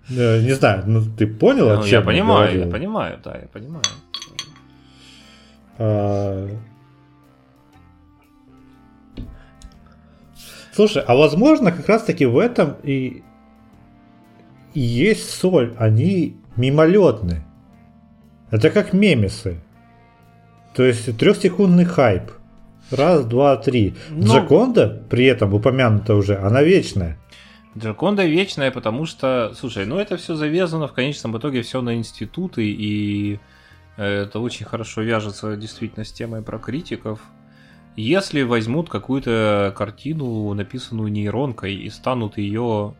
Не 0.09 0.55
знаю, 0.55 0.83
ну 0.87 1.03
ты 1.03 1.27
понял, 1.27 1.69
о 1.69 1.77
ну, 1.77 1.83
чем 1.83 2.01
я 2.01 2.05
понимаю, 2.05 2.59
я 2.59 2.65
понимаю, 2.65 3.19
да, 3.23 3.37
я 3.37 3.47
понимаю. 3.47 3.83
А, 5.77 6.49
Слушай, 10.73 11.03
а 11.05 11.15
возможно, 11.15 11.71
как 11.71 11.87
раз-таки 11.87 12.25
в 12.25 12.39
этом 12.39 12.75
и, 12.81 13.23
и 14.73 14.79
есть 14.79 15.29
соль. 15.29 15.75
Они 15.77 16.37
мимолетны. 16.55 17.43
Это 18.49 18.71
как 18.71 18.93
мемесы. 18.93 19.61
То 20.73 20.83
есть 20.83 21.17
трехсекундный 21.17 21.85
хайп. 21.85 22.31
Раз, 22.91 23.25
два, 23.25 23.57
три. 23.57 23.95
Но... 24.09 24.35
Джаконда, 24.35 25.03
при 25.09 25.25
этом 25.25 25.53
упомянута 25.53 26.15
уже, 26.15 26.37
она 26.37 26.61
вечная. 26.61 27.17
Джаконда 27.77 28.25
вечная, 28.25 28.69
потому 28.69 29.05
что, 29.05 29.53
слушай, 29.55 29.85
ну 29.85 29.97
это 29.97 30.17
все 30.17 30.35
завязано 30.35 30.87
в 30.87 30.93
конечном 30.93 31.37
итоге 31.37 31.61
все 31.61 31.81
на 31.81 31.95
институты, 31.95 32.65
и 32.65 33.39
э, 33.95 34.23
это 34.23 34.39
очень 34.39 34.65
хорошо 34.65 35.01
вяжется 35.01 35.55
действительно 35.55 36.03
с 36.03 36.11
темой 36.11 36.41
про 36.41 36.59
критиков. 36.59 37.21
Если 37.95 38.41
возьмут 38.41 38.89
какую-то 38.89 39.73
картину, 39.77 40.53
написанную 40.53 41.11
нейронкой, 41.11 41.75
и 41.75 41.89
станут 41.89 42.37
ее 42.37 42.93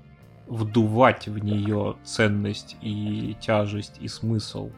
вдувать 0.47 1.27
в 1.27 1.37
нее 1.39 1.95
ценность 2.03 2.75
и 2.81 3.35
тяжесть 3.39 3.95
и 4.01 4.07
смысл 4.07 4.69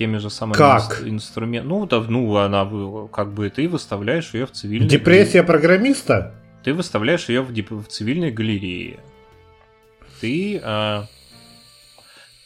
теми 0.00 0.16
же 0.16 0.30
самыми 0.30 0.56
как? 0.56 1.02
инструментами. 1.06 1.68
Ну, 1.68 1.86
да, 1.86 2.00
ну, 2.00 2.34
она 2.38 2.64
как 3.12 3.34
бы 3.34 3.50
ты 3.50 3.68
выставляешь 3.68 4.32
ее 4.32 4.46
в 4.46 4.52
цивильной. 4.52 4.88
Депрессия 4.88 5.42
программиста? 5.42 6.32
Ты 6.64 6.72
выставляешь 6.72 7.28
ее 7.28 7.42
в, 7.42 7.52
в 7.52 7.86
цивильной 7.86 8.30
галерее. 8.30 9.00
Ты 10.22 10.58
а, 10.64 11.06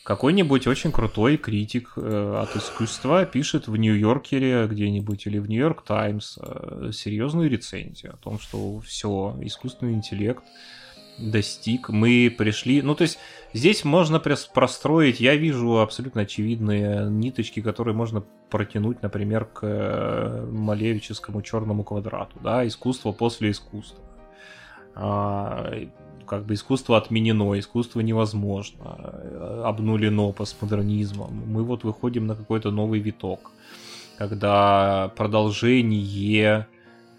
какой-нибудь 0.03 0.67
очень 0.67 0.91
крутой 0.91 1.37
критик 1.37 1.93
э, 1.97 2.43
от 2.43 2.57
искусства 2.57 3.25
пишет 3.25 3.69
в 3.69 3.77
Нью-Йоркере 3.77 4.67
где-нибудь 4.67 5.25
или 5.29 5.39
в 5.39 5.49
Нью-Йорк 5.49 5.85
Таймс 5.85 6.39
э, 6.43 6.91
серьезную 6.93 7.49
рецензию 7.49 8.15
о 8.15 8.17
том, 8.17 8.41
что 8.41 8.81
все, 8.81 9.39
искусственный 9.43 9.93
интеллект 9.93 10.43
достиг. 11.19 11.89
Мы 11.89 12.35
пришли... 12.37 12.83
Ну, 12.83 12.95
то 12.95 13.03
есть, 13.03 13.19
здесь 13.53 13.85
можно 13.85 14.21
простроить, 14.21 15.21
я 15.21 15.37
вижу 15.37 15.79
абсолютно 15.79 16.23
очевидные 16.23 17.09
ниточки, 17.09 17.61
которые 17.61 17.95
можно 17.95 18.25
протянуть, 18.51 19.03
например, 19.03 19.47
к 19.47 19.61
э, 19.63 20.47
Малевическому 20.51 21.43
черному 21.43 21.85
квадрату, 21.85 22.39
да, 22.43 22.67
искусство 22.67 23.13
после 23.13 23.51
искусства. 23.51 24.05
А, 24.95 25.73
как 26.27 26.47
бы 26.47 26.55
искусство 26.55 26.97
отменено, 26.97 27.59
искусство 27.59 28.01
невозможно, 28.01 28.97
э, 29.13 29.63
обнулено 29.65 30.33
постмодернизмом. 30.33 31.43
Мы 31.47 31.65
вот 31.65 31.85
выходим 31.85 32.27
на 32.27 32.35
какой-то 32.35 32.71
новый 32.71 33.01
виток, 33.01 33.51
когда 34.19 35.13
продолжение 35.17 36.67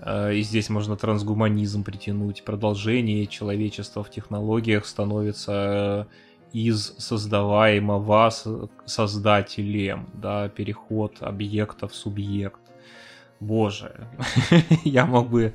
и 0.06 0.42
здесь 0.42 0.70
можно 0.70 0.96
трансгуманизм 0.96 1.84
притянуть. 1.84 2.44
Продолжение 2.44 3.26
человечества 3.26 4.04
в 4.04 4.10
технологиях 4.10 4.86
становится 4.86 6.08
из 6.54 6.96
создаваемого 6.98 8.32
создателем, 8.86 10.08
да, 10.14 10.48
переход 10.50 11.18
объекта 11.22 11.88
в 11.88 11.96
субъект. 11.96 12.60
Боже, 13.40 14.08
я 14.86 15.06
мог 15.06 15.30
бы 15.30 15.54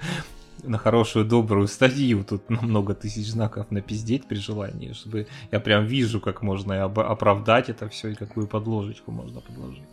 на 0.63 0.79
хорошую 0.79 1.25
добрую 1.25 1.69
статью 1.69 2.25
тут 2.25 2.51
на 2.51 2.61
много 2.61 2.95
тысяч 2.95 3.29
знаков 3.29 3.71
напиздеть 3.71 4.27
при 4.27 4.37
желании, 4.37 4.93
чтобы 4.93 5.27
я 5.51 5.61
прям 5.61 5.87
вижу, 5.87 6.21
как 6.21 6.43
можно 6.43 6.85
оправдать 6.85 7.71
это 7.71 7.89
все 7.89 8.09
и 8.09 8.15
какую 8.15 8.47
подложечку 8.47 9.11
можно 9.11 9.41
подложить. 9.41 9.89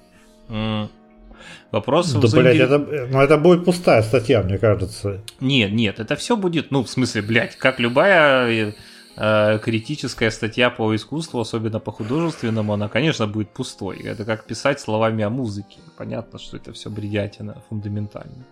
Вопрос 1.72 2.12
да, 2.14 2.28
блядь, 2.40 2.58
это, 2.58 2.78
ну, 2.78 3.22
это 3.22 3.38
будет 3.38 3.66
пустая 3.66 4.02
статья, 4.02 4.42
мне 4.44 4.58
кажется. 4.58 5.22
Нет, 5.40 5.72
нет, 5.72 6.00
это 6.00 6.16
все 6.16 6.36
будет, 6.36 6.72
ну, 6.72 6.84
в 6.84 6.90
смысле, 6.90 7.22
блядь, 7.22 7.56
как 7.56 7.80
любая 7.80 8.74
э, 9.18 9.60
критическая 9.60 10.32
статья 10.32 10.70
по 10.70 10.96
искусству, 10.96 11.40
особенно 11.40 11.80
по 11.80 11.92
художественному, 11.92 12.74
она, 12.74 12.88
конечно, 12.88 13.28
будет 13.28 13.50
пустой. 13.50 14.00
Это 14.04 14.26
как 14.26 14.46
писать 14.46 14.80
словами 14.80 15.24
о 15.24 15.30
музыке. 15.30 15.80
Понятно, 15.98 16.40
что 16.40 16.58
это 16.58 16.72
все 16.74 16.90
бредятина 16.90 17.62
фундаментально. 17.70 18.46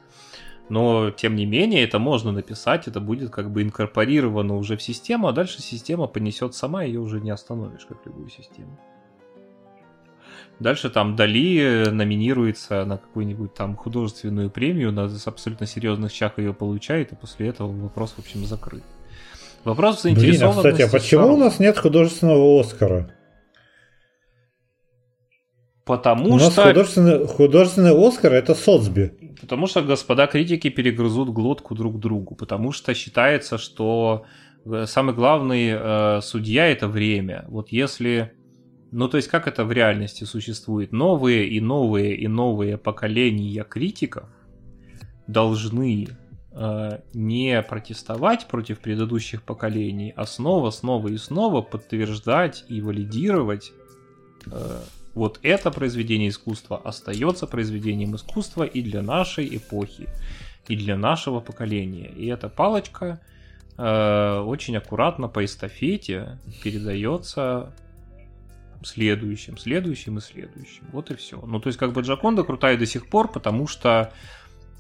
Но, 0.68 1.12
тем 1.12 1.36
не 1.36 1.46
менее, 1.46 1.84
это 1.84 2.00
можно 2.00 2.32
написать, 2.32 2.88
это 2.88 3.00
будет 3.00 3.30
как 3.30 3.52
бы 3.52 3.62
инкорпорировано 3.62 4.56
уже 4.56 4.78
в 4.78 4.82
систему, 4.82 5.28
а 5.28 5.32
дальше 5.32 5.62
система 5.62 6.08
понесет 6.08 6.56
сама, 6.56 6.84
ее 6.84 7.00
уже 7.00 7.22
не 7.22 7.30
остановишь, 7.30 7.86
как 7.86 7.98
любую 8.06 8.30
систему. 8.30 8.80
Дальше 10.60 10.90
там 10.90 11.16
Дали 11.16 11.90
номинируется 11.90 12.86
на 12.86 12.98
какую-нибудь 12.98 13.54
там 13.54 13.76
художественную 13.76 14.50
премию, 14.50 14.92
на 14.92 15.10
абсолютно 15.26 15.68
серьезных 15.68 16.12
щах 16.12 16.38
ее 16.38 16.54
получает, 16.54 17.12
и 17.12 17.16
после 17.16 17.50
этого 17.50 17.72
вопрос, 17.72 18.14
в 18.14 18.20
общем, 18.20 18.46
закрыт. 18.46 18.84
Вопрос 19.66 20.04
заинтересованности... 20.04 20.62
Блин, 20.62 20.74
а, 20.74 20.74
кстати, 20.74 20.90
а 20.90 20.92
почему 20.92 21.34
у 21.34 21.38
нас 21.38 21.60
нет 21.60 21.78
художественного 21.78 22.60
Оскара? 22.60 23.12
Потому 25.86 26.34
У 26.34 26.40
что... 26.40 26.48
нас 26.48 26.56
художественный, 26.56 27.28
художественный 27.28 28.08
Оскар 28.08 28.34
это 28.34 28.56
Соцби. 28.56 29.12
Потому 29.40 29.68
что 29.68 29.84
господа 29.84 30.26
критики 30.26 30.70
перегрызут 30.70 31.30
глотку 31.30 31.76
друг 31.76 32.00
другу. 32.00 32.36
Потому 32.36 32.72
что 32.72 32.94
считается, 32.96 33.60
что 33.60 34.26
э, 34.66 34.86
самый 34.88 35.14
главный 35.14 35.70
э, 35.72 36.22
судья 36.22 36.68
это 36.68 36.88
время. 36.88 37.46
Вот 37.50 37.70
если 37.70 38.34
ну, 38.96 39.10
то 39.10 39.18
есть, 39.18 39.28
как 39.28 39.46
это 39.46 39.66
в 39.66 39.74
реальности 39.74 40.24
существует? 40.24 40.94
Новые 40.94 41.50
и 41.50 41.60
новые 41.60 42.16
и 42.16 42.30
новые 42.30 42.78
поколения 42.78 43.66
критиков 43.66 44.24
должны 45.28 46.08
э, 46.52 47.00
не 47.14 47.62
протестовать 47.62 48.48
против 48.48 48.80
предыдущих 48.80 49.44
поколений, 49.44 50.14
а 50.16 50.26
снова, 50.26 50.70
снова 50.70 51.10
и 51.10 51.18
снова 51.18 51.62
подтверждать 51.62 52.64
и 52.70 52.80
валидировать 52.80 53.74
э, 54.50 54.80
вот 55.14 55.40
это 55.44 55.72
произведение 55.72 56.30
искусства 56.30 56.78
остается 56.78 57.48
произведением 57.48 58.16
искусства 58.16 58.64
и 58.64 58.82
для 58.82 59.02
нашей 59.02 59.58
эпохи, 59.58 60.08
и 60.70 60.78
для 60.78 60.96
нашего 60.96 61.42
поколения. 61.42 62.08
И 62.16 62.28
эта 62.28 62.48
палочка 62.48 63.20
э, 63.78 64.40
очень 64.40 64.78
аккуратно 64.78 65.28
по 65.28 65.44
эстафете 65.44 66.40
передается 66.64 67.74
следующим, 68.86 69.58
следующим 69.58 70.18
и 70.18 70.22
следующим. 70.22 70.84
Вот 70.92 71.12
и 71.12 71.16
все. 71.16 71.42
Ну, 71.46 71.60
то 71.60 71.68
есть, 71.68 71.78
как 71.78 71.94
бы 71.94 72.02
Джаконда 72.02 72.44
крутая 72.44 72.78
до 72.78 72.86
сих 72.86 73.08
пор, 73.08 73.32
потому 73.32 73.68
что 73.68 74.14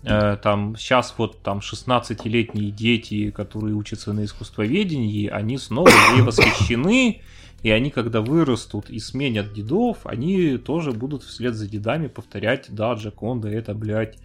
э, 0.03 0.38
там 0.41 0.76
сейчас 0.77 1.14
вот 1.18 1.41
там 1.41 1.60
16-летние 1.60 2.72
дети, 2.72 3.32
которые 3.32 3.76
учатся 3.76 4.14
на 4.14 4.26
искусствоведении, 4.26 5.27
они 5.27 5.57
снова 5.57 5.90
ей 6.15 6.22
восхищены, 6.23 7.22
и 7.64 7.72
они, 7.72 7.90
когда 7.90 8.22
вырастут 8.22 8.90
и 8.90 8.99
сменят 8.99 9.53
дедов, 9.53 10.06
они 10.06 10.57
тоже 10.57 10.91
будут 10.91 11.23
вслед 11.23 11.56
за 11.56 11.68
дедами 11.68 12.07
повторять, 12.07 12.68
да, 12.69 12.94
Джаконда, 12.94 13.49
это, 13.49 13.73
блядь, 13.73 14.19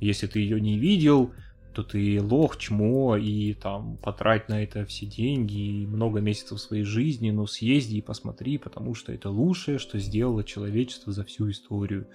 если 0.00 0.26
ты 0.26 0.40
ее 0.40 0.60
не 0.60 0.78
видел, 0.78 1.32
то 1.72 1.82
ты 1.82 2.20
лох, 2.22 2.56
чмо, 2.56 3.16
и 3.16 3.54
там 3.54 3.96
потрать 3.98 4.48
на 4.48 4.62
это 4.62 4.84
все 4.84 5.06
деньги 5.06 5.82
и 5.82 5.86
много 5.86 6.20
месяцев 6.20 6.60
своей 6.60 6.84
жизни, 6.84 7.30
но 7.30 7.46
съезди 7.46 7.96
и 7.96 8.02
посмотри, 8.02 8.58
потому 8.58 8.94
что 8.94 9.12
это 9.12 9.30
лучшее, 9.30 9.78
что 9.78 9.98
сделало 9.98 10.44
человечество 10.44 11.12
за 11.12 11.24
всю 11.24 11.50
историю. 11.50 12.06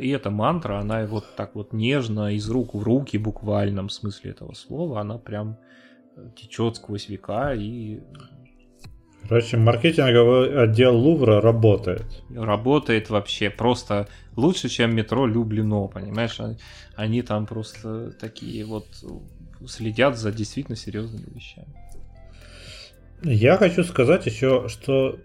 И 0.00 0.08
эта 0.08 0.30
мантра, 0.30 0.78
она 0.78 1.06
вот 1.06 1.24
так 1.36 1.54
вот 1.54 1.72
нежно, 1.72 2.34
из 2.34 2.48
рук 2.48 2.74
в 2.74 2.82
руки, 2.82 3.18
буквальном 3.18 3.88
смысле 3.88 4.30
этого 4.30 4.54
слова, 4.54 5.00
она 5.00 5.18
прям 5.18 5.58
течет 6.36 6.76
сквозь 6.76 7.08
века 7.08 7.54
и 7.54 8.00
Короче, 9.30 9.58
маркетинговый 9.58 10.60
отдел 10.60 10.96
Лувра 10.96 11.40
работает. 11.40 12.02
Работает 12.34 13.10
вообще 13.10 13.48
просто 13.48 14.08
лучше, 14.34 14.68
чем 14.68 14.92
метро 14.92 15.24
Люблино, 15.24 15.86
понимаешь? 15.86 16.36
Они 16.96 17.22
там 17.22 17.46
просто 17.46 18.10
такие 18.10 18.64
вот 18.64 18.88
следят 19.68 20.18
за 20.18 20.32
действительно 20.32 20.76
серьезными 20.76 21.32
вещами. 21.32 21.68
Я 23.22 23.56
хочу 23.56 23.84
сказать 23.84 24.26
еще, 24.26 24.66
что 24.66 25.20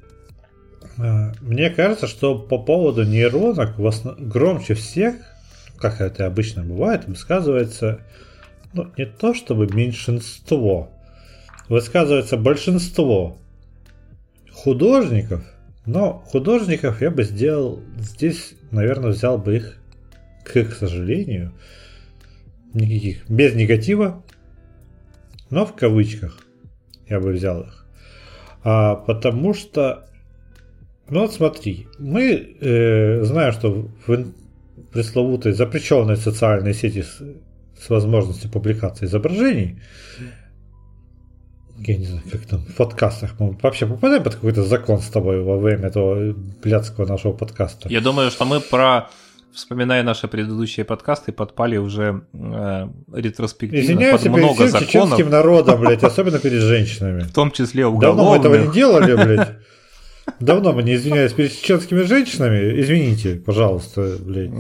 э, 0.98 1.32
мне 1.42 1.72
кажется, 1.72 2.06
что 2.06 2.38
по 2.38 2.60
поводу 2.60 3.06
нейронок 3.06 3.80
основ... 3.80 4.20
громче 4.20 4.76
всех, 4.76 5.16
как 5.80 6.00
это 6.00 6.28
обычно 6.28 6.64
бывает, 6.64 7.08
высказывается 7.08 8.02
ну, 8.72 8.86
не 9.00 9.08
то 9.08 9.34
чтобы 9.34 9.66
меньшинство, 9.66 10.92
высказывается 11.70 12.38
большинство 12.38 13.40
художников, 14.56 15.44
но 15.86 16.24
художников 16.26 17.02
я 17.02 17.12
бы 17.12 17.24
сделал 17.24 17.82
здесь, 17.98 18.56
наверное, 18.72 19.12
взял 19.12 19.38
бы 19.38 19.58
их, 19.58 19.78
к, 20.44 20.64
к 20.64 20.74
сожалению, 20.74 21.52
никаких, 22.74 23.30
без 23.30 23.54
негатива, 23.54 24.24
но 25.50 25.66
в 25.66 25.76
кавычках 25.76 26.40
я 27.08 27.20
бы 27.20 27.32
взял 27.32 27.62
их. 27.62 27.86
А, 28.64 28.96
потому 28.96 29.54
что, 29.54 30.10
ну 31.10 31.22
вот 31.22 31.34
смотри, 31.34 31.88
мы 32.00 32.58
э, 32.60 33.24
знаем, 33.24 33.54
что 33.54 33.90
в 34.08 34.26
пресловутой 34.92 35.52
запрещенной 35.52 36.18
социальной 36.18 36.74
сети 36.74 37.04
с, 37.04 37.22
с 37.80 37.90
возможностью 37.90 38.50
публикации 38.50 39.06
изображений 39.06 39.80
я 41.80 41.98
не 41.98 42.06
знаю, 42.06 42.24
как 42.32 42.46
там, 42.46 42.60
в 42.62 42.76
подкастах 42.76 43.32
мы 43.40 43.58
вообще 43.62 43.86
попадаем 43.86 44.24
под 44.24 44.36
какой-то 44.36 44.64
закон 44.64 45.02
с 45.02 45.08
тобой 45.08 45.42
во 45.42 45.58
время 45.58 45.88
этого 45.88 46.34
блядского 46.64 47.06
нашего 47.06 47.34
подкаста. 47.34 47.90
Я 47.90 48.02
думаю, 48.02 48.32
что 48.32 48.46
мы 48.46 48.60
про 48.60 49.10
вспоминая 49.54 50.04
наши 50.04 50.28
предыдущие 50.28 50.86
подкасты, 50.86 51.32
подпали 51.32 51.78
уже 51.78 52.24
э, 52.34 52.88
ретроспективно 53.14 53.84
Извиняюсь 53.84 54.22
под 54.22 54.32
много 54.32 54.58
перед 54.58 54.72
законов. 54.72 54.90
чеченским 54.90 55.30
народом, 55.30 55.80
блядь, 55.80 56.04
особенно 56.04 56.40
перед 56.40 56.62
женщинами. 56.62 57.24
В 57.24 57.34
том 57.34 57.52
числе 57.52 57.86
уголовных. 57.86 58.18
Давно 58.18 58.32
мы 58.32 58.38
этого 58.38 58.68
не 58.68 58.74
делали, 58.74 59.16
блядь. 59.16 59.54
Давно 60.40 60.74
мы 60.74 60.84
не 60.84 60.96
извинялись 60.96 61.34
перед 61.34 61.54
чеченскими 61.54 62.02
женщинами. 62.02 62.82
Извините, 62.82 63.36
пожалуйста, 63.36 64.18
блядь. 64.20 64.52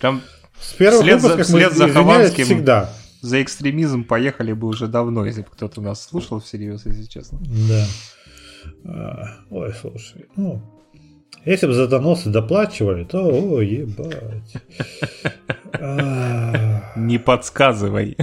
Прям 0.00 0.22
с 0.60 0.72
первых 0.72 1.02
вслед 1.02 1.20
выпусков 1.20 1.46
за, 1.46 1.56
мы 1.56 1.70
за 1.70 1.88
извинялись 1.88 2.32
всегда 2.32 2.90
за 3.22 3.42
экстремизм 3.42 4.04
поехали 4.04 4.52
бы 4.52 4.66
уже 4.66 4.88
давно, 4.88 5.24
если 5.24 5.42
бы 5.42 5.48
кто-то 5.50 5.80
нас 5.80 6.04
слушал 6.04 6.40
всерьез, 6.40 6.84
если 6.84 7.04
честно. 7.04 7.38
Да. 7.68 7.86
А, 8.84 9.28
ой, 9.50 9.72
слушай, 9.80 10.26
ну, 10.36 10.60
если 11.44 11.66
бы 11.66 11.72
за 11.72 11.88
доносы 11.88 12.30
доплачивали, 12.30 13.04
то, 13.04 13.20
о, 13.24 13.60
ебать. 13.60 14.54
А. 15.80 16.92
Не 16.96 17.18
подсказывай. 17.18 18.16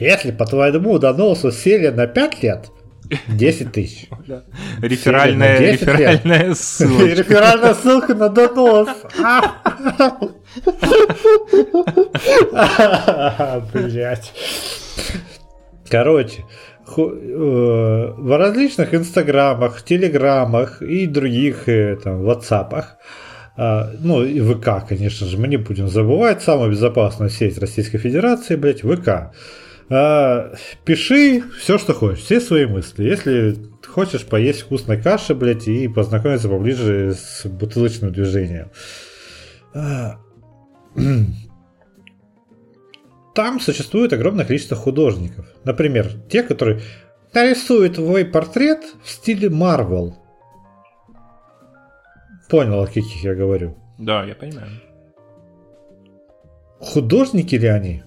Если 0.00 0.32
по 0.32 0.46
твоему 0.46 0.98
доносу 0.98 1.52
сели 1.52 1.88
на 1.88 2.06
5 2.06 2.42
лет, 2.42 2.70
10 3.28 3.72
тысяч. 3.72 4.08
Реферальная, 4.80 5.58
10 5.58 5.80
лет. 5.80 5.80
реферальная 5.80 6.54
ссылочка. 6.54 7.14
Реферальная 7.14 7.74
ссылка 7.74 8.14
на 8.14 8.28
донос. 8.28 8.88
Блять. 13.72 14.32
Короче, 15.88 16.44
э, 16.86 16.92
в 16.96 18.38
различных 18.38 18.94
инстаграмах, 18.94 19.82
телеграмах 19.82 20.82
и 20.82 21.06
других 21.06 21.68
э, 21.68 21.96
там 22.02 22.22
ватсапах, 22.22 22.96
а, 23.56 23.90
ну 24.00 24.24
и 24.24 24.40
ВК, 24.40 24.86
конечно 24.88 25.26
же, 25.26 25.38
мы 25.38 25.46
не 25.46 25.58
будем 25.58 25.88
забывать, 25.88 26.42
самая 26.42 26.70
безопасная 26.70 27.28
сеть 27.28 27.58
Российской 27.58 27.98
Федерации, 27.98 28.56
блять, 28.56 28.80
ВК. 28.80 29.32
А, 29.90 30.54
пиши 30.84 31.42
все, 31.58 31.78
что 31.78 31.94
хочешь, 31.94 32.24
все 32.24 32.40
свои 32.40 32.66
мысли. 32.66 33.04
Если 33.04 33.56
хочешь 33.86 34.24
поесть 34.24 34.62
вкусной 34.62 35.00
каши, 35.00 35.34
блядь, 35.34 35.68
и 35.68 35.88
познакомиться 35.88 36.48
поближе 36.48 37.14
с 37.14 37.46
бутылочным 37.46 38.12
движением. 38.12 38.70
А, 39.74 40.18
Там 43.34 43.58
существует 43.58 44.12
огромное 44.12 44.44
количество 44.44 44.76
художников. 44.76 45.46
Например, 45.64 46.08
те, 46.30 46.44
которые 46.44 46.80
нарисуют 47.32 47.96
твой 47.96 48.24
портрет 48.24 48.84
в 49.02 49.10
стиле 49.10 49.48
Marvel. 49.48 50.14
Понял, 52.48 52.80
о 52.82 52.86
каких 52.86 53.24
я 53.24 53.34
говорю. 53.34 53.76
Да, 53.98 54.24
я 54.24 54.36
понимаю. 54.36 54.68
Художники 56.78 57.56
ли 57.56 57.66
они? 57.66 58.02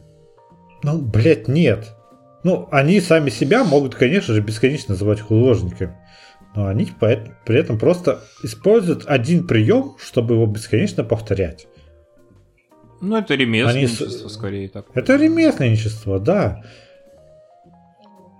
Ну, 0.88 1.02
блядь, 1.02 1.48
нет. 1.48 1.94
Ну, 2.44 2.68
они 2.72 3.02
сами 3.02 3.30
себя 3.30 3.64
могут, 3.64 3.96
конечно 3.96 4.34
же, 4.34 4.42
бесконечно 4.42 4.94
называть 4.94 5.20
художниками. 5.20 5.96
Но 6.56 6.68
они 6.68 6.88
при 7.00 7.60
этом 7.60 7.78
просто 7.78 8.22
используют 8.42 9.04
один 9.06 9.46
прием, 9.46 9.96
чтобы 10.00 10.36
его 10.36 10.46
бесконечно 10.46 11.04
повторять. 11.04 11.68
Ну, 13.02 13.18
это 13.18 13.34
Они 13.34 13.44
ремесленничество, 13.44 14.30
с- 14.30 14.34
скорее 14.34 14.70
так. 14.70 14.86
Это 14.94 15.18
ремесленничество, 15.18 16.20
да. 16.20 16.64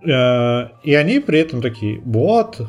Э, 0.06 0.70
И 0.84 0.94
они 0.96 1.20
при 1.20 1.40
этом 1.40 1.62
такие, 1.62 2.00
вот, 2.06 2.60
э, 2.60 2.66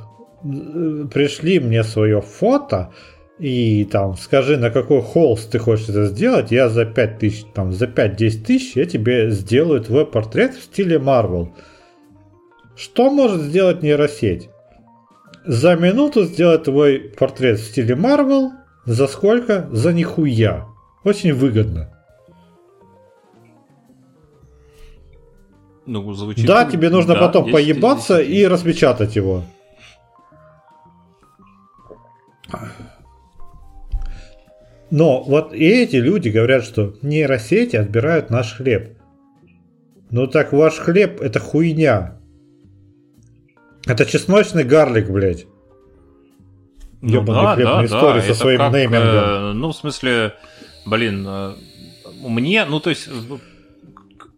пришли 1.12 1.60
мне 1.60 1.84
свое 1.84 2.20
фото, 2.20 2.92
и 3.38 3.84
там 3.84 4.16
скажи, 4.16 4.56
на 4.56 4.70
какой 4.70 5.00
холст 5.00 5.50
ты 5.50 5.58
хочешь 5.58 5.88
это 5.88 6.06
сделать, 6.06 6.50
я 6.50 6.68
за 6.68 6.84
5 6.84 7.18
тысяч, 7.18 7.44
там, 7.54 7.72
за 7.72 7.86
5-10 7.86 8.44
тысяч 8.44 8.76
я 8.76 8.84
тебе 8.84 9.30
сделаю 9.30 9.80
твой 9.80 10.06
портрет 10.06 10.54
в 10.54 10.62
стиле 10.62 10.98
Marvel. 10.98 11.50
Что 12.76 13.10
может 13.10 13.42
сделать 13.42 13.82
нейросеть? 13.82 14.50
За 15.44 15.76
минуту 15.76 16.24
сделать 16.24 16.64
твой 16.64 16.98
портрет 16.98 17.58
в 17.58 17.64
стиле 17.64 17.94
Marvel, 17.94 18.50
за 18.84 19.06
сколько? 19.06 19.68
За 19.70 19.92
нихуя. 19.92 20.66
Очень 21.04 21.32
выгодно. 21.32 21.94
Ну, 25.86 26.12
звучит... 26.12 26.44
Да, 26.46 26.64
тебе 26.66 26.90
нужно 26.90 27.14
да, 27.14 27.20
потом 27.20 27.46
10 27.46 27.48
из 27.48 27.66
поебаться 27.66 28.18
10. 28.18 28.30
и 28.30 28.46
распечатать 28.46 29.16
его. 29.16 29.44
Но 34.90 35.22
вот 35.22 35.52
и 35.52 35.64
эти 35.64 35.96
люди 35.96 36.28
говорят, 36.28 36.64
что 36.64 36.94
нейросети 37.02 37.76
отбирают 37.76 38.30
наш 38.30 38.54
хлеб. 38.54 38.96
Ну 40.10 40.26
так 40.26 40.52
ваш 40.52 40.76
хлеб 40.78 41.20
это 41.20 41.38
хуйня. 41.40 42.18
Это 43.86 44.06
чесночный 44.06 44.64
гарлик, 44.64 45.10
блядь. 45.10 45.46
Ну 47.00 47.14
ёбаный 47.14 47.42
да, 47.42 47.54
хлебный 47.54 47.88
да, 47.88 47.96
истории 47.96 48.20
да, 48.20 48.22
со 48.22 48.30
это 48.30 48.34
своим 48.34 48.58
как, 48.58 48.72
неймингом. 48.72 49.02
э, 49.04 49.52
ну, 49.52 49.68
в 49.68 49.76
смысле, 49.76 50.34
блин, 50.84 51.24
э, 51.26 51.52
мне, 52.22 52.64
ну, 52.64 52.80
то 52.80 52.90
есть, 52.90 53.08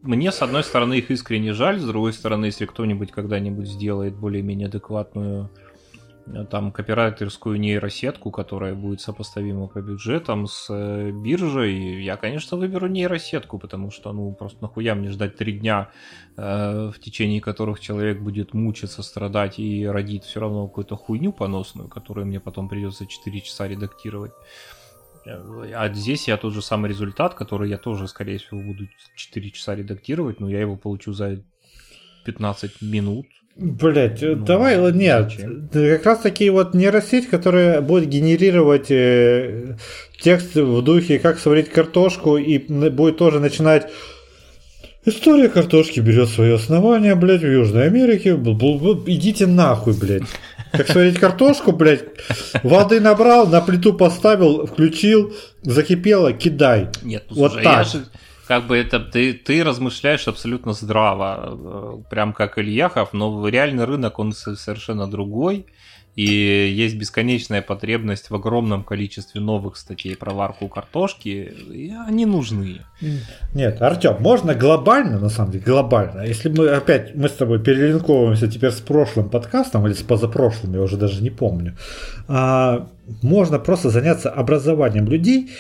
мне, 0.03 0.31
с 0.31 0.43
одной 0.43 0.63
стороны, 0.63 0.99
их 0.99 1.11
искренне 1.11 1.55
жаль, 1.55 1.81
с 1.81 1.85
другой 1.85 2.13
стороны, 2.13 2.47
если 2.47 2.67
кто-нибудь 2.67 3.13
когда-нибудь 3.13 3.67
сделает 3.67 4.15
более-менее 4.15 4.69
адекватную 4.69 5.51
там 6.51 6.73
копирайтерскую 6.73 7.59
нейросетку, 7.59 8.31
которая 8.31 8.75
будет 8.75 9.01
сопоставима 9.01 9.67
по 9.67 9.81
бюджетам 9.81 10.47
с 10.47 10.67
э, 10.71 11.11
биржей, 11.11 12.03
я, 12.03 12.17
конечно, 12.17 12.57
выберу 12.57 12.89
нейросетку, 12.89 13.59
потому 13.59 13.91
что, 13.91 14.13
ну, 14.13 14.33
просто 14.33 14.63
нахуя 14.63 14.95
мне 14.95 15.11
ждать 15.11 15.37
три 15.37 15.59
дня, 15.59 15.91
э, 16.37 16.91
в 16.95 17.01
течение 17.01 17.41
которых 17.41 17.81
человек 17.81 18.21
будет 18.21 18.55
мучиться, 18.55 19.03
страдать 19.03 19.59
и 19.59 19.87
родить 19.87 20.25
все 20.25 20.41
равно 20.41 20.69
какую-то 20.69 20.97
хуйню 20.97 21.33
поносную, 21.33 21.89
которую 21.89 22.27
мне 22.27 22.41
потом 22.41 22.69
придется 22.69 23.07
4 23.07 23.41
часа 23.41 23.67
редактировать. 23.67 24.33
Э, 25.27 25.73
А 25.75 25.93
здесь 25.93 26.29
я 26.29 26.37
тот 26.37 26.53
же 26.53 26.63
самый 26.63 26.91
результат, 26.91 27.35
который 27.35 27.69
я 27.69 27.79
тоже, 27.79 28.09
скорее 28.09 28.39
всего, 28.39 28.61
буду 28.61 28.89
4 29.17 29.51
часа 29.51 29.75
редактировать, 29.75 30.41
но 30.41 30.49
я 30.49 30.61
его 30.61 30.77
получу 30.77 31.13
за 31.13 31.43
15 32.25 32.83
минут. 32.83 33.27
Блять, 33.57 34.23
Ну, 34.23 34.37
давай, 34.37 34.79
ладно, 34.79 34.99
нет. 34.99 35.25
зачем? 35.31 35.69
Как 35.73 36.07
раз 36.07 36.21
таки 36.21 36.49
вот 36.51 36.73
нейросеть, 36.75 37.29
которая 37.29 37.81
будет 37.83 38.09
генерировать 38.09 38.91
э, 38.91 39.77
текст 40.21 40.55
в 40.55 40.83
духе 40.83 41.19
«Как 41.19 41.39
сварить 41.39 41.69
картошку» 41.69 42.37
и 42.39 42.59
будет 42.59 43.19
тоже 43.19 43.41
начинать 43.41 43.89
История 45.07 45.49
картошки 45.49 45.99
берет 46.01 46.29
свое 46.29 46.57
основание, 46.57 47.15
блядь, 47.15 47.41
в 47.41 47.51
Южной 47.51 47.87
Америке. 47.87 48.33
Идите 48.35 49.47
нахуй, 49.47 49.95
блядь. 49.95 50.25
Как 50.73 50.89
сварить 50.89 51.19
картошку, 51.19 51.73
блядь. 51.73 52.05
Воды 52.63 53.01
набрал, 53.01 53.47
на 53.47 53.63
плиту 53.63 53.95
поставил, 53.95 54.67
включил, 54.67 55.33
закипело, 55.63 56.35
кидай. 56.35 56.89
Нет, 57.03 57.25
ну, 57.31 57.37
Вот 57.37 57.53
слушай, 57.53 57.65
я 57.65 57.77
так. 57.77 57.87
же- 57.87 58.05
как 58.51 58.67
бы 58.67 58.77
это 58.77 58.99
ты, 58.99 59.33
ты 59.33 59.63
размышляешь 59.63 60.27
абсолютно 60.27 60.73
здраво, 60.73 62.03
э, 62.03 62.11
прям 62.11 62.33
как 62.33 62.59
Ильяхов, 62.59 63.13
но 63.13 63.47
реальный 63.47 63.85
рынок 63.85 64.19
он 64.19 64.33
со- 64.33 64.57
совершенно 64.57 65.07
другой. 65.07 65.67
И 66.17 66.25
есть 66.25 66.97
бесконечная 66.97 67.63
потребность 67.63 68.29
в 68.29 68.35
огромном 68.35 68.83
количестве 68.83 69.41
новых 69.41 69.77
статей 69.77 70.17
про 70.17 70.35
варку 70.35 70.67
картошки, 70.67 71.29
и 71.29 71.95
они 72.09 72.27
нужны. 72.27 72.81
Нет, 73.55 73.81
Артем, 73.81 74.17
можно 74.19 74.57
глобально, 74.57 75.21
на 75.21 75.29
самом 75.29 75.53
деле, 75.53 75.65
глобально. 75.65 76.23
Если 76.23 76.49
мы 76.49 76.71
опять, 76.71 77.15
мы 77.15 77.29
с 77.29 77.33
тобой 77.35 77.63
перелинковываемся 77.63 78.49
теперь 78.49 78.73
с 78.73 78.81
прошлым 78.81 79.31
подкастом, 79.31 79.87
или 79.87 79.95
с 79.95 80.03
позапрошлым, 80.03 80.75
я 80.75 80.83
уже 80.83 80.97
даже 80.97 81.23
не 81.23 81.31
помню, 81.31 81.77
а, 82.27 82.89
можно 83.23 83.61
просто 83.61 83.91
заняться 83.91 84.29
образованием 84.29 85.07
людей 85.07 85.51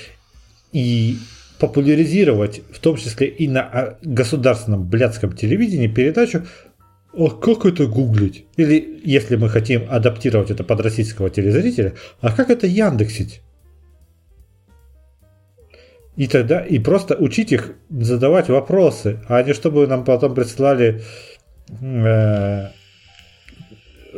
и 0.73 1.19
популяризировать, 1.61 2.63
в 2.73 2.81
том 2.81 2.97
числе 2.97 3.29
и 3.29 3.47
на 3.47 3.61
а, 3.61 3.99
государственном 4.03 4.89
блядском 4.89 5.33
телевидении, 5.37 5.87
передачу 5.87 6.47
«А 7.13 7.29
как 7.29 7.67
это 7.67 7.87
гуглить?» 7.87 8.47
Или, 8.57 9.01
если 9.05 9.37
мы 9.37 9.49
хотим 9.49 9.85
адаптировать 9.89 10.51
это 10.51 10.65
под 10.65 10.81
российского 10.81 11.29
телезрителя, 11.29 11.93
«А 12.21 12.33
как 12.33 12.51
это 12.51 12.67
яндексить?» 12.67 13.43
И 16.17 16.27
тогда 16.27 16.61
и 16.61 16.79
просто 16.79 17.17
учить 17.17 17.53
их 17.53 17.75
задавать 17.91 18.49
вопросы, 18.49 19.21
а 19.29 19.43
не 19.43 19.55
чтобы 19.55 19.87
нам 19.87 20.05
потом 20.05 20.35
присылали, 20.35 21.03
э, 21.81 22.69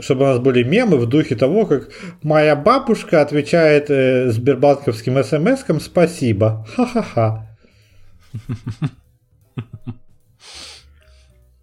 чтобы 0.01 0.23
у 0.23 0.27
нас 0.27 0.39
были 0.39 0.63
мемы 0.63 0.97
в 0.99 1.07
духе 1.07 1.35
того, 1.37 1.67
как 1.67 1.91
моя 2.23 2.57
бабушка 2.57 3.21
отвечает 3.23 3.91
э, 3.91 4.31
сбербанковским 4.31 5.17
смс-кам 5.23 5.81
спасибо. 5.81 6.67
Ха-ха-ха. 6.75 7.49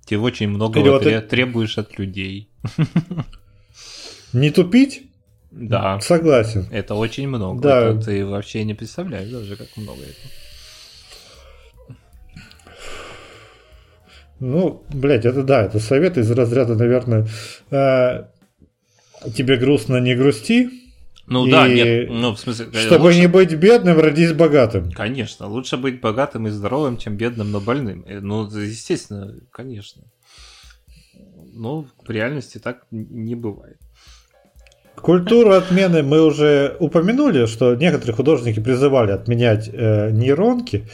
Ты 0.07 0.18
очень 0.18 0.49
много 0.49 0.80
вот 0.80 1.06
это- 1.06 1.27
требуешь 1.27 1.77
от 1.77 1.97
людей. 1.99 2.49
Не 4.34 4.49
тупить? 4.51 5.03
Да, 5.51 5.99
Согласен. 6.01 6.68
это 6.72 6.93
очень 6.93 7.27
много. 7.27 7.61
Да. 7.61 7.80
Это 7.89 8.01
ты 8.06 8.26
вообще 8.26 8.64
не 8.64 8.76
представляешь 8.76 9.30
даже, 9.30 9.56
как 9.56 9.68
много 9.77 10.01
это. 10.03 10.14
Ну, 14.40 14.84
блядь, 14.94 15.26
это 15.26 15.44
да, 15.44 15.64
это 15.64 15.80
совет 15.80 16.18
из 16.18 16.32
разряда, 16.32 16.76
наверное, 16.76 17.28
э, 17.72 18.24
тебе 19.36 19.57
грустно, 19.57 19.98
не 19.98 20.16
грусти, 20.16 20.70
Ну 21.28 21.45
И 21.45 21.52
да, 21.52 21.68
нет, 21.68 22.10
ну 22.10 22.34
в 22.34 22.40
смысле... 22.40 22.68
чтобы 22.74 23.03
лучше- 23.06 23.20
не 23.20 23.28
быть 23.28 23.53
бедным, 23.53 23.99
родись 23.99 24.34
богатым. 24.34 24.91
Конечно, 24.91 25.48
лучше 25.48 25.78
быть 25.78 26.02
богатым 26.02 26.48
и 26.48 26.49
здоровым, 26.49 26.98
чем 26.98 27.18
бедным, 27.18 27.52
но 27.52 27.60
больным. 27.60 28.03
Э, 28.07 28.20
Ну, 28.20 28.49
естественно, 28.49 29.36
конечно. 29.52 30.03
Но 31.53 31.86
в 32.06 32.10
реальности 32.10 32.57
так 32.57 32.86
не 32.91 33.36
бывает. 33.36 33.78
Культуру 34.95 35.52
отмены 35.52 36.02
мы 36.03 36.22
уже 36.26 36.76
упомянули, 36.80 37.45
что 37.45 37.76
некоторые 37.76 38.16
художники 38.16 38.60
призывали 38.60 39.11
отменять 39.11 39.70
э, 39.72 40.10
нейронки. 40.11 40.88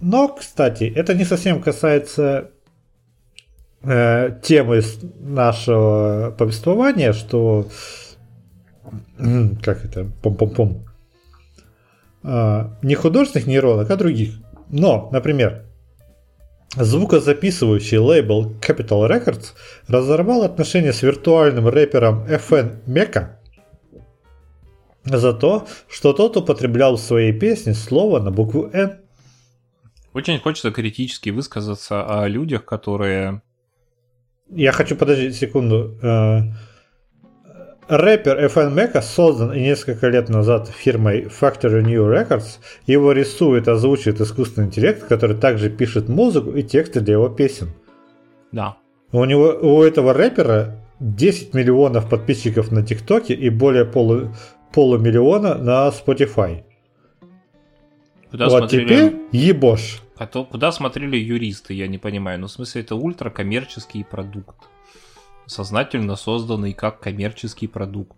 Но, 0.00 0.28
кстати, 0.28 0.84
это 0.84 1.14
не 1.14 1.24
совсем 1.24 1.60
касается 1.60 2.50
э, 3.82 4.38
темы 4.42 4.82
нашего 5.20 6.34
повествования, 6.36 7.12
что 7.12 7.66
как 9.62 9.84
это, 9.84 10.10
пом-пом-пом, 10.22 10.86
а, 12.22 12.76
не 12.82 12.94
художественных 12.94 13.46
нейронок, 13.46 13.90
а 13.90 13.96
других. 13.96 14.34
Но, 14.68 15.08
например, 15.12 15.66
звукозаписывающий 16.76 17.98
лейбл 17.98 18.52
Capital 18.60 19.08
Records 19.08 19.52
разорвал 19.88 20.42
отношения 20.42 20.92
с 20.92 21.02
виртуальным 21.02 21.68
рэпером 21.68 22.24
FN 22.24 22.84
Meka 22.86 23.36
за 25.04 25.32
то, 25.32 25.66
что 25.88 26.12
тот 26.12 26.36
употреблял 26.36 26.96
в 26.96 27.00
своей 27.00 27.32
песне 27.32 27.74
слово 27.74 28.20
на 28.20 28.30
букву 28.30 28.70
N. 28.72 29.00
Очень 30.12 30.38
хочется 30.40 30.70
критически 30.70 31.30
высказаться 31.30 32.22
о 32.22 32.28
людях, 32.28 32.64
которые... 32.64 33.42
Я 34.52 34.72
хочу, 34.72 34.96
подожди 34.96 35.32
секунду. 35.32 35.96
Э, 36.02 36.40
Рэпер 37.88 38.44
FN 38.46 38.74
Meka 38.74 39.02
создан 39.02 39.52
несколько 39.52 40.08
лет 40.08 40.28
назад 40.28 40.68
фирмой 40.68 41.22
Factory 41.22 41.82
New 41.82 42.06
Records. 42.06 42.58
Его 42.86 43.12
рисует, 43.12 43.66
озвучивает 43.66 44.20
искусственный 44.20 44.68
интеллект, 44.68 45.06
который 45.08 45.36
также 45.36 45.70
пишет 45.70 46.08
музыку 46.08 46.50
и 46.52 46.62
тексты 46.62 47.00
для 47.00 47.14
его 47.14 47.28
песен. 47.28 47.70
Да. 48.52 48.76
У 49.12 49.24
него 49.24 49.58
у 49.60 49.82
этого 49.82 50.12
рэпера 50.14 50.76
10 51.00 51.54
миллионов 51.54 52.08
подписчиков 52.08 52.70
на 52.70 52.84
ТикТоке 52.84 53.34
и 53.34 53.50
более 53.50 53.84
полу, 53.84 54.30
полумиллиона 54.72 55.56
на 55.56 55.88
Spotify. 55.88 56.62
Куда 58.30 58.48
вот 58.48 58.70
смотрели... 58.70 58.84
теперь 58.84 59.16
ебош. 59.32 60.02
А 60.20 60.26
то 60.26 60.44
куда 60.44 60.70
смотрели 60.70 61.16
юристы, 61.16 61.74
я 61.74 61.88
не 61.88 61.98
понимаю. 61.98 62.38
Ну, 62.38 62.46
в 62.46 62.52
смысле, 62.52 62.82
это 62.82 62.94
ультракоммерческий 62.94 64.04
продукт 64.04 64.54
сознательно 65.50 66.16
созданный 66.16 66.72
как 66.72 67.00
коммерческий 67.00 67.66
продукт. 67.66 68.16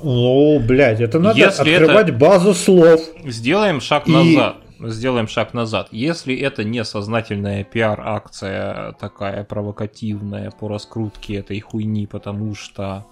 Ну, 0.00 0.60
блядь, 0.60 1.00
это 1.00 1.18
надо 1.18 1.38
Если 1.38 1.72
открывать 1.72 2.08
это... 2.08 2.16
базу 2.16 2.54
слов. 2.54 3.00
Сделаем 3.24 3.80
шаг 3.80 4.06
и... 4.06 4.12
назад. 4.12 4.56
Сделаем 4.80 5.26
шаг 5.26 5.54
назад. 5.54 5.88
Если 5.90 6.36
это 6.36 6.62
не 6.62 6.84
сознательная 6.84 7.64
пиар-акция 7.64 8.92
такая 8.92 9.42
провокативная 9.42 10.52
по 10.52 10.68
раскрутке 10.68 11.34
этой 11.36 11.58
хуйни, 11.58 12.06
потому 12.06 12.54
что 12.54 13.04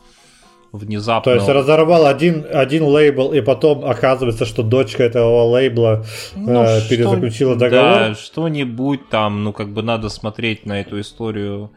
внезапно... 0.72 1.32
То 1.32 1.36
есть 1.36 1.48
разорвал 1.48 2.06
один, 2.06 2.46
один 2.50 2.84
лейбл, 2.84 3.32
и 3.32 3.40
потом 3.40 3.84
оказывается, 3.84 4.44
что 4.44 4.62
дочка 4.62 5.02
этого 5.04 5.44
лейбла 5.44 6.04
ну, 6.34 6.62
э, 6.62 6.80
перезаключила 6.88 7.56
договор? 7.56 7.98
Да, 7.98 8.14
что-нибудь 8.14 9.08
там, 9.08 9.44
ну 9.44 9.52
как 9.52 9.70
бы 9.70 9.82
надо 9.82 10.08
смотреть 10.08 10.66
на 10.66 10.80
эту 10.80 11.00
историю 11.00 11.70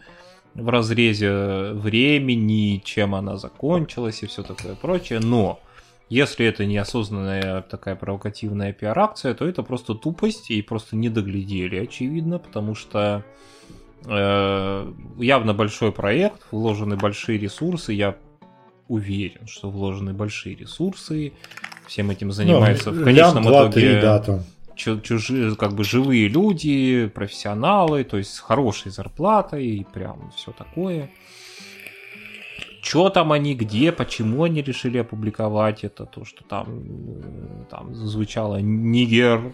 в 0.56 0.70
разрезе 0.70 1.72
времени, 1.74 2.82
чем 2.84 3.16
она 3.16 3.38
закончилась 3.38 4.24
и 4.24 4.28
все 4.28 4.44
такое 4.44 4.76
прочее. 4.76 5.20
Но 5.20 5.60
если 6.10 6.46
это 6.46 6.66
неосознанная 6.66 7.62
такая 7.62 7.96
провокативная 7.96 8.74
пиар-акция, 8.74 9.34
то 9.34 9.46
это 9.46 9.64
просто 9.64 9.94
тупость 9.94 10.50
и 10.50 10.62
просто 10.62 10.96
не 10.96 11.10
доглядели, 11.10 11.78
очевидно, 11.78 12.40
потому 12.40 12.74
что 12.74 13.24
э, 14.06 14.94
явно 15.18 15.54
большой 15.54 15.92
проект, 15.92 16.48
вложены 16.52 16.98
большие 16.98 17.38
ресурсы, 17.38 17.94
я 17.94 18.16
уверен, 18.90 19.48
что 19.48 19.70
вложены 19.70 20.14
большие 20.14 20.56
ресурсы, 20.56 21.32
всем 21.88 22.10
этим 22.10 22.34
занимается 22.34 22.92
ну, 22.92 23.02
в 23.02 23.04
конечном 23.06 23.44
итоге... 23.44 24.02
2, 24.02 24.20
да, 24.20 24.44
чужие, 24.76 25.56
как 25.56 25.74
бы 25.74 25.84
живые 25.84 26.28
люди, 26.28 27.12
профессионалы, 27.14 28.04
то 28.04 28.18
есть 28.18 28.34
с 28.34 28.40
хорошей 28.40 28.92
зарплатой 28.92 29.66
и 29.66 29.84
прям 29.84 30.32
все 30.36 30.52
такое. 30.52 31.10
Что 32.82 33.10
там 33.10 33.34
они, 33.34 33.56
где, 33.56 33.92
почему 33.92 34.44
они 34.44 34.62
решили 34.62 34.98
опубликовать 34.98 35.84
это, 35.84 36.06
то, 36.06 36.24
что 36.24 36.44
там, 36.46 36.82
там 37.70 37.94
звучало 37.94 38.62
Нигер, 38.62 39.54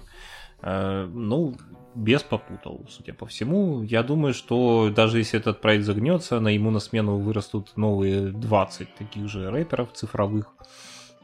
э, 0.62 1.10
ну, 1.12 1.56
без 1.96 2.22
попутал, 2.22 2.86
судя 2.90 3.14
по 3.14 3.26
всему. 3.26 3.82
Я 3.84 4.04
думаю, 4.04 4.34
что 4.34 4.92
даже 4.94 5.20
если 5.20 5.40
этот 5.40 5.62
проект 5.62 5.86
загнется, 5.86 6.40
на 6.40 6.50
ему 6.50 6.70
на 6.72 6.80
смену 6.80 7.18
вырастут 7.18 7.76
новые 7.78 8.28
20 8.28 8.96
таких 8.96 9.28
же 9.30 9.50
рэперов 9.50 9.94
цифровых. 9.94 10.48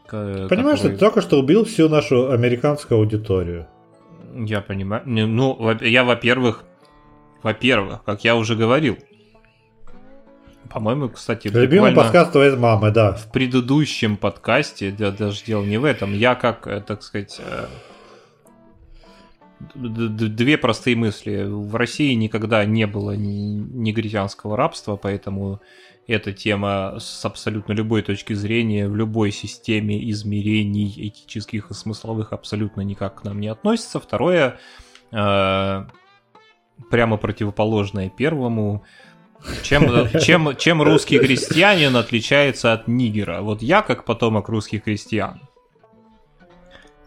Понимаешь, 0.10 0.80
которые... 0.80 0.98
ты 0.98 0.98
только 0.98 1.22
что 1.22 1.40
убил 1.40 1.66
всю 1.66 1.88
нашу 1.88 2.32
американскую 2.32 3.00
аудиторию. 3.00 3.68
Я 4.34 4.62
понимаю. 4.62 5.04
Ну, 5.06 5.78
я, 5.82 6.04
во-первых, 6.04 6.64
во-первых, 7.44 8.04
как 8.04 8.24
я 8.24 8.36
уже 8.36 8.56
говорил, 8.56 8.98
по-моему, 10.70 11.10
кстати, 11.10 11.50
Любимый 11.50 11.92
подкаст 11.92 12.32
твоей 12.32 12.56
мамы, 12.56 12.92
да. 12.92 13.14
В 13.14 13.30
предыдущем 13.32 14.16
подкасте, 14.16 14.92
да, 14.98 15.12
даже 15.12 15.44
дело 15.44 15.64
не 15.64 15.78
в 15.78 15.84
этом, 15.84 16.14
я 16.14 16.36
как, 16.36 16.66
э, 16.66 16.82
так 16.82 17.04
сказать, 17.04 17.42
э, 17.46 17.66
две 19.76 20.58
простые 20.58 20.96
мысли. 20.96 21.46
В 21.48 21.76
России 21.76 22.14
никогда 22.14 22.66
не 22.66 22.88
было 22.88 23.16
негритянского 23.16 24.58
рабства, 24.58 24.96
поэтому 24.96 25.62
эта 26.08 26.34
тема 26.34 26.96
с 27.00 27.24
абсолютно 27.26 27.74
любой 27.74 28.02
точки 28.02 28.34
зрения, 28.34 28.88
в 28.88 28.96
любой 28.96 29.32
системе 29.32 30.10
измерений 30.10 30.94
этических 31.08 31.72
и 31.72 31.74
смысловых 31.74 32.34
абсолютно 32.34 32.82
никак 32.82 33.22
к 33.22 33.24
нам 33.24 33.40
не 33.40 33.48
относится. 33.48 34.00
Второе, 34.00 34.60
э, 35.12 35.86
прямо 36.90 37.18
противоположное 37.18 38.10
первому, 38.10 38.84
чем, 39.64 40.10
чем, 40.20 40.56
чем 40.56 40.82
русский 40.82 41.20
крестьянин 41.20 41.96
отличается 41.96 42.74
от 42.74 42.88
нигера? 42.88 43.42
Вот 43.42 43.62
я, 43.62 43.82
как 43.82 44.06
потомок 44.06 44.50
русских 44.50 44.84
крестьян, 44.84 45.42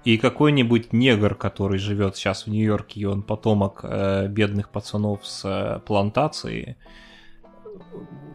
и 0.04 0.18
какой-нибудь 0.18 0.92
негр, 0.92 1.34
который 1.34 1.78
живет 1.78 2.16
сейчас 2.16 2.44
в 2.44 2.50
Нью-Йорке, 2.50 3.00
и 3.00 3.04
он 3.04 3.22
потомок 3.22 3.80
э, 3.82 4.28
бедных 4.28 4.70
пацанов 4.70 5.26
с 5.26 5.44
э, 5.44 5.80
плантации, 5.86 6.76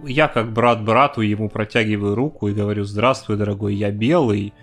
я 0.03 0.27
как 0.27 0.53
брат 0.53 0.83
брату 0.83 1.21
ему 1.21 1.49
протягиваю 1.49 2.15
руку 2.15 2.47
и 2.47 2.53
говорю, 2.53 2.83
здравствуй, 2.85 3.37
дорогой, 3.37 3.75
я 3.75 3.91
белый, 3.91 4.53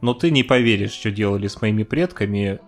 но 0.00 0.14
ты 0.14 0.30
не 0.30 0.42
поверишь, 0.42 0.92
что 0.92 1.10
делали 1.10 1.48
с 1.48 1.60
моими 1.60 1.82
предками. 1.82 2.60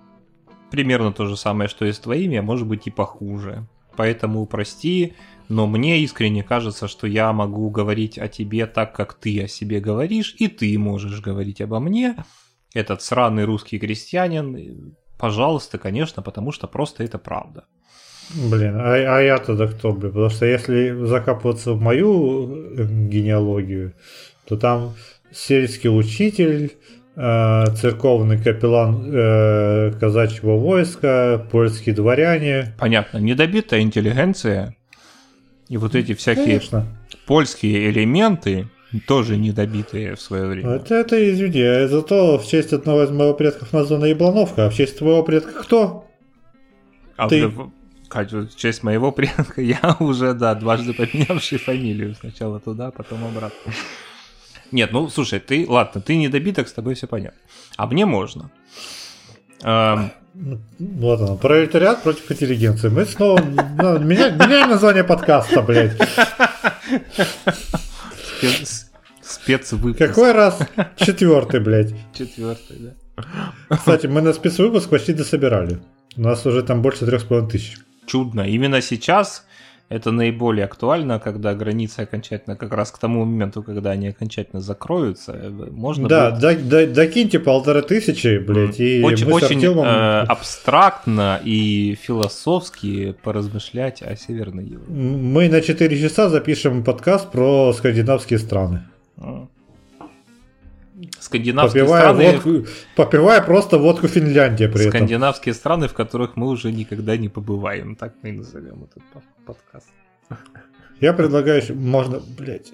Примерно 0.70 1.12
то 1.12 1.26
же 1.26 1.36
самое, 1.36 1.68
что 1.68 1.84
и 1.84 1.92
с 1.92 1.98
твоими, 1.98 2.38
а 2.38 2.42
может 2.42 2.66
быть 2.66 2.86
и 2.86 2.90
похуже. 2.90 3.66
Поэтому 3.96 4.44
прости, 4.46 5.14
но 5.48 5.66
мне 5.66 6.00
искренне 6.00 6.42
кажется, 6.42 6.88
что 6.88 7.06
я 7.06 7.32
могу 7.32 7.70
говорить 7.70 8.18
о 8.18 8.28
тебе 8.28 8.66
так, 8.66 8.94
как 8.94 9.14
ты 9.14 9.42
о 9.42 9.48
себе 9.48 9.80
говоришь, 9.80 10.34
и 10.38 10.48
ты 10.48 10.76
можешь 10.78 11.20
говорить 11.20 11.60
обо 11.60 11.78
мне. 11.78 12.16
Этот 12.76 13.00
сраный 13.00 13.44
русский 13.44 13.78
крестьянин, 13.78 14.94
пожалуйста, 15.16 15.78
конечно, 15.78 16.22
потому 16.22 16.52
что 16.52 16.66
просто 16.66 17.04
это 17.04 17.16
правда. 17.16 17.64
Блин, 18.34 18.76
а, 18.76 19.16
а 19.16 19.20
я 19.22 19.38
тогда 19.38 19.66
кто, 19.66 19.92
блин? 19.92 20.12
Потому 20.12 20.28
что 20.28 20.44
если 20.44 21.06
закапываться 21.06 21.72
в 21.72 21.80
мою 21.80 22.76
э, 22.76 22.84
генеалогию, 22.84 23.94
то 24.46 24.58
там 24.58 24.94
сельский 25.32 25.88
учитель, 25.88 26.72
э, 27.14 27.64
церковный 27.76 28.36
капеллан 28.36 29.10
э, 29.10 29.92
казачьего 29.98 30.58
войска, 30.58 31.46
польские 31.50 31.94
дворяне. 31.94 32.74
Понятно, 32.78 33.16
недобитая 33.16 33.80
интеллигенция 33.80 34.76
и 35.70 35.78
вот 35.78 35.94
эти 35.94 36.12
всякие 36.12 36.44
Конечно. 36.44 36.86
польские 37.26 37.88
элементы, 37.88 38.68
тоже 39.06 39.36
недобитые 39.36 40.14
в 40.14 40.20
свое 40.20 40.46
время. 40.46 40.76
Это, 40.76 40.94
это 40.94 41.32
извини, 41.32 41.62
а 41.62 41.88
зато 41.88 42.38
в 42.38 42.46
честь 42.46 42.72
одного 42.72 43.04
из 43.04 43.10
моих 43.10 43.36
предков 43.36 43.72
названа 43.72 44.06
Яблановка, 44.06 44.66
а 44.66 44.70
в 44.70 44.74
честь 44.74 44.98
твоего 44.98 45.22
предка 45.22 45.52
кто? 45.62 46.06
А 47.16 47.28
Ты. 47.28 47.48
В, 47.48 47.72
в 48.10 48.56
честь 48.56 48.82
моего 48.82 49.10
предка 49.12 49.60
я 49.60 49.96
уже, 50.00 50.34
да, 50.34 50.54
дважды 50.54 50.92
поменявший 50.92 51.58
фамилию. 51.58 52.14
Сначала 52.14 52.60
туда, 52.60 52.90
потом 52.90 53.24
обратно. 53.24 53.72
Нет, 54.72 54.92
ну 54.92 55.08
слушай, 55.08 55.40
ты, 55.40 55.64
ладно, 55.68 56.00
ты 56.00 56.16
недобиток, 56.16 56.68
с 56.68 56.72
тобой 56.72 56.94
все 56.94 57.06
понятно. 57.06 57.38
А 57.76 57.86
мне 57.86 58.06
можно. 58.06 58.50
Эм... 59.62 60.10
Вот 60.78 61.20
оно, 61.22 61.36
пролетариат 61.36 62.02
против 62.02 62.30
интеллигенции. 62.30 62.90
Мы 62.90 63.06
снова... 63.06 63.40
Ну, 63.78 63.98
меня, 63.98 64.30
меняем 64.30 64.68
название 64.68 65.02
подкаста, 65.02 65.62
блядь. 65.62 65.96
Спец, 68.36 68.90
спецвыпуск. 69.22 69.98
Какой 69.98 70.32
раз? 70.32 70.58
Четвертый, 70.96 71.60
блядь. 71.60 71.94
Четвертый, 72.12 72.76
да. 72.78 73.54
Кстати, 73.70 74.06
мы 74.06 74.20
на 74.20 74.32
спецвыпуск 74.32 74.90
почти 74.90 75.14
дособирали. 75.14 75.80
У 76.16 76.22
нас 76.22 76.44
уже 76.46 76.62
там 76.62 76.82
больше 76.82 77.06
трех 77.06 77.22
с 77.22 77.24
половиной 77.24 77.50
тысяч 77.50 77.78
чудно. 78.06 78.42
Именно 78.42 78.82
сейчас 78.82 79.45
это 79.88 80.10
наиболее 80.10 80.64
актуально, 80.64 81.20
когда 81.20 81.54
границы 81.54 82.00
окончательно, 82.00 82.56
как 82.56 82.72
раз 82.72 82.90
к 82.90 82.98
тому 82.98 83.24
моменту, 83.24 83.62
когда 83.62 83.90
они 83.90 84.08
окончательно 84.08 84.60
закроются, 84.60 85.32
э, 85.32 85.48
можно 85.50 86.08
Да, 86.08 86.30
будет... 86.30 86.40
да, 86.40 86.54
да, 86.54 86.86
докиньте 86.86 87.38
полторы 87.38 87.82
тысячи, 87.82 88.38
блядь, 88.38 88.80
и 88.80 89.02
Очень, 89.04 89.30
очень 89.30 89.56
Артемом... 89.56 89.86
э, 89.86 90.20
абстрактно 90.28 91.40
и 91.44 91.96
философски 92.00 93.14
поразмышлять 93.22 94.02
о 94.02 94.16
Северной 94.16 94.64
Европе. 94.64 94.92
Мы 94.92 95.48
на 95.48 95.60
4 95.60 96.00
часа 96.00 96.28
запишем 96.28 96.82
подкаст 96.82 97.30
про 97.30 97.72
скандинавские 97.72 98.40
страны. 98.40 98.82
А. 99.18 99.46
Скандинавские 101.20 101.82
попивая 101.84 102.00
страны... 102.02 102.32
Водку, 102.32 102.66
попивая 102.96 103.40
просто 103.42 103.78
водку 103.78 104.08
Финляндия 104.08 104.68
при 104.68 104.88
Скандинавские 104.88 105.50
этом. 105.52 105.58
страны, 105.60 105.88
в 105.88 105.92
которых 105.92 106.36
мы 106.36 106.48
уже 106.48 106.72
никогда 106.72 107.16
не 107.16 107.28
побываем. 107.28 107.96
Так 107.96 108.14
мы 108.22 108.30
и 108.30 108.32
назовем 108.32 108.84
этот 108.84 109.02
подкаст. 109.44 109.88
Я 111.00 111.12
предлагаю, 111.12 111.62
можно, 111.74 112.20
блядь, 112.38 112.72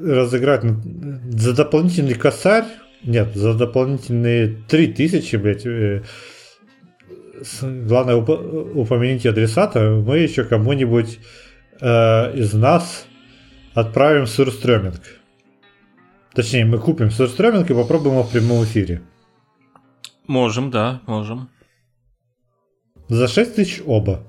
разыграть 0.00 0.62
за 0.64 1.54
дополнительный 1.54 2.14
косарь, 2.14 2.64
нет, 3.04 3.34
за 3.34 3.54
дополнительные 3.54 4.48
3000, 4.68 5.36
блядь, 5.36 5.66
э, 5.66 6.02
главное, 7.62 8.16
уп- 8.16 8.72
упомяните 8.74 9.30
адресата, 9.30 9.90
мы 9.90 10.18
еще 10.18 10.44
кому-нибудь 10.44 11.18
э, 11.80 12.36
из 12.38 12.54
нас 12.54 13.06
отправим 13.74 14.26
сурстрёминг. 14.26 15.00
Точнее, 16.38 16.64
мы 16.64 16.78
купим 16.78 17.10
сурстрёминг 17.10 17.68
и 17.68 17.74
попробуем 17.74 18.14
его 18.14 18.22
в 18.22 18.30
прямом 18.30 18.62
эфире. 18.62 19.02
Можем, 20.28 20.70
да, 20.70 21.00
можем. 21.04 21.48
За 23.08 23.26
6 23.26 23.56
тысяч 23.56 23.82
оба. 23.84 24.22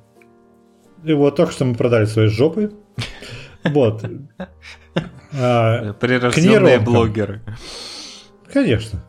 И 1.04 1.14
вот 1.14 1.36
только 1.36 1.52
что 1.52 1.66
мы 1.66 1.76
продали 1.76 2.06
свои 2.06 2.26
жопы. 2.26 2.72
Вот. 3.64 4.04
А, 5.32 5.94
Прирожденные 5.94 6.80
блогеры. 6.80 7.42
Конечно. 8.52 9.06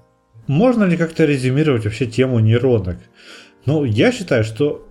Можно 0.47 0.85
ли 0.85 0.99
как-то 0.99 1.25
резюмировать 1.25 1.87
вообще 1.87 2.05
тему 2.05 2.39
нейронок? 2.41 2.99
Ну, 3.65 3.85
я 3.85 4.13
считаю, 4.13 4.45
что... 4.45 4.87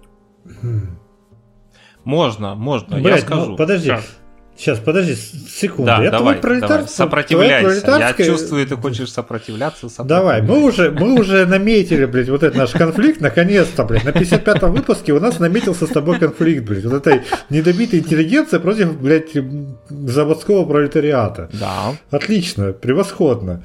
Можно, 2.03 2.55
можно, 2.55 2.99
Блядь, 2.99 3.21
я 3.21 3.29
ну, 3.29 3.35
скажу. 3.35 3.51
Ну, 3.51 3.57
подожди, 3.57 3.89
как? 3.89 4.03
Сейчас, 4.59 4.77
подожди 4.79 5.15
секунду. 5.15 5.85
Да, 5.85 6.03
я 6.03 6.11
давай, 6.11 6.37
давай, 6.41 6.85
сопротивляйся. 6.85 7.65
Пролетарское... 7.65 8.27
Я 8.27 8.33
чувствую, 8.33 8.67
ты 8.67 8.75
хочешь 8.75 9.09
сопротивляться. 9.09 9.87
Давай, 10.03 10.41
мы 10.41 10.61
уже, 10.65 10.91
мы 10.91 11.17
уже 11.17 11.45
наметили, 11.45 12.03
блядь, 12.03 12.27
вот 12.27 12.43
этот 12.43 12.57
наш 12.57 12.71
конфликт, 12.71 13.21
наконец-то, 13.21 13.85
блядь. 13.85 14.03
На 14.03 14.09
55-м 14.09 14.73
выпуске 14.73 15.13
у 15.13 15.21
нас 15.21 15.39
наметился 15.39 15.87
с 15.87 15.89
тобой 15.89 16.19
конфликт, 16.19 16.65
блядь. 16.65 16.83
Вот 16.83 17.07
этой 17.07 17.21
недобитой 17.49 17.99
интеллигенции 17.99 18.57
против, 18.57 18.99
блядь, 18.99 19.31
заводского 19.89 20.65
пролетариата. 20.65 21.49
Да. 21.53 21.95
Отлично, 22.11 22.73
превосходно. 22.73 23.63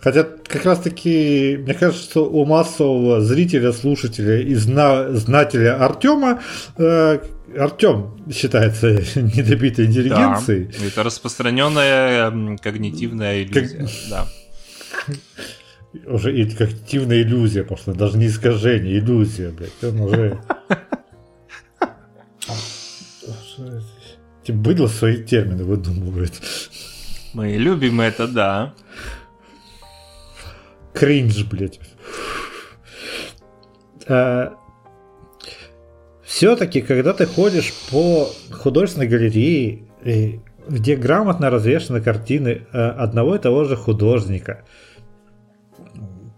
Хотя 0.00 0.24
как 0.46 0.66
раз 0.66 0.80
таки, 0.80 1.56
мне 1.62 1.72
кажется, 1.72 2.04
что 2.04 2.26
у 2.26 2.44
массового 2.44 3.22
зрителя, 3.22 3.72
слушателя 3.72 4.40
и 4.40 4.54
зна- 4.54 5.12
знателя 5.12 5.82
Артема 5.82 6.42
э, 6.76 7.20
Артем 7.56 8.24
считается 8.30 8.88
недобитой 9.20 9.86
интеллигенцией. 9.86 10.70
Да, 10.78 10.86
это 10.86 11.02
распространенная 11.02 12.58
когнитивная 12.58 13.42
иллюзия. 13.42 13.78
Как... 13.78 13.88
Да. 14.10 14.26
Уже 16.06 16.36
и 16.36 16.50
когнитивная 16.50 17.22
иллюзия 17.22 17.64
пошла, 17.64 17.94
даже 17.94 18.18
не 18.18 18.26
искажение, 18.26 18.98
иллюзия, 18.98 19.50
блядь. 19.50 19.82
Он 19.82 20.00
уже... 20.00 20.38
Быдло 24.48 24.86
свои 24.86 25.24
термины 25.24 25.64
выдумывает. 25.64 26.32
Мы 27.32 27.56
любим 27.56 28.00
это, 28.00 28.28
да. 28.28 28.74
Кринж, 30.94 31.44
блядь. 31.44 31.80
А, 34.06 34.54
все-таки, 36.26 36.80
когда 36.80 37.12
ты 37.12 37.24
ходишь 37.24 37.72
по 37.90 38.28
художественной 38.50 39.06
галерее, 39.06 39.84
где 40.68 40.96
грамотно 40.96 41.50
развешаны 41.50 42.00
картины 42.00 42.62
э, 42.72 42.78
одного 42.78 43.36
и 43.36 43.38
того 43.38 43.64
же 43.64 43.76
художника, 43.76 44.64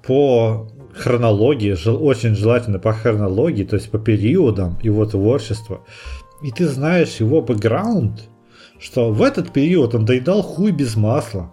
по 0.06 0.69
хронологии, 0.94 1.77
очень 1.89 2.35
желательно 2.35 2.78
по 2.78 2.93
хронологии, 2.93 3.65
то 3.65 3.77
есть 3.77 3.90
по 3.90 3.98
периодам 3.98 4.78
его 4.82 5.06
творчества, 5.06 5.81
и 6.43 6.51
ты 6.51 6.66
знаешь 6.66 7.16
его 7.16 7.40
бэкграунд, 7.40 8.28
что 8.78 9.10
в 9.10 9.23
этот 9.23 9.52
период 9.52 9.94
он 9.94 10.05
доедал 10.05 10.43
хуй 10.43 10.70
без 10.70 10.97
масла. 10.97 11.52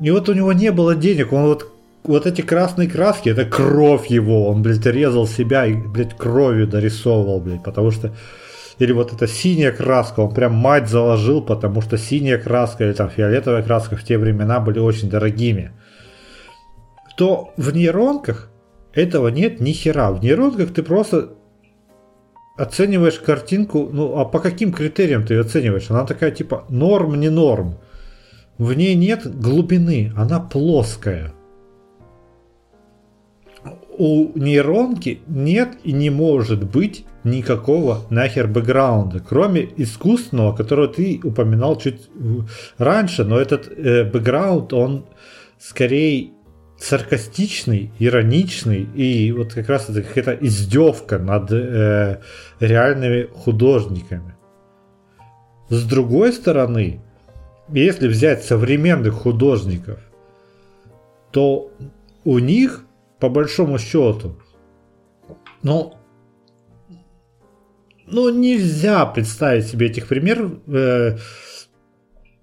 И 0.00 0.10
вот 0.10 0.28
у 0.28 0.34
него 0.34 0.52
не 0.52 0.72
было 0.72 0.94
денег, 0.94 1.32
он 1.32 1.46
вот 1.46 1.70
вот 2.04 2.26
эти 2.26 2.40
красные 2.40 2.88
краски, 2.88 3.28
это 3.28 3.44
кровь 3.44 4.06
его, 4.06 4.48
он, 4.48 4.62
блядь, 4.62 4.86
резал 4.86 5.26
себя 5.26 5.66
и, 5.66 5.74
блядь, 5.74 6.16
кровью 6.16 6.66
дорисовывал, 6.66 7.40
блядь, 7.40 7.62
потому 7.62 7.90
что... 7.90 8.14
Или 8.78 8.92
вот 8.92 9.12
эта 9.12 9.26
синяя 9.26 9.72
краска, 9.72 10.20
он 10.20 10.32
прям 10.32 10.54
мать 10.54 10.88
заложил, 10.88 11.42
потому 11.42 11.82
что 11.82 11.98
синяя 11.98 12.38
краска 12.38 12.84
или 12.84 12.94
там 12.94 13.10
фиолетовая 13.10 13.62
краска 13.62 13.94
в 13.94 14.02
те 14.02 14.16
времена 14.16 14.58
были 14.58 14.78
очень 14.78 15.10
дорогими. 15.10 15.72
То 17.18 17.52
в 17.58 17.74
нейронках 17.74 18.50
этого 18.94 19.28
нет 19.28 19.60
ни 19.60 19.72
хера. 19.72 20.10
В 20.12 20.22
нейронках 20.22 20.72
ты 20.72 20.82
просто 20.82 21.34
оцениваешь 22.56 23.20
картинку, 23.20 23.90
ну 23.92 24.18
а 24.18 24.24
по 24.24 24.40
каким 24.40 24.72
критериям 24.72 25.26
ты 25.26 25.34
ее 25.34 25.42
оцениваешь? 25.42 25.90
Она 25.90 26.06
такая 26.06 26.30
типа 26.30 26.64
норм, 26.70 27.20
не 27.20 27.28
норм. 27.28 27.76
В 28.56 28.72
ней 28.72 28.94
нет 28.94 29.26
глубины, 29.26 30.10
она 30.16 30.40
плоская 30.40 31.34
у 34.00 34.32
нейронки 34.34 35.20
нет 35.26 35.76
и 35.84 35.92
не 35.92 36.08
может 36.08 36.64
быть 36.64 37.04
никакого 37.22 38.06
нахер 38.08 38.46
бэкграунда, 38.46 39.20
кроме 39.20 39.68
искусственного, 39.76 40.56
которого 40.56 40.88
ты 40.88 41.20
упоминал 41.22 41.76
чуть 41.76 42.08
раньше, 42.78 43.24
но 43.24 43.38
этот 43.38 43.68
э, 43.68 44.04
бэкграунд, 44.04 44.72
он 44.72 45.04
скорее 45.58 46.30
саркастичный, 46.78 47.92
ироничный, 47.98 48.88
и 48.94 49.32
вот 49.32 49.52
как 49.52 49.68
раз 49.68 49.90
это 49.90 50.00
какая-то 50.00 50.46
издевка 50.46 51.18
над 51.18 51.52
э, 51.52 52.20
реальными 52.58 53.28
художниками. 53.34 54.34
С 55.68 55.84
другой 55.84 56.32
стороны, 56.32 57.02
если 57.68 58.08
взять 58.08 58.44
современных 58.44 59.12
художников, 59.12 59.98
то 61.32 61.70
у 62.24 62.38
них 62.38 62.86
по 63.20 63.28
большому 63.28 63.78
счету. 63.78 64.36
Но 65.62 66.00
ну, 68.06 68.30
нельзя 68.30 69.06
представить 69.06 69.66
себе 69.66 69.86
этих 69.86 70.08
примеров. 70.08 70.52
Э, 70.66 71.16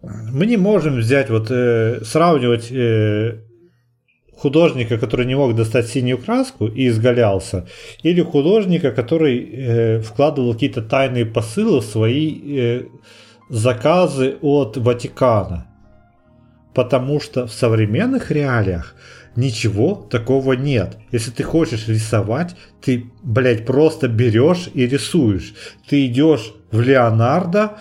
мы 0.02 0.46
не 0.46 0.58
можем 0.58 0.98
взять, 0.98 1.30
вот, 1.30 1.52
э, 1.52 2.02
сравнивать 2.06 2.72
э, 2.72 3.42
художника, 4.32 4.98
который 4.98 5.26
не 5.26 5.36
мог 5.36 5.56
достать 5.56 5.88
синюю 5.88 6.20
краску 6.20 6.68
и 6.68 6.88
изгалялся, 6.88 7.68
или 8.04 8.22
художника, 8.22 8.92
который 8.92 10.00
вкладывал 10.02 10.54
какие-то 10.54 10.82
тайные 10.84 11.26
посылы 11.26 11.80
в 11.80 11.86
свои 11.86 12.84
заказы 13.50 14.38
от 14.42 14.78
Ватикана. 14.78 15.66
Потому 16.76 17.20
что 17.20 17.48
в 17.48 17.52
современных 17.52 18.30
реалиях 18.30 18.96
Ничего 19.38 19.94
такого 19.94 20.54
нет. 20.54 20.98
Если 21.12 21.30
ты 21.30 21.44
хочешь 21.44 21.88
рисовать, 21.88 22.56
ты, 22.82 23.06
блядь, 23.22 23.68
просто 23.68 24.08
берешь 24.08 24.68
и 24.74 24.88
рисуешь. 24.88 25.54
Ты 25.88 26.08
идешь 26.08 26.56
в 26.72 26.82
Леонардо 26.82 27.78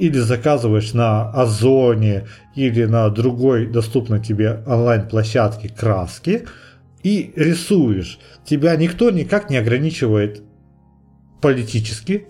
или 0.00 0.18
заказываешь 0.18 0.92
на 0.92 1.30
Озоне 1.30 2.26
или 2.56 2.86
на 2.86 3.08
другой 3.08 3.66
доступной 3.66 4.18
тебе 4.18 4.64
онлайн-площадке 4.66 5.68
краски 5.68 6.48
и 7.04 7.32
рисуешь. 7.36 8.18
Тебя 8.44 8.74
никто 8.74 9.12
никак 9.12 9.48
не 9.48 9.58
ограничивает 9.58 10.42
политически, 11.40 12.26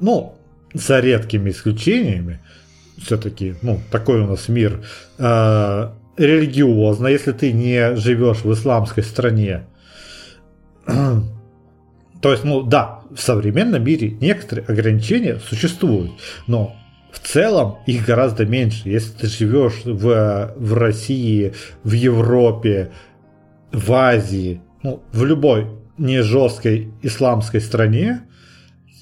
ну, 0.00 0.34
за 0.72 0.98
редкими 0.98 1.50
исключениями. 1.50 2.40
Все-таки, 2.98 3.54
ну, 3.62 3.80
такой 3.92 4.20
у 4.22 4.26
нас 4.26 4.48
мир. 4.48 4.84
А, 5.16 5.96
религиозно, 6.16 7.08
если 7.08 7.32
ты 7.32 7.52
не 7.52 7.96
живешь 7.96 8.44
в 8.44 8.52
исламской 8.52 9.02
стране. 9.02 9.64
То 10.86 12.32
есть, 12.32 12.44
ну 12.44 12.62
да, 12.62 13.00
в 13.14 13.20
современном 13.20 13.84
мире 13.84 14.10
некоторые 14.20 14.66
ограничения 14.66 15.38
существуют, 15.38 16.12
но 16.46 16.74
в 17.12 17.18
целом 17.20 17.76
их 17.86 18.06
гораздо 18.06 18.44
меньше. 18.44 18.88
Если 18.88 19.12
ты 19.12 19.26
живешь 19.28 19.84
в, 19.84 20.54
в 20.56 20.74
России, 20.74 21.54
в 21.84 21.92
Европе, 21.92 22.90
в 23.72 23.92
Азии, 23.92 24.60
ну, 24.82 25.02
в 25.12 25.24
любой 25.24 25.68
не 25.96 26.22
жесткой 26.22 26.92
исламской 27.02 27.60
стране, 27.60 28.22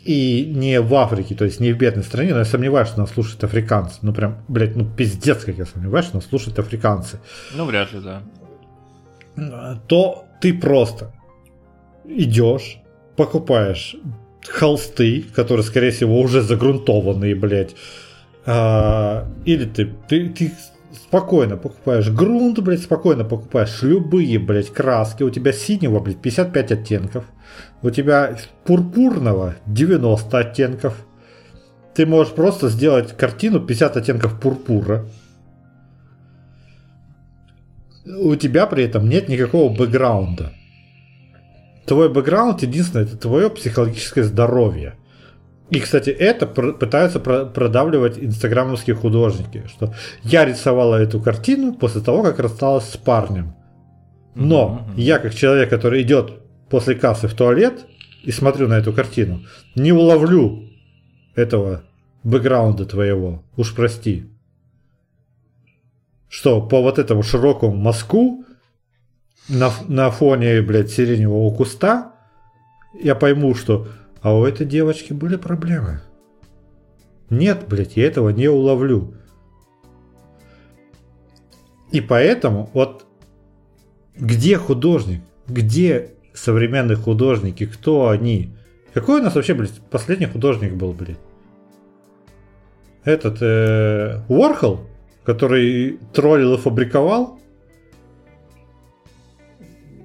и 0.04 0.44
не 0.46 0.80
в 0.80 0.94
Африке, 0.94 1.34
то 1.34 1.44
есть 1.44 1.60
не 1.60 1.72
в 1.72 1.78
бедной 1.78 2.04
стране, 2.04 2.32
но 2.32 2.40
я 2.40 2.44
сомневаюсь, 2.44 2.88
что 2.88 3.00
нас 3.00 3.10
слушают 3.10 3.42
африканцы. 3.44 3.98
Ну 4.02 4.12
прям, 4.12 4.44
блядь, 4.48 4.76
ну 4.76 4.84
пиздец, 4.84 5.44
как 5.44 5.56
я 5.56 5.66
сомневаюсь, 5.66 6.06
что 6.06 6.16
нас 6.16 6.26
слушают 6.26 6.58
африканцы. 6.58 7.20
Ну, 7.54 7.64
вряд 7.66 7.92
ли, 7.92 8.00
да. 8.00 8.22
То 9.86 10.24
ты 10.40 10.52
просто 10.54 11.12
идешь, 12.04 12.78
покупаешь 13.16 13.96
холсты, 14.48 15.24
которые, 15.34 15.64
скорее 15.64 15.92
всего, 15.92 16.20
уже 16.20 16.42
загрунтованные, 16.42 17.34
блядь. 17.34 17.74
А, 18.44 19.28
или 19.44 19.66
ты, 19.66 19.92
ты, 20.08 20.28
ты 20.30 20.52
спокойно 20.92 21.56
покупаешь 21.56 22.10
грунт, 22.10 22.58
блядь, 22.58 22.82
спокойно 22.82 23.24
покупаешь 23.24 23.82
любые, 23.82 24.38
блядь, 24.38 24.70
краски. 24.70 25.22
У 25.22 25.30
тебя 25.30 25.52
синего, 25.52 26.00
блядь, 26.00 26.20
55 26.20 26.72
оттенков. 26.72 27.24
У 27.82 27.90
тебя 27.90 28.36
пурпурного 28.64 29.56
90 29.66 30.38
оттенков. 30.38 30.96
Ты 31.94 32.06
можешь 32.06 32.32
просто 32.32 32.68
сделать 32.68 33.16
картину 33.16 33.60
50 33.60 33.96
оттенков 33.96 34.40
пурпура. 34.40 35.04
У 38.06 38.34
тебя 38.36 38.66
при 38.66 38.84
этом 38.84 39.08
нет 39.08 39.28
никакого 39.28 39.72
бэкграунда. 39.74 40.52
Твой 41.86 42.08
бэкграунд 42.08 42.62
единственное, 42.62 43.04
это 43.04 43.16
твое 43.16 43.50
психологическое 43.50 44.22
здоровье. 44.22 44.94
И, 45.70 45.80
кстати, 45.80 46.10
это 46.10 46.46
пытаются 46.46 47.18
про- 47.18 47.46
продавливать 47.46 48.18
инстаграмовские 48.18 48.94
художники, 48.94 49.64
что 49.68 49.94
я 50.22 50.44
рисовала 50.44 50.96
эту 50.96 51.18
картину 51.18 51.74
после 51.74 52.00
того, 52.02 52.22
как 52.22 52.38
рассталась 52.38 52.88
с 52.88 52.96
парнем. 52.96 53.54
Но 54.34 54.86
я, 54.96 55.18
как 55.18 55.34
человек, 55.34 55.70
который 55.70 56.02
идет 56.02 56.42
после 56.72 56.94
кассы 56.94 57.28
в 57.28 57.34
туалет 57.34 57.84
и 58.24 58.32
смотрю 58.32 58.66
на 58.66 58.78
эту 58.78 58.94
картину, 58.94 59.44
не 59.74 59.92
уловлю 59.92 60.70
этого 61.34 61.82
бэкграунда 62.24 62.86
твоего. 62.86 63.44
Уж 63.58 63.74
прости. 63.74 64.24
Что 66.30 66.62
по 66.62 66.80
вот 66.80 66.98
этому 66.98 67.22
широкому 67.22 67.76
мазку 67.76 68.46
на, 69.50 69.70
на 69.86 70.10
фоне, 70.10 70.62
блядь, 70.62 70.90
сиреневого 70.90 71.54
куста 71.54 72.14
я 72.98 73.14
пойму, 73.14 73.54
что 73.54 73.88
а 74.22 74.34
у 74.34 74.46
этой 74.46 74.64
девочки 74.64 75.12
были 75.12 75.36
проблемы. 75.36 76.00
Нет, 77.28 77.66
блядь, 77.68 77.98
я 77.98 78.06
этого 78.06 78.30
не 78.30 78.48
уловлю. 78.48 79.14
И 81.90 82.00
поэтому 82.00 82.70
вот 82.72 83.04
где 84.16 84.56
художник? 84.56 85.20
Где 85.46 86.11
современные 86.34 86.96
художники? 86.96 87.66
Кто 87.66 88.08
они? 88.08 88.50
Какой 88.94 89.20
у 89.20 89.22
нас 89.24 89.34
вообще, 89.34 89.54
блядь, 89.54 89.80
последний 89.90 90.26
художник 90.26 90.74
был, 90.74 90.92
блядь? 90.92 91.18
Этот 93.04 93.38
э, 93.40 94.20
Уорхол, 94.28 94.86
который 95.24 95.98
троллил 96.12 96.54
и 96.54 96.58
фабриковал? 96.58 97.40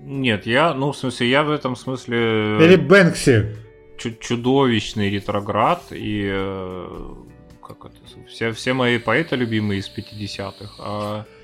Нет, 0.04 0.46
я, 0.46 0.74
ну, 0.74 0.92
в 0.94 0.98
смысле, 0.98 1.30
я 1.30 1.44
в 1.44 1.52
этом 1.52 1.76
смысле 1.76 2.58
Или 2.64 2.78
Бэнкси? 2.78 3.56
чу- 3.98 4.16
чудовищный 4.20 5.10
ретроград 5.10 5.84
и 5.92 6.30
э, 6.32 7.14
как 7.62 7.86
это, 7.86 7.96
все, 8.28 8.52
все 8.54 8.74
мои 8.74 9.00
поэты 9.00 9.36
любимые 9.36 9.80
из 9.80 9.92
50-х. 9.94 10.76
А 10.80 11.26
э, 11.26 11.37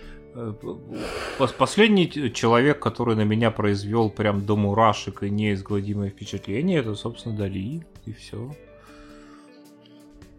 последний 1.58 2.08
т- 2.08 2.30
человек, 2.32 2.80
который 2.80 3.16
на 3.16 3.24
меня 3.26 3.52
произвел 3.52 4.10
прям 4.10 4.46
до 4.46 4.56
мурашек 4.56 5.24
и 5.24 5.30
неизгладимое 5.30 6.10
впечатление, 6.10 6.80
это, 6.80 6.96
собственно, 6.96 7.36
Дали, 7.38 7.82
и 8.06 8.14
все. 8.14 8.52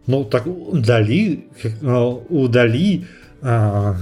Ну, 0.07 0.23
так 0.23 0.43
Дали, 0.81 1.47
ну, 1.81 2.23
у 2.29 2.47
Дали, 2.47 3.05
а, 3.41 3.95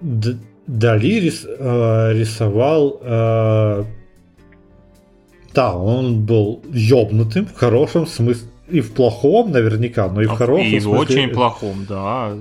Дали 0.00 1.20
рис- 1.20 1.46
а, 1.58 2.12
рисовал, 2.12 2.98
а, 3.02 3.84
да, 5.54 5.76
он 5.76 6.24
был 6.24 6.62
ёбнутым 6.72 7.46
в 7.46 7.54
хорошем 7.54 8.06
смысле, 8.06 8.48
и 8.70 8.80
в 8.80 8.92
плохом 8.92 9.50
наверняка, 9.50 10.08
но 10.08 10.22
и 10.22 10.26
в 10.26 10.30
хорошем 10.30 10.66
А, 10.66 10.68
и 10.68 10.78
в 10.78 10.82
смысле. 10.82 11.00
очень 11.00 11.28
плохом, 11.30 11.86
да. 11.88 12.32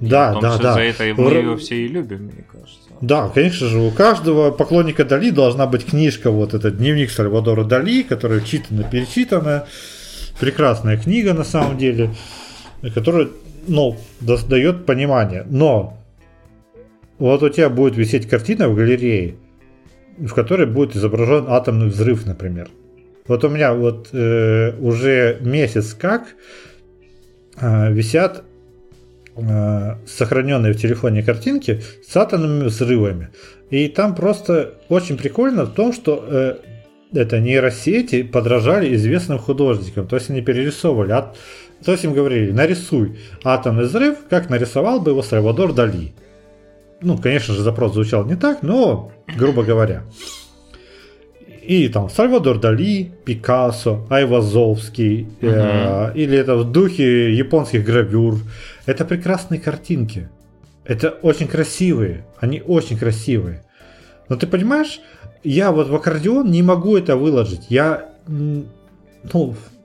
Да, 0.00 0.32
том 0.32 0.42
да, 0.42 0.58
да. 0.58 0.72
За 0.74 0.80
это 0.80 1.02
мы 1.16 1.30
ее 1.30 1.56
все 1.56 1.76
и 1.84 1.88
любим, 1.88 2.24
мне 2.24 2.44
кажется. 2.50 2.78
Да, 3.00 3.28
конечно 3.28 3.68
же, 3.68 3.78
у 3.78 3.90
каждого 3.90 4.50
поклонника 4.50 5.04
Дали 5.04 5.30
должна 5.30 5.66
быть 5.66 5.84
книжка, 5.86 6.30
вот 6.30 6.54
этот 6.54 6.78
дневник 6.78 7.10
Сальвадора 7.10 7.64
Дали, 7.64 8.02
который 8.02 8.42
читана, 8.44 8.82
перечитана. 8.84 9.66
Прекрасная 10.40 10.96
книга 10.96 11.34
на 11.34 11.44
самом 11.44 11.78
деле, 11.78 12.10
которая, 12.94 13.28
ну, 13.66 13.96
да- 14.20 14.36
дает 14.48 14.86
понимание. 14.86 15.44
Но 15.48 15.98
вот 17.18 17.42
у 17.42 17.48
тебя 17.48 17.68
будет 17.70 17.96
висеть 17.96 18.28
картина 18.28 18.68
в 18.68 18.74
галерее, 18.76 19.34
в 20.18 20.32
которой 20.34 20.66
будет 20.66 20.94
изображен 20.96 21.46
атомный 21.48 21.88
взрыв, 21.88 22.26
например. 22.26 22.68
Вот 23.28 23.44
у 23.44 23.48
меня 23.48 23.74
вот 23.74 24.08
э, 24.12 24.72
уже 24.80 25.38
месяц 25.40 25.94
как 25.94 26.34
э, 27.60 27.92
висят 27.92 28.42
э, 29.36 29.94
сохраненные 30.06 30.72
в 30.72 30.80
телефоне 30.80 31.22
картинки 31.22 31.82
с 32.06 32.16
атомными 32.16 32.64
взрывами. 32.64 33.28
И 33.70 33.88
там 33.88 34.14
просто 34.14 34.74
очень 34.88 35.18
прикольно 35.18 35.64
в 35.64 35.74
том, 35.74 35.92
что 35.92 36.24
э, 36.26 36.56
это 37.12 37.38
нейросети 37.38 38.22
подражали 38.22 38.94
известным 38.94 39.38
художникам. 39.38 40.06
То 40.08 40.16
есть 40.16 40.30
они 40.30 40.40
перерисовывали. 40.40 41.12
А, 41.12 41.34
то 41.84 41.92
есть 41.92 42.04
им 42.04 42.14
говорили, 42.14 42.50
нарисуй 42.50 43.18
атомный 43.44 43.84
взрыв, 43.84 44.18
как 44.28 44.50
нарисовал 44.50 45.00
бы 45.00 45.12
его 45.12 45.22
Сальвадор 45.22 45.72
Дали. 45.72 46.12
Ну, 47.00 47.16
конечно 47.16 47.54
же, 47.54 47.62
запрос 47.62 47.92
звучал 47.94 48.24
не 48.24 48.34
так, 48.34 48.62
но, 48.62 49.12
грубо 49.36 49.62
говоря. 49.62 50.02
И 51.68 51.86
там 51.88 52.08
Сальвадор 52.08 52.58
Дали, 52.58 53.12
Пикассо, 53.26 54.06
Айвазовский, 54.08 55.28
э, 55.42 56.12
или 56.14 56.38
это 56.38 56.56
в 56.56 56.72
духе 56.72 57.34
японских 57.34 57.84
гравюр. 57.84 58.38
Это 58.86 59.04
прекрасные 59.04 59.60
картинки. 59.60 60.30
Это 60.86 61.10
очень 61.10 61.46
красивые. 61.46 62.24
Они 62.40 62.62
очень 62.66 62.96
красивые. 62.96 63.64
Но 64.30 64.36
ты 64.36 64.46
понимаешь, 64.46 65.00
я 65.44 65.70
вот 65.70 65.88
в 65.88 65.94
аккордеон 65.94 66.50
не 66.50 66.62
могу 66.62 66.96
это 66.96 67.16
выложить. 67.16 67.66
Я, 67.68 68.12
ну, 68.26 68.64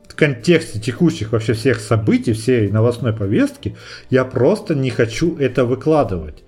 в 0.08 0.16
контексте 0.16 0.80
текущих 0.80 1.34
вообще 1.34 1.52
всех 1.52 1.82
событий, 1.82 2.32
всей 2.32 2.72
новостной 2.72 3.12
повестки, 3.12 3.76
я 4.10 4.24
просто 4.24 4.74
не 4.74 4.90
хочу 4.90 5.36
это 5.38 5.66
выкладывать. 5.66 6.46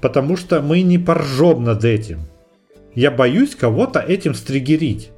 Потому 0.00 0.36
что 0.36 0.60
мы 0.60 0.82
не 0.82 0.98
поржем 0.98 1.62
над 1.62 1.84
этим. 1.84 2.22
Я 2.98 3.12
боюсь 3.12 3.54
кого-то 3.54 4.00
этим 4.00 4.34
стригерить. 4.34 5.12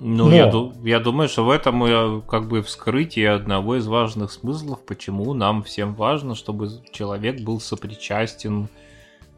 Ну, 0.00 0.26
Но- 0.26 0.34
я, 0.34 0.50
ду- 0.50 0.72
я 0.82 0.98
думаю, 0.98 1.28
что 1.28 1.44
в 1.44 1.50
этом 1.50 1.86
и, 1.86 2.20
как 2.22 2.48
бы 2.48 2.60
вскрытие 2.60 3.30
одного 3.30 3.76
из 3.76 3.86
важных 3.86 4.32
смыслов, 4.32 4.80
почему 4.84 5.32
нам 5.32 5.62
всем 5.62 5.94
важно, 5.94 6.34
чтобы 6.34 6.68
человек 6.90 7.40
был 7.40 7.60
сопричастен 7.60 8.68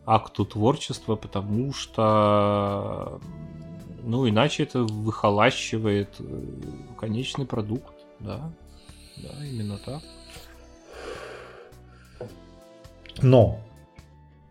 акту 0.07 0.47
творчества, 0.47 1.17
потому 1.17 1.75
что, 1.75 3.21
ну, 4.05 4.27
иначе 4.27 4.63
это 4.63 4.85
выхолащивает 4.85 6.09
э, 6.19 6.43
конечный 6.99 7.45
продукт, 7.45 7.93
да, 8.21 8.51
да, 9.19 9.45
именно 9.45 9.79
так. 9.85 10.01
Но, 13.21 13.61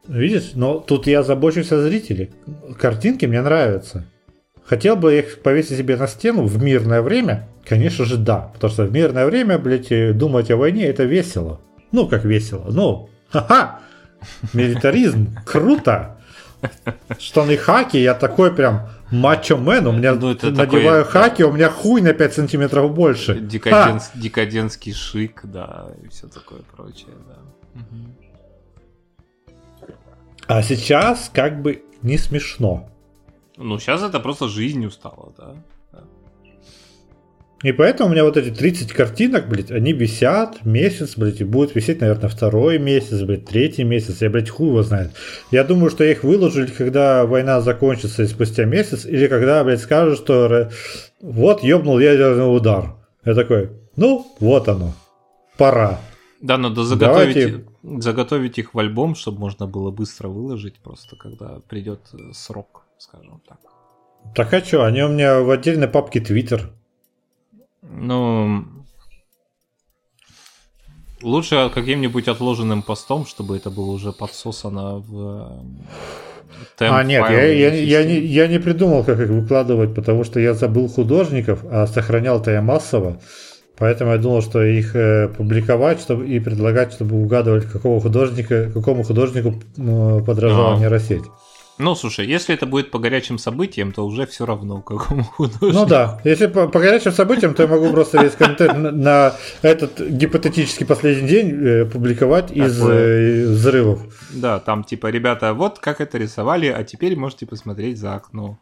видишь, 0.09 0.51
но 0.55 0.79
тут 0.79 1.07
я 1.07 1.23
забочусь 1.23 1.71
о 1.71 1.81
зрителе. 1.81 2.31
Картинки 2.77 3.25
мне 3.25 3.41
нравятся. 3.41 4.05
Хотел 4.65 4.95
бы 4.95 5.17
их 5.17 5.41
повесить 5.41 5.77
себе 5.77 5.95
на 5.97 6.07
стену 6.07 6.43
в 6.45 6.61
мирное 6.61 7.01
время? 7.01 7.47
Конечно 7.65 8.05
же, 8.05 8.17
да. 8.17 8.51
Потому 8.53 8.71
что 8.73 8.83
в 8.83 8.91
мирное 8.91 9.25
время, 9.25 9.57
блядь, 9.57 10.17
думать 10.17 10.51
о 10.51 10.57
войне 10.57 10.85
это 10.85 11.03
весело. 11.03 11.59
Ну, 11.91 12.07
как 12.07 12.23
весело. 12.25 12.67
Ну, 12.69 13.09
ха-ха! 13.29 13.79
Милитаризм, 14.53 15.35
круто! 15.45 16.17
Штаны 17.17 17.57
хаки, 17.57 17.97
я 17.97 18.13
такой 18.13 18.53
прям 18.53 18.89
мачо-мен, 19.11 19.87
у 19.87 19.91
меня 19.91 20.13
Ну, 20.15 20.31
это 20.31 20.51
надеваю 20.51 21.05
такой, 21.05 21.21
хаки, 21.21 21.43
у 21.43 21.53
меня 21.53 21.69
хуй 21.69 22.01
на 22.01 22.13
5 22.13 22.33
сантиметров 22.33 22.93
больше. 22.93 23.39
Декаденс, 23.39 24.11
декадентский 24.13 24.93
шик, 24.93 25.41
да, 25.43 25.87
и 26.03 26.09
все 26.09 26.27
такое 26.27 26.61
прочее, 26.75 27.15
да. 27.27 27.37
Мгм. 27.73 28.15
А 30.49 30.63
сейчас 30.63 31.29
как 31.31 31.61
бы 31.61 31.83
не 32.01 32.17
смешно. 32.17 32.89
Ну, 33.55 33.77
сейчас 33.77 34.01
это 34.01 34.19
просто 34.19 34.47
жизнью 34.47 34.89
стало, 34.89 35.31
да. 35.37 35.53
И 37.61 37.71
поэтому 37.71 38.09
у 38.09 38.13
меня 38.13 38.23
вот 38.23 38.35
эти 38.35 38.49
30 38.49 38.91
картинок, 38.91 39.47
блядь, 39.47 39.69
они 39.69 39.93
висят 39.93 40.65
месяц, 40.65 41.17
блядь, 41.17 41.41
и 41.41 41.43
будут 41.43 41.75
висеть, 41.75 42.01
наверное, 42.01 42.29
второй 42.29 42.79
месяц, 42.79 43.21
блядь, 43.21 43.45
третий 43.45 43.83
месяц, 43.83 44.23
я, 44.23 44.31
блядь, 44.31 44.49
хуй 44.49 44.69
его 44.69 44.81
знает. 44.81 45.11
Я 45.51 45.63
думаю, 45.63 45.91
что 45.91 46.03
их 46.03 46.23
выложили, 46.23 46.65
когда 46.65 47.27
война 47.27 47.61
закончится 47.61 48.23
и 48.23 48.27
спустя 48.27 48.65
месяц, 48.65 49.05
или 49.05 49.27
когда, 49.27 49.63
блядь, 49.63 49.81
скажут, 49.81 50.17
что 50.17 50.71
вот 51.21 51.61
ёбнул 51.63 51.99
ядерный 51.99 52.55
удар. 52.55 52.95
Я 53.23 53.35
такой, 53.35 53.69
ну, 53.95 54.25
вот 54.39 54.67
оно, 54.67 54.95
пора. 55.57 55.99
Да, 56.41 56.57
надо 56.57 56.83
заготовить, 56.83 57.35
Давайте... 57.35 57.68
заготовить 57.83 58.57
их 58.57 58.73
в 58.73 58.79
альбом, 58.79 59.15
чтобы 59.15 59.39
можно 59.39 59.67
было 59.67 59.91
быстро 59.91 60.27
выложить, 60.27 60.79
просто 60.79 61.15
когда 61.15 61.59
придет 61.67 62.01
э, 62.13 62.33
срок, 62.33 62.85
скажем 62.97 63.41
так. 63.47 63.59
Так 64.35 64.53
а 64.53 64.61
что, 64.61 64.85
они 64.85 65.01
у 65.03 65.09
меня 65.09 65.41
в 65.41 65.49
отдельной 65.49 65.87
папке 65.87 66.19
Twitter. 66.19 66.61
Ну, 67.81 68.65
лучше 71.21 71.71
каким-нибудь 71.73 72.27
отложенным 72.27 72.81
постом, 72.81 73.25
чтобы 73.25 73.57
это 73.57 73.69
было 73.69 73.91
уже 73.91 74.11
подсосано 74.11 74.97
в 74.97 75.63
темп 76.77 76.93
А, 76.93 77.03
нет, 77.03 77.29
я, 77.29 77.45
я, 77.45 77.73
я, 77.73 78.03
не, 78.03 78.19
я 78.19 78.47
не 78.47 78.59
придумал, 78.59 79.03
как 79.03 79.19
их 79.19 79.29
выкладывать, 79.29 79.95
потому 79.95 80.23
что 80.23 80.39
я 80.39 80.53
забыл 80.53 80.87
художников, 80.87 81.63
а 81.69 81.87
сохранял-то 81.87 82.51
я 82.51 82.61
массово. 82.61 83.19
Поэтому 83.79 84.11
я 84.11 84.17
думал, 84.17 84.41
что 84.41 84.61
их 84.61 84.95
э, 84.95 85.29
публиковать 85.29 86.01
чтобы, 86.01 86.27
и 86.27 86.39
предлагать, 86.39 86.93
чтобы 86.93 87.21
угадывать, 87.21 87.65
какого 87.65 88.01
художника, 88.01 88.69
какому 88.71 89.03
художнику 89.03 89.55
э, 89.77 90.21
подражала 90.25 90.75
а. 90.75 90.77
нейросеть. 90.77 91.23
Ну, 91.79 91.95
слушай, 91.95 92.27
если 92.27 92.53
это 92.53 92.65
будет 92.65 92.91
по 92.91 92.99
горячим 92.99 93.37
событиям, 93.37 93.93
то 93.93 94.05
уже 94.05 94.27
все 94.27 94.45
равно, 94.45 94.81
какому 94.81 95.23
художнику. 95.37 95.73
Ну 95.73 95.85
да, 95.85 96.19
если 96.25 96.47
по, 96.47 96.67
по 96.67 96.79
горячим 96.79 97.13
событиям, 97.13 97.53
то 97.53 97.63
я 97.63 97.69
могу 97.69 97.89
просто 97.91 98.21
весь 98.21 98.33
контент 98.33 98.77
на, 98.77 98.91
на 98.91 99.33
этот 99.61 100.01
гипотетический 100.01 100.85
последний 100.85 101.29
день 101.29 101.51
э, 101.51 101.85
публиковать 101.85 102.47
Такое. 102.47 102.65
из 102.65 102.81
э, 102.81 103.45
взрывов. 103.45 104.01
Да, 104.33 104.59
там 104.59 104.83
типа, 104.83 105.07
ребята, 105.07 105.53
вот 105.53 105.79
как 105.79 106.01
это 106.01 106.17
рисовали, 106.17 106.67
а 106.67 106.83
теперь 106.83 107.15
можете 107.15 107.45
посмотреть 107.45 107.97
за 107.97 108.15
окно. 108.15 108.59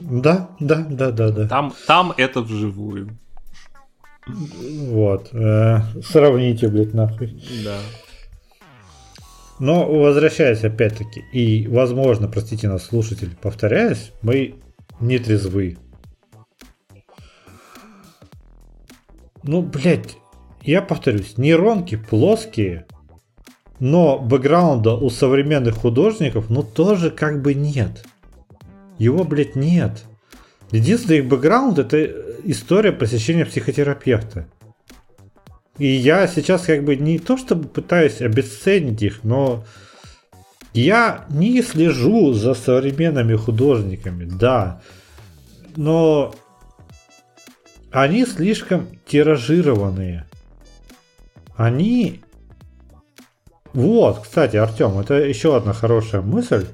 Да, 0.00 0.50
да, 0.58 0.84
да, 0.90 1.12
да, 1.12 1.30
да. 1.30 1.46
Там, 1.46 1.72
там 1.86 2.12
это 2.16 2.40
вживую. 2.40 3.16
Вот. 4.26 5.30
Э, 5.32 5.80
сравните, 6.02 6.68
блядь, 6.68 6.94
нахуй. 6.94 7.42
Да. 7.64 7.78
Но 9.58 9.86
возвращаясь 9.86 10.64
опять-таки, 10.64 11.20
и 11.32 11.68
возможно, 11.68 12.28
простите 12.28 12.68
нас, 12.68 12.84
слушатель, 12.84 13.36
повторяюсь, 13.40 14.12
мы 14.22 14.54
не 15.00 15.18
трезвы. 15.18 15.76
Ну, 19.42 19.62
блядь, 19.62 20.16
я 20.62 20.80
повторюсь, 20.82 21.36
нейронки 21.36 21.96
плоские, 21.96 22.86
но 23.78 24.18
бэкграунда 24.18 24.94
у 24.94 25.10
современных 25.10 25.76
художников, 25.76 26.50
ну, 26.50 26.62
тоже 26.62 27.10
как 27.10 27.42
бы 27.42 27.54
нет. 27.54 28.04
Его, 28.98 29.24
блядь, 29.24 29.56
нет. 29.56 30.04
Единственный 30.70 31.18
их 31.18 31.26
бэкграунд 31.26 31.78
это 31.78 31.98
история 32.44 32.92
посещения 32.92 33.44
психотерапевта. 33.44 34.46
И 35.78 35.86
я 35.86 36.26
сейчас 36.28 36.62
как 36.62 36.84
бы 36.84 36.96
не 36.96 37.18
то 37.18 37.36
чтобы 37.36 37.68
пытаюсь 37.68 38.20
обесценить 38.20 39.02
их, 39.02 39.24
но 39.24 39.64
я 40.72 41.24
не 41.30 41.62
слежу 41.62 42.32
за 42.32 42.54
современными 42.54 43.34
художниками, 43.34 44.24
да. 44.24 44.82
Но 45.76 46.34
они 47.90 48.24
слишком 48.24 48.86
тиражированные. 49.06 50.26
Они... 51.56 52.20
Вот, 53.72 54.20
кстати, 54.22 54.56
Артем, 54.56 54.98
это 54.98 55.14
еще 55.14 55.56
одна 55.56 55.72
хорошая 55.72 56.22
мысль. 56.22 56.66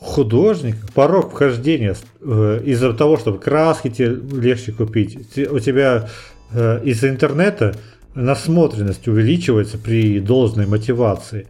Художник, 0.00 0.76
порог 0.94 1.32
вхождения 1.32 1.96
э, 2.20 2.62
из-за 2.64 2.92
того, 2.92 3.16
чтобы 3.16 3.38
краски 3.38 3.90
тебе 3.90 4.16
легче 4.40 4.72
купить, 4.72 5.36
у 5.50 5.58
тебя 5.58 6.08
Э, 6.50 6.80
из-за 6.82 7.10
интернета 7.10 7.76
насмотренность 8.14 9.06
увеличивается 9.06 9.78
при 9.78 10.18
должной 10.18 10.66
мотивации, 10.66 11.46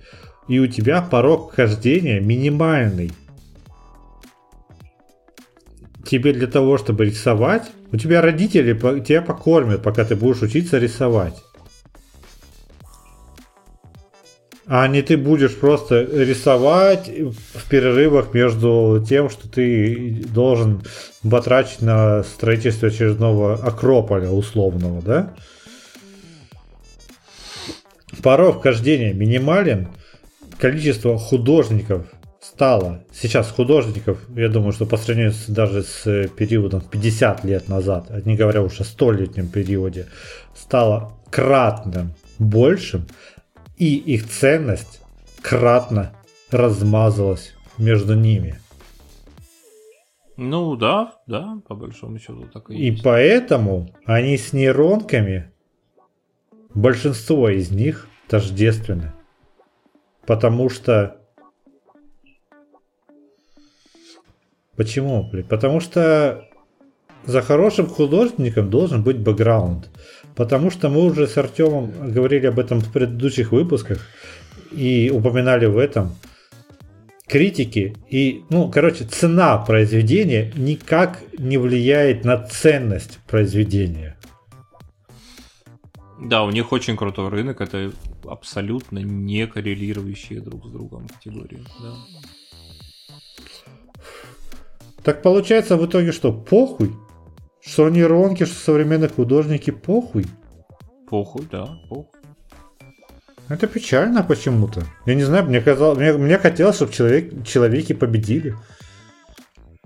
и 0.49 0.59
у 0.59 0.67
тебя 0.67 1.03
порог 1.03 1.55
хождения 1.55 2.21
минимальный. 2.21 3.13
Тебе 6.05 6.33
для 6.33 6.47
того, 6.47 6.79
чтобы 6.79 7.05
рисовать, 7.05 7.71
у 7.93 7.97
тебя 7.97 8.23
родители 8.23 8.73
тебя 9.01 9.23
покормят, 9.23 9.83
пока 9.83 10.05
ты 10.05 10.17
будешь 10.17 10.43
учиться 10.43 10.79
рисовать. 10.79 11.37
А 14.71 14.87
не 14.87 15.01
ты 15.01 15.17
будешь 15.17 15.57
просто 15.57 16.03
рисовать 16.03 17.09
в 17.09 17.69
перерывах 17.71 18.35
между 18.35 19.03
тем, 19.09 19.31
что 19.31 19.49
ты 19.49 20.23
должен 20.29 20.83
батрачить 21.23 21.81
на 21.81 22.23
строительство 22.23 22.89
очередного 22.89 23.55
Акрополя 23.55 24.29
условного, 24.29 25.01
да? 25.01 25.35
Порог 28.23 28.59
вхождения 28.59 29.15
минимален. 29.15 29.89
Количество 30.59 31.17
художников 31.17 32.05
стало. 32.43 33.05
Сейчас 33.11 33.51
художников, 33.51 34.19
я 34.37 34.51
думаю, 34.51 34.73
что 34.73 34.85
по 34.85 34.99
сравнению 34.99 35.33
с, 35.33 35.47
даже 35.47 35.83
с 35.83 36.29
периодом 36.37 36.83
50 36.83 37.43
лет 37.45 37.69
назад, 37.69 38.09
а 38.11 38.21
не 38.21 38.37
говоря 38.37 38.63
уж 38.63 38.81
о 38.81 38.85
столетнем 38.85 39.49
периоде, 39.49 40.09
стало 40.55 41.15
кратным 41.31 42.13
большим 42.39 43.07
и 43.79 43.97
их 43.97 44.29
ценность 44.29 45.01
кратно 45.41 46.13
размазалась 46.51 47.55
между 47.77 48.15
ними. 48.15 48.59
Ну 50.37 50.77
да, 50.77 51.15
да, 51.27 51.61
по 51.67 51.75
большому 51.75 52.19
счету 52.19 52.49
так 52.53 52.71
и, 52.71 52.75
и 52.75 52.91
есть. 52.91 53.03
поэтому 53.03 53.91
они 54.05 54.37
с 54.37 54.53
нейронками, 54.53 55.51
большинство 56.75 57.49
из 57.49 57.71
них 57.71 58.09
тождественны. 58.29 59.13
Потому 60.27 60.69
что... 60.69 61.21
Почему? 64.77 65.29
Потому 65.49 65.81
что 65.81 66.49
за 67.25 67.43
хорошим 67.43 67.87
художником 67.87 68.71
должен 68.71 69.03
быть 69.03 69.19
бэкграунд. 69.19 69.91
Потому 70.39 70.71
что 70.71 70.89
мы 70.89 71.05
уже 71.05 71.27
с 71.27 71.37
Артемом 71.37 72.13
говорили 72.13 72.47
об 72.47 72.61
этом 72.61 72.79
в 72.79 72.93
предыдущих 72.93 73.51
выпусках 73.51 74.07
и 74.71 75.11
упоминали 75.13 75.67
в 75.67 75.77
этом. 75.77 76.15
Критики 77.27 77.97
и, 78.09 78.45
ну, 78.49 78.71
короче, 78.71 79.05
цена 79.05 79.59
произведения 79.59 80.53
никак 80.55 81.25
не 81.37 81.59
влияет 81.59 82.25
на 82.25 82.39
ценность 82.47 83.19
произведения. 83.27 84.17
Да, 86.21 86.45
у 86.45 86.53
них 86.53 86.71
очень 86.71 86.97
крутой 86.97 87.31
рынок, 87.31 87.61
это 87.61 87.91
абсолютно 88.25 89.01
не 89.01 89.45
коррелирующие 89.49 90.41
друг 90.41 90.67
с 90.67 90.71
другом 90.71 91.09
категории. 91.09 91.65
Да. 91.83 91.95
Так 95.03 95.21
получается 95.21 95.77
в 95.77 95.85
итоге 95.85 96.13
что, 96.13 96.33
похуй? 96.33 96.93
Что 97.71 97.91
нейронки, 97.91 98.47
что 98.47 98.55
современные 98.55 99.11
художники, 99.11 99.71
похуй. 99.71 100.25
Похуй, 101.11 101.47
да, 101.53 101.79
похуй. 101.89 102.19
Это 103.49 103.67
печально 103.67 104.23
почему-то. 104.23 104.85
Я 105.05 105.15
не 105.15 105.25
знаю, 105.25 105.45
мне 105.45 105.61
казалось, 105.61 105.99
мне, 105.99 106.13
мне 106.15 106.39
хотелось, 106.39 106.77
чтобы 106.77 106.93
человек, 106.93 107.47
человеки 107.47 107.93
победили. 107.93 108.57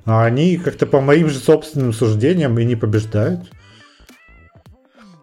А 0.04 0.24
они 0.24 0.58
как-то 0.58 0.86
по 0.86 1.00
моим 1.00 1.28
же 1.28 1.38
собственным 1.38 1.92
суждениям 1.92 2.56
и 2.58 2.64
не 2.64 2.76
побеждают. 2.76 3.50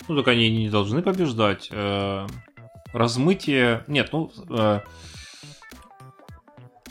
Ну 0.08 0.18
так 0.18 0.28
они 0.28 0.50
не 0.50 0.70
должны 0.70 1.02
побеждать. 1.02 1.70
Э, 1.72 2.28
размытие. 2.94 3.84
Нет, 3.88 4.10
ну 4.12 4.32
э, 4.50 4.80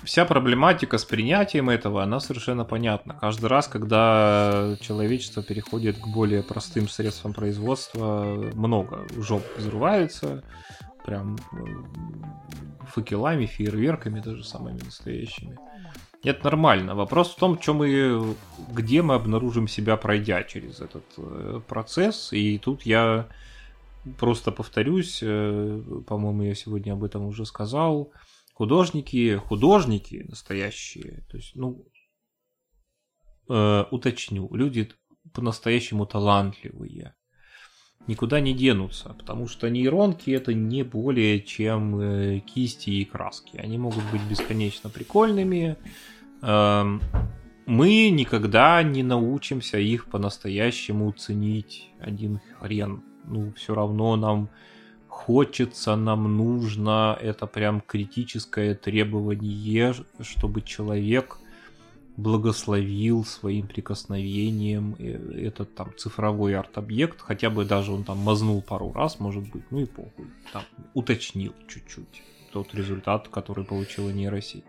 вся 0.09 0.25
проблематика 0.25 0.97
с 0.97 1.05
принятием 1.05 1.69
этого, 1.69 2.03
она 2.03 2.19
совершенно 2.19 2.65
понятна. 2.65 3.15
Каждый 3.21 3.47
раз, 3.47 3.69
когда 3.69 4.75
человечество 4.81 5.43
переходит 5.43 5.99
к 5.99 6.07
более 6.07 6.43
простым 6.43 6.89
средствам 6.89 7.35
производства, 7.35 8.25
много 8.55 9.07
жоп 9.19 9.43
взрывается, 9.59 10.43
прям 11.05 11.37
э, 11.53 11.67
факелами, 12.87 13.45
фейерверками, 13.45 14.21
даже 14.21 14.45
самыми 14.45 14.83
настоящими. 14.83 15.59
Это 16.25 16.43
нормально. 16.45 16.95
Вопрос 16.95 17.35
в 17.35 17.39
том, 17.39 17.61
что 17.61 17.75
мы, 17.75 18.35
где 18.73 19.03
мы 19.03 19.15
обнаружим 19.15 19.69
себя, 19.69 19.99
пройдя 19.99 20.43
через 20.43 20.81
этот 20.81 21.05
э, 21.19 21.61
процесс. 21.69 22.33
И 22.33 22.57
тут 22.57 22.87
я 22.87 23.27
просто 24.19 24.53
повторюсь, 24.53 25.21
э, 25.23 25.83
по-моему, 26.07 26.45
я 26.45 26.55
сегодня 26.55 26.95
об 26.95 27.05
этом 27.05 27.27
уже 27.27 27.45
сказал, 27.45 28.11
художники, 28.59 29.37
художники 29.37 30.27
настоящие, 30.29 31.25
то 31.31 31.37
есть, 31.37 31.55
ну, 31.55 31.87
э, 33.49 33.85
уточню, 33.93 34.53
люди 34.53 34.91
по-настоящему 35.33 36.07
талантливые. 36.07 37.15
Никуда 38.09 38.41
не 38.41 38.55
денутся, 38.55 39.11
потому 39.11 39.47
что 39.47 39.71
нейронки 39.71 40.31
это 40.31 40.55
не 40.55 40.83
более 40.83 41.41
чем 41.41 42.01
э, 42.01 42.41
кисти 42.41 42.91
и 42.91 43.05
краски. 43.05 43.59
Они 43.59 43.79
могут 43.79 44.03
быть 44.11 44.23
бесконечно 44.29 44.91
прикольными. 44.91 45.77
Эм, 46.43 47.01
мы 47.67 48.11
никогда 48.11 48.83
не 48.83 49.05
научимся 49.05 49.79
их 49.79 50.07
по-настоящему 50.07 51.13
ценить 51.13 51.91
один 52.01 52.41
хрен. 52.59 53.05
Ну, 53.25 53.53
все 53.53 53.75
равно 53.75 54.17
нам 54.17 54.49
хочется, 55.19 55.97
нам 55.97 56.37
нужно, 56.37 57.19
это 57.21 57.47
прям 57.47 57.83
критическое 57.87 58.75
требование, 58.75 59.95
чтобы 60.21 60.63
человек 60.63 61.39
благословил 62.17 63.25
своим 63.25 63.67
прикосновением 63.67 64.97
э, 64.99 65.47
этот 65.47 65.75
там 65.75 65.93
цифровой 65.97 66.55
арт-объект, 66.55 67.21
хотя 67.21 67.51
бы 67.51 67.65
даже 67.65 67.93
он 67.93 68.05
там 68.05 68.19
мазнул 68.19 68.63
пару 68.63 68.93
раз, 68.93 69.21
может 69.21 69.43
быть, 69.43 69.65
ну 69.71 69.81
и 69.81 69.87
похуй, 69.87 70.27
там 70.53 70.63
уточнил 70.95 71.53
чуть-чуть 71.69 72.23
тот 72.53 72.75
результат, 72.75 73.29
который 73.29 73.65
получила 73.65 74.11
нейросеть. 74.11 74.65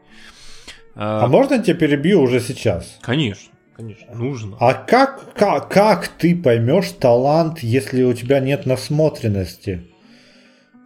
А, 0.95 1.23
а 1.25 1.27
можно 1.27 1.55
я 1.55 1.63
тебя 1.63 1.75
перебью 1.75 2.21
уже 2.21 2.39
сейчас? 2.39 2.97
Конечно. 3.01 3.53
Конечно, 3.75 4.13
нужно. 4.13 4.57
А 4.59 4.73
как, 4.73 5.33
как, 5.35 5.69
как 5.71 6.07
ты 6.09 6.35
поймешь 6.35 6.91
талант, 6.99 7.59
если 7.59 8.03
у 8.03 8.13
тебя 8.13 8.41
нет 8.41 8.65
насмотренности? 8.65 9.88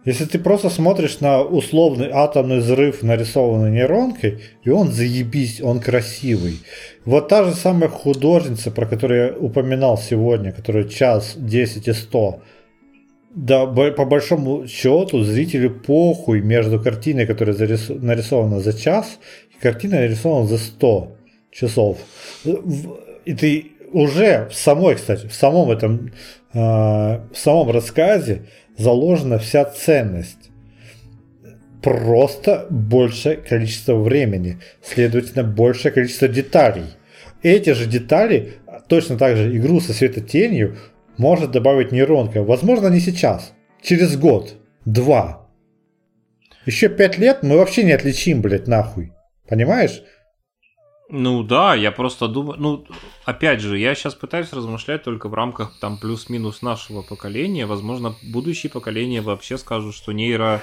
Если 0.04 0.26
ты 0.26 0.38
просто 0.38 0.68
смотришь 0.68 1.20
на 1.20 1.42
условный 1.42 2.10
атомный 2.12 2.58
взрыв, 2.58 3.02
нарисованный 3.02 3.70
нейронкой, 3.70 4.40
и 4.62 4.70
он 4.70 4.92
заебись, 4.92 5.62
он 5.62 5.80
красивый. 5.80 6.58
Вот 7.06 7.28
та 7.28 7.44
же 7.44 7.54
самая 7.54 7.88
художница, 7.88 8.70
про 8.70 8.86
которую 8.86 9.26
я 9.26 9.38
упоминал 9.38 9.96
сегодня, 9.96 10.52
которая 10.52 10.84
час 10.84 11.34
10 11.36 11.88
и 11.88 11.92
100, 11.92 12.42
да, 13.34 13.66
по 13.66 14.04
большому 14.04 14.68
счету 14.68 15.24
зрителю 15.24 15.70
похуй 15.70 16.40
между 16.40 16.78
картиной, 16.78 17.26
которая 17.26 17.54
зарис... 17.54 17.88
нарисована 17.88 18.60
за 18.60 18.78
час, 18.78 19.18
и 19.50 19.60
картиной 19.60 20.00
нарисована 20.00 20.46
за 20.46 20.58
100 20.58 21.16
часов. 21.50 21.98
И 23.24 23.34
ты 23.34 23.72
уже 23.92 24.48
в 24.50 24.54
самой, 24.54 24.96
кстати, 24.96 25.26
в 25.26 25.34
самом 25.34 25.70
этом, 25.70 26.12
э, 26.52 26.58
в 26.58 27.36
самом 27.36 27.70
рассказе 27.70 28.42
заложена 28.76 29.38
вся 29.38 29.64
ценность. 29.64 30.50
Просто 31.82 32.66
большее 32.70 33.36
количество 33.36 33.94
времени, 33.96 34.58
следовательно, 34.82 35.44
большее 35.44 35.92
количество 35.92 36.28
деталей. 36.28 36.86
Эти 37.42 37.70
же 37.70 37.86
детали, 37.86 38.54
точно 38.88 39.18
так 39.18 39.36
же 39.36 39.54
игру 39.56 39.80
со 39.80 39.92
светотенью, 39.92 40.78
может 41.18 41.50
добавить 41.50 41.92
нейронка. 41.92 42.42
Возможно, 42.42 42.88
не 42.88 43.00
сейчас, 43.00 43.52
через 43.82 44.16
год, 44.16 44.54
два. 44.86 45.46
Еще 46.64 46.88
пять 46.88 47.18
лет 47.18 47.42
мы 47.42 47.58
вообще 47.58 47.84
не 47.84 47.92
отличим, 47.92 48.40
блядь, 48.40 48.66
нахуй. 48.66 49.12
Понимаешь? 49.46 50.02
Ну 51.10 51.42
да, 51.42 51.74
я 51.74 51.92
просто 51.92 52.28
думаю, 52.28 52.58
ну 52.58 52.86
опять 53.24 53.60
же, 53.60 53.78
я 53.78 53.94
сейчас 53.94 54.14
пытаюсь 54.14 54.52
размышлять 54.52 55.02
только 55.02 55.28
в 55.28 55.34
рамках 55.34 55.78
там 55.78 55.98
плюс-минус 55.98 56.62
нашего 56.62 57.02
поколения. 57.02 57.66
Возможно, 57.66 58.14
будущее 58.22 58.70
поколение 58.70 59.20
вообще 59.20 59.58
скажут, 59.58 59.94
что 59.94 60.12
нейро 60.12 60.62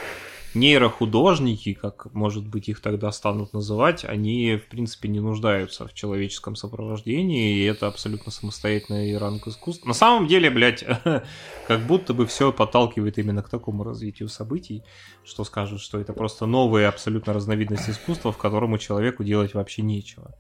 нейрохудожники, 0.54 1.74
как, 1.74 2.14
может 2.14 2.48
быть, 2.48 2.70
их 2.70 2.82
тогда 2.82 3.12
станут 3.12 3.54
называть, 3.54 4.04
они, 4.06 4.58
в 4.58 4.68
принципе, 4.68 5.10
не 5.10 5.20
нуждаются 5.20 5.88
в 5.88 5.94
человеческом 5.94 6.56
сопровождении, 6.56 7.58
и 7.58 7.64
это 7.64 7.88
абсолютно 7.88 8.32
самостоятельный 8.32 9.18
ранг 9.18 9.48
искусства. 9.48 9.88
На 9.88 9.94
самом 9.94 10.28
деле, 10.28 10.50
блядь, 10.50 10.84
как 11.68 11.82
будто 11.88 12.14
бы 12.14 12.26
все 12.26 12.52
подталкивает 12.52 13.18
именно 13.18 13.44
к 13.44 13.50
такому 13.50 13.84
развитию 13.84 14.30
событий, 14.30 14.84
что 15.24 15.44
скажут, 15.44 15.82
что 15.82 16.00
это 16.00 16.14
просто 16.14 16.46
новая 16.46 16.90
абсолютно 16.90 17.34
разновидность 17.34 17.90
искусства, 17.90 18.32
в 18.32 18.38
котором 18.38 18.78
человеку 18.78 19.24
делать 19.24 19.54
вообще 19.54 19.82
нечего. 19.82 20.36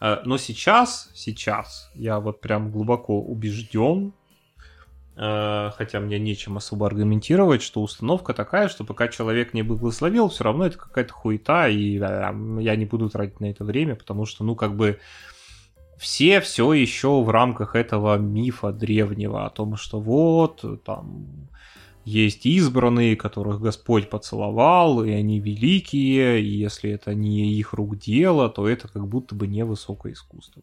А, 0.00 0.22
но 0.24 0.38
сейчас, 0.38 1.10
сейчас 1.14 1.90
я 1.94 2.20
вот 2.20 2.40
прям 2.40 2.70
глубоко 2.70 3.20
убежден, 3.20 4.12
Э, 4.23 4.23
хотя 5.16 6.00
мне 6.00 6.18
нечем 6.18 6.56
особо 6.56 6.86
аргументировать, 6.86 7.62
что 7.62 7.82
установка 7.82 8.34
такая, 8.34 8.68
что 8.68 8.84
пока 8.84 9.06
человек 9.08 9.54
не 9.54 9.62
благословил, 9.62 10.28
все 10.28 10.44
равно 10.44 10.66
это 10.66 10.76
какая-то 10.76 11.12
хуета, 11.12 11.68
и 11.68 11.98
э, 11.98 12.32
я 12.60 12.76
не 12.76 12.84
буду 12.84 13.08
тратить 13.08 13.38
на 13.38 13.50
это 13.50 13.64
время, 13.64 13.94
потому 13.94 14.26
что, 14.26 14.42
ну, 14.42 14.56
как 14.56 14.76
бы 14.76 14.98
все 15.98 16.40
все 16.40 16.72
еще 16.72 17.22
в 17.22 17.30
рамках 17.30 17.76
этого 17.76 18.18
мифа 18.18 18.72
древнего 18.72 19.46
о 19.46 19.50
том, 19.50 19.76
что 19.76 20.00
вот, 20.00 20.64
там, 20.84 21.48
есть 22.04 22.44
избранные, 22.44 23.16
которых 23.16 23.60
Господь 23.60 24.10
поцеловал, 24.10 25.04
и 25.04 25.10
они 25.10 25.38
великие, 25.40 26.42
и 26.42 26.48
если 26.48 26.90
это 26.90 27.14
не 27.14 27.54
их 27.54 27.72
рук 27.72 27.98
дело, 27.98 28.48
то 28.50 28.68
это 28.68 28.88
как 28.88 29.06
будто 29.06 29.34
бы 29.34 29.46
не 29.46 29.64
высокое 29.64 30.12
искусство. 30.12 30.62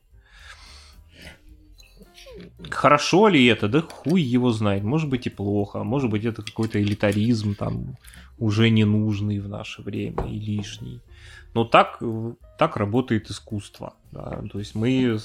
Хорошо 2.69 3.27
ли 3.27 3.45
это? 3.45 3.67
Да 3.67 3.81
хуй 3.81 4.21
его 4.21 4.51
знает. 4.51 4.83
Может 4.83 5.09
быть 5.09 5.27
и 5.27 5.29
плохо. 5.29 5.83
Может 5.83 6.09
быть 6.09 6.25
это 6.25 6.41
какой-то 6.41 6.81
элитаризм 6.81 7.55
там 7.55 7.97
уже 8.37 8.69
ненужный 8.69 9.39
в 9.39 9.47
наше 9.47 9.81
время 9.81 10.25
и 10.27 10.39
лишний. 10.39 11.01
Но 11.53 11.65
так, 11.65 12.01
так 12.57 12.77
работает 12.77 13.29
искусство. 13.29 13.93
Да? 14.11 14.41
То 14.51 14.59
есть 14.59 14.75
мы, 14.75 15.19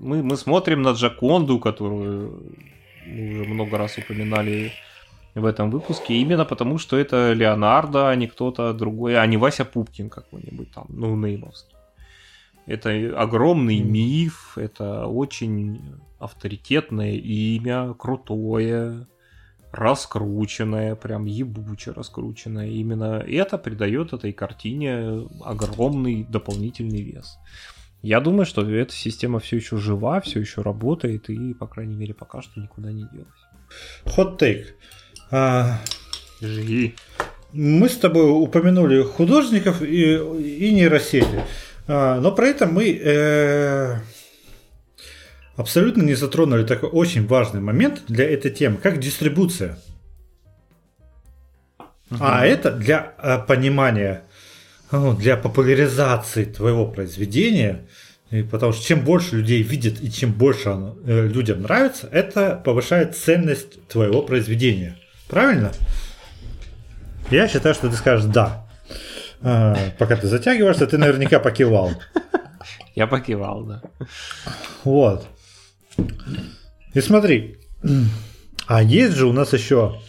мы, 0.00 0.22
мы 0.22 0.36
смотрим 0.36 0.82
на 0.82 0.92
Джаконду, 0.92 1.58
которую 1.58 2.42
мы 3.06 3.30
уже 3.30 3.44
много 3.44 3.78
раз 3.78 3.98
упоминали 3.98 4.72
в 5.34 5.44
этом 5.44 5.70
выпуске, 5.70 6.14
именно 6.14 6.44
потому, 6.44 6.78
что 6.78 6.98
это 6.98 7.32
Леонардо, 7.32 8.10
а 8.10 8.16
не 8.16 8.26
кто-то 8.26 8.72
другой, 8.74 9.16
а 9.16 9.26
не 9.26 9.36
Вася 9.38 9.64
Пупкин 9.64 10.10
какой-нибудь 10.10 10.70
там, 10.72 10.86
ну, 10.88 11.16
неймовский. 11.16 11.74
Это 12.66 12.90
огромный 13.18 13.80
миф, 13.80 14.56
это 14.56 15.06
очень 15.06 15.80
авторитетное 16.22 17.14
имя, 17.14 17.94
крутое, 17.94 19.06
раскрученное, 19.72 20.94
прям 20.94 21.24
ебуче 21.24 21.92
раскрученное. 21.92 22.68
Именно 22.68 23.24
это 23.26 23.58
придает 23.58 24.12
этой 24.12 24.32
картине 24.32 25.28
огромный 25.44 26.24
дополнительный 26.24 27.02
вес. 27.02 27.38
Я 28.02 28.20
думаю, 28.20 28.46
что 28.46 28.68
эта 28.68 28.92
система 28.92 29.38
все 29.38 29.56
еще 29.56 29.76
жива, 29.76 30.20
все 30.20 30.40
еще 30.40 30.62
работает 30.62 31.30
и, 31.30 31.54
по 31.54 31.66
крайней 31.66 31.94
мере, 31.94 32.14
пока 32.14 32.42
что 32.42 32.60
никуда 32.60 32.90
не 32.92 33.06
делась. 33.12 34.38
Take. 34.38 34.66
А... 35.30 35.78
Живи. 36.42 36.96
Мы 37.52 37.88
с 37.88 37.96
тобой 37.96 38.28
упомянули 38.28 39.02
художников 39.02 39.82
и, 39.82 40.16
и 40.16 40.72
нейросети. 40.72 41.44
А, 41.86 42.20
но 42.20 42.32
при 42.32 42.50
этом 42.50 42.74
мы 42.74 42.90
э, 42.90 43.98
абсолютно 45.62 46.02
не 46.02 46.14
затронули 46.14 46.64
такой 46.64 46.90
очень 46.90 47.26
важный 47.26 47.60
момент 47.60 48.02
для 48.08 48.28
этой 48.28 48.50
темы, 48.50 48.76
как 48.76 48.98
дистрибуция. 48.98 49.78
Угу. 52.10 52.18
А 52.20 52.44
это 52.44 52.70
для 52.70 53.14
э, 53.18 53.38
понимания, 53.38 54.22
ну, 54.90 55.14
для 55.14 55.36
популяризации 55.36 56.44
твоего 56.44 56.86
произведения, 56.86 57.86
и 58.30 58.42
потому 58.42 58.72
что 58.72 58.84
чем 58.84 59.04
больше 59.04 59.36
людей 59.36 59.62
видит 59.62 60.02
и 60.02 60.10
чем 60.10 60.32
больше 60.32 60.68
оно 60.68 60.96
э, 61.06 61.26
людям 61.26 61.62
нравится, 61.62 62.08
это 62.12 62.60
повышает 62.64 63.16
ценность 63.16 63.86
твоего 63.88 64.22
произведения. 64.22 64.98
Правильно? 65.28 65.72
Я 67.30 67.48
считаю, 67.48 67.74
что 67.74 67.88
ты 67.88 67.96
скажешь 67.96 68.26
да. 68.26 68.66
А, 69.40 69.76
пока 69.98 70.16
ты 70.16 70.26
затягиваешься, 70.26 70.86
ты 70.86 70.98
наверняка 70.98 71.40
покивал. 71.40 71.92
Я 72.94 73.06
покивал, 73.06 73.64
да. 73.64 73.82
Вот. 74.84 75.26
И 76.94 77.00
смотри, 77.00 77.56
а 78.66 78.82
есть 78.82 79.16
же 79.16 79.26
у 79.26 79.32
нас 79.32 79.52
еще, 79.52 80.00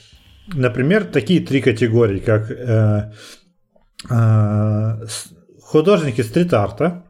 например, 0.47 1.05
такие 1.05 1.39
три 1.39 1.61
категории, 1.61 2.19
как 2.19 2.51
э, 2.51 3.11
э, 4.09 5.05
художники 5.61 6.21
стрит-арта, 6.21 7.03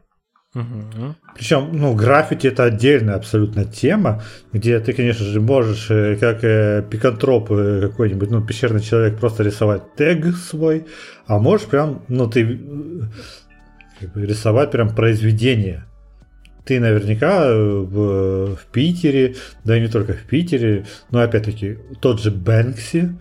Угу. 0.54 1.16
Причем, 1.34 1.70
ну, 1.72 1.94
граффити 1.94 2.46
это 2.46 2.64
отдельная 2.64 3.16
абсолютно 3.16 3.64
тема, 3.64 4.22
где 4.52 4.78
ты, 4.78 4.92
конечно 4.92 5.24
же, 5.24 5.40
можешь, 5.40 5.90
э, 5.90 6.16
как 6.16 6.44
э, 6.44 6.84
пикантроп 6.88 7.50
э, 7.50 7.80
какой-нибудь, 7.88 8.30
ну, 8.30 8.46
пещерный 8.46 8.80
человек, 8.80 9.18
просто 9.18 9.42
рисовать 9.42 9.96
тег 9.96 10.36
свой, 10.36 10.86
а 11.26 11.40
можешь 11.40 11.66
прям, 11.66 12.04
ну, 12.06 12.30
ты 12.30 12.60
как 13.98 14.12
бы, 14.12 14.24
рисовать 14.24 14.70
прям 14.70 14.94
произведение. 14.94 15.86
Ты 16.64 16.80
наверняка 16.80 17.46
в, 17.52 18.56
в 18.56 18.66
Питере, 18.72 19.36
да 19.64 19.76
и 19.76 19.80
не 19.80 19.88
только 19.88 20.14
в 20.14 20.22
Питере, 20.22 20.86
но 21.10 21.20
опять-таки 21.20 21.78
тот 22.00 22.20
же 22.20 22.30
Бэнкси. 22.30 23.16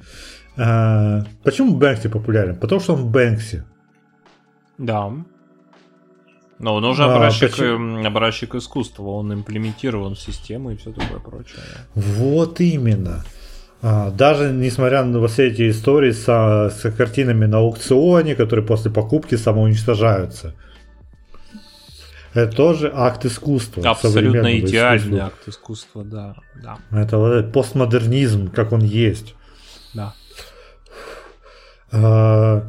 А, 0.57 1.23
почему 1.43 1.75
Бэнкси 1.75 2.07
популярен? 2.07 2.55
Потому 2.55 2.79
что 2.79 2.93
он 2.93 3.11
Бэнкси. 3.11 3.63
Да. 4.77 5.11
Но 6.59 6.75
он 6.75 6.85
уже 6.85 7.03
образчик, 7.03 7.59
а, 7.59 8.07
образчик 8.07 8.55
искусства, 8.55 9.03
он 9.03 9.33
имплементирован 9.33 10.15
в 10.15 10.19
систему 10.19 10.71
и 10.71 10.77
все 10.77 10.93
такое 10.93 11.19
прочее. 11.19 11.59
Вот 11.95 12.61
именно. 12.61 13.25
А, 13.81 14.11
даже 14.11 14.53
несмотря 14.53 15.03
на 15.03 15.27
все 15.27 15.47
эти 15.47 15.69
истории 15.69 16.11
с, 16.11 16.25
с 16.25 16.91
картинами 16.91 17.45
на 17.45 17.57
аукционе, 17.57 18.35
которые 18.35 18.65
после 18.65 18.89
покупки 18.89 19.35
самоуничтожаются. 19.35 20.55
Это 22.33 22.55
тоже 22.55 22.91
акт 22.93 23.25
искусства. 23.25 23.89
Абсолютно 23.89 24.59
идеальный 24.59 25.17
искусства. 25.17 25.25
акт 25.25 25.47
искусства, 25.47 26.03
да, 26.03 26.35
да. 26.61 26.77
Это 26.91 27.17
вот 27.17 27.31
этот 27.31 27.53
постмодернизм, 27.53 28.49
как 28.49 28.71
он 28.71 28.81
есть. 28.81 29.35
Да. 29.93 30.15
А, 31.91 32.67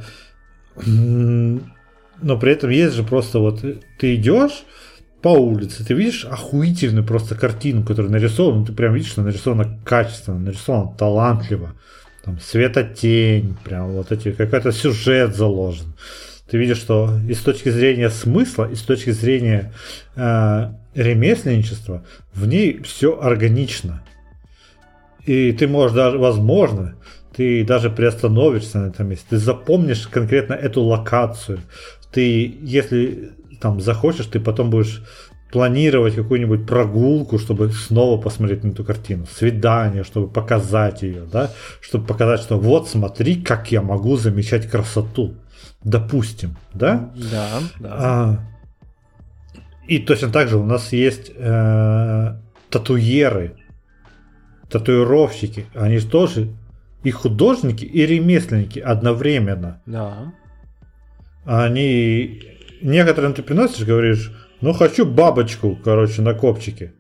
но 0.77 2.39
при 2.39 2.53
этом 2.53 2.71
есть 2.71 2.95
же 2.95 3.05
просто 3.05 3.39
вот 3.39 3.65
ты 3.99 4.15
идешь 4.17 4.65
по 5.23 5.29
улице, 5.29 5.83
ты 5.87 5.95
видишь 5.95 6.27
охуительную 6.27 7.07
просто 7.07 7.35
картину, 7.35 7.83
которая 7.83 8.13
нарисована, 8.13 8.61
ну, 8.61 8.67
ты 8.67 8.75
прям 8.75 8.93
видишь, 8.93 9.13
что 9.13 9.23
нарисована 9.23 9.79
качественно, 9.83 10.39
нарисована 10.39 10.95
талантливо, 10.99 11.75
там 12.23 12.39
светотень, 12.39 13.57
прям 13.65 13.93
вот 13.93 14.13
эти, 14.13 14.33
какой-то 14.33 14.73
сюжет 14.73 15.35
заложен. 15.35 15.95
Ты 16.51 16.59
видишь, 16.59 16.79
что 16.79 17.19
и 17.29 17.35
с 17.35 17.41
точки 17.41 17.71
зрения 17.71 18.11
смысла, 18.11 18.71
и 18.71 18.75
с 18.75 18.83
точки 18.83 19.11
зрения 19.11 19.73
э, 20.15 20.71
ремесленничества 20.95 22.05
в 22.35 22.47
ней 22.47 22.83
все 22.83 23.19
органично. 23.19 24.03
И 25.25 25.53
ты 25.53 25.67
можешь 25.67 25.97
даже, 25.97 26.19
возможно, 26.19 26.97
ты 27.35 27.65
даже 27.65 27.91
приостановишься 27.91 28.79
на 28.79 28.87
этом 28.89 29.09
месте, 29.09 29.27
ты 29.31 29.39
запомнишь 29.39 30.07
конкретно 30.07 30.53
эту 30.55 30.83
локацию. 30.83 31.61
Ты, 32.13 32.57
если 32.63 33.33
там 33.61 33.81
захочешь, 33.81 34.27
ты 34.27 34.39
потом 34.39 34.71
будешь 34.71 35.03
планировать 35.51 36.17
какую-нибудь 36.17 36.67
прогулку, 36.67 37.39
чтобы 37.39 37.71
снова 37.71 38.21
посмотреть 38.21 38.65
на 38.65 38.71
эту 38.71 38.85
картину, 38.85 39.27
свидание, 39.33 40.03
чтобы 40.03 40.29
показать 40.29 41.03
ее, 41.03 41.23
да, 41.33 41.53
чтобы 41.81 42.07
показать, 42.07 42.41
что 42.41 42.59
вот 42.59 42.89
смотри, 42.89 43.41
как 43.41 43.71
я 43.71 43.81
могу 43.81 44.17
замечать 44.17 44.69
красоту, 44.69 45.35
допустим, 45.83 46.57
да? 46.73 47.13
Да, 47.17 47.61
да. 47.81 47.91
А, 47.93 48.39
и 49.87 49.99
точно 49.99 50.31
так 50.31 50.49
же 50.49 50.57
у 50.57 50.65
нас 50.65 50.93
есть 50.93 51.31
э, 51.35 52.37
татуеры, 52.71 53.57
татуировщики, 54.71 55.67
они 55.75 55.99
же 55.99 56.09
тоже 56.09 56.49
и 57.03 57.11
художники, 57.11 57.85
и 57.85 58.07
ремесленники 58.07 58.79
одновременно. 58.79 59.83
Да. 59.87 60.33
Они 61.45 62.43
некоторым 62.81 63.35
ты 63.35 63.43
приносишь, 63.43 63.87
говоришь, 63.87 64.33
ну 64.61 64.73
хочу 64.73 65.05
бабочку, 65.05 65.77
короче, 65.77 66.23
на 66.23 66.35
копчике. 66.35 66.95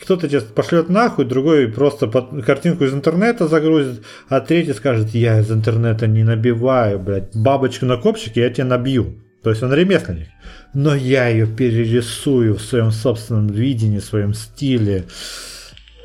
Кто-то 0.00 0.28
тебе 0.28 0.40
пошлет 0.40 0.88
нахуй, 0.88 1.24
другой 1.24 1.68
просто 1.68 2.06
под, 2.08 2.44
картинку 2.44 2.84
из 2.84 2.92
интернета 2.92 3.46
загрузит, 3.46 4.02
а 4.28 4.40
третий 4.40 4.72
скажет, 4.72 5.10
я 5.10 5.40
из 5.40 5.50
интернета 5.50 6.06
не 6.06 6.24
набиваю, 6.24 6.98
блядь, 6.98 7.34
бабочку 7.34 7.86
на 7.86 7.96
копчике 7.96 8.42
я 8.42 8.50
тебе 8.50 8.64
набью. 8.64 9.20
То 9.42 9.50
есть 9.50 9.62
он 9.62 9.72
ремесленник. 9.72 10.28
Но 10.72 10.94
я 10.94 11.28
ее 11.28 11.46
перерисую 11.46 12.56
в 12.56 12.62
своем 12.62 12.90
собственном 12.90 13.46
видении, 13.48 13.98
в 13.98 14.04
своем 14.04 14.34
стиле. 14.34 15.04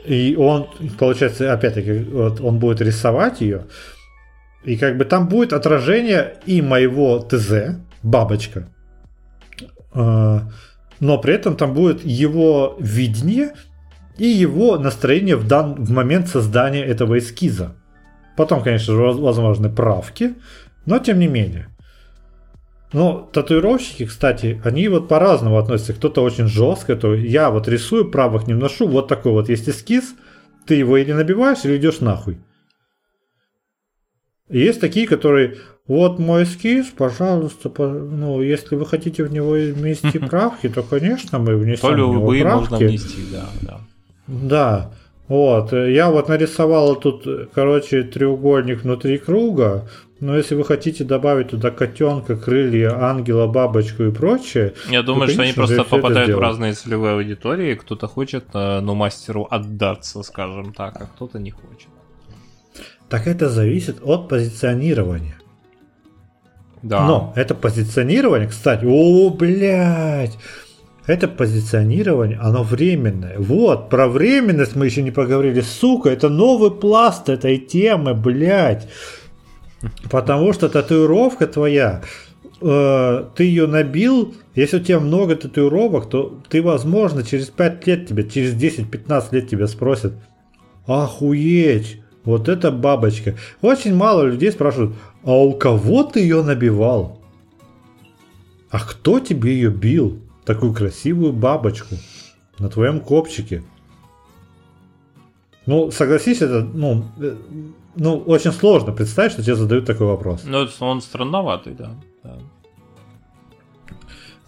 И 0.06 0.36
он, 0.38 0.68
получается, 0.98 1.52
опять-таки, 1.52 2.00
вот 2.12 2.42
он 2.42 2.60
будет 2.60 2.82
рисовать 2.82 3.42
ее. 3.42 3.66
И 4.66 4.76
как 4.78 4.98
бы 4.98 5.06
там 5.06 5.30
будет 5.30 5.54
отражение 5.54 6.36
и 6.46 6.62
моего 6.62 7.20
ТЗ, 7.20 7.78
бабочка. 8.04 8.68
А, 9.94 10.50
но 11.00 11.18
при 11.18 11.34
этом 11.34 11.56
там 11.56 11.74
будет 11.74 12.06
его 12.06 12.76
видение 12.80 13.54
и 14.20 14.28
его 14.28 14.78
настроение 14.78 15.38
в, 15.38 15.48
дан, 15.48 15.76
в 15.76 15.92
момент 15.92 16.28
создания 16.28 16.84
этого 16.84 17.18
эскиза. 17.18 17.76
Потом, 18.36 18.62
конечно 18.62 18.94
же, 18.94 19.02
возможны 19.02 19.70
правки, 19.70 20.36
но 20.86 21.00
тем 21.00 21.20
не 21.20 21.28
менее. 21.28 21.70
Но 22.92 23.30
татуировщики, 23.32 24.06
кстати, 24.06 24.62
они 24.64 24.88
вот 24.88 25.08
по-разному 25.08 25.58
относятся. 25.58 25.94
Кто-то 25.94 26.24
очень 26.24 26.48
жестко, 26.48 26.96
то 26.96 27.14
я 27.14 27.50
вот 27.50 27.68
рисую, 27.68 28.10
правых 28.10 28.48
не 28.48 28.54
вношу, 28.54 28.88
вот 28.88 29.08
такой 29.08 29.32
вот 29.32 29.48
есть 29.48 29.70
эскиз, 29.70 30.16
ты 30.66 30.76
его 30.76 30.98
или 30.98 31.14
набиваешь, 31.14 31.64
или 31.64 31.78
идешь 31.78 32.00
нахуй. 32.00 32.40
Есть 34.50 34.82
такие, 34.82 35.08
которые, 35.08 35.58
вот 35.88 36.18
мой 36.18 36.44
эскиз, 36.44 36.88
пожалуйста, 36.88 37.70
по, 37.70 37.88
ну, 37.88 38.42
если 38.42 38.76
вы 38.76 38.86
хотите 38.86 39.24
в 39.24 39.32
него 39.32 39.52
внести 39.52 40.18
правки, 40.30 40.68
то, 40.68 40.82
конечно, 40.82 41.38
мы 41.38 41.56
внесем 41.56 41.94
в 41.94 41.98
него 41.98 42.28
правки. 42.28 42.44
можно 42.44 42.78
внести, 42.78 43.22
да, 43.32 43.46
да. 43.62 43.80
Да, 44.30 44.92
вот, 45.28 45.74
я 45.74 46.10
вот 46.12 46.30
нарисовал 46.30 46.96
тут, 46.96 47.26
короче, 47.54 48.04
треугольник 48.04 48.84
внутри 48.84 49.18
круга, 49.18 49.88
но 50.20 50.38
если 50.38 50.56
вы 50.56 50.66
хотите 50.66 51.04
добавить 51.04 51.50
туда 51.50 51.72
котенка, 51.72 52.36
крылья, 52.36 52.92
ангела, 52.92 53.48
бабочку 53.48 54.04
и 54.04 54.12
прочее... 54.12 54.74
Я 54.90 55.02
думаю, 55.02 55.28
то, 55.28 55.34
что 55.34 55.44
они 55.44 55.54
просто 55.54 55.84
попадают 55.84 56.32
в 56.32 56.40
разные 56.40 56.74
целевые 56.74 57.14
аудитории. 57.14 57.76
Кто-то 57.76 58.08
хочет, 58.08 58.46
э, 58.54 58.82
ну, 58.82 58.96
мастеру 58.96 59.48
отдаться, 59.50 60.22
скажем 60.24 60.74
так, 60.74 61.02
а 61.02 61.06
кто-то 61.06 61.40
не 61.40 61.52
хочет. 61.52 61.88
Так 63.08 63.28
это 63.28 63.50
зависит 63.50 64.00
от 64.04 64.28
позиционирования. 64.28 65.36
Да. 66.82 67.06
Но 67.06 67.34
это 67.36 67.56
позиционирование, 67.56 68.50
кстати, 68.50 68.86
о, 68.86 69.30
блядь, 69.30 70.38
это 71.10 71.28
позиционирование, 71.28 72.38
оно 72.38 72.62
временное. 72.62 73.36
Вот, 73.40 73.90
про 73.90 74.08
временность 74.08 74.76
мы 74.76 74.86
еще 74.86 75.02
не 75.02 75.10
поговорили. 75.10 75.62
Сука, 75.62 76.12
это 76.12 76.30
новый 76.30 76.70
пласт 76.70 77.30
этой 77.30 77.58
темы, 77.58 78.14
блядь. 78.14 78.88
Потому 80.12 80.54
что 80.54 80.70
татуировка 80.70 81.48
твоя, 81.48 82.04
э, 82.62 83.26
ты 83.36 83.44
ее 83.44 83.66
набил, 83.66 84.36
если 84.54 84.78
у 84.78 84.82
тебя 84.82 85.00
много 85.00 85.36
татуировок, 85.36 86.12
то 86.12 86.40
ты, 86.48 86.62
возможно, 86.62 87.24
через 87.24 87.48
5 87.48 87.88
лет 87.88 88.08
тебе, 88.08 88.30
через 88.30 88.54
10-15 88.54 89.30
лет 89.32 89.50
тебя 89.50 89.66
спросят, 89.66 90.14
охуеть, 90.86 92.04
вот 92.24 92.48
эта 92.48 92.70
бабочка. 92.70 93.34
Очень 93.64 93.96
мало 93.96 94.26
людей 94.26 94.52
спрашивают, 94.52 94.94
а 95.24 95.32
у 95.32 95.54
кого 95.54 96.04
ты 96.04 96.20
ее 96.20 96.44
набивал? 96.44 97.20
А 98.70 98.80
кто 98.80 99.20
тебе 99.20 99.54
ее 99.54 99.72
бил? 99.72 100.20
Такую 100.46 100.74
красивую 100.74 101.34
бабочку 101.34 101.96
на 102.58 102.70
твоем 102.70 103.00
копчике. 103.00 103.64
Ну, 105.66 105.92
согласись, 105.92 106.42
это, 106.42 106.62
ну, 106.64 107.06
э, 107.20 107.36
ну, 107.96 108.18
очень 108.18 108.52
сложно 108.52 108.92
представить, 108.92 109.34
что 109.34 109.44
тебе 109.44 109.56
задают 109.56 109.86
такой 109.86 110.08
вопрос. 110.08 110.44
Ну, 110.46 110.68
он 110.80 111.02
странноватый, 111.02 111.74
да. 111.74 111.92
да. 112.24 112.38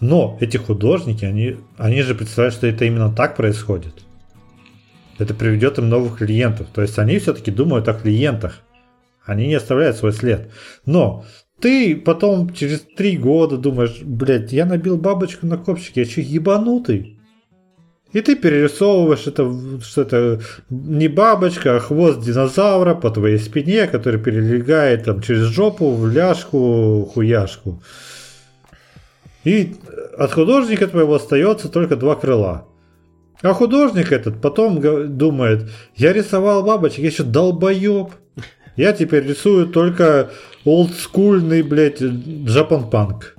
Но 0.00 0.36
эти 0.40 0.56
художники, 0.56 1.24
они, 1.24 1.58
они 1.78 2.02
же 2.02 2.16
представляют, 2.16 2.54
что 2.54 2.66
это 2.66 2.84
именно 2.84 3.12
так 3.12 3.36
происходит. 3.36 4.02
Это 5.18 5.32
приведет 5.32 5.78
им 5.78 5.88
новых 5.88 6.18
клиентов. 6.18 6.66
То 6.74 6.82
есть 6.82 6.98
они 6.98 7.18
все-таки 7.18 7.52
думают 7.52 7.86
о 7.86 7.94
клиентах. 7.94 8.60
Они 9.24 9.46
не 9.46 9.54
оставляют 9.54 9.96
свой 9.96 10.12
след. 10.12 10.50
Но 10.84 11.24
ты 11.62 11.96
потом 11.96 12.52
через 12.52 12.80
три 12.80 13.16
года 13.16 13.56
думаешь, 13.56 14.00
блядь, 14.02 14.52
я 14.52 14.66
набил 14.66 14.98
бабочку 14.98 15.46
на 15.46 15.56
копчике, 15.56 16.00
я 16.00 16.06
че, 16.06 16.20
ебанутый? 16.20 17.20
И 18.12 18.20
ты 18.20 18.34
перерисовываешь 18.34 19.26
это, 19.26 19.50
что 19.80 20.02
это 20.02 20.40
не 20.68 21.08
бабочка, 21.08 21.76
а 21.76 21.80
хвост 21.80 22.20
динозавра 22.20 22.94
по 22.94 23.10
твоей 23.10 23.38
спине, 23.38 23.86
который 23.86 24.20
перелегает 24.20 25.04
там 25.04 25.22
через 25.22 25.44
жопу 25.44 25.92
в 25.92 26.06
ляжку, 26.10 27.08
хуяшку. 27.14 27.82
И 29.44 29.76
от 30.18 30.32
художника 30.32 30.88
твоего 30.88 31.14
остается 31.14 31.68
только 31.68 31.96
два 31.96 32.16
крыла. 32.16 32.66
А 33.40 33.54
художник 33.54 34.12
этот 34.12 34.40
потом 34.40 34.80
думает, 35.16 35.70
я 35.94 36.12
рисовал 36.12 36.64
бабочек, 36.64 36.98
я 36.98 37.06
еще 37.06 37.22
долбоеб. 37.22 38.10
Я 38.76 38.92
теперь 38.92 39.24
рисую 39.24 39.66
только 39.66 40.30
олдскульный, 40.64 41.62
блядь, 41.62 42.00
джапан-панк. 42.00 43.36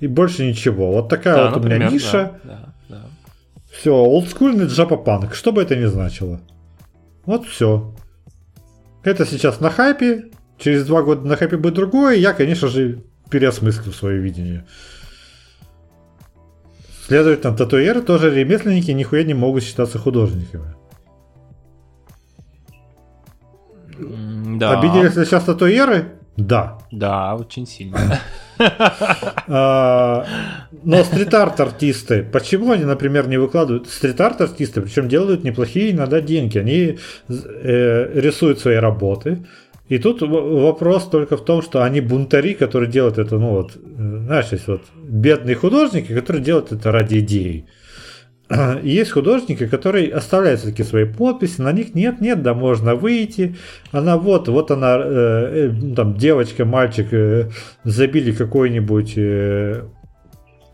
И 0.00 0.06
больше 0.06 0.46
ничего. 0.46 0.92
Вот 0.92 1.08
такая 1.08 1.34
да, 1.34 1.46
вот 1.46 1.56
например, 1.56 1.76
у 1.76 1.80
меня 1.82 1.90
ниша. 1.90 2.40
Да, 2.42 2.74
да. 2.88 3.06
Все, 3.70 3.94
олдскульный 3.94 4.66
джапа-панк, 4.66 5.34
что 5.34 5.52
бы 5.52 5.62
это 5.62 5.76
ни 5.76 5.84
значило. 5.84 6.40
Вот 7.26 7.46
все. 7.46 7.94
Это 9.04 9.24
сейчас 9.24 9.60
на 9.60 9.70
хайпе, 9.70 10.30
через 10.58 10.86
два 10.86 11.02
года 11.02 11.26
на 11.26 11.36
хайпе 11.36 11.56
будет 11.56 11.74
другое, 11.74 12.16
я, 12.16 12.32
конечно 12.32 12.68
же, 12.68 13.04
переосмыслю 13.30 13.92
свое 13.92 14.18
видение. 14.18 14.66
Следовательно, 17.06 17.56
татуеры 17.56 18.02
тоже 18.02 18.34
ремесленники 18.34 18.90
нихуя 18.90 19.24
не 19.24 19.34
могут 19.34 19.64
считаться 19.64 19.98
художниками. 19.98 20.74
Да. 24.58 24.78
Обиделись 24.78 25.16
ли 25.16 25.24
сейчас 25.24 25.44
татуеры? 25.44 26.12
Да. 26.36 26.78
Да, 26.90 27.34
очень 27.34 27.66
сильно. 27.66 27.98
А, 29.52 30.26
но 30.84 31.02
стрит-арт 31.02 31.58
артисты, 31.60 32.22
почему 32.22 32.72
они, 32.72 32.84
например, 32.84 33.26
не 33.26 33.38
выкладывают 33.38 33.88
стрит-арт 33.88 34.42
артисты, 34.42 34.82
причем 34.82 35.08
делают 35.08 35.44
неплохие 35.44 35.92
иногда 35.92 36.20
деньги, 36.20 36.58
они 36.58 36.98
э, 37.28 38.20
рисуют 38.20 38.60
свои 38.60 38.76
работы, 38.76 39.46
и 39.88 39.98
тут 39.98 40.20
вопрос 40.20 41.08
только 41.08 41.38
в 41.38 41.44
том, 41.44 41.62
что 41.62 41.82
они 41.82 42.02
бунтари, 42.02 42.52
которые 42.52 42.90
делают 42.90 43.18
это, 43.18 43.38
ну 43.38 43.50
вот, 43.50 43.76
э, 43.76 43.78
знаешь, 44.26 44.52
есть 44.52 44.68
вот 44.68 44.82
бедные 45.02 45.56
художники, 45.56 46.14
которые 46.14 46.42
делают 46.42 46.70
это 46.70 46.92
ради 46.92 47.18
идеи. 47.20 47.66
Есть 48.82 49.12
художники, 49.12 49.66
которые 49.66 50.12
оставляют 50.12 50.60
все-таки 50.60 50.82
свои 50.82 51.04
подписи, 51.04 51.60
на 51.60 51.72
них 51.72 51.94
нет, 51.94 52.20
нет, 52.20 52.42
да 52.42 52.52
можно 52.52 52.96
выйти. 52.96 53.56
Она 53.92 54.16
вот, 54.16 54.48
вот 54.48 54.70
она, 54.70 54.98
э, 54.98 55.70
э 55.70 55.94
там 55.94 56.16
девочка, 56.16 56.64
мальчик 56.64 57.12
э, 57.12 57.50
забили 57.84 58.32
какой-нибудь 58.32 59.14
э, 59.16 59.84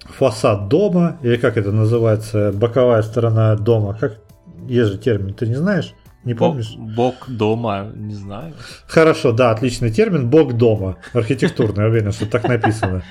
фасад 0.04 0.68
дома, 0.68 1.18
или 1.22 1.36
как 1.36 1.58
это 1.58 1.70
называется, 1.70 2.50
боковая 2.52 3.02
сторона 3.02 3.54
дома, 3.56 3.96
как 4.00 4.20
есть 4.66 4.92
же 4.92 4.98
термин, 4.98 5.34
ты 5.34 5.46
не 5.46 5.56
знаешь? 5.56 5.92
Не 6.24 6.34
помнишь? 6.34 6.74
Бок 6.76 7.28
дома, 7.28 7.92
не 7.94 8.14
знаю. 8.14 8.54
Хорошо, 8.88 9.30
да, 9.30 9.52
отличный 9.52 9.92
термин. 9.92 10.28
Бок 10.28 10.54
дома. 10.54 10.96
Архитектурный, 11.12 11.86
уверен, 11.86 12.10
что 12.10 12.26
так 12.26 12.48
написано. 12.48 13.04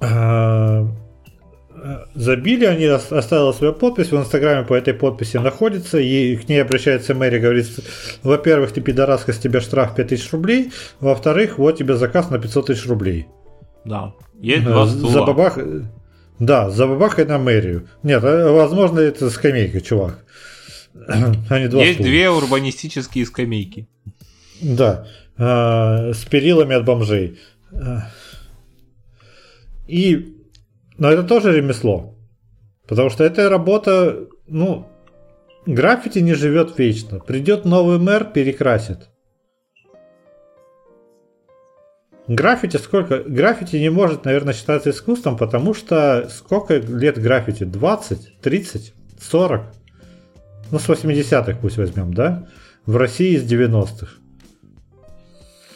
А, 1.82 2.08
забили, 2.14 2.64
они 2.64 2.84
оставила 2.86 3.52
свою 3.52 3.72
подпись, 3.72 4.10
в 4.10 4.16
Инстаграме 4.16 4.66
по 4.66 4.74
этой 4.74 4.94
подписи 4.94 5.36
находится, 5.36 5.98
и 5.98 6.36
к 6.36 6.48
ней 6.48 6.62
обращается 6.62 7.14
Мэри, 7.14 7.38
говорит, 7.38 7.66
во-первых, 8.22 8.72
ты 8.72 8.80
пидораска, 8.80 9.32
с 9.32 9.38
тебя 9.38 9.60
штраф 9.60 9.94
5000 9.94 10.32
рублей, 10.32 10.72
во-вторых, 11.00 11.58
вот 11.58 11.76
тебе 11.78 11.96
заказ 11.96 12.30
на 12.30 12.38
500 12.38 12.66
тысяч 12.66 12.86
рублей. 12.86 13.26
Да, 13.84 14.12
есть 14.40 14.64
два 14.64 14.86
стула. 14.86 15.12
За 15.12 15.22
бабах... 15.24 15.58
Да, 16.38 16.70
за 16.70 16.86
бабахой 16.86 17.24
на 17.24 17.38
мэрию. 17.38 17.88
Нет, 18.04 18.22
э, 18.22 18.50
возможно, 18.50 19.00
это 19.00 19.28
скамейка, 19.28 19.80
чувак. 19.80 20.24
Они 21.48 21.66
два 21.66 21.82
Есть 21.82 21.94
стула. 21.94 22.08
две 22.08 22.30
урбанистические 22.30 23.26
скамейки. 23.26 23.88
Да, 24.60 25.06
э, 25.36 26.12
с 26.12 26.24
перилами 26.26 26.76
от 26.76 26.84
бомжей. 26.84 27.38
Э, 27.72 28.02
и, 29.88 30.37
но 30.98 31.10
это 31.10 31.22
тоже 31.22 31.56
ремесло. 31.56 32.14
Потому 32.86 33.10
что 33.10 33.24
эта 33.24 33.48
работа, 33.48 34.26
ну, 34.46 34.86
граффити 35.66 36.18
не 36.18 36.34
живет 36.34 36.78
вечно. 36.78 37.20
Придет 37.20 37.64
новый 37.64 37.98
мэр, 37.98 38.24
перекрасит. 38.24 39.08
Граффити 42.26 42.76
сколько? 42.76 43.20
Граффити 43.20 43.76
не 43.76 43.90
может, 43.90 44.26
наверное, 44.26 44.52
считаться 44.52 44.90
искусством, 44.90 45.38
потому 45.38 45.72
что 45.72 46.28
сколько 46.30 46.76
лет 46.76 47.18
граффити? 47.18 47.64
20, 47.64 48.40
30, 48.40 48.94
40? 49.18 49.62
Ну, 50.70 50.78
с 50.78 50.88
80-х 50.88 51.58
пусть 51.62 51.78
возьмем, 51.78 52.12
да? 52.12 52.46
В 52.84 52.96
России 52.96 53.36
с 53.36 53.50
90-х. 53.50 54.08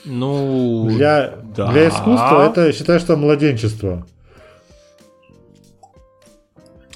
Ну, 0.04 0.88
для, 0.90 1.34
да. 1.56 1.70
для 1.70 1.88
искусства 1.88 2.50
это, 2.50 2.72
считаю, 2.72 3.00
что 3.00 3.16
младенчество. 3.16 4.06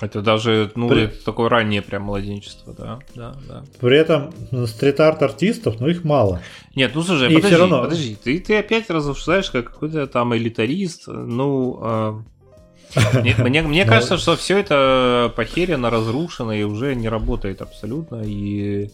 Это 0.00 0.20
даже, 0.20 0.70
ну, 0.74 0.88
При... 0.88 1.04
это 1.04 1.24
такое 1.24 1.48
раннее 1.48 1.80
прям 1.80 2.02
младенчество, 2.02 2.74
да, 2.74 2.98
да, 3.14 3.34
да. 3.48 3.64
При 3.80 3.96
этом 3.96 4.32
стрит-арт 4.66 5.22
артистов, 5.22 5.76
ну, 5.80 5.88
их 5.88 6.04
мало. 6.04 6.42
Нет, 6.74 6.92
ну, 6.94 7.02
слушай, 7.02 7.32
И 7.32 7.36
подожди, 7.36 7.56
равно... 7.56 7.82
подожди, 7.82 8.16
ты, 8.22 8.38
ты 8.40 8.58
опять 8.58 8.90
разрушаешь 8.90 9.50
как 9.50 9.72
какой-то 9.72 10.06
там 10.06 10.36
элитарист, 10.36 11.04
ну, 11.06 11.78
э, 11.82 12.12
мне, 13.20 13.34
мне, 13.38 13.62
мне 13.62 13.84
кажется, 13.84 14.18
что 14.18 14.36
все 14.36 14.58
это 14.58 15.32
похерено, 15.34 15.90
разрушено 15.90 16.52
и 16.52 16.62
уже 16.62 16.94
не 16.94 17.08
работает 17.08 17.62
абсолютно. 17.62 18.22
И 18.24 18.90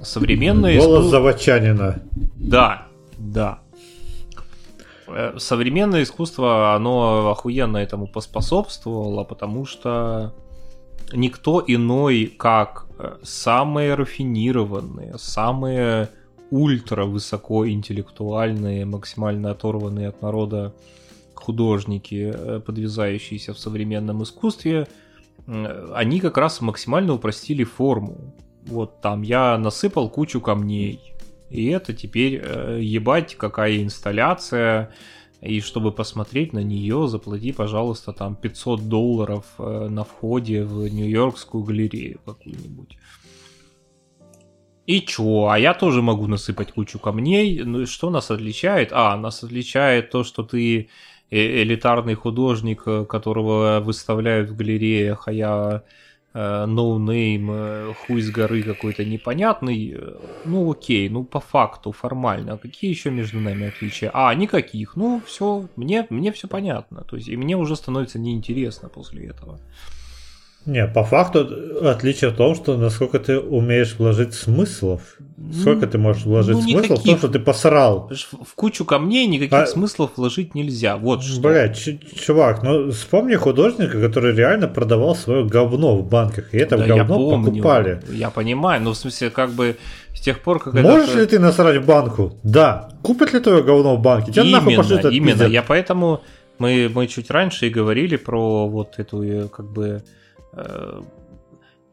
современное 0.00 0.78
Голос 0.78 1.00
искусство... 1.00 1.10
заводчанина. 1.10 2.02
Да, 2.36 2.86
да. 3.18 3.60
Э, 5.08 5.34
современное 5.38 6.02
искусство, 6.02 6.74
оно 6.74 7.30
охуенно 7.30 7.78
этому 7.78 8.06
поспособствовало, 8.06 9.24
потому 9.24 9.64
что 9.64 10.34
никто 11.12 11.62
иной, 11.66 12.32
как 12.36 12.86
э, 12.98 13.16
самые 13.22 13.94
рафинированные, 13.94 15.16
самые 15.18 16.10
ультра 16.50 17.04
высокоинтеллектуальные, 17.04 18.84
максимально 18.84 19.50
оторванные 19.50 20.08
от 20.08 20.22
народа 20.22 20.74
художники, 21.34 22.32
э, 22.34 22.60
подвязающиеся 22.60 23.54
в 23.54 23.58
современном 23.58 24.22
искусстве, 24.22 24.88
они 25.94 26.20
как 26.20 26.36
раз 26.36 26.60
максимально 26.60 27.14
упростили 27.14 27.64
форму. 27.64 28.34
Вот 28.66 29.00
там 29.00 29.22
я 29.22 29.56
насыпал 29.56 30.10
кучу 30.10 30.42
камней, 30.42 31.14
и 31.50 31.66
это 31.66 31.92
теперь 31.92 32.40
э, 32.42 32.78
ебать 32.82 33.34
какая 33.36 33.82
инсталляция, 33.82 34.92
и 35.40 35.60
чтобы 35.60 35.92
посмотреть 35.92 36.52
на 36.52 36.62
нее, 36.62 37.06
заплати, 37.08 37.52
пожалуйста, 37.52 38.12
там 38.12 38.34
500 38.34 38.88
долларов 38.88 39.44
э, 39.58 39.88
на 39.88 40.04
входе 40.04 40.64
в 40.64 40.88
Нью-Йоркскую 40.88 41.62
галерею 41.64 42.20
какую-нибудь. 42.24 42.98
И 44.86 45.00
чё? 45.02 45.48
А 45.48 45.58
я 45.58 45.74
тоже 45.74 46.02
могу 46.02 46.26
насыпать 46.26 46.72
кучу 46.72 46.98
камней. 46.98 47.62
Ну 47.62 47.82
и 47.82 47.86
что 47.86 48.08
нас 48.10 48.30
отличает? 48.30 48.88
А, 48.92 49.16
нас 49.16 49.44
отличает 49.44 50.10
то, 50.10 50.24
что 50.24 50.42
ты 50.42 50.88
Э, 51.30 51.62
элитарный 51.62 52.14
художник, 52.14 52.84
которого 53.08 53.80
выставляют 53.80 54.50
в 54.50 54.56
галереях, 54.56 55.28
а 55.28 55.32
я 55.32 55.82
ноунейм, 56.66 57.50
ну 57.50 57.94
хуй 57.94 58.20
с 58.20 58.30
горы 58.30 58.62
какой-то 58.62 59.04
непонятный, 59.04 59.92
э, 59.96 60.16
ну 60.44 60.70
окей, 60.70 61.08
ну 61.08 61.24
по 61.24 61.40
факту, 61.40 61.92
формально, 61.92 62.54
а 62.54 62.58
какие 62.58 62.90
еще 62.90 63.10
между 63.10 63.40
нами 63.40 63.66
отличия? 63.66 64.10
А, 64.14 64.34
никаких, 64.34 64.96
ну 64.96 65.22
все, 65.26 65.68
мне, 65.76 66.06
мне 66.10 66.30
все 66.32 66.48
понятно, 66.48 67.04
то 67.04 67.16
есть 67.16 67.28
и 67.28 67.36
мне 67.36 67.56
уже 67.56 67.76
становится 67.76 68.18
неинтересно 68.18 68.88
после 68.88 69.26
этого. 69.26 69.60
Не, 70.68 70.86
по 70.86 71.02
факту 71.02 71.48
отличие 71.82 72.28
в 72.28 72.36
том, 72.36 72.54
что 72.54 72.76
насколько 72.76 73.18
ты 73.18 73.38
умеешь 73.38 73.94
вложить 73.98 74.34
смыслов. 74.34 75.00
Сколько 75.58 75.86
ты 75.86 75.96
можешь 75.96 76.24
вложить 76.24 76.56
ну, 76.56 76.60
смыслов 76.60 76.82
никаких. 76.82 77.04
в 77.04 77.06
том, 77.06 77.18
что 77.18 77.28
ты 77.28 77.38
посрал. 77.38 78.12
В 78.44 78.54
кучу 78.54 78.84
камней 78.84 79.26
никаких 79.28 79.54
а... 79.54 79.66
смыслов 79.66 80.10
вложить 80.16 80.54
нельзя. 80.54 80.98
Вот 80.98 81.22
что. 81.22 81.40
Блять, 81.40 81.82
чувак, 82.22 82.62
ну 82.62 82.90
вспомни 82.90 83.34
художника, 83.36 83.98
который 83.98 84.34
реально 84.34 84.68
продавал 84.68 85.16
свое 85.16 85.46
говно 85.46 85.96
в 85.96 86.06
банках. 86.06 86.52
И 86.52 86.58
это 86.58 86.76
да 86.76 86.84
говно 86.84 87.30
я 87.30 87.44
покупали. 87.44 88.02
Я 88.10 88.28
понимаю, 88.28 88.82
но 88.82 88.92
в 88.92 88.96
смысле, 88.98 89.30
как 89.30 89.50
бы 89.52 89.78
с 90.12 90.20
тех 90.20 90.40
пор, 90.40 90.58
как 90.58 90.74
Можешь 90.74 91.08
это... 91.08 91.20
ли 91.20 91.26
ты 91.26 91.38
насрать 91.38 91.78
в 91.78 91.86
банку? 91.86 92.38
Да. 92.42 92.90
Купят 93.02 93.32
ли 93.32 93.40
твое 93.40 93.62
говно 93.62 93.96
в 93.96 94.02
банке? 94.02 94.32
Тебя 94.32 94.42
именно, 94.42 94.58
нахуй 94.58 94.76
пошлют 94.76 95.04
Именно, 95.06 95.32
пиздец. 95.32 95.50
я 95.50 95.62
поэтому... 95.62 96.20
Мы, 96.58 96.90
мы 96.92 97.06
чуть 97.06 97.30
раньше 97.30 97.68
и 97.68 97.70
говорили 97.70 98.16
про 98.16 98.66
вот 98.66 98.98
эту, 98.98 99.22
э, 99.22 99.46
как 99.46 99.70
бы, 99.70 100.02
Э, 100.08 100.17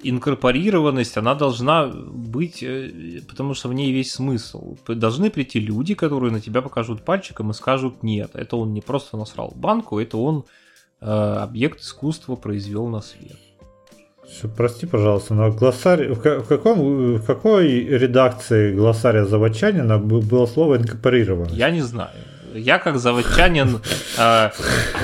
инкорпорированность, 0.03 1.17
она 1.17 1.35
должна 1.35 1.87
быть, 1.87 2.61
э, 2.63 3.21
потому 3.27 3.53
что 3.53 3.69
в 3.69 3.73
ней 3.73 3.91
весь 3.91 4.13
смысл. 4.13 4.77
Должны 4.87 5.29
прийти 5.29 5.59
люди, 5.59 5.95
которые 5.95 6.31
на 6.31 6.41
тебя 6.41 6.61
покажут 6.61 7.03
пальчиком 7.03 7.51
и 7.51 7.53
скажут, 7.53 8.03
нет, 8.03 8.31
это 8.33 8.57
он 8.57 8.73
не 8.73 8.81
просто 8.81 9.17
насрал 9.17 9.53
банку, 9.55 9.99
это 9.99 10.17
он 10.17 10.45
э, 11.01 11.05
объект 11.05 11.81
искусства 11.81 12.35
произвел 12.35 12.87
на 12.87 13.01
свет. 13.01 13.37
Прости, 14.57 14.87
пожалуйста, 14.87 15.35
но 15.35 15.51
глоссарь, 15.51 16.13
в, 16.13 16.19
каком, 16.19 17.17
в 17.17 17.25
какой 17.25 17.67
редакции 17.85 18.73
глоссария 18.73 19.23
Заводчанина 19.23 19.99
было 19.99 20.47
слово 20.47 20.77
инкорпорированность? 20.77 21.55
Я 21.55 21.69
не 21.69 21.81
знаю. 21.81 22.15
Я 22.55 22.79
как 22.79 22.97
заводчанин, 22.97 23.81
э, 24.17 24.49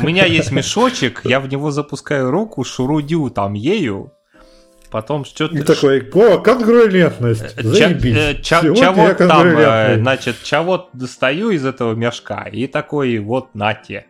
у 0.01 0.05
меня 0.05 0.25
есть 0.25 0.51
мешочек, 0.51 1.21
я 1.25 1.39
в 1.39 1.49
него 1.49 1.71
запускаю 1.71 2.31
руку, 2.31 2.63
шурудю 2.63 3.29
там 3.29 3.53
ею, 3.53 4.13
потом 4.89 5.25
что-то... 5.25 5.57
И 5.57 5.61
такой, 5.61 6.09
о, 6.13 6.37
конгруентность, 6.39 7.53
э, 7.57 7.63
заебись. 7.63 8.15
Э, 8.15 8.41
ча, 8.41 8.61
чего 8.61 9.13
там, 9.13 9.47
э, 9.47 9.97
значит, 9.97 10.37
чего 10.43 10.89
достаю 10.93 11.49
из 11.49 11.65
этого 11.65 11.93
мешка, 11.93 12.43
и 12.43 12.67
такой, 12.67 13.19
вот, 13.19 13.53
нате. 13.53 14.05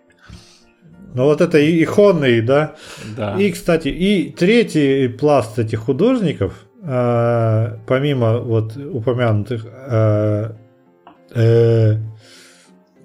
Ну 1.14 1.26
вот 1.26 1.42
это 1.42 1.60
иконный, 1.84 2.42
да? 2.42 2.76
Да. 3.18 3.36
И, 3.38 3.52
кстати, 3.52 3.90
и 3.90 4.32
третий 4.32 5.08
пласт 5.08 5.60
этих 5.60 5.80
художников, 5.80 6.54
э, 6.84 7.78
помимо 7.88 8.38
вот 8.38 8.78
упомянутых 8.78 9.66
э, 9.66 10.52
э, 11.34 11.98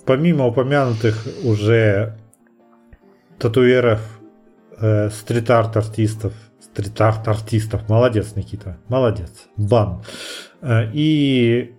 помимо 0.06 0.46
упомянутых 0.46 1.26
уже 1.44 2.16
татуиров 3.38 4.00
э, 4.78 5.10
стрит-арт 5.10 5.76
артистов, 5.76 6.32
стрит-арт 6.60 7.28
артистов, 7.28 7.88
молодец, 7.88 8.34
Никита, 8.36 8.78
молодец, 8.88 9.30
бан. 9.56 10.02
Э, 10.62 10.88
и 10.92 11.74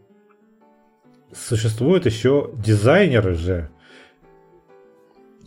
существуют 1.33 2.05
еще 2.05 2.51
дизайнеры 2.55 3.35
же, 3.35 3.69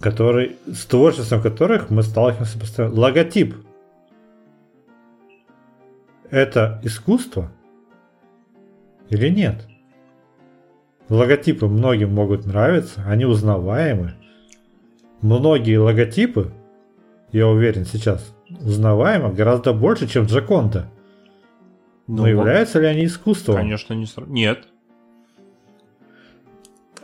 которые, 0.00 0.56
с 0.66 0.86
творчеством 0.86 1.42
которых 1.42 1.90
мы 1.90 2.02
сталкиваемся 2.02 2.58
постоянно. 2.58 2.98
Логотип. 2.98 3.54
Это 6.30 6.80
искусство 6.82 7.50
или 9.08 9.28
нет? 9.28 9.66
Логотипы 11.10 11.66
многим 11.66 12.14
могут 12.14 12.46
нравиться, 12.46 13.04
они 13.06 13.24
узнаваемы. 13.24 14.14
Многие 15.20 15.76
логотипы, 15.76 16.52
я 17.32 17.48
уверен, 17.48 17.84
сейчас 17.84 18.32
узнаваемы 18.48 19.32
гораздо 19.32 19.72
больше, 19.72 20.06
чем 20.06 20.26
Джаконда. 20.26 20.86
Но, 22.06 22.22
Но 22.22 22.28
являются 22.28 22.78
ли 22.80 22.86
они 22.86 23.04
искусством? 23.06 23.56
Конечно, 23.56 23.92
не 23.94 24.06
сразу. 24.06 24.30
Нет. 24.30 24.68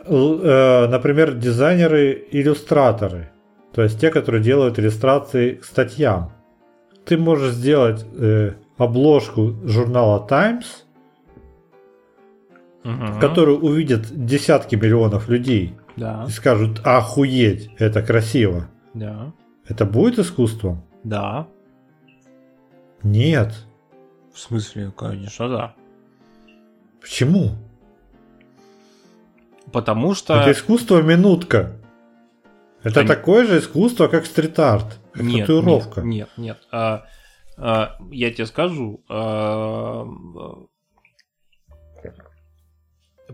Э, 0.05 0.87
например, 0.87 1.33
дизайнеры-иллюстраторы. 1.35 3.29
То 3.73 3.83
есть 3.83 3.99
те, 3.99 4.09
которые 4.09 4.41
делают 4.41 4.79
иллюстрации 4.79 5.55
к 5.55 5.65
статьям. 5.65 6.31
Ты 7.05 7.17
можешь 7.17 7.53
сделать 7.53 8.05
э, 8.17 8.53
обложку 8.77 9.53
журнала 9.65 10.25
Times, 10.27 10.85
угу. 12.87 13.19
которую 13.19 13.59
увидят 13.59 14.07
десятки 14.25 14.75
миллионов 14.75 15.29
людей. 15.29 15.75
Да. 15.95 16.25
И 16.27 16.31
скажут, 16.31 16.81
охуеть, 16.83 17.69
это 17.77 18.01
красиво. 18.01 18.67
Да. 18.93 19.33
Это 19.67 19.85
будет 19.85 20.19
искусством? 20.19 20.83
Да. 21.03 21.47
Нет. 23.03 23.53
В 24.33 24.39
смысле, 24.39 24.91
конечно, 24.95 25.49
да. 25.49 25.75
Почему? 27.01 27.51
Потому 29.71 30.13
что... 30.13 30.35
Это 30.35 30.51
искусство 30.51 31.01
минутка. 31.01 31.73
Это 32.83 33.01
Кон... 33.01 33.07
такое 33.07 33.45
же 33.45 33.59
искусство, 33.59 34.07
как 34.07 34.25
стрит-арт. 34.25 34.99
нет, 35.15 35.47
татуировка. 35.47 36.01
Нет, 36.01 36.29
нет, 36.37 36.37
нет. 36.37 36.57
А, 36.71 37.05
а, 37.57 37.97
я 38.11 38.31
тебе 38.31 38.45
скажу. 38.45 39.01
А, 39.09 40.05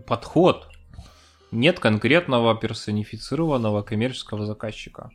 подход. 0.06 0.68
Нет 1.50 1.78
конкретного 1.78 2.56
персонифицированного 2.56 3.82
коммерческого 3.82 4.44
заказчика. 4.46 5.10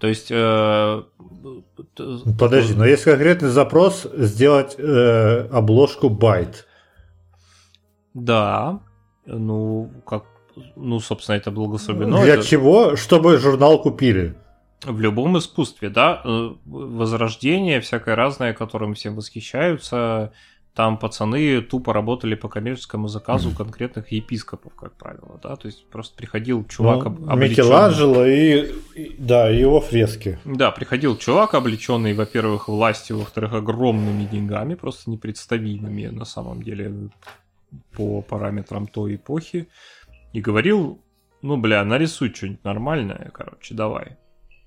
То 0.00 0.08
есть... 0.08 0.28
Э, 0.30 1.02
Подожди, 2.38 2.74
но 2.74 2.86
есть 2.86 3.04
конкретный 3.04 3.50
запрос 3.50 4.06
сделать 4.14 4.74
э, 4.78 5.48
обложку 5.52 6.08
байт. 6.08 6.66
Да, 8.14 8.80
ну, 9.26 9.90
как, 10.06 10.24
ну, 10.74 11.00
собственно, 11.00 11.36
это 11.36 11.50
благословено. 11.50 12.22
Для 12.22 12.34
это... 12.34 12.42
чего? 12.44 12.96
Чтобы 12.96 13.36
журнал 13.36 13.80
купили. 13.80 14.34
В 14.82 14.98
любом 15.00 15.36
искусстве, 15.36 15.90
да. 15.90 16.22
Э, 16.24 16.54
возрождение 16.64 17.80
всякое 17.80 18.16
разное, 18.16 18.54
которым 18.54 18.94
всем 18.94 19.14
восхищаются. 19.14 20.32
Там 20.74 20.98
пацаны 20.98 21.60
тупо 21.62 21.92
работали 21.92 22.36
по 22.36 22.48
коммерческому 22.48 23.08
заказу 23.08 23.50
конкретных 23.50 24.12
епископов, 24.12 24.72
как 24.74 24.92
правило, 24.92 25.38
да, 25.42 25.56
то 25.56 25.66
есть 25.66 25.84
просто 25.86 26.16
приходил 26.16 26.64
чувак 26.64 27.04
ну, 27.06 27.36
Микеланджело 27.36 28.24
и, 28.24 28.72
и, 28.94 29.16
да, 29.18 29.48
его 29.48 29.80
фрески. 29.80 30.38
Да, 30.44 30.70
приходил 30.70 31.16
чувак, 31.16 31.54
облеченный, 31.54 32.14
во-первых, 32.14 32.68
властью, 32.68 33.18
во-вторых, 33.18 33.52
огромными 33.52 34.24
деньгами, 34.26 34.74
просто 34.74 35.10
непредставимыми 35.10 36.06
на 36.06 36.24
самом 36.24 36.62
деле 36.62 37.10
по 37.92 38.22
параметрам 38.22 38.86
той 38.86 39.16
эпохи, 39.16 39.68
и 40.32 40.40
говорил, 40.40 41.00
ну, 41.42 41.56
бля, 41.56 41.84
нарисуй 41.84 42.32
что-нибудь 42.32 42.64
нормальное, 42.64 43.30
короче, 43.34 43.74
давай. 43.74 44.16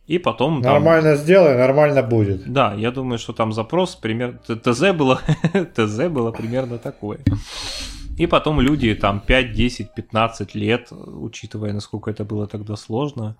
И 0.07 0.17
потом... 0.17 0.61
Нормально 0.61 1.15
там... 1.15 1.23
сделай, 1.23 1.57
нормально 1.57 2.03
будет. 2.03 2.51
Да, 2.51 2.73
я 2.73 2.91
думаю, 2.91 3.17
что 3.17 3.33
там 3.33 3.53
запрос, 3.53 3.95
пример... 3.95 4.39
ТЗ 4.45 4.91
было, 4.91 5.21
ТЗ 5.75 6.09
было 6.09 6.31
примерно 6.31 6.77
такое. 6.77 7.19
И 8.17 8.27
потом 8.27 8.61
люди 8.61 8.93
там 8.95 9.21
5, 9.21 9.53
10, 9.53 9.93
15 9.95 10.55
лет, 10.55 10.91
учитывая, 10.91 11.73
насколько 11.73 12.11
это 12.11 12.25
было 12.25 12.47
тогда 12.47 12.75
сложно, 12.75 13.37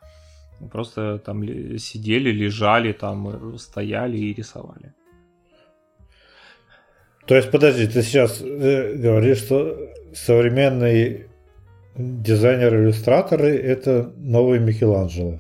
просто 0.72 1.20
там 1.20 1.44
сидели, 1.78 2.32
лежали, 2.32 2.94
там 2.94 3.58
стояли 3.58 4.18
и 4.18 4.34
рисовали. 4.34 4.94
То 7.26 7.36
есть, 7.36 7.52
подожди, 7.52 7.88
ты 7.88 8.02
сейчас 8.02 8.42
э, 8.42 8.96
говоришь, 8.96 9.38
что 9.38 9.78
современные 10.14 11.28
дизайнеры-иллюстраторы 11.96 13.56
это 13.56 14.12
новый 14.18 14.60
Микеланджело. 14.60 15.40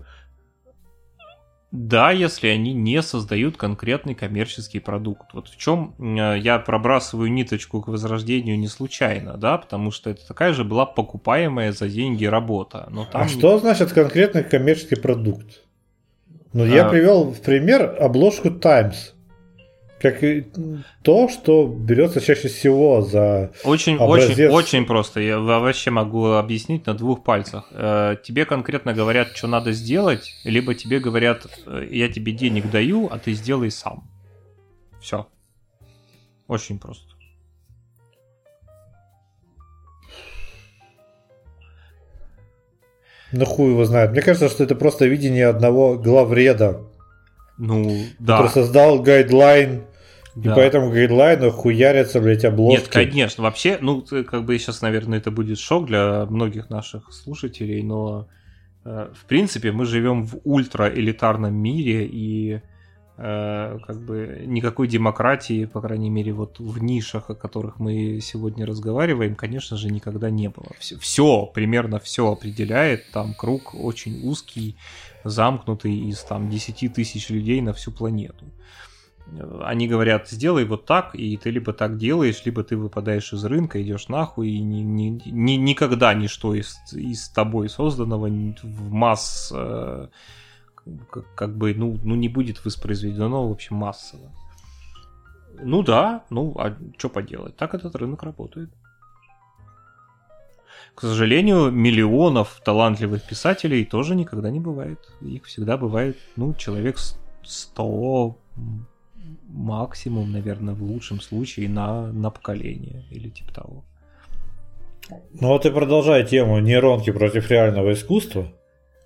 Да, 1.74 2.12
если 2.12 2.50
они 2.50 2.72
не 2.72 3.02
создают 3.02 3.58
конкретный 3.58 4.14
коммерческий 4.14 4.80
продукт. 4.80 5.34
Вот 5.34 5.48
в 5.48 5.58
чем 5.58 5.96
э, 5.98 6.38
я 6.38 6.60
пробрасываю 6.60 7.32
ниточку 7.32 7.82
к 7.82 7.88
возрождению 7.88 8.60
не 8.60 8.68
случайно, 8.68 9.38
да, 9.38 9.58
потому 9.58 9.90
что 9.90 10.12
это 10.12 10.28
такая 10.28 10.54
же 10.54 10.64
была 10.64 10.86
покупаемая 10.86 11.72
за 11.72 11.90
деньги 11.90 12.26
работа. 12.26 12.88
Но 12.92 13.06
там... 13.06 13.24
А 13.24 13.28
что 13.28 13.58
значит 13.58 13.92
конкретный 13.92 14.44
коммерческий 14.44 14.98
продукт? 14.98 15.64
Ну, 16.54 16.64
а... 16.64 16.68
я 16.68 16.88
привел 16.88 17.32
в 17.32 17.42
пример 17.42 17.98
обложку 18.00 18.52
Times 18.52 19.13
как 20.04 20.22
и 20.22 20.46
то, 21.02 21.30
что 21.30 21.66
берется 21.66 22.20
чаще 22.20 22.50
всего 22.50 23.02
за 23.02 23.54
очень, 23.64 23.96
образец. 23.96 24.38
очень, 24.38 24.54
очень 24.54 24.86
просто. 24.86 25.22
Я 25.22 25.40
вообще 25.40 25.92
могу 25.92 26.26
объяснить 26.34 26.86
на 26.88 26.94
двух 26.94 27.24
пальцах. 27.24 27.70
Э, 27.72 28.18
тебе 28.22 28.44
конкретно 28.44 28.94
говорят, 28.94 29.30
что 29.30 29.48
надо 29.48 29.72
сделать, 29.72 30.30
либо 30.44 30.76
тебе 30.76 31.00
говорят, 31.00 31.48
э, 31.66 31.88
я 31.90 32.10
тебе 32.10 32.34
денег 32.34 32.70
даю, 32.70 33.08
а 33.10 33.18
ты 33.18 33.32
сделай 33.32 33.72
сам. 33.72 34.04
Все. 35.00 35.26
Очень 36.50 36.80
просто. 36.80 37.14
Ну 43.32 43.46
хуй 43.46 43.70
его 43.70 43.86
знает. 43.86 44.12
Мне 44.12 44.22
кажется, 44.22 44.50
что 44.50 44.66
это 44.66 44.76
просто 44.76 45.06
видение 45.06 45.48
одного 45.48 45.98
главреда. 45.98 46.82
Ну, 47.58 48.04
да. 48.20 48.36
Который 48.36 48.52
создал 48.52 49.02
гайдлайн 49.02 49.86
да. 50.36 50.52
И 50.52 50.56
по 50.56 50.60
этому 50.60 50.90
гайдлайну 50.90 51.52
хуярятся, 51.52 52.20
блядь, 52.20 52.44
обложки. 52.46 52.82
Нет, 52.82 52.88
конечно. 52.90 53.44
Вообще, 53.44 53.78
ну, 53.82 54.02
как 54.02 54.46
бы 54.46 54.58
сейчас, 54.58 54.82
наверное, 54.82 55.20
это 55.20 55.30
будет 55.30 55.60
шок 55.60 55.86
для 55.86 56.26
многих 56.26 56.70
наших 56.70 57.14
слушателей, 57.14 57.84
но 57.84 58.28
э, 58.84 59.10
в 59.14 59.26
принципе 59.26 59.72
мы 59.72 59.86
живем 59.86 60.26
в 60.26 60.40
ультраэлитарном 60.44 61.54
мире 61.54 62.08
и 62.08 62.62
э, 63.18 63.78
как 63.86 64.02
бы 64.02 64.44
никакой 64.48 64.88
демократии, 64.88 65.66
по 65.66 65.82
крайней 65.82 66.10
мере, 66.10 66.34
вот 66.34 66.60
в 66.60 66.82
нишах, 66.82 67.30
о 67.30 67.36
которых 67.36 67.80
мы 67.80 68.20
сегодня 68.20 68.66
разговариваем, 68.66 69.36
конечно 69.36 69.78
же, 69.78 69.90
никогда 69.90 70.32
не 70.32 70.50
было. 70.50 70.72
Все, 70.80 70.98
все 70.98 71.46
примерно 71.46 72.00
все 72.00 72.32
определяет, 72.32 73.12
там 73.12 73.36
круг 73.36 73.76
очень 73.76 74.28
узкий, 74.28 74.78
замкнутый 75.24 75.96
из 75.96 76.24
там 76.24 76.50
10 76.50 76.92
тысяч 76.92 77.30
людей 77.30 77.62
на 77.62 77.74
всю 77.74 77.92
планету 77.92 78.46
они 79.62 79.88
говорят, 79.88 80.30
сделай 80.30 80.66
вот 80.66 80.86
так, 80.86 81.16
и 81.16 81.38
ты 81.38 81.50
либо 81.50 81.74
так 81.74 81.98
делаешь, 81.98 82.42
либо 82.46 82.64
ты 82.64 82.76
выпадаешь 82.78 83.34
из 83.34 83.44
рынка, 83.46 83.82
идешь 83.82 84.10
нахуй, 84.10 84.50
и 84.50 84.60
ни, 84.60 84.82
ни, 84.82 85.22
ни, 85.26 85.54
никогда 85.54 86.14
ничто 86.14 86.54
из, 86.54 86.78
из 86.92 87.30
тобой 87.30 87.70
созданного 87.70 88.28
в 88.28 88.92
масс 88.92 89.52
э, 89.56 90.08
как, 91.10 91.34
как 91.36 91.58
бы, 91.58 91.74
ну, 91.74 91.98
ну, 92.04 92.16
не 92.16 92.30
будет 92.30 92.64
воспроизведено, 92.66 93.48
в 93.48 93.52
общем, 93.52 93.78
массово. 93.78 94.32
Ну 95.62 95.84
да, 95.84 96.24
ну, 96.30 96.54
а 96.58 96.76
что 96.98 97.10
поделать? 97.10 97.56
Так 97.56 97.74
этот 97.74 97.96
рынок 97.96 98.24
работает. 98.24 98.70
К 100.96 101.02
сожалению, 101.02 101.72
миллионов 101.72 102.62
талантливых 102.64 103.24
писателей 103.24 103.86
тоже 103.86 104.16
никогда 104.16 104.52
не 104.52 104.60
бывает. 104.60 105.00
Их 105.22 105.46
всегда 105.46 105.78
бывает, 105.78 106.18
ну, 106.36 106.54
человек 106.54 106.98
100, 107.44 108.38
максимум, 109.54 110.32
наверное, 110.32 110.74
в 110.74 110.84
лучшем 110.84 111.22
случае 111.22 111.70
на, 111.70 112.12
на 112.12 112.30
поколение 112.30 113.06
или 113.12 113.30
типа 113.30 113.54
того. 113.54 113.86
Ну 115.10 115.50
вот 115.50 115.66
и 115.66 115.72
продолжай 115.72 116.26
тему 116.26 116.60
нейронки 116.60 117.12
против 117.12 117.50
реального 117.52 117.94
искусства. 117.94 118.52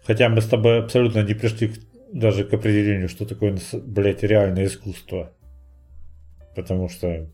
Хотя 0.05 0.29
мы 0.29 0.41
с 0.41 0.47
тобой 0.47 0.79
абсолютно 0.79 1.23
не 1.23 1.33
пришли 1.33 1.73
даже 2.13 2.45
к 2.45 2.53
определению, 2.53 3.09
что 3.09 3.25
такое, 3.25 3.57
блядь, 3.73 4.23
реальное 4.23 4.65
искусство. 4.65 5.33
Потому 6.55 6.87
что 6.87 7.27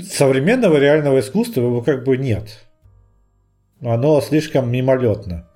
современного 0.00 0.78
реального 0.78 1.20
искусства 1.20 1.82
как 1.82 2.04
бы 2.04 2.16
нет. 2.16 2.64
Оно 3.82 4.20
слишком 4.20 4.70
мимолетно. 4.70 5.48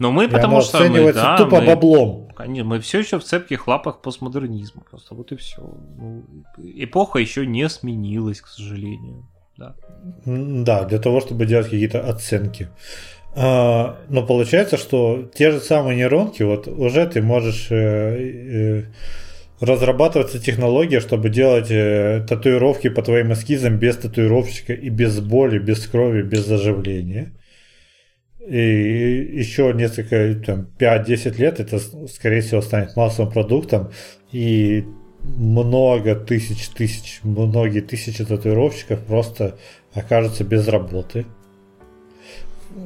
Но 0.00 0.10
мы, 0.10 0.24
и 0.24 0.28
потому 0.28 0.62
что 0.62 0.88
мы, 0.88 1.12
да, 1.12 1.36
тупо 1.36 1.60
мы, 1.60 1.66
баблом. 1.66 2.28
Конечно, 2.34 2.64
мы 2.64 2.80
все 2.80 3.00
еще 3.00 3.18
в 3.18 3.22
цепких 3.22 3.68
лапах 3.68 4.00
постмодернизма. 4.00 4.82
Просто 4.90 5.14
вот 5.14 5.30
и 5.30 5.36
все. 5.36 5.60
Ну, 5.98 6.24
эпоха 6.56 7.18
еще 7.18 7.46
не 7.46 7.68
сменилась, 7.68 8.40
к 8.40 8.46
сожалению. 8.46 9.28
да. 9.58 9.74
Да, 10.24 10.84
для 10.84 10.98
того, 10.98 11.20
чтобы 11.20 11.44
делать 11.44 11.66
какие-то 11.66 12.08
оценки. 12.08 12.68
А, 13.34 13.98
но 14.08 14.26
получается, 14.26 14.78
что 14.78 15.30
те 15.34 15.50
же 15.50 15.60
самые 15.60 15.98
нейронки, 15.98 16.42
вот 16.44 16.66
уже 16.66 17.06
ты 17.06 17.20
можешь 17.20 17.66
э, 17.70 17.74
э, 17.76 18.84
разрабатываться 19.60 20.38
технология, 20.38 21.00
чтобы 21.00 21.28
делать 21.28 21.70
э, 21.70 22.24
татуировки 22.26 22.88
по 22.88 23.02
твоим 23.02 23.34
эскизам 23.34 23.76
без 23.76 23.98
татуировщика 23.98 24.72
и 24.72 24.88
без 24.88 25.20
боли, 25.20 25.58
без 25.58 25.86
крови, 25.86 26.22
без 26.22 26.46
заживления. 26.46 27.32
И 28.46 29.38
еще 29.38 29.72
несколько, 29.74 30.34
там, 30.44 30.66
5-10 30.78 31.36
лет 31.36 31.60
это, 31.60 31.78
скорее 32.08 32.40
всего, 32.40 32.62
станет 32.62 32.96
массовым 32.96 33.30
продуктом. 33.30 33.90
И 34.32 34.84
много 35.22 36.14
тысяч, 36.14 36.68
тысяч, 36.68 37.20
многие 37.22 37.80
тысячи 37.80 38.24
татуировщиков 38.24 39.00
просто 39.00 39.58
окажутся 39.94 40.44
без 40.44 40.66
работы. 40.68 41.26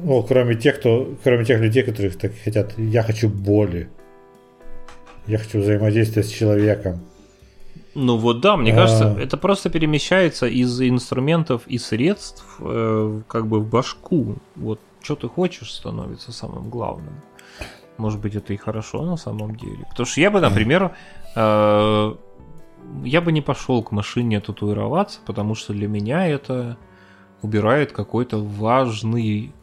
Ну, 0.03 0.23
кроме 0.23 0.55
тех, 0.55 0.79
кто, 0.79 1.15
кроме 1.23 1.45
тех 1.45 1.61
людей, 1.61 1.83
которые 1.83 2.11
так 2.11 2.31
хотят, 2.43 2.77
я 2.77 3.03
хочу 3.03 3.29
боли. 3.29 3.87
Я 5.27 5.37
хочу 5.37 5.59
взаимодействия 5.59 6.23
с 6.23 6.29
человеком. 6.29 6.99
Ну 7.93 8.17
вот 8.17 8.41
да, 8.41 8.57
мне 8.57 8.73
а... 8.73 8.75
кажется, 8.75 9.17
это 9.19 9.37
просто 9.37 9.69
перемещается 9.69 10.47
из 10.47 10.81
инструментов 10.81 11.61
и 11.65 11.77
средств 11.77 12.45
э, 12.59 13.21
как 13.27 13.47
бы 13.47 13.61
в 13.61 13.69
башку. 13.69 14.35
Вот 14.55 14.79
что 15.05 15.15
ты 15.15 15.27
хочешь 15.27 15.73
становится 15.73 16.31
самым 16.31 16.69
главным. 16.69 17.21
Может 17.97 18.19
быть, 18.19 18.35
это 18.35 18.53
и 18.53 18.57
хорошо 18.57 19.03
на 19.03 19.17
самом 19.17 19.55
деле. 19.55 19.85
Потому 19.89 20.05
что 20.05 20.21
я 20.21 20.31
бы, 20.31 20.41
например, 20.41 20.95
э, 21.35 22.15
я 23.03 23.21
бы 23.21 23.31
не 23.31 23.41
пошел 23.41 23.83
к 23.83 23.91
машине 23.91 24.41
татуироваться, 24.41 25.19
потому 25.25 25.55
что 25.55 25.73
для 25.73 25.87
меня 25.87 26.27
это 26.27 26.77
убирает 27.41 27.91
какой-то 27.91 28.43
важный 28.43 29.53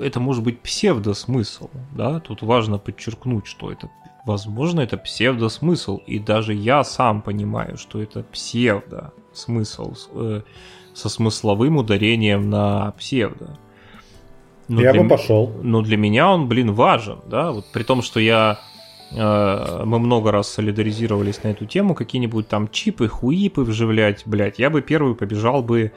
это 0.00 0.20
может 0.20 0.44
быть 0.44 0.60
псевдосмысл, 0.60 1.68
да, 1.92 2.20
тут 2.20 2.42
важно 2.42 2.78
подчеркнуть, 2.78 3.46
что 3.46 3.72
это, 3.72 3.90
возможно, 4.24 4.80
это 4.80 4.96
псевдосмысл, 4.96 5.96
и 6.06 6.18
даже 6.18 6.54
я 6.54 6.84
сам 6.84 7.22
понимаю, 7.22 7.76
что 7.76 8.00
это 8.00 8.22
псевдосмысл 8.22 9.94
э, 10.14 10.42
со 10.94 11.08
смысловым 11.08 11.78
ударением 11.78 12.48
на 12.48 12.92
псевдо. 12.92 13.58
Но 14.68 14.80
я 14.80 14.92
для, 14.92 15.02
бы 15.02 15.08
пошел. 15.08 15.52
Но 15.62 15.82
для 15.82 15.96
меня 15.96 16.30
он, 16.30 16.48
блин, 16.48 16.72
важен, 16.72 17.18
да, 17.26 17.52
вот 17.52 17.66
при 17.72 17.82
том, 17.82 18.02
что 18.02 18.20
я 18.20 18.58
э, 19.10 19.82
мы 19.84 19.98
много 19.98 20.32
раз 20.32 20.48
солидаризировались 20.48 21.42
на 21.42 21.48
эту 21.48 21.66
тему, 21.66 21.94
какие-нибудь 21.94 22.48
там 22.48 22.68
чипы, 22.68 23.08
хуипы 23.08 23.62
вживлять, 23.62 24.22
блядь, 24.26 24.58
я 24.58 24.70
бы 24.70 24.82
первый 24.82 25.14
побежал 25.14 25.62
бы 25.62 25.92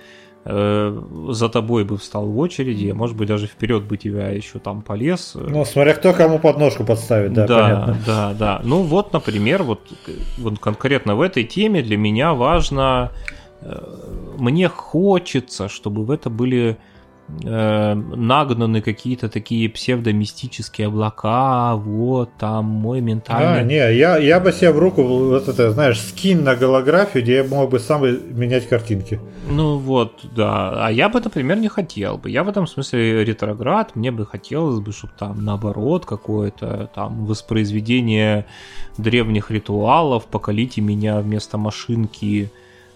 Э, 0.48 0.96
за 1.30 1.50
тобой 1.50 1.86
бы 1.86 1.98
встал 1.98 2.28
в 2.28 2.38
очереди, 2.38 2.92
может 2.92 3.18
быть, 3.18 3.28
даже 3.28 3.48
вперед 3.48 3.86
бы 3.86 3.98
тебя 3.98 4.30
еще 4.30 4.60
там 4.60 4.84
полез. 4.84 5.32
Ну, 5.34 5.66
смотря 5.66 5.96
кто 5.96 6.14
кому 6.14 6.38
подножку 6.38 6.84
подставит, 6.84 7.34
да, 7.34 7.48
да 7.48 7.62
понятно. 7.62 7.98
Да, 8.06 8.34
да. 8.38 8.62
Ну 8.64 8.84
вот, 8.84 9.12
например, 9.12 9.64
вот, 9.64 9.82
вот 10.38 10.60
конкретно 10.60 11.16
в 11.16 11.22
этой 11.22 11.46
теме 11.46 11.82
для 11.82 11.98
меня 11.98 12.36
важно, 12.36 13.12
э, 13.62 13.76
мне 14.38 14.70
хочется, 14.70 15.68
чтобы 15.68 16.06
в 16.06 16.12
это 16.12 16.30
были 16.30 16.78
э, 17.44 17.94
нагнаны 17.94 18.82
какие-то 18.82 19.30
такие 19.30 19.70
псевдомистические 19.70 20.88
облака, 20.88 21.76
вот 21.76 22.30
там 22.38 22.66
мой 22.66 23.02
ментальный... 23.02 23.60
А, 23.60 23.64
не, 23.64 23.96
я, 23.96 24.18
я 24.18 24.40
бы 24.40 24.52
себе 24.52 24.72
в 24.72 24.80
руку, 24.80 25.04
вот 25.04 25.48
это, 25.48 25.72
знаешь, 25.72 26.00
скин 26.00 26.44
на 26.44 26.56
голографию, 26.56 27.24
где 27.24 27.36
я 27.38 27.44
мог 27.44 27.70
бы 27.70 27.80
сам 27.80 28.04
менять 28.04 28.68
картинки. 28.68 29.20
Ну 29.50 29.78
вот, 29.78 30.26
да. 30.36 30.86
А 30.86 30.92
я 30.92 31.10
бы, 31.10 31.20
например, 31.20 31.58
не 31.58 31.68
хотел 31.68 32.18
бы. 32.18 32.30
Я 32.30 32.44
в 32.44 32.50
этом 32.50 32.68
смысле 32.68 33.24
ретроград, 33.24 33.96
мне 33.96 34.12
бы 34.12 34.26
хотелось 34.26 34.80
бы, 34.80 34.92
чтобы 34.92 35.14
там 35.18 35.44
наоборот 35.44 36.06
какое-то 36.06 36.90
там 36.94 37.26
воспроизведение 37.26 38.46
древних 38.98 39.52
ритуалов, 39.52 40.26
покалите 40.26 40.82
меня 40.82 41.20
вместо 41.20 41.58
машинки, 41.58 42.52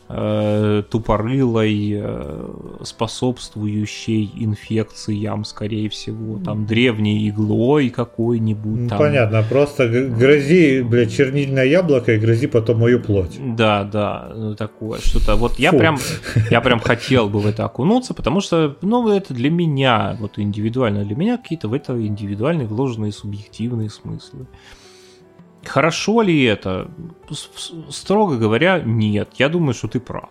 э, 0.09 0.83
тупорылой, 0.89 1.93
э, 2.01 2.49
способствующей 2.83 4.31
инфекциям, 4.35 5.45
скорее 5.45 5.89
всего, 5.89 6.39
там 6.43 6.65
древней 6.65 7.29
иглой 7.29 7.89
какой-нибудь. 7.89 8.81
Ну, 8.81 8.89
там. 8.89 8.97
Понятно, 8.97 9.43
просто 9.47 9.87
грози, 9.87 10.81
блядь, 10.81 11.15
чернильное 11.15 11.65
яблоко 11.65 12.13
и 12.13 12.17
грози 12.17 12.47
потом 12.47 12.79
мою 12.79 12.99
плоть. 12.99 13.37
Да, 13.39 13.83
да, 13.83 14.31
ну, 14.35 14.55
такое 14.55 14.99
что-то. 14.99 15.35
Вот 15.35 15.59
я 15.59 15.71
прям, 15.71 15.99
я 16.49 16.61
прям 16.61 16.79
хотел 16.79 17.29
бы 17.29 17.39
в 17.39 17.47
это 17.47 17.65
окунуться, 17.65 18.13
потому 18.13 18.41
что, 18.41 18.75
ну, 18.81 19.07
это 19.09 19.33
для 19.33 19.51
меня, 19.51 20.17
вот 20.19 20.39
индивидуально 20.39 21.05
для 21.05 21.15
меня 21.15 21.37
какие-то 21.37 21.67
в 21.67 21.73
это 21.73 21.93
индивидуальные 21.93 22.67
вложенные 22.67 23.11
субъективные 23.11 23.89
смыслы. 23.89 24.47
Хорошо 25.65 26.21
ли 26.21 26.43
это? 26.43 26.89
Строго 27.89 28.37
говоря, 28.37 28.81
нет. 28.83 29.29
Я 29.35 29.49
думаю, 29.49 29.73
что 29.73 29.87
ты 29.87 29.99
прав. 29.99 30.29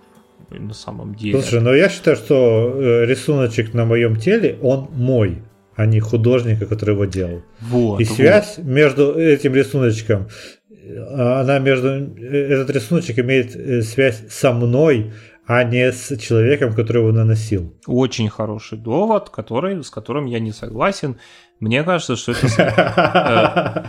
На 0.50 0.72
самом 0.72 1.14
деле. 1.14 1.40
Слушай, 1.40 1.60
но 1.60 1.74
я 1.74 1.90
считаю, 1.90 2.16
что 2.16 2.72
э, 2.74 3.04
рисуночек 3.04 3.74
на 3.74 3.84
моем 3.84 4.16
теле, 4.16 4.58
он 4.62 4.88
мой, 4.94 5.42
а 5.76 5.84
не 5.84 6.00
художника, 6.00 6.64
который 6.64 6.94
его 6.94 7.04
делал. 7.04 7.42
Вот, 7.60 8.00
И 8.00 8.04
связь 8.04 8.54
вот. 8.56 8.66
между 8.66 9.12
этим 9.14 9.54
рисуночком, 9.54 10.28
э, 10.70 11.40
она 11.40 11.58
между 11.58 11.88
э, 11.88 12.52
этот 12.52 12.70
рисуночек 12.70 13.18
имеет 13.18 13.84
связь 13.86 14.22
со 14.30 14.52
мной, 14.52 15.12
а 15.48 15.64
не 15.64 15.90
с 15.90 16.14
человеком, 16.18 16.74
который 16.74 16.98
его 16.98 17.10
наносил. 17.10 17.72
Очень 17.86 18.28
хороший 18.28 18.76
довод, 18.76 19.30
который, 19.30 19.82
с 19.82 19.88
которым 19.88 20.26
я 20.26 20.40
не 20.40 20.52
согласен. 20.52 21.16
Мне 21.58 21.82
кажется, 21.84 22.16
что 22.16 22.32
это 22.32 23.88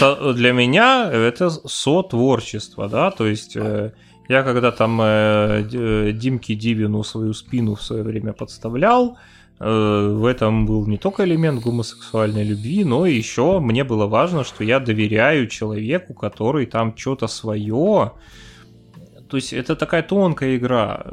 э, 0.00 0.32
для 0.34 0.52
меня 0.52 1.10
это 1.12 1.50
сотворчество, 1.50 2.88
да, 2.88 3.10
то 3.10 3.26
есть 3.26 3.56
э, 3.56 3.92
я 4.28 4.42
когда 4.44 4.70
там 4.70 5.00
э, 5.02 6.12
Димке 6.14 6.54
Дивину 6.54 7.02
свою 7.02 7.34
спину 7.34 7.74
в 7.74 7.82
свое 7.82 8.04
время 8.04 8.32
подставлял, 8.32 9.18
в 9.58 10.24
этом 10.24 10.66
был 10.66 10.86
не 10.86 10.98
только 10.98 11.24
элемент 11.24 11.60
гомосексуальной 11.60 12.44
любви, 12.44 12.84
но 12.84 13.06
еще 13.06 13.58
мне 13.58 13.82
было 13.82 14.06
важно, 14.06 14.44
что 14.44 14.62
я 14.62 14.78
доверяю 14.78 15.48
человеку, 15.48 16.14
который 16.14 16.66
там 16.66 16.96
что-то 16.96 17.26
свое. 17.26 18.12
То 19.28 19.36
есть 19.36 19.52
это 19.52 19.76
такая 19.76 20.02
тонкая 20.02 20.56
игра. 20.56 21.06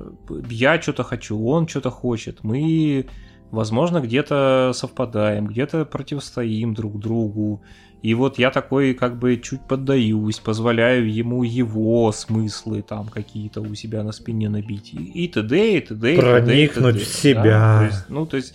Я 0.50 0.82
что-то 0.82 1.03
хочу, 1.03 1.44
он 1.45 1.68
что-то 1.68 1.92
хочет. 1.92 2.44
Мы 2.44 3.06
Возможно, 3.52 4.02
где-то 4.02 4.72
совпадаем, 4.74 5.48
где-то 5.48 5.85
противостоим 5.85 6.74
друг 6.74 7.00
другу. 7.00 7.61
И 8.02 8.14
вот 8.14 8.38
я 8.38 8.52
такой 8.52 8.94
как 8.94 9.18
бы 9.18 9.38
чуть 9.38 9.61
поддаюсь, 9.61 10.40
позволяю 10.40 11.11
ему 11.11 11.44
его 11.44 12.11
смыслы 12.11 12.82
там 12.82 13.08
какие-то 13.08 13.61
у 13.61 13.74
себя 13.74 14.03
на 14.03 14.11
спине 14.11 14.50
набить. 14.50 14.94
И 14.94 15.27
т.д. 15.27 15.77
и 15.77 15.80
т.д. 15.80 16.18
Проникнуть 16.18 17.02
в 17.02 17.08
себя. 17.08 17.44
Да? 17.44 17.80
То 17.80 17.85
есть, 17.85 18.10
ну, 18.10 18.26
то 18.26 18.38
есть 18.38 18.53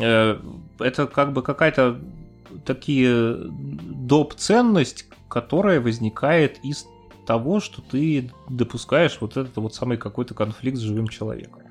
э, 0.00 0.38
это 0.80 1.06
как 1.06 1.32
бы 1.32 1.42
какая-то 1.42 1.98
такие 2.66 3.36
доп. 3.46 4.34
ценность, 4.34 5.06
которая 5.28 5.80
возникает 5.80 6.58
из 6.64 6.86
того, 7.24 7.60
что 7.60 7.82
ты 7.82 8.30
допускаешь 8.48 9.18
вот 9.20 9.36
этот 9.36 9.56
вот 9.56 9.74
самый 9.74 9.96
какой-то 9.96 10.34
конфликт 10.34 10.78
с 10.78 10.80
живым 10.80 11.08
человеком. 11.08 11.62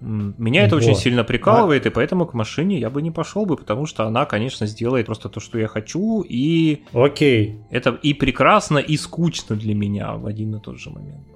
Меня 0.00 0.64
это 0.64 0.76
вот. 0.76 0.84
очень 0.84 0.94
сильно 0.94 1.24
прикалывает, 1.24 1.84
а... 1.84 1.88
и 1.90 1.92
поэтому 1.92 2.24
к 2.24 2.32
машине 2.32 2.78
я 2.78 2.88
бы 2.88 3.02
не 3.02 3.10
пошел 3.10 3.44
бы, 3.44 3.56
потому 3.56 3.84
что 3.84 4.06
она, 4.06 4.24
конечно, 4.24 4.66
сделает 4.66 5.06
просто 5.06 5.28
то, 5.28 5.40
что 5.40 5.58
я 5.58 5.68
хочу, 5.68 6.24
и... 6.26 6.84
Окей. 6.94 7.58
Это 7.70 7.90
и 7.90 8.14
прекрасно, 8.14 8.78
и 8.78 8.96
скучно 8.96 9.56
для 9.56 9.74
меня 9.74 10.14
в 10.14 10.26
один 10.26 10.54
и 10.54 10.60
тот 10.60 10.78
же 10.78 10.90
момент. 10.90 11.26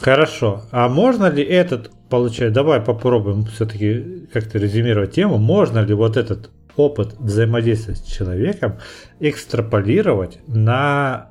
Хорошо. 0.00 0.62
А 0.70 0.88
можно 0.88 1.28
ли 1.28 1.42
этот, 1.42 1.90
получать, 2.08 2.52
давай 2.52 2.80
попробуем 2.80 3.44
все-таки 3.44 4.26
как-то 4.32 4.58
резюмировать 4.58 5.12
тему, 5.12 5.36
можно 5.36 5.80
ли 5.80 5.92
вот 5.92 6.16
этот 6.16 6.50
опыт 6.76 7.14
взаимодействия 7.18 7.96
с 7.96 8.02
человеком 8.02 8.78
экстраполировать 9.20 10.38
на 10.46 11.30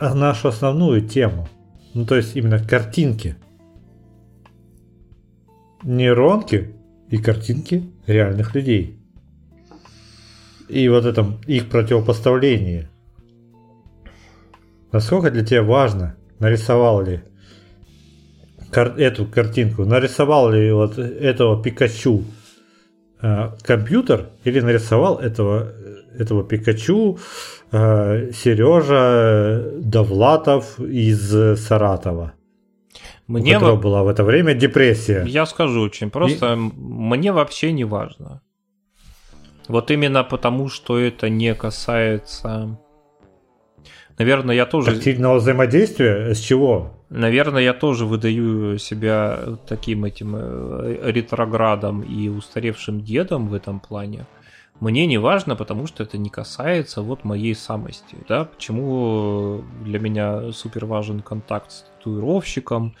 нашу 0.00 0.48
основную 0.48 1.06
тему? 1.06 1.48
Ну, 1.94 2.04
то 2.06 2.16
есть 2.16 2.36
именно 2.36 2.58
картинки 2.58 3.36
нейронки 5.82 6.74
и 7.08 7.18
картинки 7.18 7.90
реальных 8.06 8.54
людей. 8.54 8.98
И 10.68 10.88
вот 10.88 11.04
это 11.06 11.38
их 11.46 11.68
противопоставление. 11.70 12.90
Насколько 14.92 15.30
для 15.30 15.44
тебя 15.44 15.62
важно, 15.62 16.16
нарисовал 16.38 17.02
ли 17.02 17.22
кар- 18.70 18.98
эту 18.98 19.26
картинку, 19.26 19.84
нарисовал 19.84 20.50
ли 20.50 20.70
вот 20.72 20.98
этого 20.98 21.62
Пикачу 21.62 22.24
э, 23.22 23.50
компьютер 23.62 24.30
или 24.44 24.60
нарисовал 24.60 25.18
этого, 25.18 25.72
этого 26.18 26.44
Пикачу 26.44 27.18
э, 27.72 28.32
Сережа 28.32 29.72
Довлатов 29.80 30.80
из 30.80 31.60
Саратова. 31.60 32.32
Мне 33.26 33.56
у 33.56 33.60
которого 33.60 33.80
была 33.80 34.02
в 34.02 34.08
это 34.08 34.24
время 34.24 34.54
депрессия. 34.54 35.24
Я 35.26 35.44
скажу 35.46 35.82
очень 35.82 36.10
просто, 36.10 36.54
И... 36.54 36.56
мне 36.56 37.32
вообще 37.32 37.72
не 37.72 37.84
важно. 37.84 38.42
Вот 39.68 39.90
именно 39.90 40.24
потому, 40.24 40.68
что 40.68 40.98
это 40.98 41.28
не 41.28 41.54
касается... 41.54 42.78
Наверное, 44.18 44.56
я 44.56 44.66
тоже... 44.66 44.94
Тактильного 44.94 45.36
взаимодействия? 45.36 46.34
С 46.34 46.40
чего? 46.40 46.97
Наверное, 47.10 47.62
я 47.62 47.72
тоже 47.72 48.04
выдаю 48.04 48.78
себя 48.78 49.56
таким 49.66 50.04
этим 50.04 50.36
э, 50.36 51.10
ретроградом 51.10 52.02
и 52.02 52.28
устаревшим 52.28 53.00
дедом 53.00 53.48
в 53.48 53.54
этом 53.54 53.80
плане. 53.80 54.26
Мне 54.80 55.06
не 55.06 55.18
важно, 55.18 55.56
потому 55.56 55.86
что 55.86 56.02
это 56.04 56.18
не 56.18 56.28
касается 56.28 57.02
вот 57.02 57.24
моей 57.24 57.54
самости, 57.54 58.16
да, 58.28 58.44
почему 58.44 59.64
для 59.82 59.98
меня 59.98 60.52
супер 60.52 60.84
важен 60.84 61.20
контакт 61.20 61.72
с 61.72 61.84
татуировщиком, 61.96 62.94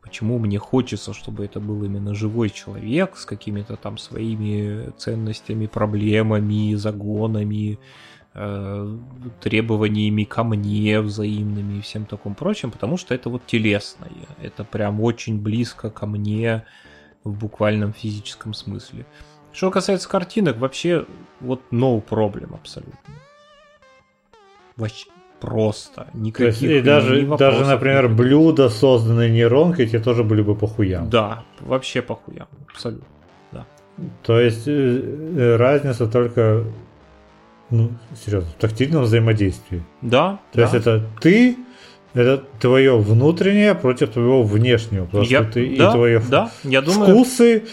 почему 0.00 0.38
мне 0.38 0.58
хочется, 0.58 1.12
чтобы 1.12 1.44
это 1.44 1.58
был 1.58 1.82
именно 1.82 2.14
живой 2.14 2.50
человек 2.50 3.16
с 3.16 3.24
какими-то 3.24 3.76
там 3.76 3.98
своими 3.98 4.92
ценностями, 4.96 5.66
проблемами, 5.66 6.74
загонами, 6.74 7.80
требованиями 8.34 10.24
ко 10.24 10.42
мне 10.42 11.00
взаимными 11.00 11.78
и 11.78 11.80
всем 11.80 12.04
таком 12.04 12.34
прочим, 12.34 12.72
потому 12.72 12.96
что 12.96 13.14
это 13.14 13.28
вот 13.28 13.46
телесное, 13.46 14.10
это 14.42 14.64
прям 14.64 15.00
очень 15.00 15.40
близко 15.40 15.88
ко 15.88 16.06
мне 16.06 16.64
в 17.22 17.32
буквальном 17.32 17.92
физическом 17.92 18.52
смысле. 18.52 19.06
Что 19.52 19.70
касается 19.70 20.08
картинок, 20.08 20.58
вообще 20.58 21.06
вот 21.40 21.60
no 21.70 22.02
problem 22.04 22.54
абсолютно. 22.54 22.98
Вообще 24.76 25.06
просто. 25.40 26.08
Никаких 26.12 26.36
То 26.36 26.44
есть, 26.46 26.62
и 26.62 26.80
даже, 26.80 27.22
ни 27.22 27.36
даже, 27.36 27.64
например, 27.64 28.04
никаких. 28.04 28.16
блюда, 28.16 28.68
созданные 28.68 29.30
нейронкой, 29.30 29.86
тебе 29.86 30.00
тоже 30.00 30.24
были 30.24 30.42
бы 30.42 30.56
похуям. 30.56 31.08
Да, 31.08 31.44
вообще 31.60 32.02
похуям. 32.02 32.48
Абсолютно. 32.68 33.06
Да. 33.52 33.64
То 34.24 34.40
есть 34.40 34.66
э, 34.66 34.72
э, 34.72 35.56
разница 35.56 36.08
только 36.08 36.64
ну, 37.70 37.90
серьезно, 38.24 38.50
в 38.50 38.54
тактильном 38.54 39.02
взаимодействии. 39.02 39.82
Да. 40.02 40.40
То 40.52 40.58
да. 40.58 40.62
есть 40.62 40.74
это 40.74 41.02
ты, 41.20 41.56
это 42.14 42.44
твое 42.60 42.98
внутреннее 42.98 43.74
против 43.74 44.10
твоего 44.10 44.42
внешнего. 44.42 45.06
Потому 45.06 45.24
я, 45.24 45.42
что 45.42 45.52
ты 45.52 45.76
да, 45.76 45.88
и 45.88 45.92
твои 45.92 46.18
да, 46.30 46.50
я 46.62 46.82
думаю, 46.82 47.14
вкусы 47.14 47.64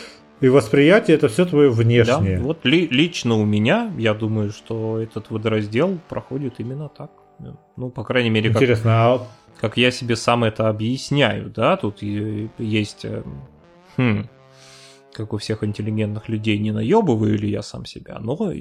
и 0.42 0.50
восприятие 0.50 1.18
это 1.18 1.28
все 1.28 1.46
твое 1.46 1.70
внешнее. 1.70 2.38
Да, 2.38 2.44
вот 2.44 2.66
ли, 2.66 2.88
лично 2.88 3.36
у 3.36 3.46
меня, 3.46 3.92
я 3.98 4.14
думаю, 4.14 4.52
что 4.52 5.00
этот 5.00 5.30
водораздел 5.30 6.00
проходит 6.10 6.56
именно 6.58 6.90
так. 6.90 7.12
Ну, 7.78 7.90
по 7.90 8.04
крайней 8.04 8.30
мере, 8.30 8.50
Интересно, 8.50 8.84
как, 8.84 9.22
а... 9.22 9.28
как 9.60 9.78
я 9.78 9.92
себе 9.92 10.16
сам 10.16 10.44
это 10.44 10.70
объясняю, 10.70 11.50
да, 11.50 11.78
тут 11.78 12.02
есть, 12.02 13.06
э, 13.06 13.24
хм, 13.98 14.28
как 15.22 15.34
у 15.34 15.38
всех 15.38 15.64
интеллигентных 15.64 16.30
людей, 16.30 16.58
не 16.58 16.72
наебываю 16.72 17.38
ли 17.38 17.50
я 17.50 17.62
сам 17.62 17.86
себя, 17.86 18.20
но... 18.20 18.54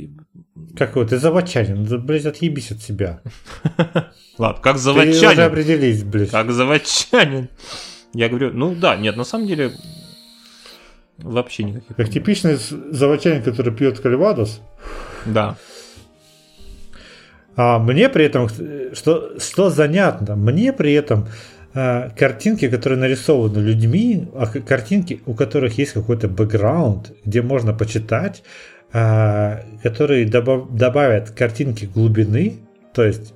Как 0.77 0.97
вот, 0.97 1.09
ты 1.09 1.19
заводчанин, 1.19 1.85
да, 1.85 1.99
блядь, 1.99 2.27
отъебись 2.27 2.71
от 2.71 2.83
себя. 2.83 3.23
Ладно, 4.39 4.63
как 4.63 4.79
заводчанин. 4.79 5.21
Ты 5.21 5.33
уже 5.33 5.45
определись, 5.45 6.05
блядь. 6.05 6.31
Как 6.31 6.51
заводчанин. 6.51 7.49
Я 8.13 8.29
говорю, 8.29 8.53
ну 8.53 8.75
да, 8.75 8.97
нет, 8.97 9.17
на 9.17 9.25
самом 9.25 9.47
деле 9.47 9.73
Вообще 11.23 11.65
никаких. 11.65 11.97
Как 11.97 12.09
типичный 12.09 12.57
заводчанин, 12.57 13.43
который 13.43 13.75
пьет 13.75 14.01
кальвадос. 14.01 14.61
Да. 15.27 15.57
А 17.57 17.79
мне 17.79 18.09
при 18.09 18.25
этом, 18.25 18.49
что, 18.95 19.39
что 19.39 19.71
занятно, 19.71 20.37
мне 20.37 20.73
при 20.73 20.93
этом 20.93 21.27
э, 21.27 21.29
картинки, 21.73 22.68
которые 22.68 22.99
нарисованы 22.99 23.58
людьми, 23.58 24.28
а 24.34 24.47
картинки, 24.47 25.20
у 25.26 25.34
которых 25.34 25.78
есть 25.78 25.92
какой-то 25.92 26.28
бэкграунд, 26.28 27.12
где 27.24 27.42
можно 27.42 27.73
почитать, 27.73 28.42
э, 28.92 29.62
которые 29.82 30.26
добав, 30.26 30.74
добавят 30.74 31.31
картинки 31.31 31.84
глубины, 31.84 32.58
то 32.92 33.05
есть, 33.05 33.34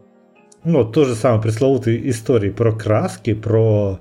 ну, 0.65 0.85
то 0.85 1.05
же 1.05 1.15
самое 1.15 1.43
пресловутые 1.43 2.11
истории 2.11 2.51
про 2.51 2.73
краски, 2.73 3.35
про 3.35 4.01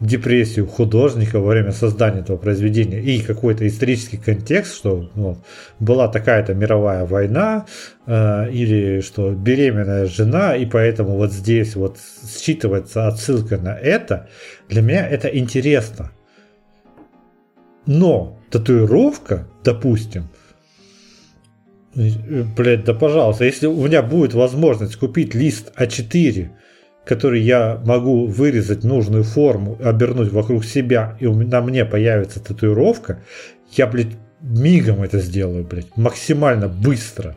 депрессию 0.00 0.66
художника 0.66 1.38
во 1.40 1.48
время 1.48 1.72
создания 1.72 2.20
этого 2.20 2.38
произведения 2.38 3.00
и 3.00 3.20
какой-то 3.20 3.68
исторический 3.68 4.16
контекст, 4.16 4.74
что 4.74 5.10
ну, 5.14 5.36
была 5.78 6.08
такая-то 6.08 6.54
мировая 6.54 7.04
война 7.04 7.66
э, 8.06 8.50
или 8.50 9.02
что 9.02 9.30
беременная 9.32 10.06
жена, 10.06 10.56
и 10.56 10.64
поэтому 10.64 11.16
вот 11.16 11.32
здесь 11.32 11.76
вот 11.76 11.98
считывается 11.98 13.08
отсылка 13.08 13.58
на 13.58 13.76
это, 13.76 14.28
для 14.70 14.80
меня 14.80 15.06
это 15.06 15.28
интересно. 15.28 16.10
Но 17.84 18.38
татуировка, 18.50 19.48
допустим, 19.62 20.28
блядь, 21.94 22.84
да 22.84 22.94
пожалуйста, 22.94 23.44
если 23.44 23.66
у 23.66 23.86
меня 23.86 24.02
будет 24.02 24.32
возможность 24.32 24.96
купить 24.96 25.34
лист 25.34 25.72
А4 25.76 26.48
который 27.04 27.40
я 27.40 27.80
могу 27.84 28.26
вырезать 28.26 28.84
нужную 28.84 29.24
форму, 29.24 29.78
обернуть 29.82 30.32
вокруг 30.32 30.64
себя, 30.64 31.16
и 31.20 31.26
на 31.26 31.60
мне 31.60 31.84
появится 31.84 32.42
татуировка, 32.42 33.22
я, 33.72 33.86
блядь, 33.86 34.16
мигом 34.40 35.02
это 35.02 35.18
сделаю, 35.18 35.64
блядь, 35.64 35.96
максимально 35.96 36.68
быстро. 36.68 37.36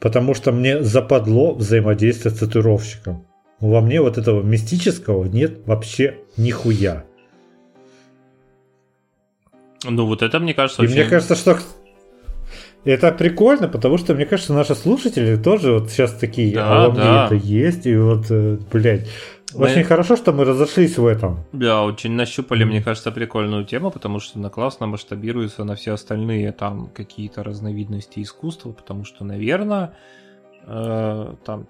Потому 0.00 0.34
что 0.34 0.52
мне 0.52 0.82
западло 0.82 1.54
взаимодействие 1.54 2.32
с 2.32 2.38
татуировщиком. 2.38 3.26
Во 3.60 3.82
мне 3.82 4.00
вот 4.00 4.16
этого 4.16 4.42
мистического 4.42 5.24
нет 5.24 5.66
вообще 5.66 6.16
нихуя. 6.38 7.04
Ну 9.84 10.06
вот 10.06 10.22
это 10.22 10.38
мне 10.38 10.54
кажется 10.54 10.82
И 10.82 10.86
очень... 10.86 10.94
мне 10.94 11.04
кажется, 11.04 11.34
что 11.34 11.58
это 12.84 13.12
прикольно, 13.12 13.68
потому 13.68 13.98
что, 13.98 14.14
мне 14.14 14.26
кажется, 14.26 14.54
наши 14.54 14.74
слушатели 14.74 15.36
тоже 15.36 15.72
вот 15.72 15.90
сейчас 15.90 16.12
такие, 16.12 16.54
да, 16.54 16.86
а 16.86 16.90
да. 16.90 17.26
это 17.26 17.34
есть, 17.34 17.86
и 17.86 17.96
вот, 17.96 18.26
э, 18.30 18.58
блядь, 18.72 19.06
мы... 19.54 19.66
Очень 19.66 19.84
хорошо, 19.84 20.16
что 20.16 20.32
мы 20.32 20.44
разошлись 20.44 20.96
в 20.96 21.06
этом. 21.06 21.44
Да, 21.52 21.82
очень 21.82 22.12
нащупали, 22.12 22.64
мне 22.64 22.80
кажется, 22.80 23.10
прикольную 23.10 23.64
тему, 23.64 23.90
потому 23.90 24.20
что 24.20 24.38
она 24.38 24.48
классно 24.48 24.86
масштабируется 24.86 25.64
на 25.64 25.74
все 25.74 25.92
остальные 25.92 26.52
там 26.52 26.86
какие-то 26.86 27.42
разновидности 27.42 28.22
искусства, 28.22 28.70
потому 28.70 29.04
что, 29.04 29.24
наверное, 29.24 29.94
э, 30.66 31.34
там 31.44 31.66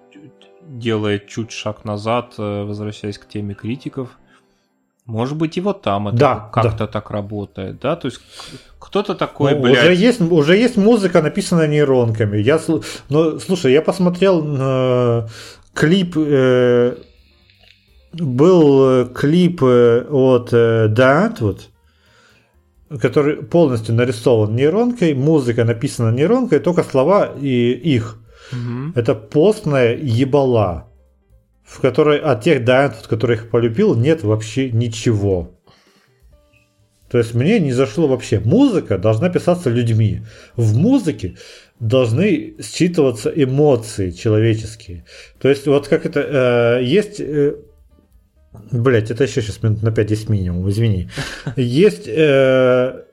делая 0.61 1.17
чуть 1.19 1.51
шаг 1.51 1.83
назад, 1.83 2.35
э, 2.37 2.63
возвращаясь 2.63 3.17
к 3.17 3.27
теме 3.27 3.55
критиков, 3.55 4.17
может 5.11 5.37
быть, 5.37 5.57
и 5.57 5.61
вот 5.61 5.81
там 5.81 6.07
это 6.07 6.17
да, 6.17 6.49
как-то 6.51 6.85
да. 6.85 6.87
так 6.87 7.11
работает, 7.11 7.79
да? 7.79 7.95
То 7.95 8.07
есть 8.07 8.21
кто-то 8.79 9.13
такой, 9.15 9.55
ну, 9.55 9.61
блядь... 9.61 9.83
Уже 9.83 9.95
есть, 9.95 10.21
уже 10.21 10.57
есть 10.57 10.77
музыка, 10.77 11.21
написанная 11.21 11.67
нейронками. 11.67 12.37
Я, 12.37 12.59
ну, 13.09 13.39
слушай, 13.39 13.73
я 13.73 13.81
посмотрел 13.81 14.43
э, 14.43 15.27
клип... 15.73 16.15
Э, 16.17 16.95
был 18.13 19.07
клип 19.07 19.63
э, 19.63 20.05
от 20.09 20.49
э, 20.51 21.33
вот, 21.39 21.69
который 22.99 23.37
полностью 23.37 23.95
нарисован 23.95 24.55
нейронкой, 24.55 25.13
музыка 25.13 25.63
написана 25.63 26.11
нейронкой, 26.11 26.59
только 26.59 26.83
слова 26.83 27.31
и 27.39 27.71
их. 27.71 28.17
Угу. 28.51 28.93
Это 28.95 29.15
постная 29.15 29.95
ебала 29.95 30.90
в 31.71 31.79
которой 31.79 32.19
от 32.19 32.43
тех 32.43 32.65
дайантов, 32.65 33.07
которых 33.07 33.49
полюбил, 33.49 33.95
нет 33.95 34.23
вообще 34.23 34.69
ничего. 34.71 35.57
То 37.09 37.17
есть 37.17 37.33
мне 37.33 37.59
не 37.59 37.71
зашло 37.71 38.07
вообще. 38.07 38.41
Музыка 38.41 38.97
должна 38.97 39.29
писаться 39.29 39.69
людьми. 39.69 40.21
В 40.57 40.77
музыке 40.77 41.37
должны 41.79 42.55
считываться 42.61 43.31
эмоции 43.33 44.11
человеческие. 44.11 45.05
То 45.39 45.47
есть 45.47 45.65
вот 45.65 45.87
как 45.87 46.05
это 46.05 46.79
э, 46.81 46.83
есть... 46.83 47.21
Э, 47.21 47.55
Блять, 48.69 49.09
это 49.09 49.23
еще 49.23 49.41
сейчас 49.41 49.63
минут 49.63 49.81
на 49.81 49.89
5-10 49.89 50.31
минимум, 50.31 50.69
извини. 50.69 51.09
Есть... 51.55 52.03
Э, 52.07 53.03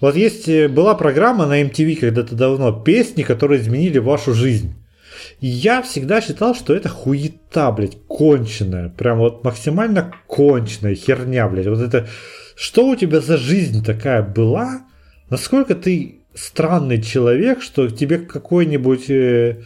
вот 0.00 0.16
есть, 0.16 0.48
э, 0.48 0.68
была 0.68 0.94
программа 0.94 1.44
на 1.44 1.60
MTV 1.60 1.96
когда-то 1.96 2.34
давно, 2.34 2.72
песни, 2.72 3.22
которые 3.22 3.60
изменили 3.60 3.98
вашу 3.98 4.32
жизнь. 4.32 4.72
Я 5.40 5.82
всегда 5.82 6.20
считал, 6.20 6.54
что 6.54 6.74
это 6.74 6.88
хуета, 6.88 7.70
блядь, 7.70 7.96
конченая. 8.08 8.88
Прям 8.88 9.18
вот 9.18 9.44
максимально 9.44 10.12
конченая 10.26 10.94
херня, 10.94 11.48
блядь. 11.48 11.66
Вот 11.66 11.80
это... 11.80 12.08
Что 12.56 12.88
у 12.88 12.96
тебя 12.96 13.20
за 13.20 13.36
жизнь 13.36 13.84
такая 13.84 14.22
была? 14.22 14.82
Насколько 15.30 15.76
ты 15.76 16.22
странный 16.34 17.00
человек, 17.00 17.62
что 17.62 17.88
тебе 17.88 18.18
какой-нибудь... 18.18 19.10
Э, 19.10 19.62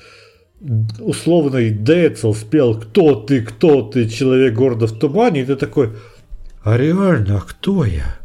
условный 1.00 1.70
Децл 1.70 2.34
спел 2.34 2.78
«Кто 2.78 3.14
ты, 3.14 3.42
кто 3.42 3.82
ты, 3.82 4.08
человек 4.08 4.54
города 4.54 4.86
в 4.86 4.96
тумане», 4.98 5.40
и 5.40 5.44
ты 5.44 5.56
такой 5.56 5.90
«А 6.62 6.76
реально, 6.76 7.42
кто 7.46 7.84
я?» 7.84 8.21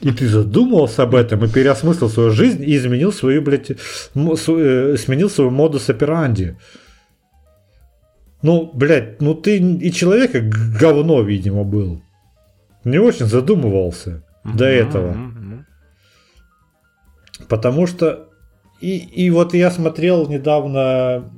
И 0.00 0.10
ты 0.12 0.28
задумывался 0.28 1.04
об 1.04 1.14
этом 1.14 1.44
и 1.44 1.48
переосмыслил 1.48 2.10
свою 2.10 2.30
жизнь 2.30 2.62
и 2.62 2.76
изменил 2.76 3.12
свою, 3.12 3.40
блядь, 3.40 3.70
э, 3.70 3.76
сменил 4.14 5.30
свою 5.30 5.50
модус 5.50 5.88
операнди. 5.88 6.58
Ну, 8.42 8.70
блядь, 8.74 9.22
ну 9.22 9.34
ты 9.34 9.58
и 9.58 9.92
человека 9.92 10.42
говно, 10.42 11.22
видимо, 11.22 11.64
был. 11.64 12.02
Не 12.84 12.98
очень 12.98 13.26
задумывался 13.26 14.24
до 14.44 14.66
этого. 14.66 15.16
Потому 17.48 17.86
что 17.86 18.28
и, 18.80 18.98
и 18.98 19.30
вот 19.30 19.54
я 19.54 19.70
смотрел 19.70 20.28
недавно 20.28 21.30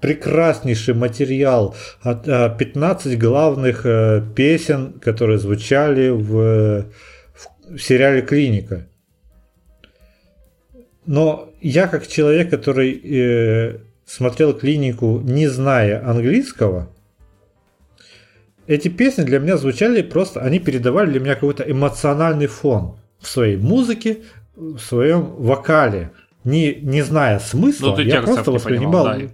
прекраснейший 0.00 0.94
материал 0.94 1.74
от 2.00 2.24
15 2.24 3.18
главных 3.18 3.84
э, 3.84 4.22
песен, 4.34 4.94
которые 5.00 5.38
звучали 5.38 6.08
в, 6.08 6.86
в 7.68 7.78
сериале 7.78 8.22
Клиника. 8.22 8.86
Но 11.06 11.50
я 11.60 11.88
как 11.88 12.06
человек, 12.06 12.50
который 12.50 12.92
э, 12.92 13.78
смотрел 14.04 14.54
клинику, 14.54 15.20
не 15.24 15.48
зная 15.48 16.06
английского, 16.08 16.88
эти 18.66 18.88
песни 18.88 19.24
для 19.24 19.40
меня 19.40 19.56
звучали 19.56 20.02
просто, 20.02 20.40
они 20.40 20.60
передавали 20.60 21.10
для 21.10 21.20
меня 21.20 21.34
какой-то 21.34 21.68
эмоциональный 21.68 22.46
фон 22.46 22.96
в 23.18 23.28
своей 23.28 23.56
музыке, 23.56 24.18
в 24.54 24.78
своем 24.78 25.22
вокале. 25.22 26.12
Не, 26.44 26.74
не 26.74 27.02
зная 27.02 27.38
смысла, 27.38 27.94
ну, 27.96 28.02
я 28.02 28.22
просто 28.22 28.50
воспринимал. 28.50 29.06
Понимал, 29.06 29.30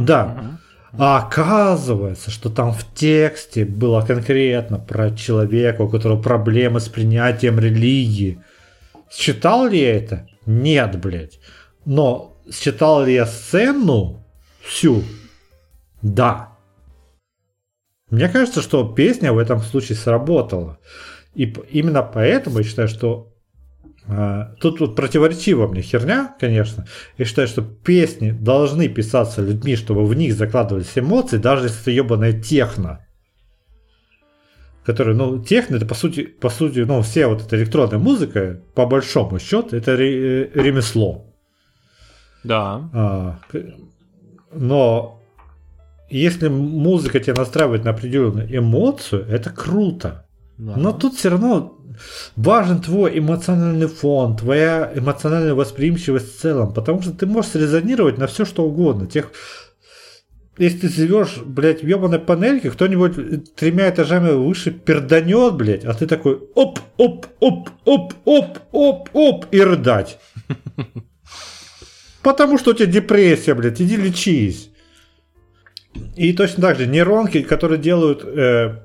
да. 0.00 0.24
да. 0.26 0.60
А 0.96 1.18
оказывается, 1.18 2.30
что 2.30 2.50
там 2.50 2.72
в 2.72 2.84
тексте 2.94 3.64
было 3.64 4.02
конкретно 4.02 4.78
про 4.78 5.10
человека, 5.10 5.82
у 5.82 5.88
которого 5.88 6.22
проблемы 6.22 6.78
с 6.78 6.88
принятием 6.88 7.58
религии. 7.58 8.40
Считал 9.10 9.66
ли 9.66 9.80
я 9.80 9.96
это? 9.96 10.28
Нет, 10.46 11.00
блядь. 11.00 11.40
Но 11.84 12.36
считал 12.52 13.04
ли 13.04 13.14
я 13.14 13.26
сцену 13.26 14.24
всю? 14.60 15.02
Да. 16.00 16.56
Мне 18.10 18.28
кажется, 18.28 18.62
что 18.62 18.92
песня 18.92 19.32
в 19.32 19.38
этом 19.38 19.60
случае 19.60 19.96
сработала. 19.96 20.78
И 21.34 21.52
именно 21.70 22.02
поэтому 22.02 22.58
я 22.58 22.64
считаю, 22.64 22.86
что 22.86 23.33
тут 24.60 24.80
вот 24.80 24.96
противоречиво 24.96 25.66
мне 25.66 25.80
херня, 25.80 26.34
конечно. 26.38 26.86
Я 27.16 27.24
считаю, 27.24 27.48
что 27.48 27.62
песни 27.62 28.32
должны 28.32 28.88
писаться 28.88 29.40
людьми, 29.40 29.76
чтобы 29.76 30.04
в 30.04 30.14
них 30.14 30.34
закладывались 30.34 30.96
эмоции, 30.96 31.38
даже 31.38 31.66
если 31.66 31.80
это 31.80 31.90
ебаная 31.90 32.32
техно. 32.32 33.06
Который, 34.84 35.14
ну, 35.14 35.42
техно, 35.42 35.76
это 35.76 35.86
по 35.86 35.94
сути, 35.94 36.24
по 36.24 36.50
сути, 36.50 36.80
ну, 36.80 37.00
все 37.00 37.26
вот 37.26 37.40
эта 37.40 37.56
электронная 37.56 37.98
музыка, 37.98 38.60
по 38.74 38.84
большому 38.84 39.38
счету, 39.38 39.74
это 39.74 39.96
ре- 39.96 40.50
ремесло. 40.52 41.34
Да. 42.42 42.90
А, 42.92 43.38
но 44.52 45.22
если 46.10 46.48
музыка 46.48 47.18
тебя 47.20 47.34
настраивает 47.36 47.84
на 47.84 47.92
определенную 47.92 48.54
эмоцию, 48.54 49.26
это 49.26 49.48
круто. 49.48 50.23
Да. 50.58 50.76
Но 50.76 50.92
тут 50.92 51.14
все 51.14 51.30
равно 51.30 51.78
важен 52.36 52.80
твой 52.80 53.18
эмоциональный 53.18 53.88
фон, 53.88 54.36
твоя 54.36 54.92
эмоциональная 54.94 55.54
восприимчивость 55.54 56.36
в 56.36 56.40
целом, 56.40 56.72
потому 56.72 57.02
что 57.02 57.12
ты 57.12 57.26
можешь 57.26 57.54
резонировать 57.54 58.18
на 58.18 58.26
все 58.26 58.44
что 58.44 58.64
угодно. 58.64 59.06
Тех, 59.06 59.30
если 60.58 60.86
ты 60.86 60.88
живешь, 60.88 61.38
блядь, 61.44 61.82
в 61.82 61.86
ебаной 61.86 62.20
панельке, 62.20 62.70
кто-нибудь 62.70 63.54
тремя 63.56 63.90
этажами 63.90 64.30
выше 64.30 64.70
перданет, 64.70 65.54
блядь, 65.54 65.84
а 65.84 65.94
ты 65.94 66.06
такой 66.06 66.40
оп, 66.54 66.78
оп, 66.96 67.26
оп, 67.40 67.70
оп, 67.84 68.14
оп, 68.24 68.58
оп, 68.72 69.08
оп, 69.12 69.46
и 69.50 69.60
рыдать. 69.60 70.18
Потому 72.22 72.58
что 72.58 72.70
у 72.70 72.74
тебя 72.74 72.86
депрессия, 72.86 73.54
блядь, 73.54 73.80
иди 73.80 73.96
лечись. 73.96 74.70
И 76.16 76.32
точно 76.32 76.62
так 76.62 76.78
же 76.78 76.86
нейронки, 76.86 77.42
которые 77.42 77.78
делают, 77.80 78.24
э, 78.24 78.80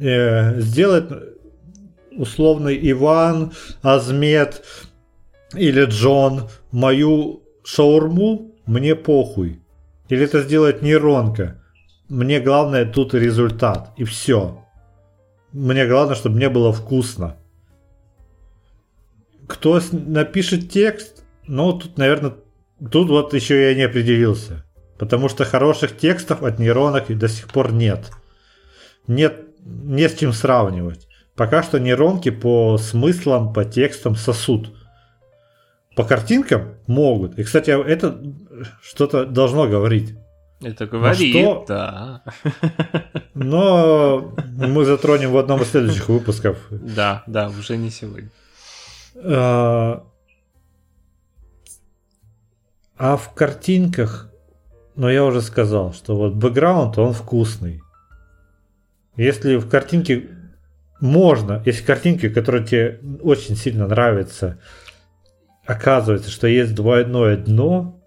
э, 0.00 0.60
сделать 0.60 1.10
условный 2.16 2.78
Иван, 2.90 3.52
Азмет 3.82 4.62
или 5.54 5.84
Джон 5.84 6.48
мою 6.70 7.42
шаурму, 7.64 8.54
мне 8.66 8.94
похуй. 8.94 9.60
Или 10.08 10.24
это 10.24 10.42
сделает 10.42 10.82
нейронка. 10.82 11.62
Мне 12.08 12.40
главное 12.40 12.84
тут 12.84 13.14
результат. 13.14 13.92
И 13.96 14.04
все. 14.04 14.62
Мне 15.52 15.86
главное, 15.86 16.14
чтобы 16.14 16.36
мне 16.36 16.48
было 16.48 16.72
вкусно. 16.72 17.36
Кто 19.46 19.80
напишет 19.92 20.70
текст, 20.70 21.24
ну, 21.46 21.72
тут, 21.72 21.98
наверное, 21.98 22.34
тут 22.90 23.08
вот 23.08 23.34
еще 23.34 23.70
я 23.70 23.74
не 23.74 23.82
определился. 23.82 24.64
Потому 24.98 25.28
что 25.28 25.44
хороших 25.44 25.96
текстов 25.96 26.42
от 26.42 26.58
нейронок 26.58 27.16
до 27.16 27.28
сих 27.28 27.48
пор 27.48 27.72
нет. 27.72 28.10
Нет, 29.06 29.46
не 29.64 30.08
с 30.08 30.14
чем 30.14 30.32
сравнивать. 30.32 31.08
Пока 31.36 31.62
что 31.62 31.78
нейронки 31.78 32.30
по 32.30 32.76
смыслам, 32.78 33.52
по 33.52 33.64
текстам 33.64 34.16
сосут. 34.16 34.72
По 35.96 36.04
картинкам 36.04 36.74
могут. 36.86 37.38
И, 37.38 37.44
кстати, 37.44 37.70
это 37.70 38.20
что-то 38.82 39.24
должно 39.24 39.66
говорить. 39.66 40.14
Это 40.62 40.86
говорит, 40.86 41.34
что... 41.34 41.64
да. 41.66 42.22
Но 43.34 44.34
мы 44.46 44.84
затронем 44.84 45.32
в 45.32 45.38
одном 45.38 45.62
из 45.62 45.70
следующих 45.70 46.08
выпусков. 46.08 46.58
Да, 46.70 47.24
да, 47.26 47.48
уже 47.48 47.76
не 47.76 47.90
сегодня. 47.90 48.30
А, 49.16 50.04
а 52.96 53.16
в 53.16 53.34
картинках, 53.34 54.30
ну 54.94 55.08
я 55.08 55.24
уже 55.24 55.40
сказал, 55.40 55.92
что 55.92 56.16
вот 56.16 56.34
бэкграунд, 56.34 56.96
он 56.98 57.12
вкусный. 57.12 57.82
Если 59.16 59.56
в 59.56 59.68
картинке 59.68 60.28
можно, 61.00 61.62
если 61.66 61.84
картинки, 61.84 62.28
которые 62.28 62.64
тебе 62.64 63.00
очень 63.22 63.56
сильно 63.56 63.86
нравятся, 63.86 64.58
оказывается, 65.66 66.30
что 66.30 66.46
есть 66.46 66.74
двойное 66.74 67.36
дно, 67.36 68.00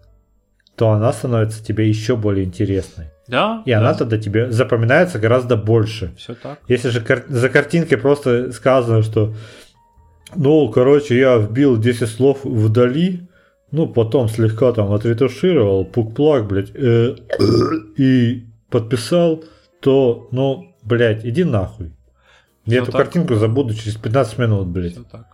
то 0.75 0.91
она 0.91 1.13
становится 1.13 1.63
тебе 1.63 1.87
еще 1.87 2.15
более 2.15 2.45
интересной. 2.45 3.07
Да. 3.27 3.63
И 3.65 3.71
да. 3.71 3.79
она 3.79 3.93
тогда 3.93 4.17
тебе 4.17 4.51
запоминается 4.51 5.19
гораздо 5.19 5.57
больше. 5.57 6.13
Все 6.17 6.35
так. 6.35 6.59
Если 6.67 6.89
же 6.89 7.01
кар- 7.01 7.25
за 7.27 7.49
картинкой 7.49 7.97
просто 7.97 8.51
сказано, 8.51 9.01
что 9.03 9.33
ну, 10.35 10.69
короче, 10.69 11.17
я 11.17 11.37
вбил 11.37 11.77
10 11.77 12.09
слов 12.09 12.43
вдали, 12.43 13.27
ну, 13.71 13.87
потом 13.87 14.27
слегка 14.27 14.71
там 14.71 14.91
отретушировал, 14.91 15.85
пук-плак, 15.85 16.47
блядь, 16.47 16.71
э, 16.73 17.15
и 17.97 18.45
подписал, 18.69 19.43
то, 19.81 20.27
ну, 20.31 20.74
блядь, 20.85 21.25
иди 21.25 21.43
нахуй. 21.43 21.91
Я 22.65 22.81
эту 22.81 22.91
так. 22.91 23.01
картинку 23.01 23.35
забуду 23.35 23.73
через 23.73 23.97
15 23.97 24.37
минут, 24.37 24.67
блядь. 24.67 24.93
Все 24.93 25.03
так. 25.03 25.27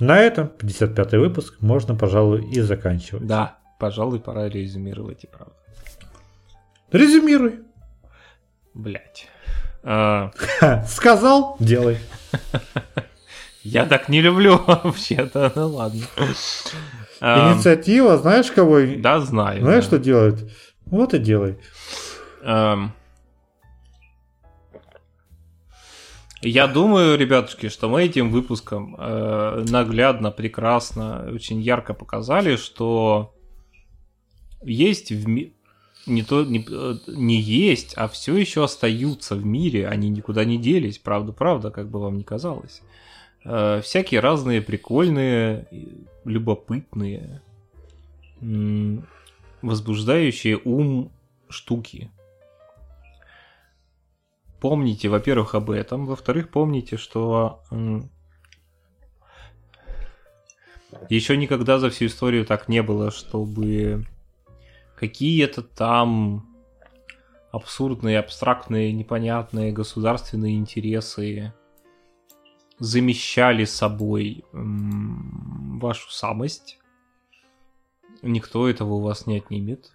На 0.00 0.18
этом 0.18 0.48
55 0.48 1.12
выпуск 1.12 1.60
можно, 1.60 1.94
пожалуй, 1.94 2.50
и 2.50 2.60
заканчивать. 2.60 3.26
Да, 3.26 3.58
пожалуй, 3.78 4.18
пора 4.18 4.48
резюмировать 4.48 5.24
и 5.24 5.26
правда. 5.28 5.54
Резюмируй. 6.90 7.60
Блять. 8.74 9.28
А... 9.84 10.32
Сказал, 10.88 11.56
делай. 11.60 11.98
Я 13.62 13.86
так 13.86 14.08
не 14.08 14.20
люблю 14.20 14.60
вообще-то, 14.66 15.52
ну 15.54 15.68
ладно. 15.68 16.04
Инициатива, 17.22 18.18
знаешь 18.18 18.50
кого? 18.50 18.80
Да, 18.98 19.20
знаю. 19.20 19.60
Знаешь, 19.62 19.84
да. 19.84 19.88
что 19.88 19.98
делает? 19.98 20.50
Вот 20.86 21.14
и 21.14 21.18
делай. 21.18 21.56
Я 26.44 26.66
думаю, 26.66 27.16
ребятушки, 27.16 27.68
что 27.68 27.88
мы 27.88 28.02
этим 28.02 28.30
выпуском 28.30 28.96
э, 28.98 29.64
наглядно, 29.68 30.32
прекрасно, 30.32 31.28
очень 31.32 31.60
ярко 31.60 31.94
показали, 31.94 32.56
что 32.56 33.32
есть 34.64 35.12
в 35.12 35.28
мире 35.28 35.52
не 36.06 36.22
то 36.22 36.44
не, 36.44 36.66
э, 36.68 36.94
не 37.06 37.40
есть, 37.40 37.94
а 37.96 38.08
все 38.08 38.36
еще 38.36 38.64
остаются 38.64 39.36
в 39.36 39.44
мире, 39.44 39.86
они 39.86 40.08
никуда 40.08 40.44
не 40.44 40.58
делись, 40.58 40.98
правда, 40.98 41.32
правда, 41.32 41.70
как 41.70 41.88
бы 41.88 42.00
вам 42.00 42.18
ни 42.18 42.22
казалось. 42.22 42.82
Э, 43.44 43.80
всякие 43.82 44.20
разные 44.20 44.62
прикольные, 44.62 45.66
любопытные, 46.24 47.42
возбуждающие 49.62 50.60
ум 50.64 51.12
штуки. 51.48 52.10
Помните, 54.60 55.08
во-первых, 55.08 55.54
об 55.54 55.70
этом, 55.70 56.06
во-вторых, 56.06 56.50
помните, 56.50 56.96
что 56.96 57.62
еще 61.08 61.36
никогда 61.36 61.78
за 61.78 61.90
всю 61.90 62.06
историю 62.06 62.46
так 62.46 62.68
не 62.68 62.82
было, 62.82 63.10
чтобы 63.10 64.06
какие-то 64.96 65.62
там 65.62 66.46
абсурдные, 67.50 68.18
абстрактные, 68.20 68.92
непонятные 68.92 69.72
государственные 69.72 70.56
интересы 70.56 71.52
замещали 72.82 73.64
собой 73.64 74.44
вашу 74.52 76.10
самость, 76.10 76.78
Никто 78.22 78.68
этого 78.68 78.94
у 78.94 79.00
вас 79.00 79.26
не 79.26 79.38
отнимет. 79.38 79.90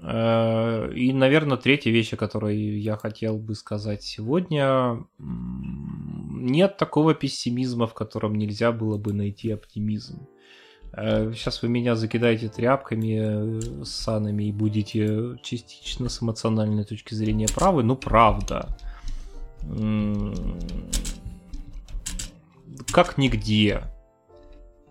Э, 0.00 0.92
и, 0.94 1.12
наверное, 1.12 1.56
третья 1.56 1.90
вещь, 1.90 2.12
о 2.12 2.16
которой 2.16 2.56
я 2.56 2.96
хотел 2.96 3.36
бы 3.36 3.56
сказать 3.56 4.04
сегодня. 4.04 5.04
Нет 5.18 6.76
такого 6.76 7.14
пессимизма, 7.14 7.88
в 7.88 7.94
котором 7.94 8.36
нельзя 8.36 8.70
было 8.70 8.96
бы 8.96 9.12
найти 9.12 9.50
оптимизм. 9.50 10.28
Сейчас 10.92 11.58
э, 11.58 11.66
вы 11.66 11.68
меня 11.68 11.96
закидаете 11.96 12.48
тряпками, 12.48 13.82
санами 13.84 14.44
и 14.44 14.52
будете 14.52 15.36
частично 15.42 16.08
с 16.08 16.22
эмоциональной 16.22 16.84
точки 16.84 17.14
зрения 17.14 17.48
правы, 17.52 17.82
но 17.82 17.96
правда. 17.96 18.68
Как 22.86 23.18
нигде, 23.18 23.84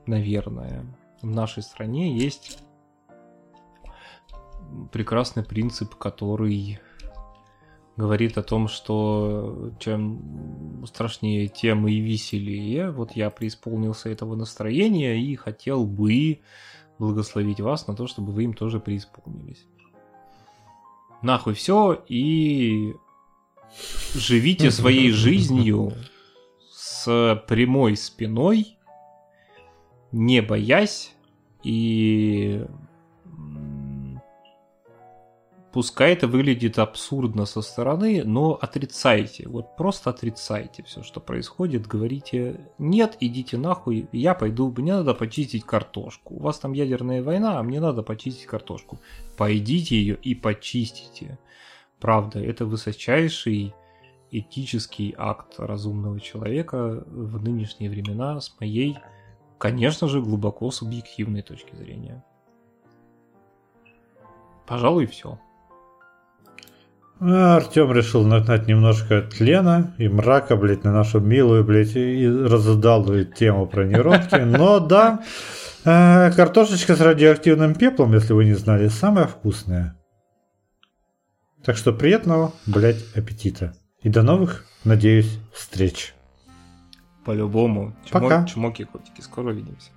наверное, 0.06 0.86
в 1.22 1.28
нашей 1.28 1.64
стране 1.64 2.18
есть 2.18 2.60
прекрасный 4.92 5.44
принцип, 5.44 5.96
который 5.96 6.80
говорит 7.96 8.38
о 8.38 8.44
том, 8.44 8.68
что 8.68 9.72
чем 9.80 10.86
страшнее, 10.86 11.48
тем 11.48 11.88
и 11.88 12.00
веселее. 12.00 12.92
Вот 12.92 13.14
я 13.14 13.30
преисполнился 13.30 14.10
этого 14.10 14.36
настроения 14.36 15.20
и 15.20 15.36
хотел 15.36 15.86
бы 15.86 16.42
благословить 17.00 17.60
вас 17.60 17.88
на 17.88 17.96
то, 17.96 18.08
чтобы 18.08 18.32
вы 18.32 18.44
им 18.44 18.54
тоже 18.54 18.80
преисполнились. 18.80 19.66
Нахуй 21.24 21.56
все 21.56 22.04
и 22.08 22.94
живите 24.14 24.70
своей 24.70 25.12
жизнью 25.12 25.94
с 27.04 27.44
прямой 27.48 27.96
спиной, 27.96 28.78
не 30.12 30.42
боясь 30.42 31.14
и 31.64 32.66
Пускай 35.78 36.14
это 36.14 36.28
выглядит 36.28 36.80
абсурдно 36.80 37.46
со 37.46 37.62
стороны, 37.62 38.24
но 38.24 38.58
отрицайте. 38.60 39.48
Вот 39.48 39.76
просто 39.76 40.10
отрицайте 40.10 40.82
все, 40.82 41.04
что 41.04 41.20
происходит. 41.20 41.86
Говорите, 41.86 42.62
нет, 42.80 43.16
идите 43.20 43.58
нахуй, 43.58 44.08
я 44.12 44.34
пойду, 44.34 44.74
мне 44.76 44.96
надо 44.96 45.14
почистить 45.14 45.66
картошку. 45.66 46.34
У 46.34 46.40
вас 46.40 46.58
там 46.58 46.74
ядерная 46.74 47.22
война, 47.22 47.60
а 47.60 47.64
мне 47.64 47.80
надо 47.80 48.02
почистить 48.02 48.48
картошку. 48.48 48.98
Пойдите 49.38 49.98
ее 49.98 50.16
и 50.16 50.34
почистите. 50.34 51.38
Правда, 52.00 52.40
это 52.40 52.66
высочайший 52.66 53.76
этический 54.32 55.16
акт 55.18 55.56
разумного 55.58 56.20
человека 56.20 57.04
в 57.08 57.42
нынешние 57.42 57.90
времена 57.90 58.40
с 58.40 58.56
моей, 58.60 58.98
конечно 59.58 60.08
же, 60.08 60.22
глубоко 60.22 60.72
субъективной 60.72 61.42
точки 61.42 61.76
зрения. 61.76 62.24
Пожалуй, 64.68 65.06
все. 65.06 65.40
А 67.20 67.56
Артем 67.56 67.92
решил 67.92 68.24
нагнать 68.24 68.68
немножко 68.68 69.22
тлена 69.24 69.96
и 69.98 70.08
мрака, 70.08 70.56
блядь, 70.56 70.84
на 70.84 70.92
нашу 70.92 71.20
милую, 71.20 71.64
блядь, 71.64 71.96
и 71.96 72.28
разудалую 72.28 73.26
тему 73.26 73.66
про 73.66 73.86
нейронки. 73.86 74.36
Но 74.36 74.80
да, 74.80 75.24
э, 75.84 76.32
картошечка 76.32 76.96
с 76.96 77.02
радиоактивным 77.02 77.74
пеплом, 77.74 78.14
если 78.14 78.34
вы 78.34 78.46
не 78.46 78.54
знали, 78.54 78.88
самая 78.88 79.26
вкусная. 79.26 79.98
Так 81.64 81.76
что 81.76 81.92
приятного, 81.92 82.54
блядь, 82.68 83.04
аппетита. 83.16 83.74
И 84.04 84.10
до 84.10 84.24
новых, 84.24 84.66
надеюсь, 84.84 85.40
встреч. 85.52 86.14
По-любому. 87.26 87.96
Пока. 88.12 88.46
Чмоки, 88.46 88.86
котики. 88.86 89.22
Скоро 89.22 89.52
увидимся. 89.52 89.90